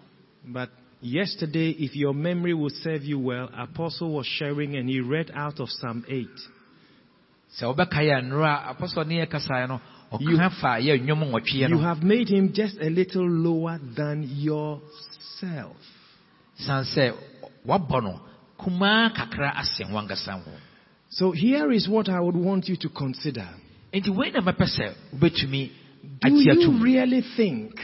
But 0.45 0.69
yesterday, 1.01 1.71
if 1.71 1.95
your 1.95 2.13
memory 2.13 2.53
will 2.53 2.69
serve 2.83 3.03
you 3.03 3.19
well, 3.19 3.49
Apostle 3.57 4.11
was 4.13 4.25
sharing 4.25 4.75
and 4.75 4.89
he 4.89 4.99
read 5.01 5.31
out 5.33 5.59
of 5.59 5.69
Psalm 5.69 6.05
8. 6.07 6.27
sɛ 7.59 7.63
wobɛkae 7.75 8.17
a 8.17 8.21
nnora 8.21 8.75
apɔsɔ 8.75 9.07
ne 9.07 9.25
yɛ 9.25 9.67
no 9.67 9.81
You- 10.19 10.37
ɔka 10.37 10.49
fa 10.59 10.79
yɛ 10.79 10.97
nnwom 11.01 11.29
nwɔtweɛ 11.31 11.69
You 11.69 11.77
have 11.79 12.01
made 12.03 12.29
him 12.29 12.51
just 12.53 12.77
a 12.81 12.89
little 12.89 13.27
lower 13.29 13.79
than 13.95 14.23
yourself. 14.23 15.77
siane 16.57 16.83
sɛ 16.85 17.13
wabɔ 17.67 18.03
no 18.03 18.19
kumaa 18.59 19.13
kakra 19.13 19.53
asɛn 19.55 19.91
wankasa 19.91 20.33
ho 20.43 20.51
So 21.11 21.31
here 21.31 21.71
is 21.71 21.87
what 21.89 22.07
I 22.09 22.19
would 22.19 22.35
want 22.35 22.67
you 22.69 22.75
to 22.77 22.89
consider. 22.89 23.47
enti 23.93 24.09
wei 24.09 24.31
na 24.31 24.39
mɛpɛ 24.41 24.65
sɛ 24.65 24.93
wobɛtumi 25.15 25.69
Do 26.21 26.29
you 26.39 26.71
really 26.83 27.21
think 27.37 27.79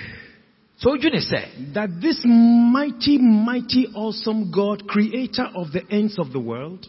sɛ 0.82 1.74
that 1.74 2.02
this 2.02 2.20
mighty, 2.26 3.18
mighty, 3.18 3.88
awesome 3.94 4.52
God, 4.52 4.88
creator 4.88 5.50
of 5.56 5.72
the 5.72 5.82
ends 5.92 6.18
of 6.20 6.32
the 6.34 6.40
world, 6.40 6.88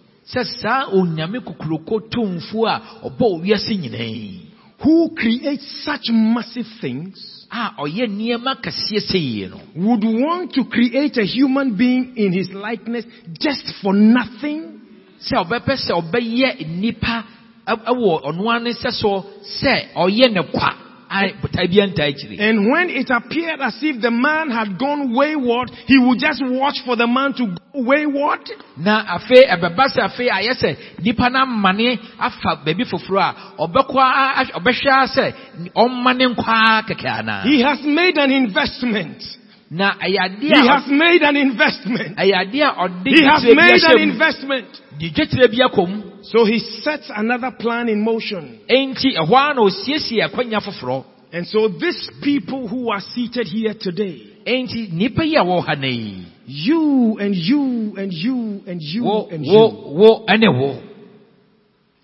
sɛ 4.79 5.09
saa 5.09 5.16
onyame 5.16 5.16
kokuroko 5.16 5.16
tomfuo 5.16 5.41
a 5.41 5.49
ɔbɔ 5.49 5.49
wiase 5.49 5.49
nyinaa 5.49 5.51
yi 5.51 5.57
who 5.57 5.57
creates 5.57 5.85
such 5.85 6.11
massive 6.11 6.66
things, 6.81 7.47
a 7.51 7.70
ɔyɛ 7.81 8.07
nneɛma 8.09 8.55
kɛseɛ 8.62 9.01
sɛ 9.01 9.51
would 9.77 10.05
want 10.05 10.53
to 10.53 10.64
create 10.64 11.16
a 11.18 11.24
human 11.24 11.77
being 11.77 12.12
in 12.16 12.33
his 12.33 12.51
likeness 12.53 13.05
just 13.41 13.72
for 13.83 13.95
nothing? 13.95 14.81
sɛ 15.20 15.45
ɔbɛpɛ 15.45 15.77
sɛ 15.77 15.93
ɔbɛyɛ 15.93 16.66
nnipa 16.66 17.24
ɛ- 17.66 17.85
ɛwɔ 17.85 18.22
ɔno 18.24 18.51
ane 18.57 18.72
sɛ 18.72 18.91
so 18.93 19.24
sɛ 19.43 19.95
ɔyɛ 19.97 20.33
ne 20.33 20.43
kwa 20.53 20.86
a 21.11 21.32
botae 21.42 21.68
bia 21.68 21.86
ntaa 21.86 22.07
akyiri 22.12 22.38
And 22.40 22.70
when 22.70 22.90
it 22.90 23.11
appeared 23.11 23.61
as 23.61 23.78
if 23.82 24.00
the 24.00 24.11
man 24.11 24.50
had 24.50 24.78
gone 24.78 25.14
wayward, 25.14 25.70
he 25.86 25.98
would 25.98 26.18
just 26.18 26.42
watch 26.44 26.82
for 26.84 26.96
the 26.96 27.07
man 27.07 27.32
to 27.34 27.46
go 27.46 27.57
wayward. 27.82 28.48
na 28.76 29.04
afei 29.18 29.46
ɛbɛba 29.48 29.84
sɛ 29.94 30.00
afei 30.09 30.28
ayɛ 30.30 30.52
sɛ 30.62 30.76
nnipa 31.00 31.30
no 31.32 31.38
amane 31.46 31.98
afa 32.18 32.61
baabi 32.64 32.84
foforɔ 32.84 33.20
a 33.20 33.34
ɔbɛkɔ 33.59 33.98
a- 33.98 34.40
a- 34.40 34.61
ɔbɛhwɛ 34.61 35.07
sɛ 35.16 35.32
ɔmmane 35.74 36.34
nkɔ 36.34 36.86
kɛkɛ 36.88 37.09
anaa 37.20 37.42
He 37.44 37.61
has 37.62 37.82
made 37.84 38.18
an 38.18 38.30
investment. 38.32 39.22
na 39.70 39.94
ɛyɛ 39.94 40.38
He 40.40 40.48
has 40.68 40.86
made 40.88 41.22
an 41.22 41.36
investment. 41.36 42.16
ɛyɛ 42.16 42.34
adeɛ 42.34 42.62
a 42.62 42.88
ɔde 42.88 43.07
He 43.09 43.22
has 43.24 43.44
made 43.44 43.82
an 43.84 43.98
investment. 44.00 44.66
de 44.98 45.11
dwetire 45.11 45.48
bi 45.48 45.59
akɔ 45.66 45.88
mu 45.88 46.02
So 46.31 46.45
he 46.45 46.59
sets 46.59 47.11
another 47.14 47.53
plan 47.59 47.89
in 47.89 48.03
motion. 48.03 48.61
enti 48.68 49.16
ɛhɔ 49.16 49.51
a 49.51 49.55
na 49.55 49.62
osiesie 49.62 50.22
akwanya 50.22 50.61
foforɔ 50.61 51.05
And 51.33 51.47
so 51.47 51.68
these 51.68 52.11
people 52.22 52.66
who 52.68 52.91
are 52.91 53.01
seated 53.01 53.47
here 53.47 53.74
today, 53.79 54.39
enti 54.47 54.91
nnipa 54.93 55.24
yi 55.24 55.37
a 55.37 55.43
wɔwɔ 55.45 55.64
ha 55.66 55.74
na 55.74 55.87
yi 55.87 56.27
you 56.47 57.18
and 57.18 57.35
you 57.35 57.95
and 57.97 58.12
you 58.12 58.62
and 58.66 58.81
you 58.81 59.03
wo 59.05 59.27
and 59.31 59.45
wo 59.45 60.29
you, 60.29 60.53
wo 60.53 60.83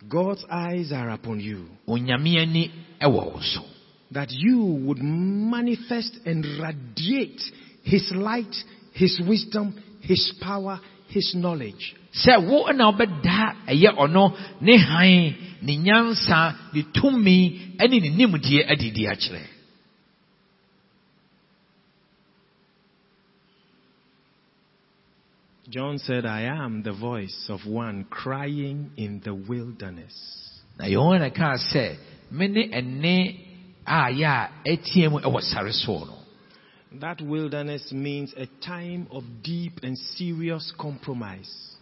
God's 0.08 0.44
eyes 0.50 0.92
are 0.92 1.10
upon 1.10 1.40
you. 1.40 1.66
onyame 1.88 2.38
ani 2.40 2.70
ɛwɔ 3.00 3.32
wo 3.32 3.40
so 3.40 3.62
That 4.12 4.30
you 4.30 4.62
would 4.62 4.98
manifest 5.02 6.18
and 6.26 6.44
radiate 6.60 7.40
his 7.82 8.12
light, 8.14 8.54
his 8.92 9.20
wisdom, 9.26 9.74
his 10.00 10.32
power, 10.40 10.78
his 11.12 11.34
knowledge. 11.34 11.94
sɛ 12.12 12.32
wo 12.48 12.70
na 12.72 12.90
wobɛda 12.90 13.66
ɛyɛ 13.68 13.90
ɔno 13.96 14.24
ne 14.60 14.76
hann 14.76 15.34
ne 15.62 15.76
nyansa 15.76 16.54
ne 16.72 16.82
tumi 16.94 17.76
ɛne 17.78 17.96
ne 18.02 18.08
nimdeɛ 18.10 18.66
adidi 18.72 19.06
akyerɛ 19.12 19.42
John 25.70 25.96
said, 25.96 26.26
I 26.26 26.42
am 26.42 26.82
the 26.82 26.92
voice 26.92 27.46
of 27.48 27.60
one 27.66 28.04
crying 28.10 28.90
in 28.98 29.22
the 29.24 29.32
wilderness. 29.32 30.12
na 30.78 30.84
yohane 30.84 31.34
kaa 31.34 31.56
sɛ 31.72 31.96
me 32.30 32.48
ne 32.48 32.68
ɛne 32.68 33.16
a 33.86 34.10
yɛ 34.10 34.26
a 34.26 34.50
ɛteɛ 34.68 35.10
mu 35.10 35.18
ɛwɔ 35.20 35.40
sare 35.42 35.70
soɔ 35.70 36.06
no 36.06 36.21
That 37.00 37.20
wilderness 37.20 37.90
means 37.92 38.34
a 38.36 38.46
time 38.64 39.08
of 39.10 39.24
deep 39.42 39.80
and 39.82 39.96
serious 39.98 40.72
compromise. 40.78 41.72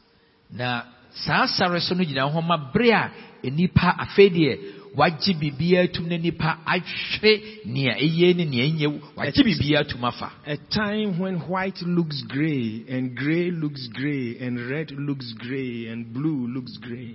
na 0.52 0.82
saa 1.12 1.46
sare 1.46 1.80
so 1.80 1.94
no 1.94 2.04
gyina 2.04 2.26
hɔ 2.26 2.42
ma 2.42 2.56
bere 2.72 2.90
a 2.90 3.10
nnipa 3.44 3.96
afei 4.02 4.30
deɛ 4.30 4.58
wagye 4.96 5.34
biribiara 5.38 5.86
atum 5.88 6.08
na 6.08 6.16
nnipa 6.18 6.58
ahwere 6.66 7.62
nea 7.64 7.94
ɛyɛ 7.94 8.36
ne 8.36 8.44
nea 8.44 8.64
ɛnyɛ 8.66 8.86
wagye 9.16 9.42
biribiara 9.44 9.84
atum 9.86 10.04
afa 10.04 10.32
A 10.46 10.56
time 10.56 11.18
when 11.18 11.36
white 11.48 11.80
looks 11.82 12.22
gray 12.28 12.84
and 12.88 13.14
gray 13.14 13.50
looks 13.50 13.86
gray 13.88 14.36
and 14.40 14.58
red 14.70 14.90
looks 14.90 15.32
gray 15.38 15.86
and 15.86 16.12
blue 16.12 16.46
looks 16.48 16.76
gray. 16.78 17.14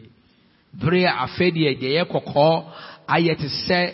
bere 0.73 1.03
a 1.05 1.27
afei 1.27 1.51
deɛ 1.51 1.79
deɛ 1.79 2.05
kɔkɔɔ 2.07 2.63
ayɛ 3.07 3.37
te 3.37 3.47
sɛ 3.67 3.93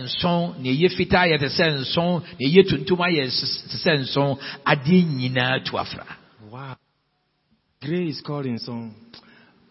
nson 0.00 0.62
nea 0.62 0.72
ɛyɛ 0.72 0.88
fitaa 0.96 1.24
ayɛ 1.26 1.38
te 1.38 1.48
sɛ 1.48 1.64
nson 1.80 2.22
nea 2.38 2.48
ɛyɛ 2.48 2.62
tuntum 2.68 3.00
ayɛ 3.06 3.22
te 3.70 3.76
sɛ 3.84 3.92
nson 4.02 4.38
adeɛ 4.64 4.98
nyinaa 5.18 5.64
tu 5.64 5.76
afra 5.78 6.06
Wow. 6.50 6.76
Gray 7.82 8.08
is 8.08 8.20
called 8.24 8.46
in 8.46 8.58
song. 8.58 8.94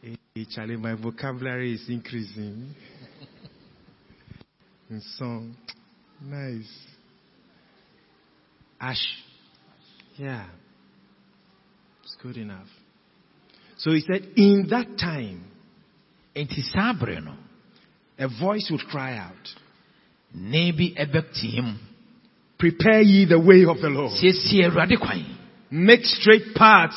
Hey, 0.02 0.18
eh, 0.36 0.44
Charlie, 0.50 0.76
my 0.76 0.94
vocabulary 0.94 1.74
is 1.74 1.88
increasing. 1.90 2.76
in 4.90 5.02
song. 5.18 5.56
Nice. 6.22 6.72
Ash. 8.80 9.24
Yeah. 10.18 10.46
It's 12.04 12.16
good 12.22 12.38
enough. 12.38 12.68
So 13.78 13.92
he 13.92 14.02
said, 14.02 14.28
in 14.36 14.68
that 14.70 14.98
time, 15.00 15.46
enti 16.36 16.62
saa 16.72 16.94
bere 16.94 17.22
no 17.22 17.34
a 18.18 18.28
voice 18.28 18.70
would 18.72 18.82
cry 18.82 19.18
out, 19.18 19.34
nne 19.36 19.36
bi 19.36 19.44
ɛbɛte 19.44 20.25
mu 20.25 20.25
Prepare 22.58 23.02
ye 23.02 23.26
the 23.26 23.40
way 23.40 23.66
of 23.66 23.82
the 23.82 23.90
Lord. 23.90 24.12
siesie 24.12 24.64
awurade 24.64 24.98
kwan 25.00 25.26
Make 25.72 26.06
straight 26.06 26.54
paths 26.56 26.96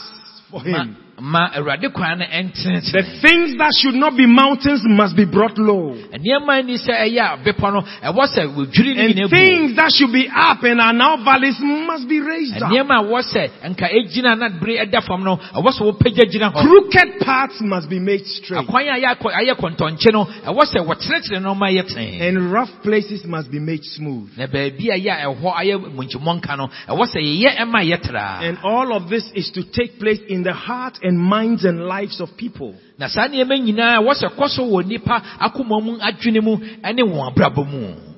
for 0.50 0.62
him. 0.62 0.96
Ma 1.20 1.50
awurade 1.54 1.92
kwan 1.92 2.18
no 2.18 2.24
ɛntenetene 2.24 2.92
The 2.92 3.02
things 3.22 3.56
that 3.58 3.72
should 3.80 3.94
not 3.94 4.16
be 4.16 4.26
mountains 4.26 4.82
must 4.84 5.16
be 5.16 5.24
brought 5.24 5.58
low. 5.58 5.94
nneɛma 6.14 6.64
ni 6.64 6.76
sɛ 6.78 6.94
ɛyɛ 6.94 7.20
a 7.20 7.36
bepɔ 7.44 7.72
no 7.72 7.80
ɛwɔ 8.02 8.24
sɛ 8.34 8.42
wɔdwiri 8.54 8.94
no 8.96 9.02
And 9.24 9.30
things 9.30 9.76
that 9.76 9.90
should 9.96 10.12
be 10.12 10.28
up 10.28 10.62
and 10.62 10.80
are 10.80 10.92
now 10.92 11.16
valleys 11.24 11.58
must 11.60 12.08
be 12.08 12.20
raised 12.20 12.62
up. 12.62 12.70
nneɛma 12.70 13.00
a 13.00 13.02
ɛwɔ 13.02 13.20
sɛ 13.34 13.50
nka 13.70 13.86
ɛgyina 13.90 14.38
na 14.38 14.48
bere 14.60 14.86
ɛda 14.86 15.02
fam 15.06 15.24
no 15.24 15.36
ɛwɔ 15.36 15.70
sɛ 15.74 15.82
wɔpagya 15.92 16.24
gyina 16.30 16.52
hɔ 16.52 16.62
Crooked 16.62 17.20
paths 17.20 17.60
must 17.62 17.88
be 17.90 17.98
made 17.98 18.24
straight. 18.26 18.64
akwan 18.66 18.86
a 18.88 19.00
ayɛ 19.00 19.16
akɔ- 19.18 19.34
ayɛ 19.34 19.54
kɔntɔnkye 19.58 20.12
no 20.12 20.24
ɛwɔ 20.46 20.62
sɛ 20.72 20.86
wɔtenetene 20.86 21.42
no 21.42 21.54
ma 21.54 21.66
yɛ 21.66 21.86
tee 21.94 22.20
And 22.20 22.52
rough 22.52 22.70
places 22.82 23.24
must 23.24 23.50
be 23.50 23.58
made 23.58 23.84
smooth. 23.84 24.30
na 24.36 24.46
baabi 24.46 24.88
a 24.90 24.98
ɛyɛ 24.98 25.24
a 25.24 25.34
ɛhɔ 25.34 25.54
ayɛ 25.56 25.94
munkyimɔnka 25.96 26.56
no 26.56 26.68
ɛwɔ 26.88 27.04
sɛ 27.06 27.18
yɛyɛ 27.20 27.58
ɛma 27.58 27.82
yɛ 27.84 28.02
traa 28.02 28.38
And 28.42 28.58
all 28.62 28.92
of 28.94 29.08
this 29.08 29.24
is 29.34 29.50
to 29.52 29.62
take 29.64 29.98
place 29.98 30.20
in 30.28 30.42
the 30.42 30.52
heart 30.52 30.98
and 31.08 31.18
minds 31.18 31.64
and 31.64 31.80
lives 31.86 32.20
of 32.20 32.28
people. 32.36 32.74
na 32.98 33.08
saa 33.08 33.28
nneɛma 33.28 33.56
nyinaa 33.58 33.98
ɛwɔ 34.00 34.12
kɔ 34.36 34.48
so 34.48 34.62
wɔ 34.62 34.84
nnipa 34.84 35.16
akoma 35.40 35.80
mu 35.82 35.98
adwene 35.98 36.40
mu 36.42 36.56
ɛne 36.82 37.02
wɔn 37.02 37.32
abrabɔ 37.32 37.64
mu 37.66 38.08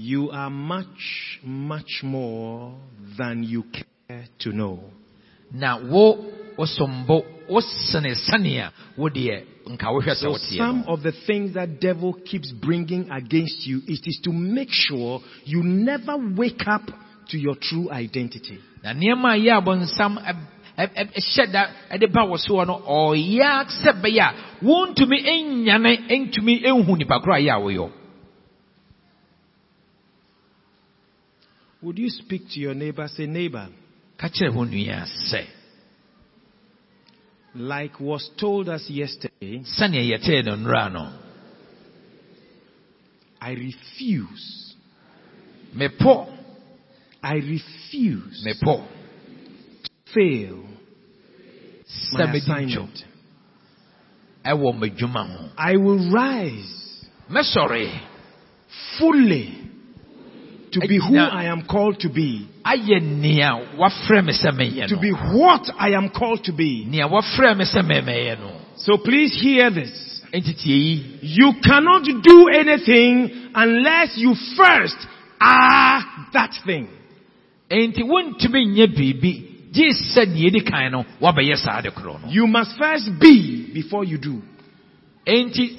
You 0.00 0.30
are 0.30 0.48
much, 0.48 1.40
much 1.42 2.02
more 2.04 2.72
than 3.18 3.42
you 3.42 3.64
care 4.08 4.26
to 4.40 4.52
know. 4.52 4.78
na 5.52 5.76
wo 5.78 6.24
wosombo 6.56 7.24
wosene 7.48 8.14
sɛnea 8.14 8.70
wo 8.96 9.08
deɛ 9.08 9.42
nka 9.70 9.86
wohwɛ 9.86 10.12
sɛ 10.14 10.20
So 10.20 10.28
woteɛ 10.30 10.56
some 10.56 10.84
of 10.86 11.02
the 11.02 11.12
things 11.26 11.54
that 11.54 11.80
devil 11.80 12.12
keeps 12.12 12.52
bringing 12.52 13.10
against 13.10 13.66
you, 13.66 13.80
it 13.86 14.06
is 14.06 14.20
to 14.24 14.32
make 14.32 14.68
sure 14.70 15.20
you 15.44 15.62
never 15.62 16.16
wake 16.36 16.62
up 16.66 16.82
to 17.30 17.38
your 17.38 17.56
true 17.56 17.90
identity. 17.90 18.58
na 18.82 18.92
nneɛma 18.92 19.34
a 19.34 19.60
abɔnsam 19.60 20.18
ɛhyɛ 20.78 21.52
da 21.52 21.70
ɛde 21.90 22.06
ba 22.12 22.22
wɔ 22.22 22.66
no 22.66 22.74
ɔyɛ 22.86 23.66
sɛ 23.68 23.92
bɛyɛ 24.00 24.20
a 24.22 24.34
wontumi 24.62 25.18
ɛnyane 25.24 26.08
ɛntumi 26.08 26.62
ɛnhu 26.64 26.96
nipa 26.98 27.20
koro 27.20 27.34
a 27.34 27.38
ɛyɛ 27.40 27.86
a 27.86 27.90
Would 31.80 31.96
you 31.96 32.10
speak 32.10 32.48
to 32.50 32.58
your 32.60 32.74
neighbor, 32.74 33.06
say, 33.06 33.26
neighbor, 33.26 33.68
ka 34.18 34.28
kyerɛ 34.28 34.52
nua 34.52 35.06
sɛ 35.30 35.46
like 37.54 37.98
was 38.00 38.30
told 38.36 38.68
us 38.68 38.88
yesterday, 38.90 39.62
sɛnea 39.78 40.02
yɛtee 40.18 40.44
no 40.44 40.56
nnora 40.56 40.92
no 40.92 41.12
I 43.40 43.52
refuse, 43.52 44.74
mepɔ 45.74 46.34
I 47.22 47.34
refuse 47.34 48.44
fail 50.18 50.64
my 52.12 52.32
assignment. 52.34 53.04
ɛwɔ 54.44 54.74
m'adwuma 54.78 55.26
ho 55.26 55.48
I 55.56 55.76
will 55.76 56.10
rise 56.10 57.06
fully 58.98 59.54
to 60.72 60.80
be 60.80 60.98
who 60.98 61.16
I 61.16 61.44
am 61.44 61.62
called 61.66 62.00
to 62.00 62.08
be, 62.08 62.46
ayɛ 62.64 63.00
nea 63.02 63.76
wafrɛ 63.78 64.24
me 64.24 64.32
sɛ 64.32 64.52
meyɛ 64.52 64.88
to 64.88 64.98
be 64.98 65.10
what 65.12 65.70
I 65.78 65.90
am 65.90 66.10
called 66.10 66.44
to 66.44 66.52
be. 66.52 66.84
nea 66.86 67.08
wafrɛ 67.08 67.56
me 67.56 67.64
sɛ 67.64 67.82
memɛyɛ 67.82 68.38
no. 68.38 68.52
So 68.76 68.98
please 68.98 69.38
hear 69.40 69.70
this. 69.70 70.22
You 70.30 71.54
cannot 71.64 72.04
do 72.04 72.48
anything 72.48 73.50
unless 73.54 74.12
you 74.16 74.34
first 74.56 74.96
are 75.40 76.04
that 76.34 76.52
thing. 76.66 76.88
Enti 79.72 79.74
wontumi 79.74 79.74
nyɛ 79.74 79.74
biribi 79.74 79.74
gye 79.74 79.90
sɛ 79.92 80.26
nea 80.26 80.50
ɛdi 80.50 80.60
kan 80.64 80.92
no 80.92 81.04
woabɛyɛ 81.20 81.56
saa 81.56 81.80
de 81.82 81.90
korɔ 81.90 82.22
no 82.22 82.28
You 82.30 82.46
must 82.46 82.76
first 82.78 83.10
be 83.20 83.70
before 83.72 84.04
you 84.04 84.18
do. 84.18 84.42
enti 85.26 85.76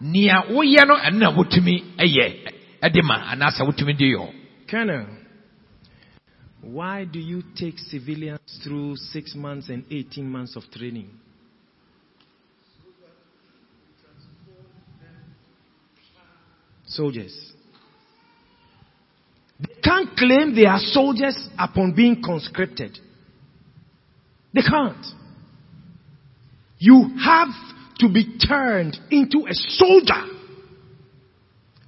nea 0.00 0.42
woyɛ 0.50 0.86
no 0.86 0.96
ɛno 0.96 1.18
na 1.18 1.30
wotumi 1.32 1.82
ɛyɛ 1.98 2.52
ɛde 2.82 3.02
ma 3.02 3.32
anaasɛ 3.32 3.64
wotumi 3.66 3.96
de 3.96 4.04
yɔ 4.16 4.34
Colonel, 4.68 5.06
why 6.62 7.04
do 7.04 7.18
you 7.18 7.42
take 7.56 7.76
civilians 7.78 8.38
through 8.62 8.94
six 8.96 9.34
months 9.34 9.68
and 9.68 9.84
18 9.90 10.30
months 10.30 10.54
of 10.54 10.62
training? 10.70 11.10
Soldiers. 16.86 17.52
They 19.60 19.74
can't 19.82 20.16
claim 20.16 20.54
they 20.54 20.66
are 20.66 20.78
soldiers 20.78 21.48
upon 21.58 21.94
being 21.94 22.22
conscripted. 22.22 22.98
They 24.52 24.62
can't. 24.62 25.06
You 26.78 27.10
have 27.22 27.48
to 27.98 28.08
be 28.08 28.38
turned 28.38 28.96
into 29.10 29.46
a 29.46 29.54
soldier 29.54 30.24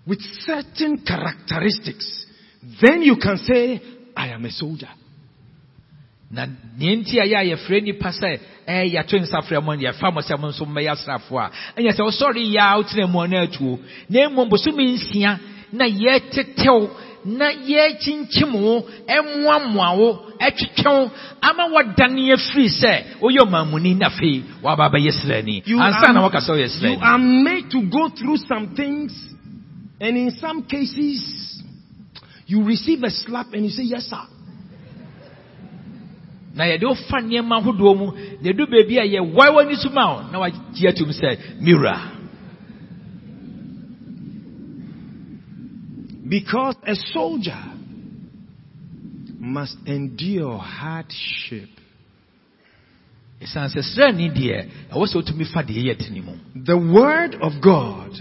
with 0.06 0.20
certain 0.40 1.02
characteristics. 1.06 2.26
Then 2.80 3.02
you 3.02 3.16
can 3.16 3.38
say, 3.38 3.80
I 4.16 4.28
am 4.28 4.44
a 4.44 4.50
soldier. 4.50 4.90
na 6.32 6.46
nea 6.78 6.96
nti 6.96 7.20
a 7.20 7.24
yɛ 7.28 7.36
a 7.36 7.44
yɛfrɛ 7.52 7.80
nnipa 7.82 8.08
sɛ 8.08 8.30
ɛɛ 8.66 8.84
yɛato 8.94 9.20
nsa 9.20 9.42
frɛ 9.44 9.62
mo 9.62 9.74
no 9.74 9.82
yɛfa 9.84 10.12
mo 10.14 10.20
sɛ 10.20 10.38
mo 10.40 10.48
nso 10.48 10.64
mmɛyɛ 10.64 10.90
asrafoɔ 10.96 11.40
a 11.44 11.50
ɛnyɛ 11.76 11.92
sɛ 11.92 12.00
oh, 12.00 12.08
wosɔre 12.08 12.40
yɛ 12.40 12.62
a 12.72 12.76
wotena 12.80 13.06
mu 13.06 13.26
no 13.28 13.36
atuo 13.46 13.78
na 14.08 14.28
mmom 14.30 14.48
bosome 14.48 14.96
na 15.72 15.84
na 17.24 17.50
yɛkyinkyim 17.52 18.52
wo 18.54 18.84
ɛmmoamoa 19.08 19.96
wo 19.98 20.08
ɛtwetwe 20.40 20.90
wo 20.90 21.10
ama 21.40 21.64
wɔdane 21.74 22.32
afiri 22.34 22.68
sɛ 22.68 22.92
woyɛ 23.20 23.40
ɔmamuni 23.46 23.96
na 23.98 24.06
afei 24.08 24.42
woaba 24.62 24.88
bɛyɛ 24.90 25.12
srani 25.12 25.62
ansa 25.78 26.12
na 26.12 26.20
wɔka 26.28 26.40
sɛ 26.40 26.50
woyɛ 26.56 26.68
you 26.82 26.98
are 27.00 27.18
made 27.18 27.70
to 27.70 27.82
go 27.82 28.08
through 28.08 28.36
some 28.36 28.74
things, 28.74 29.12
and 30.00 30.16
in 30.16 30.30
some 30.32 30.64
cases, 30.64 31.62
you 32.46 32.64
receive 32.64 33.02
a 33.04 33.10
slap 33.10 33.52
and 33.52 33.64
you 33.64 33.70
say, 33.70 33.84
Yes, 33.84 34.04
sir. 34.10 34.26
na 36.54 36.64
yɛde 36.64 36.84
wo 36.84 36.94
fa 36.94 37.20
nneɛma 37.20 37.56
ahodoɔ 37.60 37.96
mu 37.96 38.06
na 38.42 38.50
ɛdu 38.50 38.66
baabi 38.68 38.98
a 38.98 39.04
yɛwae 39.08 39.48
w'ani 39.54 39.76
so 39.76 39.88
ma 39.90 40.04
wo 40.12 40.22
na 40.30 40.38
wagye 40.38 40.88
atom 40.88 41.08
sɛ 41.08 41.38
mira 41.60 42.11
Because 46.32 46.76
a 46.86 46.94
soldier 46.94 47.62
must 49.38 49.76
endure 49.86 50.56
hardship. 50.56 51.68
ɛsiane 53.42 53.68
sɛ 53.74 53.82
srani 53.92 54.26
deɛ 54.32 54.58
ɛwɔ 54.92 55.04
sɛ 55.10 55.14
wotumi 55.18 55.44
fa 55.52 55.60
deɛ 55.62 55.80
ɛyɛ 55.82 55.94
tene 55.98 56.20
mu 56.24 56.32
The 56.54 56.78
word 56.78 57.34
of 57.34 57.60
God 57.60 58.12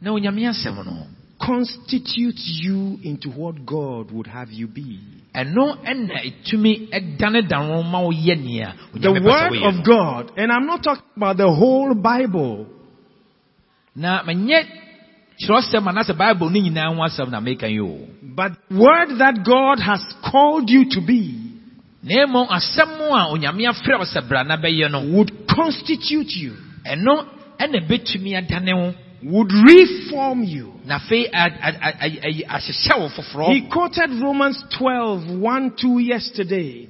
na 0.00 0.12
onyame 0.12 0.46
asɛm 0.46 0.76
no 0.86 1.06
constitutes 1.40 2.44
you 2.62 3.00
into 3.02 3.30
what 3.30 3.66
God 3.66 4.12
would 4.12 4.28
have 4.28 4.52
you 4.52 4.68
be. 4.68 5.00
ɛno 5.34 5.64
ɛna 5.82 6.22
ɛtumi 6.28 6.90
ɛdane 6.92 7.48
dan 7.48 7.68
wo 7.68 7.82
ma 7.82 7.98
woyɛ 8.06 8.36
The 8.92 9.08
onyame 9.08 9.18
pɛ 9.18 9.26
sɛ 9.26 9.50
word 9.50 9.74
of. 9.74 9.84
God, 9.84 10.32
and 10.36 10.52
I'm 10.52 10.66
not 10.66 10.84
talking 10.84 11.10
about 11.16 11.36
the 11.38 11.50
whole 11.50 11.94
Bible. 11.94 12.66
But 18.36 18.52
word 18.70 19.18
that 19.18 19.44
God 19.46 19.78
has 19.80 20.02
called 20.30 20.68
you 20.70 20.84
to 20.90 21.00
be 21.06 21.48
na 22.02 22.26
mmom 22.26 22.48
asɛm 22.48 23.00
a 23.10 23.28
onyame 23.32 23.66
afrɛ 23.66 23.98
wo 23.98 24.04
sɛ 24.04 24.28
bra 24.28 24.42
na 24.44 24.56
bɛyɛ 24.56 24.90
no 24.90 25.00
would 25.16 25.46
constitute 25.48 26.34
you, 26.36 26.54
ɛno 26.86 27.26
ɛna 27.58 27.86
bɛtumi 27.88 28.34
adane 28.36 28.74
wo 28.74 28.94
would 29.24 29.52
reform 29.52 30.44
you. 30.44 30.72
He 33.52 33.68
quoted 33.68 34.10
Romans 34.22 34.62
12, 34.78 35.38
1, 35.38 35.72
2 35.76 35.98
yesterday. 35.98 36.88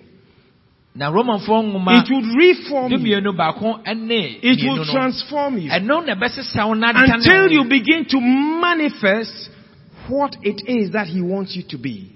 Na 0.98 1.08
romanfoɔ 1.10 1.62
nwoma 1.64 2.02
It 2.02 2.10
would 2.10 2.26
reform 2.34 2.90
you. 2.92 2.98
dumienu 2.98 3.32
baako 3.36 3.80
ɛne 3.86 4.38
It 4.42 4.58
will 4.66 4.84
transform 4.84 5.58
you. 5.58 5.70
ɛno 5.70 6.04
na 6.04 6.14
ɛbɛsesa 6.14 6.66
wo 6.66 6.74
na 6.74 6.90
Until 6.94 7.52
you 7.52 7.64
begin 7.64 8.04
to 8.06 8.20
manifest 8.20 9.50
what 10.08 10.36
it 10.42 10.60
is 10.66 10.90
that 10.92 11.06
He 11.06 11.20
wants 11.22 11.54
you 11.54 11.62
to 11.70 11.78
be. 11.78 12.10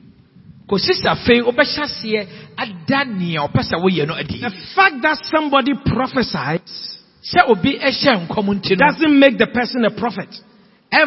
kòsi 0.69 0.93
sɛ 1.01 1.09
afei 1.15 1.41
wobɛhyɛ 1.43 1.83
aseɛ 1.87 2.27
ada 2.59 3.05
nea 3.05 3.41
ɔpɛ 3.47 3.63
sɛ 3.71 3.77
woyɛ 3.81 4.07
no 4.09 4.15
adi 4.15 4.41
The 4.41 4.51
fact 4.75 5.01
that 5.03 5.19
somebody 5.31 5.73
prophesies 5.87 6.99
sɛ 7.23 7.49
obi 7.49 7.79
ɛhyɛ 7.79 8.27
nkɔm 8.27 8.47
nti 8.59 8.71
no 8.71 8.77
doesn't 8.87 9.19
make 9.19 9.39
the 9.39 9.47
person 9.47 9.85
a 9.85 9.91
prophet. 9.91 10.29
The 10.91 11.07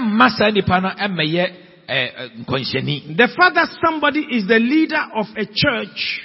fact 3.38 3.56
that 3.56 3.69
somebody 3.85 4.19
is 4.31 4.47
the 4.47 4.60
leader 4.60 5.03
of 5.14 5.27
a 5.38 5.45
church 5.45 6.22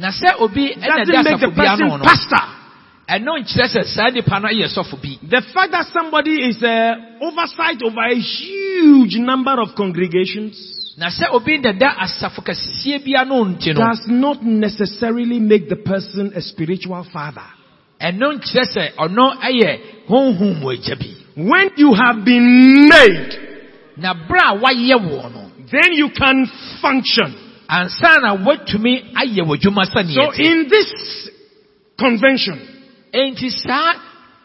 na 0.00 0.10
sɛ 0.10 0.32
obi 0.40 0.72
ɛna 0.74 1.04
doesn't 1.04 1.12
da 1.12 1.22
make 1.22 1.40
the 1.40 1.46
asafo 1.46 1.56
bi 1.56 1.66
ano 1.66 1.76
person 1.76 1.98
no 1.98 2.04
pastor. 2.04 2.46
ɛno 3.14 3.32
nkyerɛ 3.40 3.66
sɛ 3.74 3.82
saa 3.84 4.08
nipa 4.10 4.40
no 4.40 4.48
yɛ 4.48 4.66
sɔfo 4.74 4.96
bi 5.02 5.18
The 5.28 5.42
fact 5.52 5.70
that 5.72 5.86
somebody 5.92 6.34
is 6.48 6.62
uh, 6.62 6.94
oversight 7.20 7.82
over 7.82 8.00
a 8.08 8.14
huge 8.16 9.16
number 9.20 9.60
of 9.60 9.74
congregations 9.76 10.56
na 10.96 11.08
sɛ 11.10 11.28
obi 11.32 11.58
dada 11.58 11.92
asafo 12.00 12.40
kɛseɛ 12.40 13.04
bi 13.04 13.12
ano 13.20 13.44
nti 13.44 13.74
no 13.74 13.84
does 13.86 14.06
not 14.08 14.42
necessarily 14.42 15.38
make 15.38 15.68
the 15.68 15.76
person 15.76 16.32
a 16.34 16.40
spiritual 16.40 17.04
father. 17.12 17.48
ɛno 18.00 18.40
nkyerɛ 18.40 18.64
sɛ 18.74 18.94
ɔno 18.96 19.36
ɛyɛ 19.36 19.80
honhom 20.08 20.60
mu 20.60 20.70
agya 20.72 20.96
bi 20.98 21.12
When 21.36 21.70
you 21.76 21.94
have 21.94 22.24
been 22.24 22.88
made, 22.88 23.32
na 23.98 24.14
bere 24.14 24.40
a 24.48 24.56
wayɛ 24.56 24.96
wɔ 24.96 25.32
no 25.32 25.50
then 25.70 25.92
you 25.92 26.08
can 26.10 26.46
function. 26.80 27.36
Ansa 27.70 28.18
na 28.22 28.34
woatumi 28.34 29.14
ayɛ 29.14 29.42
w'adwuma 29.46 29.84
So 29.86 30.00
sɛneɛ 30.00 30.34
te 30.36 30.44
in 30.44 30.68
this 30.68 31.30
convention, 31.98 32.58
enti 33.12 33.50
saa 33.50 33.94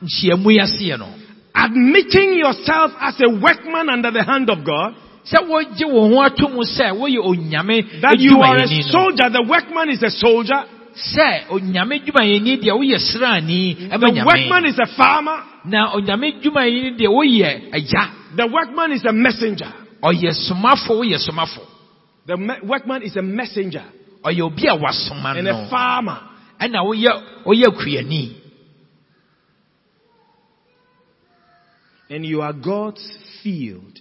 nhyiamu 0.04 0.52
yi 0.52 0.60
aseɛ 0.60 1.00
no 1.00 1.10
admitting 1.56 2.38
yourself 2.38 2.92
as 3.00 3.16
a 3.22 3.30
workman 3.30 3.90
under 3.90 4.12
the 4.12 4.24
hand 4.24 4.50
of 4.50 4.64
God, 4.64 4.94
sɛ 5.26 5.48
wogye 5.48 5.86
wo 5.88 6.10
ho 6.10 6.22
ato 6.22 6.50
mu 6.50 6.64
sɛ 6.64 6.92
woyɛ 6.92 7.20
onyame 7.24 8.02
that 8.02 8.20
you 8.20 8.38
are 8.42 8.58
a 8.58 8.68
soldier, 8.92 9.30
the 9.30 9.46
workman 9.48 9.90
is 9.90 10.04
a 10.04 10.12
soldier, 10.12 10.62
sɛ 10.94 11.48
onyame 11.50 12.04
dwumayɛni 12.06 12.62
deɛ 12.62 12.74
woyɛ 12.76 13.00
sraani 13.00 13.90
ɛma 13.90 14.14
the 14.14 14.24
workman 14.26 14.66
is 14.66 14.78
a 14.80 14.86
farmer, 14.96 15.40
na 15.66 15.96
onyame 15.96 16.44
dwumayɛni 16.44 16.98
deɛ 17.00 17.08
woyɛ 17.08 17.72
agya. 17.74 18.10
The 18.36 18.48
workman 18.48 18.92
is 18.92 19.06
a 19.06 19.14
messenger. 19.14 19.72
ɔyɛ 20.04 20.32
somafo 20.48 21.00
woyɛ 21.00 21.18
somafo 21.18 21.75
The 22.28 22.38
workman 22.64 23.04
is 23.04 23.16
a 23.16 23.22
messenger 23.22 23.84
ɔyɛ 24.24 24.42
obi 24.42 24.68
a 24.68 24.76
wasoma 24.76 25.38
and 25.38 25.48
a 25.48 25.70
farmer. 25.70 26.20
ɛna 26.60 26.82
woyɛ 26.84 27.44
woyɛ 27.46 27.68
kuani 27.78 28.42
And 32.10 32.24
you 32.26 32.42
are 32.42 32.54
God's 32.54 33.02
field. 33.42 34.00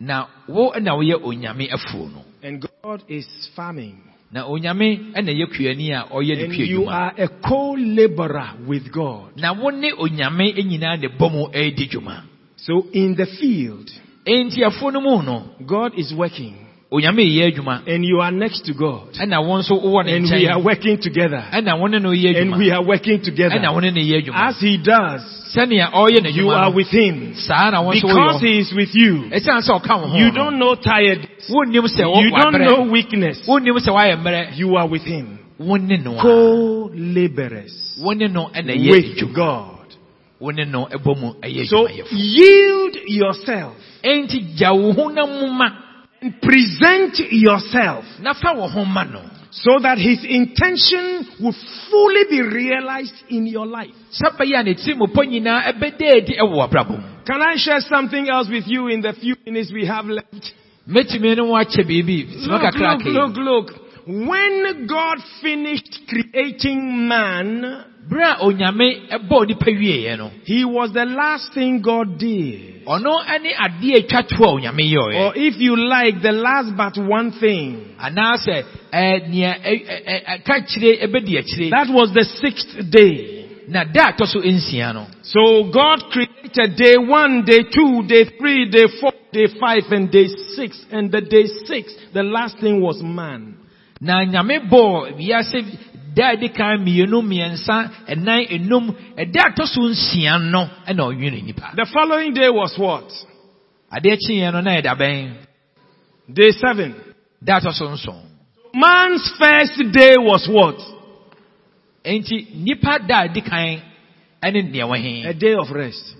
na 0.00 0.26
wo 0.48 0.72
ɛna 0.72 0.90
woyɛ 0.96 1.22
onyame 1.22 1.68
afuo 1.70 2.12
no 2.12 2.24
And 2.42 2.64
God 2.82 3.02
is 3.08 3.26
farming. 3.54 4.02
na 4.32 4.44
onyame 4.48 5.12
ɛna 5.14 5.30
yɛ 5.32 5.46
kuani 5.54 5.90
a 5.92 6.08
ɔyɛ 6.12 6.36
ne 6.36 6.44
And 6.44 6.54
you 6.54 6.84
are 6.86 7.12
a 7.16 7.28
co-laborer 7.28 8.66
with 8.66 8.92
God. 8.92 9.36
na 9.36 9.52
wo 9.52 9.70
ne 9.70 9.92
onyame 9.92 10.52
nyinaa 10.54 11.00
de 11.00 11.08
bɔ 11.08 11.30
mu 11.32 11.46
ɛredi 11.52 11.88
dwuma 11.90 12.22
So 12.56 12.86
in 12.92 13.14
the 13.14 13.26
field, 13.38 13.88
enti 14.26 14.64
afuo 14.64 14.92
no 14.92 15.00
mu 15.00 15.22
no 15.22 15.50
God 15.64 15.92
is 15.96 16.12
working. 16.12 16.65
Onyame 16.92 17.22
yɛ 17.24 17.52
adwuma 17.52 17.82
And 17.86 18.04
you 18.04 18.20
are 18.20 18.30
next 18.30 18.64
to 18.66 18.72
God. 18.74 19.12
ɛna 19.14 19.42
wo 19.44 19.58
nso 19.58 19.74
wowɔ 19.82 20.04
ne 20.06 20.16
And 20.16 20.30
we 20.30 20.46
are 20.48 20.60
working 20.62 20.98
together. 20.98 21.44
ɛna 21.52 21.78
wo 21.80 21.86
ne 21.88 21.98
no 21.98 22.10
yɛ 22.10 22.40
And 22.40 22.56
we 22.56 22.70
are 22.70 22.82
working 22.84 23.20
together. 23.22 23.56
ɛna 23.58 23.72
wo 23.74 23.80
ne 23.80 23.90
no 23.90 24.00
yɛ 24.00 24.22
adwuma 24.22 24.48
As 24.48 24.60
He 24.60 24.76
does, 24.78 25.20
you 26.36 26.50
are 26.50 26.70
with 26.72 26.88
Him. 26.88 27.34
saa 27.34 27.70
na 27.70 27.82
wo 27.82 27.92
nso 27.92 28.02
Because 28.06 28.40
He 28.40 28.58
is 28.58 28.72
with 28.74 28.94
you. 28.94 29.24
ɛsiane 29.32 29.62
sɛ 29.66 29.80
ɔka 29.80 30.00
wo 30.00 30.06
ho 30.08 30.16
You 30.16 30.30
don't 30.32 30.58
know 30.58 30.74
tired. 30.76 31.26
You 31.48 32.30
don't 32.30 32.60
know 32.62 32.82
weakness. 32.92 33.42
wonnim 33.48 33.76
sɛ 33.78 33.90
woayɛ 33.90 34.16
mmerɛ 34.22 34.56
You 34.56 34.76
are 34.76 34.86
with 34.86 35.02
Him. 35.02 35.38
wo 35.58 35.76
ne 35.76 35.96
no 35.96 36.14
Co-laborers 36.22 37.98
wo 38.00 38.12
ne 38.12 38.28
no 38.28 38.48
ɛna 38.54 38.76
yɛ 38.76 38.90
with 38.90 39.34
God. 39.34 39.72
wo 40.38 40.50
ne 40.50 40.64
no 40.64 40.86
ɛbɔ 40.86 41.20
mu 41.20 41.32
ɛyɛ 41.42 41.66
So 41.66 41.88
yield 42.12 42.96
yourself 43.06 43.74
enti 46.22 47.24
gya 47.30 47.52
wo 47.52 47.58
ho 47.58 47.64
na 47.64 47.64
mu 47.64 47.64
ma 47.64 47.82
and 47.82 48.00
present 48.00 48.00
yourself 48.00 48.04
na 48.20 48.32
fa 48.34 48.52
wo 48.54 48.68
ho 48.68 48.84
so 49.50 49.78
that 49.80 49.96
His 49.98 50.20
intention 50.24 51.26
will 51.40 51.54
fully 51.90 52.24
be 52.28 52.42
realized 52.42 53.14
in 53.30 53.46
your 53.46 53.66
life. 53.66 53.94
sɛ 54.12 54.64
ne 54.64 54.74
tirimupɔ 54.74 55.24
nyinaa 55.26 55.72
ɛbɛda 55.72 56.16
adi 56.16 56.36
ɛwɔ 56.36 56.68
abrabɔ 56.68 57.24
Can 57.26 57.42
I 57.42 57.56
share 57.56 57.80
something 57.80 58.28
else 58.28 58.48
with 58.48 58.68
you 58.68 58.88
in 58.88 59.00
the 59.00 59.12
few 59.14 59.34
minutes 59.46 59.72
we 59.72 59.86
have 59.86 60.06
left? 60.06 60.52
mɛtumi 60.88 61.36
ne 61.36 61.42
ho 61.42 61.52
akyɛ 61.54 61.84
biribi 61.84 62.26
sima 62.44 62.62
Look, 62.62 63.04
look, 63.04 63.04
look, 63.04 63.36
look. 63.36 63.82
When 64.06 64.86
God 64.86 65.18
finished 65.42 66.00
creating 66.08 67.08
man, 67.08 67.84
bere 68.08 68.22
a 68.24 68.36
onyame 68.44 69.08
ɛbɔɔ 69.10 69.46
nipa 69.48 69.70
wieɛ 69.70 70.16
no 70.18 70.30
he 70.44 70.64
was 70.64 70.92
the 70.92 71.04
last 71.04 71.52
thing 71.54 71.80
God 71.82 72.18
did. 72.18 72.84
ɔno 72.86 73.12
ɛne 73.26 73.50
adeɛ 73.54 74.06
atwa 74.06 74.22
to 74.28 74.44
a 74.44 74.48
onyame 74.48 74.84
yɛɔɛ 74.92 75.20
Or 75.20 75.32
if 75.36 75.58
you 75.58 75.76
like, 75.76 76.22
the 76.22 76.32
last 76.32 76.76
but 76.76 76.96
one 76.98 77.32
thing. 77.32 77.96
ɛɛ 78.00 79.28
nea 79.28 79.54
ɛ- 79.54 79.86
ɛ- 79.86 80.06
ɛ- 80.06 80.24
ɛka 80.42 80.66
kyire 80.68 81.02
ɛbɛdi 81.06 81.38
akyire 81.38 81.70
That 81.70 81.88
was 81.92 82.12
the 82.12 82.24
sixth 82.24 82.90
day. 82.90 83.44
na 83.68 83.82
da 83.84 84.12
ɛtɔ 84.12 84.26
so 84.26 84.40
nsia 84.40 84.94
no 84.94 85.06
So 85.22 85.64
God 85.72 86.04
created 86.12 86.76
day 86.76 86.96
one, 86.96 87.44
day 87.44 87.64
two, 87.64 88.04
day 88.06 88.24
three, 88.38 88.66
day 88.70 88.86
four, 89.00 89.12
day 89.32 89.48
five, 89.58 89.82
and 89.90 90.08
day 90.12 90.28
six. 90.54 90.78
And 90.92 91.10
the 91.10 91.20
day 91.20 91.46
six, 91.66 91.92
the 92.14 92.22
last 92.22 92.58
thing 92.60 92.80
was 92.80 93.02
man. 93.02 93.54
Na 96.16 96.24
nyame 96.24 96.24
bɔɔ 96.24 96.24
wiase 96.24 96.24
da 96.24 96.28
a 96.28 96.36
ɛdi 96.36 96.52
kan 96.54 96.80
mmienu 96.80 97.22
mmiɛnsa 97.22 97.90
ɛnan 98.08 98.46
enum 98.50 98.94
ɛda 99.16 99.40
a 99.46 99.50
ɛtɔ 99.50 99.66
so 99.66 99.80
nsia 99.82 100.38
no 100.50 100.68
ɛna 100.88 101.00
ɔnwene 101.12 101.44
nipa 101.44 101.72
The 101.76 101.86
following 101.92 102.32
day 102.34 102.48
was 102.50 102.76
what? 102.78 103.10
adeɛ 103.92 104.52
no 104.52 104.60
na 104.60 104.80
ɛda 104.80 104.96
bɛn 104.96 105.32
Day 106.32 106.50
seven. 106.50 106.94
da 107.42 107.56
a 107.56 107.60
ɛtɔ 107.60 107.72
so 107.72 107.88
nson 107.88 108.22
Man's 108.74 109.30
first 109.38 109.92
day 109.92 110.14
was 110.18 110.48
what? 110.48 110.76
enti 112.04 112.54
nipa 112.54 112.98
da 113.06 113.20
a 113.22 113.28
ɛdi 113.28 113.44
kan 113.44 113.80
ɛne 114.42 114.70
nea 114.70 114.86
wɔ 114.86 115.26
A 115.28 115.34
day 115.34 115.54
of 115.54 115.70
rest. 115.70 116.14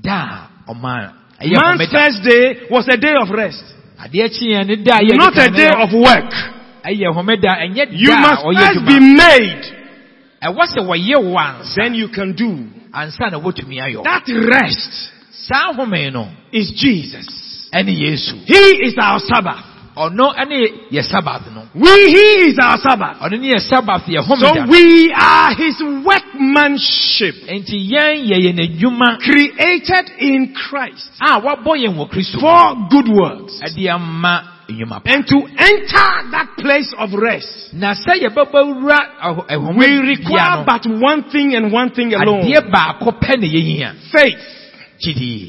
da 0.00 0.46
a 0.68 0.74
Man's 0.74 1.90
first 1.90 2.22
day 2.22 2.66
was 2.70 2.86
a 2.88 2.96
day 2.96 3.14
of 3.20 3.30
rest. 3.30 3.64
adeɛ 4.00 4.28
kyeeɛ 4.28 4.66
ne 4.66 4.76
da 4.82 4.96
a 4.98 5.16
Not 5.16 5.36
a 5.38 5.50
day 5.50 5.70
of 5.70 5.92
work. 5.92 6.61
Ɛyɛ 6.84 7.14
homeda 7.14 7.56
ɛnyɛ 7.62 7.86
You 7.92 8.12
must 8.16 8.42
first 8.42 8.86
be 8.86 8.94
adwuma 8.94 9.16
made. 9.16 9.64
ɛwɔ 10.42 10.62
sɛ 10.66 10.80
wɔyɛ 10.86 11.22
wo 11.22 11.38
ansa 11.38 11.74
Then 11.76 11.94
you 11.94 12.08
can 12.08 12.32
do. 12.34 12.66
ansa 12.94 13.30
na 13.30 13.38
wotumi 13.38 13.78
ayɔ 13.80 14.02
That 14.04 14.24
rest 14.28 15.10
is 16.52 16.70
Jesus. 16.72 17.68
He 17.72 18.54
is 18.84 18.94
our 19.00 19.18
Sabbath. 19.20 19.64
ɔno 19.96 20.34
ɛne 20.36 20.88
yɛ 20.90 21.02
sabath 21.04 21.52
no 21.54 21.68
We, 21.74 21.88
He 21.88 22.48
is 22.48 22.58
our 22.58 22.78
Sabbath. 22.78 23.18
ɔno 23.20 23.38
ne 23.40 23.52
yɛ 23.52 23.60
sabath 23.68 24.04
yɛ 24.08 24.22
So 24.26 24.34
homeda 24.36 24.68
we 24.68 25.12
are 25.14 25.54
His 25.54 25.80
workmanship. 26.04 27.34
enti 27.48 27.90
yɛn 27.90 28.28
yɛyɛ 28.28 28.52
n'adwuma 28.54 29.18
Created 29.20 30.10
in 30.18 30.54
Christ 30.54 31.10
a 31.20 31.40
wabɔ 31.40 31.76
yɛn 31.76 31.96
wɔ 31.96 32.08
mu 32.12 32.40
for 32.40 32.88
good 32.90 33.08
works. 33.08 33.60
ɛde 33.62 33.88
ama 33.90 34.51
And 34.68 35.26
to 35.26 35.36
enter 35.36 36.30
that 36.30 36.54
place 36.58 36.94
of 36.96 37.10
rest, 37.14 37.74
na 37.74 37.94
sɛ 37.94 38.22
yɛbɛbɛwura 38.22 38.98
ɛho- 39.20 39.76
we 39.76 39.86
require 40.08 40.64
but 40.64 40.86
one 40.86 41.24
thing 41.30 41.54
and 41.54 41.72
one 41.72 41.90
thing 41.90 42.14
alone. 42.14 42.42
adeɛ 42.44 42.70
baako 42.70 43.18
pɛ 43.20 43.38
ne 43.40 43.48
yɛhia 43.48 43.94
Faith. 44.10 44.58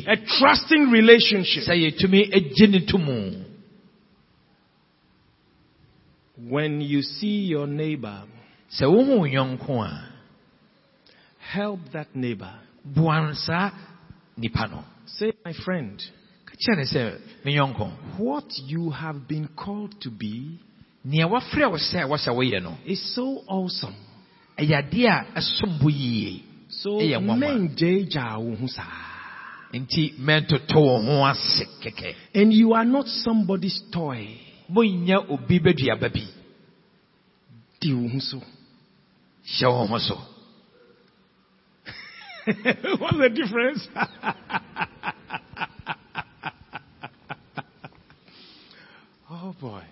A 0.07 0.17
trusting 0.17 0.89
relationship. 0.89 1.63
sɛ 1.63 1.75
yɛtumi 1.91 2.33
agye 2.33 2.67
ne 2.69 2.79
to 2.85 2.97
mu 2.97 3.31
When 6.49 6.81
you 6.81 7.01
see 7.03 7.45
your 7.45 7.67
neighbor, 7.67 8.23
sɛ 8.71 8.85
wohu 8.89 9.19
wo 9.19 9.25
yɔnko 9.25 10.01
help 11.37 11.79
that 11.91 12.15
neighbor. 12.15 12.51
boa 12.83 13.33
saa 13.35 13.69
nipa 14.37 14.67
no 14.67 14.83
Say, 15.05 15.31
my 15.45 15.53
friend, 15.53 16.01
ka 16.53 16.57
kyerɛ 16.61 16.77
ne 16.77 16.83
sɛ 16.85 17.19
me 17.45 17.51
yɔnko 17.57 18.17
what 18.19 18.45
you 18.67 18.89
have 18.91 19.27
been 19.27 19.47
called 19.55 19.93
to 20.01 20.09
be 20.09 20.59
nea 21.03 21.25
wafrɛ 21.27 21.69
wo 21.71 21.77
sɛ 21.77 22.05
wɔsɛ 22.07 22.29
woyɛ 22.35 22.61
no 22.63 22.77
is 22.85 23.01
so 23.15 23.43
awesome. 23.47 23.95
ɛyɛ 24.57 24.75
adeɛ 24.89 25.07
a 25.09 25.39
ɛsom 25.39 25.79
bo 25.81 25.89
yie 25.89 26.43
So, 26.69 26.97
Ɛyɛ 26.97 27.19
nwanwa. 27.21 27.37
menjeja 27.37 28.37
wo 28.39 28.55
ho 28.55 28.67
saa. 28.67 28.83
nti 29.73 30.13
mɛntoto 30.19 30.75
wo 30.81 31.01
ho 31.01 31.25
ase 31.25 31.65
kɛkɛ 31.83 32.15
and 32.35 32.53
you 32.53 32.73
are 32.73 32.85
not 32.85 33.07
somebody's 33.07 33.79
toy. 33.91 34.27
What's 34.69 34.89
the 35.47 35.59
bɛduaba 35.59 36.09
bi 36.13 36.25
Di 37.81 37.93
wo 37.93 38.07
ho 38.07 38.19
so. 38.19 38.41
hyɛ 39.45 39.67
wo 39.69 39.85
ho 39.87 39.97
so 39.99 40.17
What's 42.99 43.17
the 43.17 43.29
difference? 43.29 43.87
oh 49.29 49.51
boy. 49.63 49.83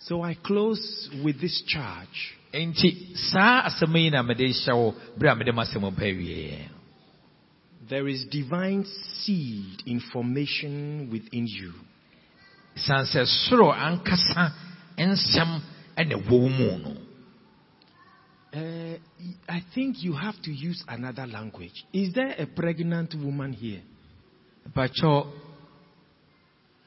So 0.00 0.22
I 0.22 0.34
close 0.42 1.10
with 1.22 1.40
this 1.40 1.62
charge. 1.66 2.34
nti 2.54 3.12
saa 3.30 3.68
asɛm 3.68 4.10
na 4.10 4.22
mede 4.22 4.48
hyɛ 4.48 4.72
wo 4.74 4.94
berɛ 5.18 5.32
a 5.32 5.34
mede 5.36 5.52
m'asɛm 5.52 5.94
pa 5.94 6.04
wieɛ 6.04 6.68
There 7.88 8.08
is 8.08 8.24
divine 8.30 8.84
seed 8.84 9.82
information 9.86 11.10
within 11.12 11.46
you. 11.46 11.72
siane 12.74 13.04
sɛ 13.04 13.26
soro 13.26 13.68
ankasa 13.70 14.52
nsɛm 14.96 15.60
ɛna 15.96 16.14
ɛwɔ 16.16 16.30
wo 16.30 16.48
mu 16.48 16.94
Uh, 18.50 18.96
I 19.46 19.60
think 19.74 20.02
you 20.02 20.14
have 20.14 20.40
to 20.40 20.50
use 20.50 20.82
another 20.88 21.26
language. 21.26 21.84
Is 21.92 22.14
there 22.14 22.34
a 22.38 22.46
pregnant 22.46 23.14
woman 23.14 23.52
here? 23.52 23.82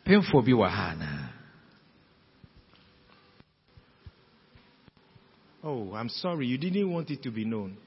Pakyɛ 0.05 0.21
pemfoɔ 0.21 0.45
bi 0.45 0.51
wɔ 0.51 0.69
ha 0.69 1.27
Oh, 5.63 5.93
I'm 5.93 6.09
sorry. 6.09 6.47
You 6.47 6.57
didn't 6.57 6.91
want 6.91 7.11
it 7.11 7.21
to 7.21 7.29
be 7.29 7.45
known. 7.45 7.77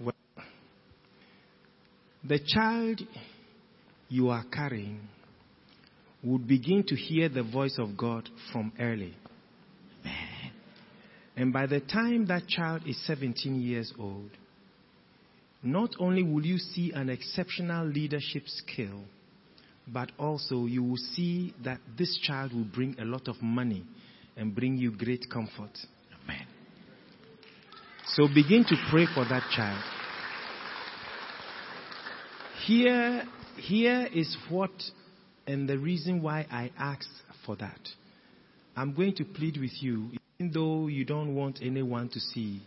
Well, 0.00 0.14
the 2.22 2.38
child 2.38 3.00
you 4.08 4.28
are 4.28 4.44
carrying 4.52 5.00
would 6.22 6.46
begin 6.46 6.84
to 6.84 6.94
hear 6.94 7.28
the 7.28 7.42
voice 7.42 7.76
of 7.78 7.96
God 7.96 8.28
from 8.52 8.72
early. 8.78 9.14
And 11.36 11.52
by 11.52 11.66
the 11.66 11.80
time 11.80 12.26
that 12.26 12.48
child 12.48 12.82
is 12.86 13.04
17 13.06 13.60
years 13.60 13.92
old, 13.98 14.30
not 15.62 15.90
only 15.98 16.22
will 16.22 16.44
you 16.44 16.58
see 16.58 16.92
an 16.92 17.08
exceptional 17.08 17.86
leadership 17.86 18.44
skill, 18.46 19.02
but 19.92 20.12
also 20.18 20.66
you 20.66 20.82
will 20.82 20.96
see 20.96 21.54
that 21.64 21.80
this 21.96 22.18
child 22.22 22.52
will 22.52 22.64
bring 22.64 22.96
a 23.00 23.04
lot 23.04 23.28
of 23.28 23.40
money 23.42 23.84
and 24.36 24.54
bring 24.54 24.76
you 24.76 24.96
great 24.96 25.26
comfort. 25.30 25.76
amen 26.24 26.46
So 28.06 28.28
begin 28.28 28.64
to 28.64 28.76
pray 28.90 29.06
for 29.14 29.24
that 29.24 29.42
child. 29.54 29.82
Here, 32.66 33.24
here 33.56 34.08
is 34.12 34.36
what 34.50 34.70
and 35.48 35.66
the 35.66 35.78
reason 35.78 36.22
why 36.22 36.46
I 36.50 36.70
asked 36.78 37.08
for 37.46 37.56
that. 37.56 37.80
I'm 38.76 38.94
going 38.94 39.14
to 39.16 39.24
plead 39.24 39.56
with 39.56 39.82
you, 39.82 40.10
even 40.38 40.52
though 40.52 40.86
you 40.86 41.04
don't 41.04 41.34
want 41.34 41.60
anyone 41.62 42.10
to 42.10 42.20
see, 42.20 42.62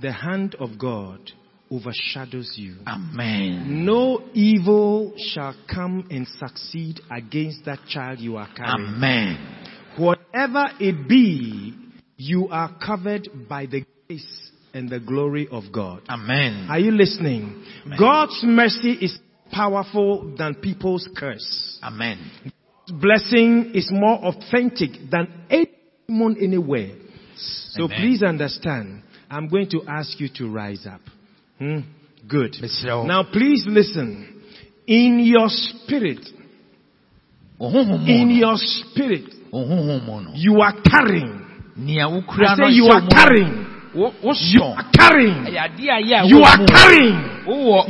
the 0.00 0.10
hand 0.10 0.56
of 0.58 0.78
God 0.78 1.30
overshadows 1.72 2.52
you. 2.56 2.76
amen 2.86 3.84
No 3.84 4.22
evil 4.34 5.14
shall 5.16 5.54
come 5.72 6.06
and 6.10 6.26
succeed 6.28 7.00
against 7.10 7.64
that 7.64 7.78
child 7.88 8.18
you 8.20 8.36
are 8.36 8.48
carrying. 8.54 8.94
amen 8.96 9.58
Whatever 9.98 10.66
it 10.80 11.06
be, 11.08 11.74
you 12.16 12.48
are 12.48 12.74
covered 12.84 13.28
by 13.48 13.66
the 13.66 13.84
grace 14.06 14.50
and 14.74 14.88
the 14.88 15.00
glory 15.00 15.48
of 15.50 15.64
God. 15.72 16.02
amen 16.08 16.66
Are 16.70 16.78
you 16.78 16.90
listening? 16.92 17.64
God's 17.98 18.40
mercy 18.44 18.92
is 18.92 19.18
powerful 19.50 20.34
than 20.38 20.54
people's 20.56 21.08
curse. 21.16 21.78
amen 21.82 22.18
Blessing 23.00 23.72
is 23.74 23.88
more 23.92 24.18
authentic 24.24 24.90
than 25.10 25.28
anyone 25.50 26.36
anywhere. 26.40 26.90
So 27.36 27.84
Amen. 27.84 27.96
please 27.98 28.22
understand, 28.22 29.02
I'm 29.30 29.48
going 29.48 29.70
to 29.70 29.82
ask 29.88 30.18
you 30.20 30.28
to 30.36 30.50
rise 30.50 30.86
up. 30.86 31.00
Hmm? 31.62 31.78
Good. 32.26 32.56
Now 33.06 33.22
please 33.30 33.64
listen. 33.68 34.42
In 34.86 35.20
your 35.22 35.46
spirit, 35.48 36.18
wo 37.56 37.70
honhom 37.70 38.02
mu 38.02 38.10
in 38.10 38.30
your 38.34 38.56
spirit, 38.58 39.30
wo 39.52 39.62
honhom 39.62 40.02
mu 40.02 40.20
no 40.26 40.30
you 40.34 40.58
are 40.58 40.74
carrying. 40.82 41.38
I 41.78 42.56
say 42.58 42.74
you 42.74 42.90
are 42.90 42.98
wo 42.98 43.06
mu 43.06 43.06
no, 43.06 43.14
carrying. 43.14 43.54
You 43.94 44.62
are 44.74 44.90
carrying. 44.90 45.38
ɛyɛ 45.46 45.60
adeɛ 45.70 45.86
a 45.86 45.98
ɛyɛ 46.02 46.16
a 46.18 46.26
You 46.26 46.42
are 46.42 46.60
carrying. 46.66 47.18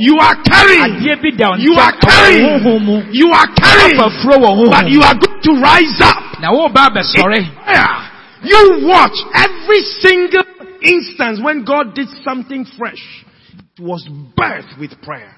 You 0.05 0.17
are 0.21 0.37
carrying. 0.45 0.93
adeɛ 1.01 1.23
bi 1.23 1.31
da 1.33 1.49
wo 1.49 1.57
You 1.57 1.73
are 1.81 1.97
carrying. 1.97 2.45
wo 2.45 2.59
honhom 2.61 2.85
mu 2.85 2.97
You 3.11 3.33
are 3.33 3.49
carrying. 3.57 3.97
afafuro 3.97 4.37
wɔ 4.37 4.51
honhom 4.53 4.71
But 4.71 4.91
you 4.93 5.01
are 5.01 5.17
going 5.17 5.41
to 5.49 5.53
rise 5.65 6.01
up. 6.05 6.41
na 6.45 6.53
woba 6.53 6.93
abɛsɔre 6.93 7.41
Yeah. 7.73 8.09
You 8.45 8.85
watch 8.85 9.17
every 9.33 9.81
single 10.05 10.45
instance 10.83 11.41
when 11.41 11.65
God 11.65 11.95
did 11.95 12.09
something 12.23 12.67
fresh. 12.77 13.25
It 13.79 13.83
was 13.83 14.07
birthed 14.37 14.79
with 14.79 15.01
prayer. 15.03 15.35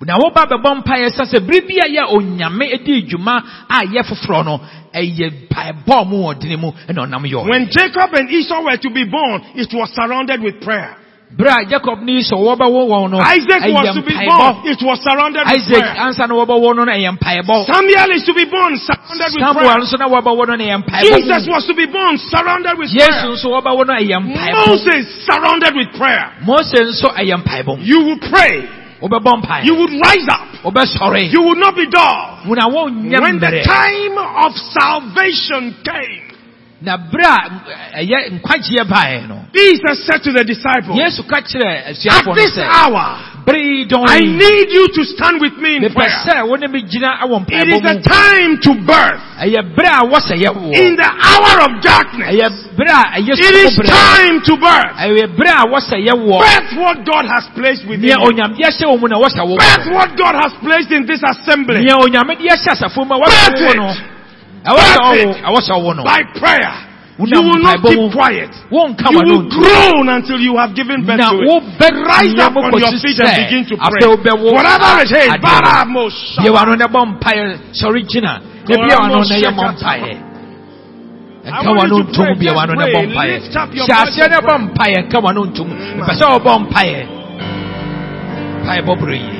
na 0.00 0.16
woba 0.16 0.46
bɛbɔ 0.48 0.82
mpaeɛ 0.82 1.08
sɛ 1.12 1.24
sɛ 1.30 1.46
bere 1.46 1.60
bi 1.60 1.76
a 1.78 1.86
yɛ 1.86 2.02
onyame 2.10 2.84
di 2.84 3.02
dwuma 3.06 3.36
a 3.68 3.84
yɛ 3.84 4.02
foforɔ 4.02 4.44
no 4.44 4.60
ɛyɛ 4.94 5.46
mpaebɔ 5.46 6.08
mu 6.08 6.16
wɔ 6.24 6.40
dene 6.40 6.56
mu 6.56 6.72
ɛna 6.88 7.06
ɔnam 7.06 7.24
yɛ. 7.30 7.48
When 7.48 7.68
Jacob 7.70 8.10
and 8.14 8.30
Esau 8.30 8.64
were 8.64 8.76
to 8.78 8.90
be 8.90 9.04
born, 9.04 9.42
it 9.54 9.68
was 9.72 9.90
surrounded 9.94 10.42
with 10.42 10.60
prayer. 10.62 10.96
Bere 11.30 11.50
a 11.50 11.64
jacob 11.64 12.02
ne 12.02 12.18
sɛ 12.20 12.34
wɔbɛwo 12.34 12.90
wɔn 12.90 13.10
no 13.10 13.18
Isaac 13.22 13.62
was 13.70 13.94
to 13.94 14.02
be 14.02 14.14
born, 14.18 14.66
it 14.66 14.82
was 14.82 14.98
surrounded 14.98 15.46
with 15.46 15.62
isaac 15.62 15.78
prayer. 15.78 16.02
ansa 16.02 16.26
na 16.26 16.34
wɔbɛwo 16.34 16.74
no 16.74 16.82
no 16.84 16.92
ɛyɛ 16.92 17.10
mpaebɔ 17.18 17.66
Samuel 17.70 18.10
is 18.18 18.24
to 18.26 18.34
be 18.34 18.44
born, 18.50 18.74
surrounded 18.76 19.30
with 19.30 19.38
samuel 19.38 19.54
prayer. 19.54 19.78
na 19.78 20.06
no 20.10 20.44
no 20.44 20.56
ɛyɛ 20.58 21.16
Jesus 21.22 21.42
was 21.46 21.62
to 21.66 21.74
be 21.74 21.86
born, 21.86 22.18
surrounded 22.18 22.74
with 22.78 22.90
prayer. 22.90 23.30
nso 23.30 23.46
wɔbɛwo 23.46 23.86
no 23.86 23.94
ɛyɛ 23.94 24.16
mpaebɔ 24.26 24.66
Moses, 24.66 25.06
surrounded 25.24 25.72
with 25.78 25.90
prayer. 25.94 26.26
mose 26.42 26.74
nso 26.74 27.08
ɛyɛ 27.14 27.38
mpaebɔ 27.46 27.78
You 27.86 28.00
will 28.02 28.18
pray. 28.18 28.80
You 29.00 29.08
would 29.80 29.92
rise 29.96 30.28
up. 30.28 30.60
You 31.32 31.40
would 31.42 31.56
not 31.58 31.74
be 31.74 31.86
dull. 31.88 32.44
When 32.44 33.40
the 33.40 33.64
time 33.64 34.18
of 34.44 34.52
salvation 34.76 35.74
came, 35.82 36.29
na 36.82 36.96
bere 36.96 37.28
ɛyɛ 38.00 38.40
nkwagyeɛ 38.40 38.84
baeɛ 38.88 39.28
no 39.28 39.36
Jesus 39.52 40.06
said 40.06 40.22
to 40.22 40.32
the 40.32 40.44
disciples, 40.44 40.96
yesu 40.96 41.22
ka 41.28 41.40
kyerɛ 41.42 41.90
At 41.90 41.96
asuafoɔ 41.96 42.26
no 42.26 42.34
this 42.34 42.56
hour, 42.56 43.04
bere 43.44 43.84
dɔn 43.84 44.06
I 44.08 44.20
need 44.20 44.68
you 44.72 44.86
to 44.94 45.02
stand 45.04 45.40
with 45.40 45.58
me 45.58 45.76
in 45.76 45.82
mepɛ 45.82 45.94
prayer. 45.94 46.24
sɛ 46.24 46.48
wo 46.48 46.54
ne 46.56 46.66
me 46.68 46.82
gyina 46.88 47.20
awɔ 47.20 47.44
It 47.50 47.68
is 47.68 47.84
a 47.84 47.96
time 48.00 48.56
to 48.64 48.72
birth. 48.86 49.20
ɛyɛ 49.42 49.60
bere 49.76 49.90
a 49.92 50.04
wɔsɛ 50.08 50.34
In 50.72 50.96
the 50.96 51.10
hour 51.10 51.54
of 51.68 51.82
darkness, 51.82 52.28
ɛyɛ 52.32 52.48
bere 52.78 52.92
a 52.94 53.04
ɛyɛ 53.20 53.32
it 53.36 53.54
is 53.60 53.76
time 53.84 54.40
to 54.40 54.56
birth. 54.56 54.94
ɛyɛ 54.96 55.36
bere 55.36 55.52
a 55.52 55.64
wɔsɛ 55.68 55.96
yɛwoɔ 56.06 56.38
Birth 56.40 56.72
what 56.80 57.04
God 57.04 57.24
has 57.26 57.44
placed 57.54 57.84
within 57.84 58.06
nea 58.08 58.16
you. 58.16 58.24
onyamedeɛ 58.24 58.70
hyɛ 58.72 58.86
wɔ 58.88 59.00
mu 59.00 59.08
na 59.08 59.18
wɔsɛ 59.20 59.42
wo 59.46 59.56
Birth 59.58 59.88
what 59.92 60.16
God 60.16 60.34
has 60.40 60.52
placed 60.64 60.90
in 60.92 61.04
this 61.04 61.20
assembly. 61.26 61.84
nea 61.84 61.96
onyamedeɛ 61.98 62.56
hyɛ 62.56 62.72
asafo 62.72 63.04
mu 63.04 63.16
a 63.16 63.26
wɔsɛ 63.26 63.50
Birth 63.52 63.76
no 63.76 63.86
Birth 63.88 63.98
it. 63.98 64.19
Ɛwɔ 64.64 65.58
sɛ 65.60 65.72
ɔwo 65.72 65.96
no 65.96 66.04
By 66.04 66.22
prayer. 66.38 66.90
You 67.20 67.42
will 67.42 67.60
not 67.60 67.84
keep 67.84 68.00
quiet. 68.16 68.48
You 68.72 69.20
will 69.20 69.44
groan 69.52 70.08
until 70.08 70.40
you 70.40 70.56
have 70.56 70.72
given 70.74 71.04
birth 71.04 71.20
to 71.20 71.36
it. 71.36 71.92
Rise 71.92 72.38
up 72.40 72.56
on 72.56 72.72
your 72.80 72.96
feet 72.96 73.20
and 73.20 73.36
begin 73.44 73.62
to 73.68 73.76
pray. 73.76 74.08
Whatever 74.08 75.04
it 75.04 75.12
is, 75.12 75.28
adeɛ 75.28 75.36
no. 75.36 75.44
Baramos. 75.44 76.16
bie 76.40 76.48
w'ano 76.50 76.76
na 76.78 76.86
ɛbɔ 76.88 77.00
mpaeɛ 77.20 77.44
sɔre 77.76 78.00
gyina 78.08 78.40
na 78.40 78.40
bie 78.64 78.76
w'ano 78.96 79.20
na 79.20 79.36
ɛyɛ 79.36 79.50
I 81.42 81.72
want 81.72 81.88
you 81.88 82.04
to 82.04 82.12
ntom 82.12 82.40
just 82.40 82.56
w'ano 82.56 82.74
pray. 82.76 82.92
ɛbɔ 82.92 83.00
mpaeɛ 83.12 83.40
Lift 83.42 83.56
up 83.56 83.74
your 83.74 83.86
hyɛ 83.86 83.94
aseɛ 84.00 84.24
and 84.24 84.32
na 84.32 84.58
mpaeɛ 84.58 84.98
nka 85.08 85.18
w'ano 85.20 85.40
ntom 85.52 85.68
mepɛ 86.00 86.12
sɛ 86.16 86.24
wɔbɔ 86.24 86.52
mpaeɛ 86.64 87.00
mpaeɛ 88.64 88.80
bɔ 88.86 88.92
bere 89.00 89.39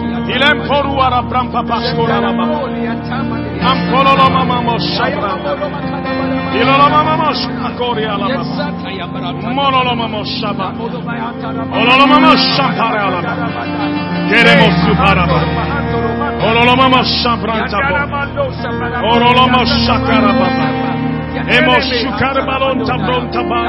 Ile 0.27 0.45
emporu 0.51 1.01
ara 1.01 1.21
brampa 1.21 1.63
paskora 1.63 2.21
laba. 2.21 2.45
Ampololo 3.71 4.29
mama 4.29 4.61
moshabra. 4.61 5.31
Iloloma 6.59 7.03
mama 7.03 7.33
shakori 7.33 8.05
alaba. 8.05 8.43
Mololo 9.57 9.95
mama 9.95 10.23
shaba. 10.25 10.67
Ololo 11.79 12.05
mama 12.07 12.31
shapara 12.37 13.01
alaba. 13.07 13.33
Queremos 14.29 14.73
su 14.83 14.95
paraba. 14.95 15.39
Ololo 16.47 16.75
mama 16.75 17.03
shabranta 17.03 17.77
bo. 17.87 17.95
Ololo 19.13 19.47
mama 19.47 19.65
shakara 19.85 20.31
baba. 20.39 20.65
Emos 21.57 21.85
shukar 22.01 22.37
balon 22.45 22.77
tabron 22.85 23.31
taba. 23.31 23.59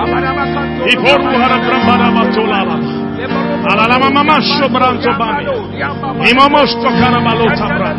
Iporu 0.92 1.24
hara 1.40 1.58
brambara 1.66 2.08
batolala. 2.16 3.01
Alalama 3.70 4.10
mama 4.10 4.36
shobranto 4.40 5.10
bami. 5.18 5.44
Imamos 6.30 6.70
tokara 6.82 7.20
balota 7.20 7.66
bra. 7.76 7.90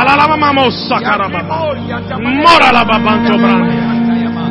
Alalama 0.00 0.36
mama 0.36 0.70
sakara 0.88 1.28
baba. 1.28 1.74
Mora 2.20 2.70
la 2.72 2.84
babanto 2.84 3.34
brandi. 3.38 3.76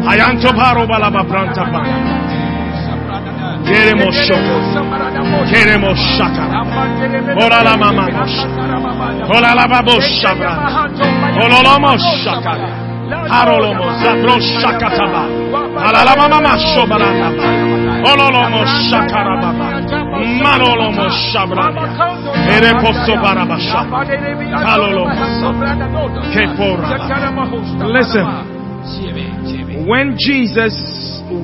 Ayanto 0.08 0.52
baro 0.54 0.86
balaba 0.88 1.24
branta 1.24 1.64
ba. 1.72 1.82
Queremos 3.66 4.16
shoko. 4.28 4.58
Queremos 5.50 6.00
shakara. 6.18 6.60
Ora 7.44 7.64
la 7.64 7.78
mama 7.78 8.10
mosha. 8.12 8.48
Ola 9.36 9.56
la 9.56 9.68
babo 9.68 9.96
shabra. 10.02 10.54
Ololomo 11.44 11.98
shakara. 12.24 12.70
Harolomo 13.30 13.88
zabro 14.04 14.36
shakataba. 14.40 15.24
Alalama 15.88 16.28
mama 16.30 16.58
shobaranda 16.58 17.30
ba. 17.38 17.73
Ololomo 18.04 18.66
shakara 18.90 19.36
baba. 19.42 19.68
Manolomo 20.44 21.10
shabranda. 21.32 21.88
Ere 22.56 22.74
posto 22.82 23.16
barabasha. 23.16 23.86
Kalolomo. 24.64 25.16
Kepora. 26.34 26.88
Listen. 27.92 28.54
tie 28.84 29.14
me 29.14 29.26
tie 29.48 29.64
me 29.64 29.86
When 29.88 30.16
Jesus 30.20 30.76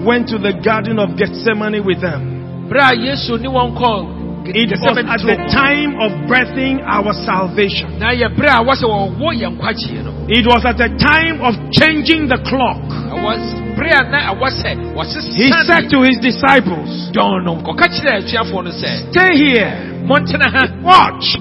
went 0.06 0.28
to 0.30 0.38
the 0.38 0.54
Garden 0.64 1.00
of 1.00 1.16
Gethsemane 1.18 1.84
with 1.84 2.02
them, 2.02 2.68
berɛ 2.70 2.92
a 2.92 2.96
yesu 2.96 3.38
ne 3.40 3.48
wɔn 3.48 4.20
it 4.52 4.72
was 4.82 4.98
at 4.98 5.22
the 5.22 5.38
time 5.54 6.00
of 6.02 6.10
birthing 6.26 6.82
our 6.82 7.14
salvation. 7.26 8.00
na 8.00 8.12
yɛ 8.12 8.34
berɛ 8.36 8.50
a 8.50 8.64
wɔsɛ 8.66 8.86
wɔwɔ 8.88 9.30
yɛn 9.38 9.58
nkwagyeɛ 9.58 10.04
no 10.04 10.12
It 10.28 10.46
was 10.46 10.66
at 10.66 10.78
the 10.78 10.90
time 10.98 11.42
of 11.42 11.54
changing 11.72 12.28
the 12.28 12.38
clock. 12.46 12.82
Ɛwɔ 13.10 13.32
berɛ 13.76 13.92
a 13.92 14.04
na 14.10 14.20
ɛwɔ 14.34 14.48
sɛ 14.62 14.72
He 15.36 15.52
said 15.66 15.90
to 15.90 16.02
his 16.02 16.18
disciples, 16.20 17.12
dɔn 17.14 17.44
no 17.46 17.56
kɔka 17.64 17.88
kyerɛ 17.90 18.24
asuafoɔ 18.24 18.64
no 18.64 18.72
sɛ 18.72 19.12
Stay 19.12 19.32
here, 19.38 19.72
watch, 20.82 21.36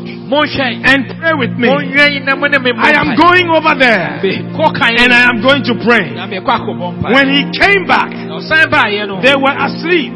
and 0.85 1.03
pray 1.19 1.33
with 1.35 1.53
me. 1.57 1.69
monwɛn 1.69 2.25
na 2.25 2.35
mo 2.37 2.47
ne 2.47 2.59
me 2.59 2.73
I 2.77 2.93
am 3.01 3.17
going 3.17 3.49
over 3.51 3.75
there, 3.79 4.21
and 4.23 5.13
I 5.13 5.29
am 5.29 5.41
going 5.41 5.63
to 5.65 5.75
pray. 5.85 6.11
na 6.15 6.27
mekɔ 6.27 6.45
akɔbɔ 6.45 7.01
mpa 7.01 7.13
When 7.13 7.29
he 7.29 7.43
came 7.59 7.87
back, 7.87 8.11
na 8.13 8.39
ɔsan 8.39 8.69
baeɛ 8.71 9.09
no 9.09 9.21
they 9.21 9.35
were 9.35 9.57
asleep. 9.57 10.13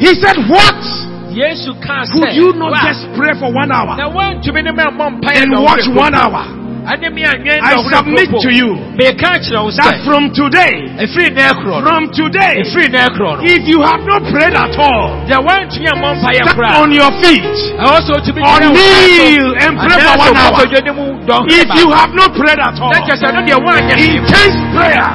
He 0.00 0.14
said, 0.20 0.36
What? 0.48 1.08
Could 1.30 2.34
you 2.34 2.52
not 2.58 2.74
just 2.82 3.06
pray 3.14 3.38
for 3.38 3.54
one 3.54 3.70
hour 3.70 3.94
na 3.96 4.10
woantumi 4.10 4.64
ne 4.64 4.72
me 4.72 4.82
ammɔ 4.82 5.20
mpaeɛ 5.22 5.42
and 5.42 5.52
watch 5.62 5.86
one 5.94 6.14
hour? 6.14 6.59
Ane 6.86 7.08
me 7.12 7.22
anwɛn 7.24 7.60
I 7.62 7.76
submit 7.92 8.30
to 8.40 8.50
you 8.54 8.70
that 9.76 9.94
from 10.04 10.32
today, 10.32 10.74
ɛfiri 11.00 11.34
na 11.34 11.52
ɛkorɔ 11.52 11.76
from 11.84 12.02
today, 12.12 12.62
ɛfiri 12.64 12.88
na 12.92 13.08
ɛkorɔ 13.08 13.44
if 13.44 13.62
you 13.68 13.80
have 13.82 14.02
not 14.06 14.22
prayed 14.32 14.54
at 14.54 14.74
all, 14.78 15.20
stand 15.26 16.76
on 16.80 16.90
your 16.92 17.10
feet 17.20 17.44
ɛwɔ 17.80 17.98
sɛ 18.00 18.10
wotumi 18.16 18.40
or 18.40 18.58
gyina 18.60 18.68
wo 18.68 18.80
nan 18.80 19.04
so, 19.10 19.24
kneel 19.28 19.50
and 19.60 19.72
pray 19.78 19.98
for 20.00 20.16
one 20.18 20.36
hour. 20.36 20.52
wokɔdwa 20.52 20.80
ne 20.84 20.92
mu 20.92 21.06
If 21.50 21.68
you 21.78 21.88
have 21.92 22.12
not 22.14 22.30
prayed 22.34 22.58
at 22.60 22.76
all, 22.80 22.90
na 22.92 23.30
no 23.30 23.40
deɛ 23.44 23.56
intense 24.00 24.56
prayer 24.74 25.08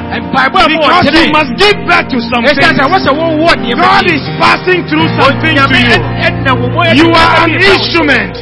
because 0.69 1.05
you 1.11 1.31
must 1.33 1.51
give 1.57 1.75
birth 1.87 2.07
to 2.13 2.19
something. 2.29 2.55
wɔ 2.85 2.97
sɛ 3.05 3.11
wowɔ 3.15 3.51
nneɛma 3.57 3.81
God 3.81 4.05
is 4.11 4.23
passing 4.39 4.81
through 4.87 5.07
something 5.19 5.55
to 5.55 5.75
you. 5.75 5.97
ɛ- 5.97 6.03
ɛnna 6.29 6.51
wo 6.59 6.67
mu 6.69 6.79
ɛde 6.85 6.95
You 6.95 7.09
are 7.11 7.35
an 7.43 7.51
bi 7.51 7.57
ba 7.57 7.65
wo. 7.65 7.73
instrument. 7.73 8.33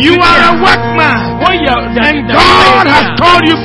You 0.00 0.14
are 0.16 0.40
a 0.48 0.52
workman. 0.62 1.18
And 2.06 2.28
God 2.36 2.86
has 2.86 3.06
told 3.20 3.42
you 3.48 3.56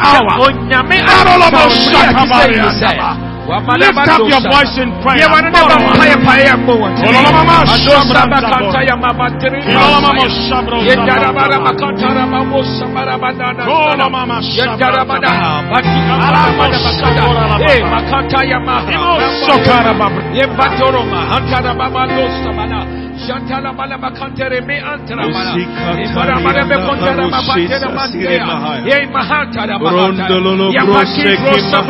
hour. 0.00 0.32
Onyame 0.46 0.96
Arolo 1.04 1.46
asa 1.50 1.58
wo 1.60 1.68
mo 1.68 1.76
sɛ 1.76 1.90
shaka 1.92 2.10
ɛte 2.10 2.24
sɛ 2.24 2.30
bari 2.30 2.54
yi 2.54 2.70
sɛ, 2.80 2.90
andaba. 2.90 3.10
wama 3.50 3.72
Lift 3.80 4.08
up 4.14 4.22
your 4.30 4.42
voice 4.48 4.74
in 4.78 4.90
prayer. 5.02 5.18
Yɛ 5.20 5.26
wano 5.34 5.48
na 5.50 5.60
ba 5.68 5.76
mpaeɛ 5.76 6.16
paeɛ 6.24 6.46
a 6.54 6.56
mbɔ 6.56 6.72
wɔn 6.80 6.92
tiri. 6.96 7.08
Ololo 7.10 7.30
mama 7.36 7.54
Ado 7.60 7.90
shabra 7.90 8.20
saba 8.22 8.38
zabo. 8.40 8.52
kanta 8.54 8.80
ya 8.88 8.96
mama 8.96 9.26
tiri. 9.40 9.58
Ololo 9.60 9.98
mama 10.00 10.24
shabra 10.48 10.76
Yɛ 10.88 10.94
zabo. 10.94 11.06
dara 11.06 11.30
bara 11.32 11.56
ba 11.64 11.72
kanta 11.80 12.08
ra 12.16 12.24
ba 12.32 12.38
wo 12.50 12.60
sabara 12.78 13.14
ba 13.20 13.28
na 13.32 13.46
na 13.52 13.62
Ololo 13.66 13.96
na. 13.96 14.08
mama 14.08 14.36
Yɛ 14.40 14.54
shabra 14.54 14.78
dara 14.78 15.04
ba 15.04 15.16
da. 15.18 15.28
zabo. 15.28 15.70
Bati 15.70 15.98
amara 16.12 16.40
Alamo 16.40 16.58
ba 16.58 16.64
da 16.70 16.78
ba 16.78 16.90
kanta. 16.90 17.20
sabora 17.20 17.44
la 17.50 17.56
ba. 17.58 17.74
Makanta 17.92 18.40
ya 18.50 18.58
ma. 18.60 18.76
Imo 18.88 19.12
sokara. 19.46 19.92
Ye 23.20 23.32
batoro 23.32 23.60
ma. 23.60 23.60
Hantara 23.60 23.70
ba 23.70 23.70
ma 23.70 23.70
lo 23.70 23.70
sabana. 23.70 23.70
Shantara 23.70 23.72
ba 23.72 23.86
la 23.86 23.96
ba 23.98 24.10
kantere 24.10 24.60
me 24.66 24.76
antara 24.80 25.24
ba 25.28 25.40
la. 25.44 25.52
Usikata 25.54 26.00
Ye 26.00 26.14
bara 26.14 26.36
ba 26.40 26.52
da 26.52 26.64
be 26.64 26.76
kontara 26.86 27.24
ba 27.28 27.40
ba 27.42 27.54
Usisa 27.54 27.78
tera 27.78 27.88
ba 27.94 28.04
sire 28.08 28.26
tera. 28.28 28.46
mahaya. 28.46 28.86
Ye 28.86 29.06
mahantara 29.06 29.78
ba 29.78 29.90
Brondololo 29.90 30.72
Ya 30.72 30.84
broseki 30.84 31.28
maki 31.28 31.42
brosa 31.42 31.82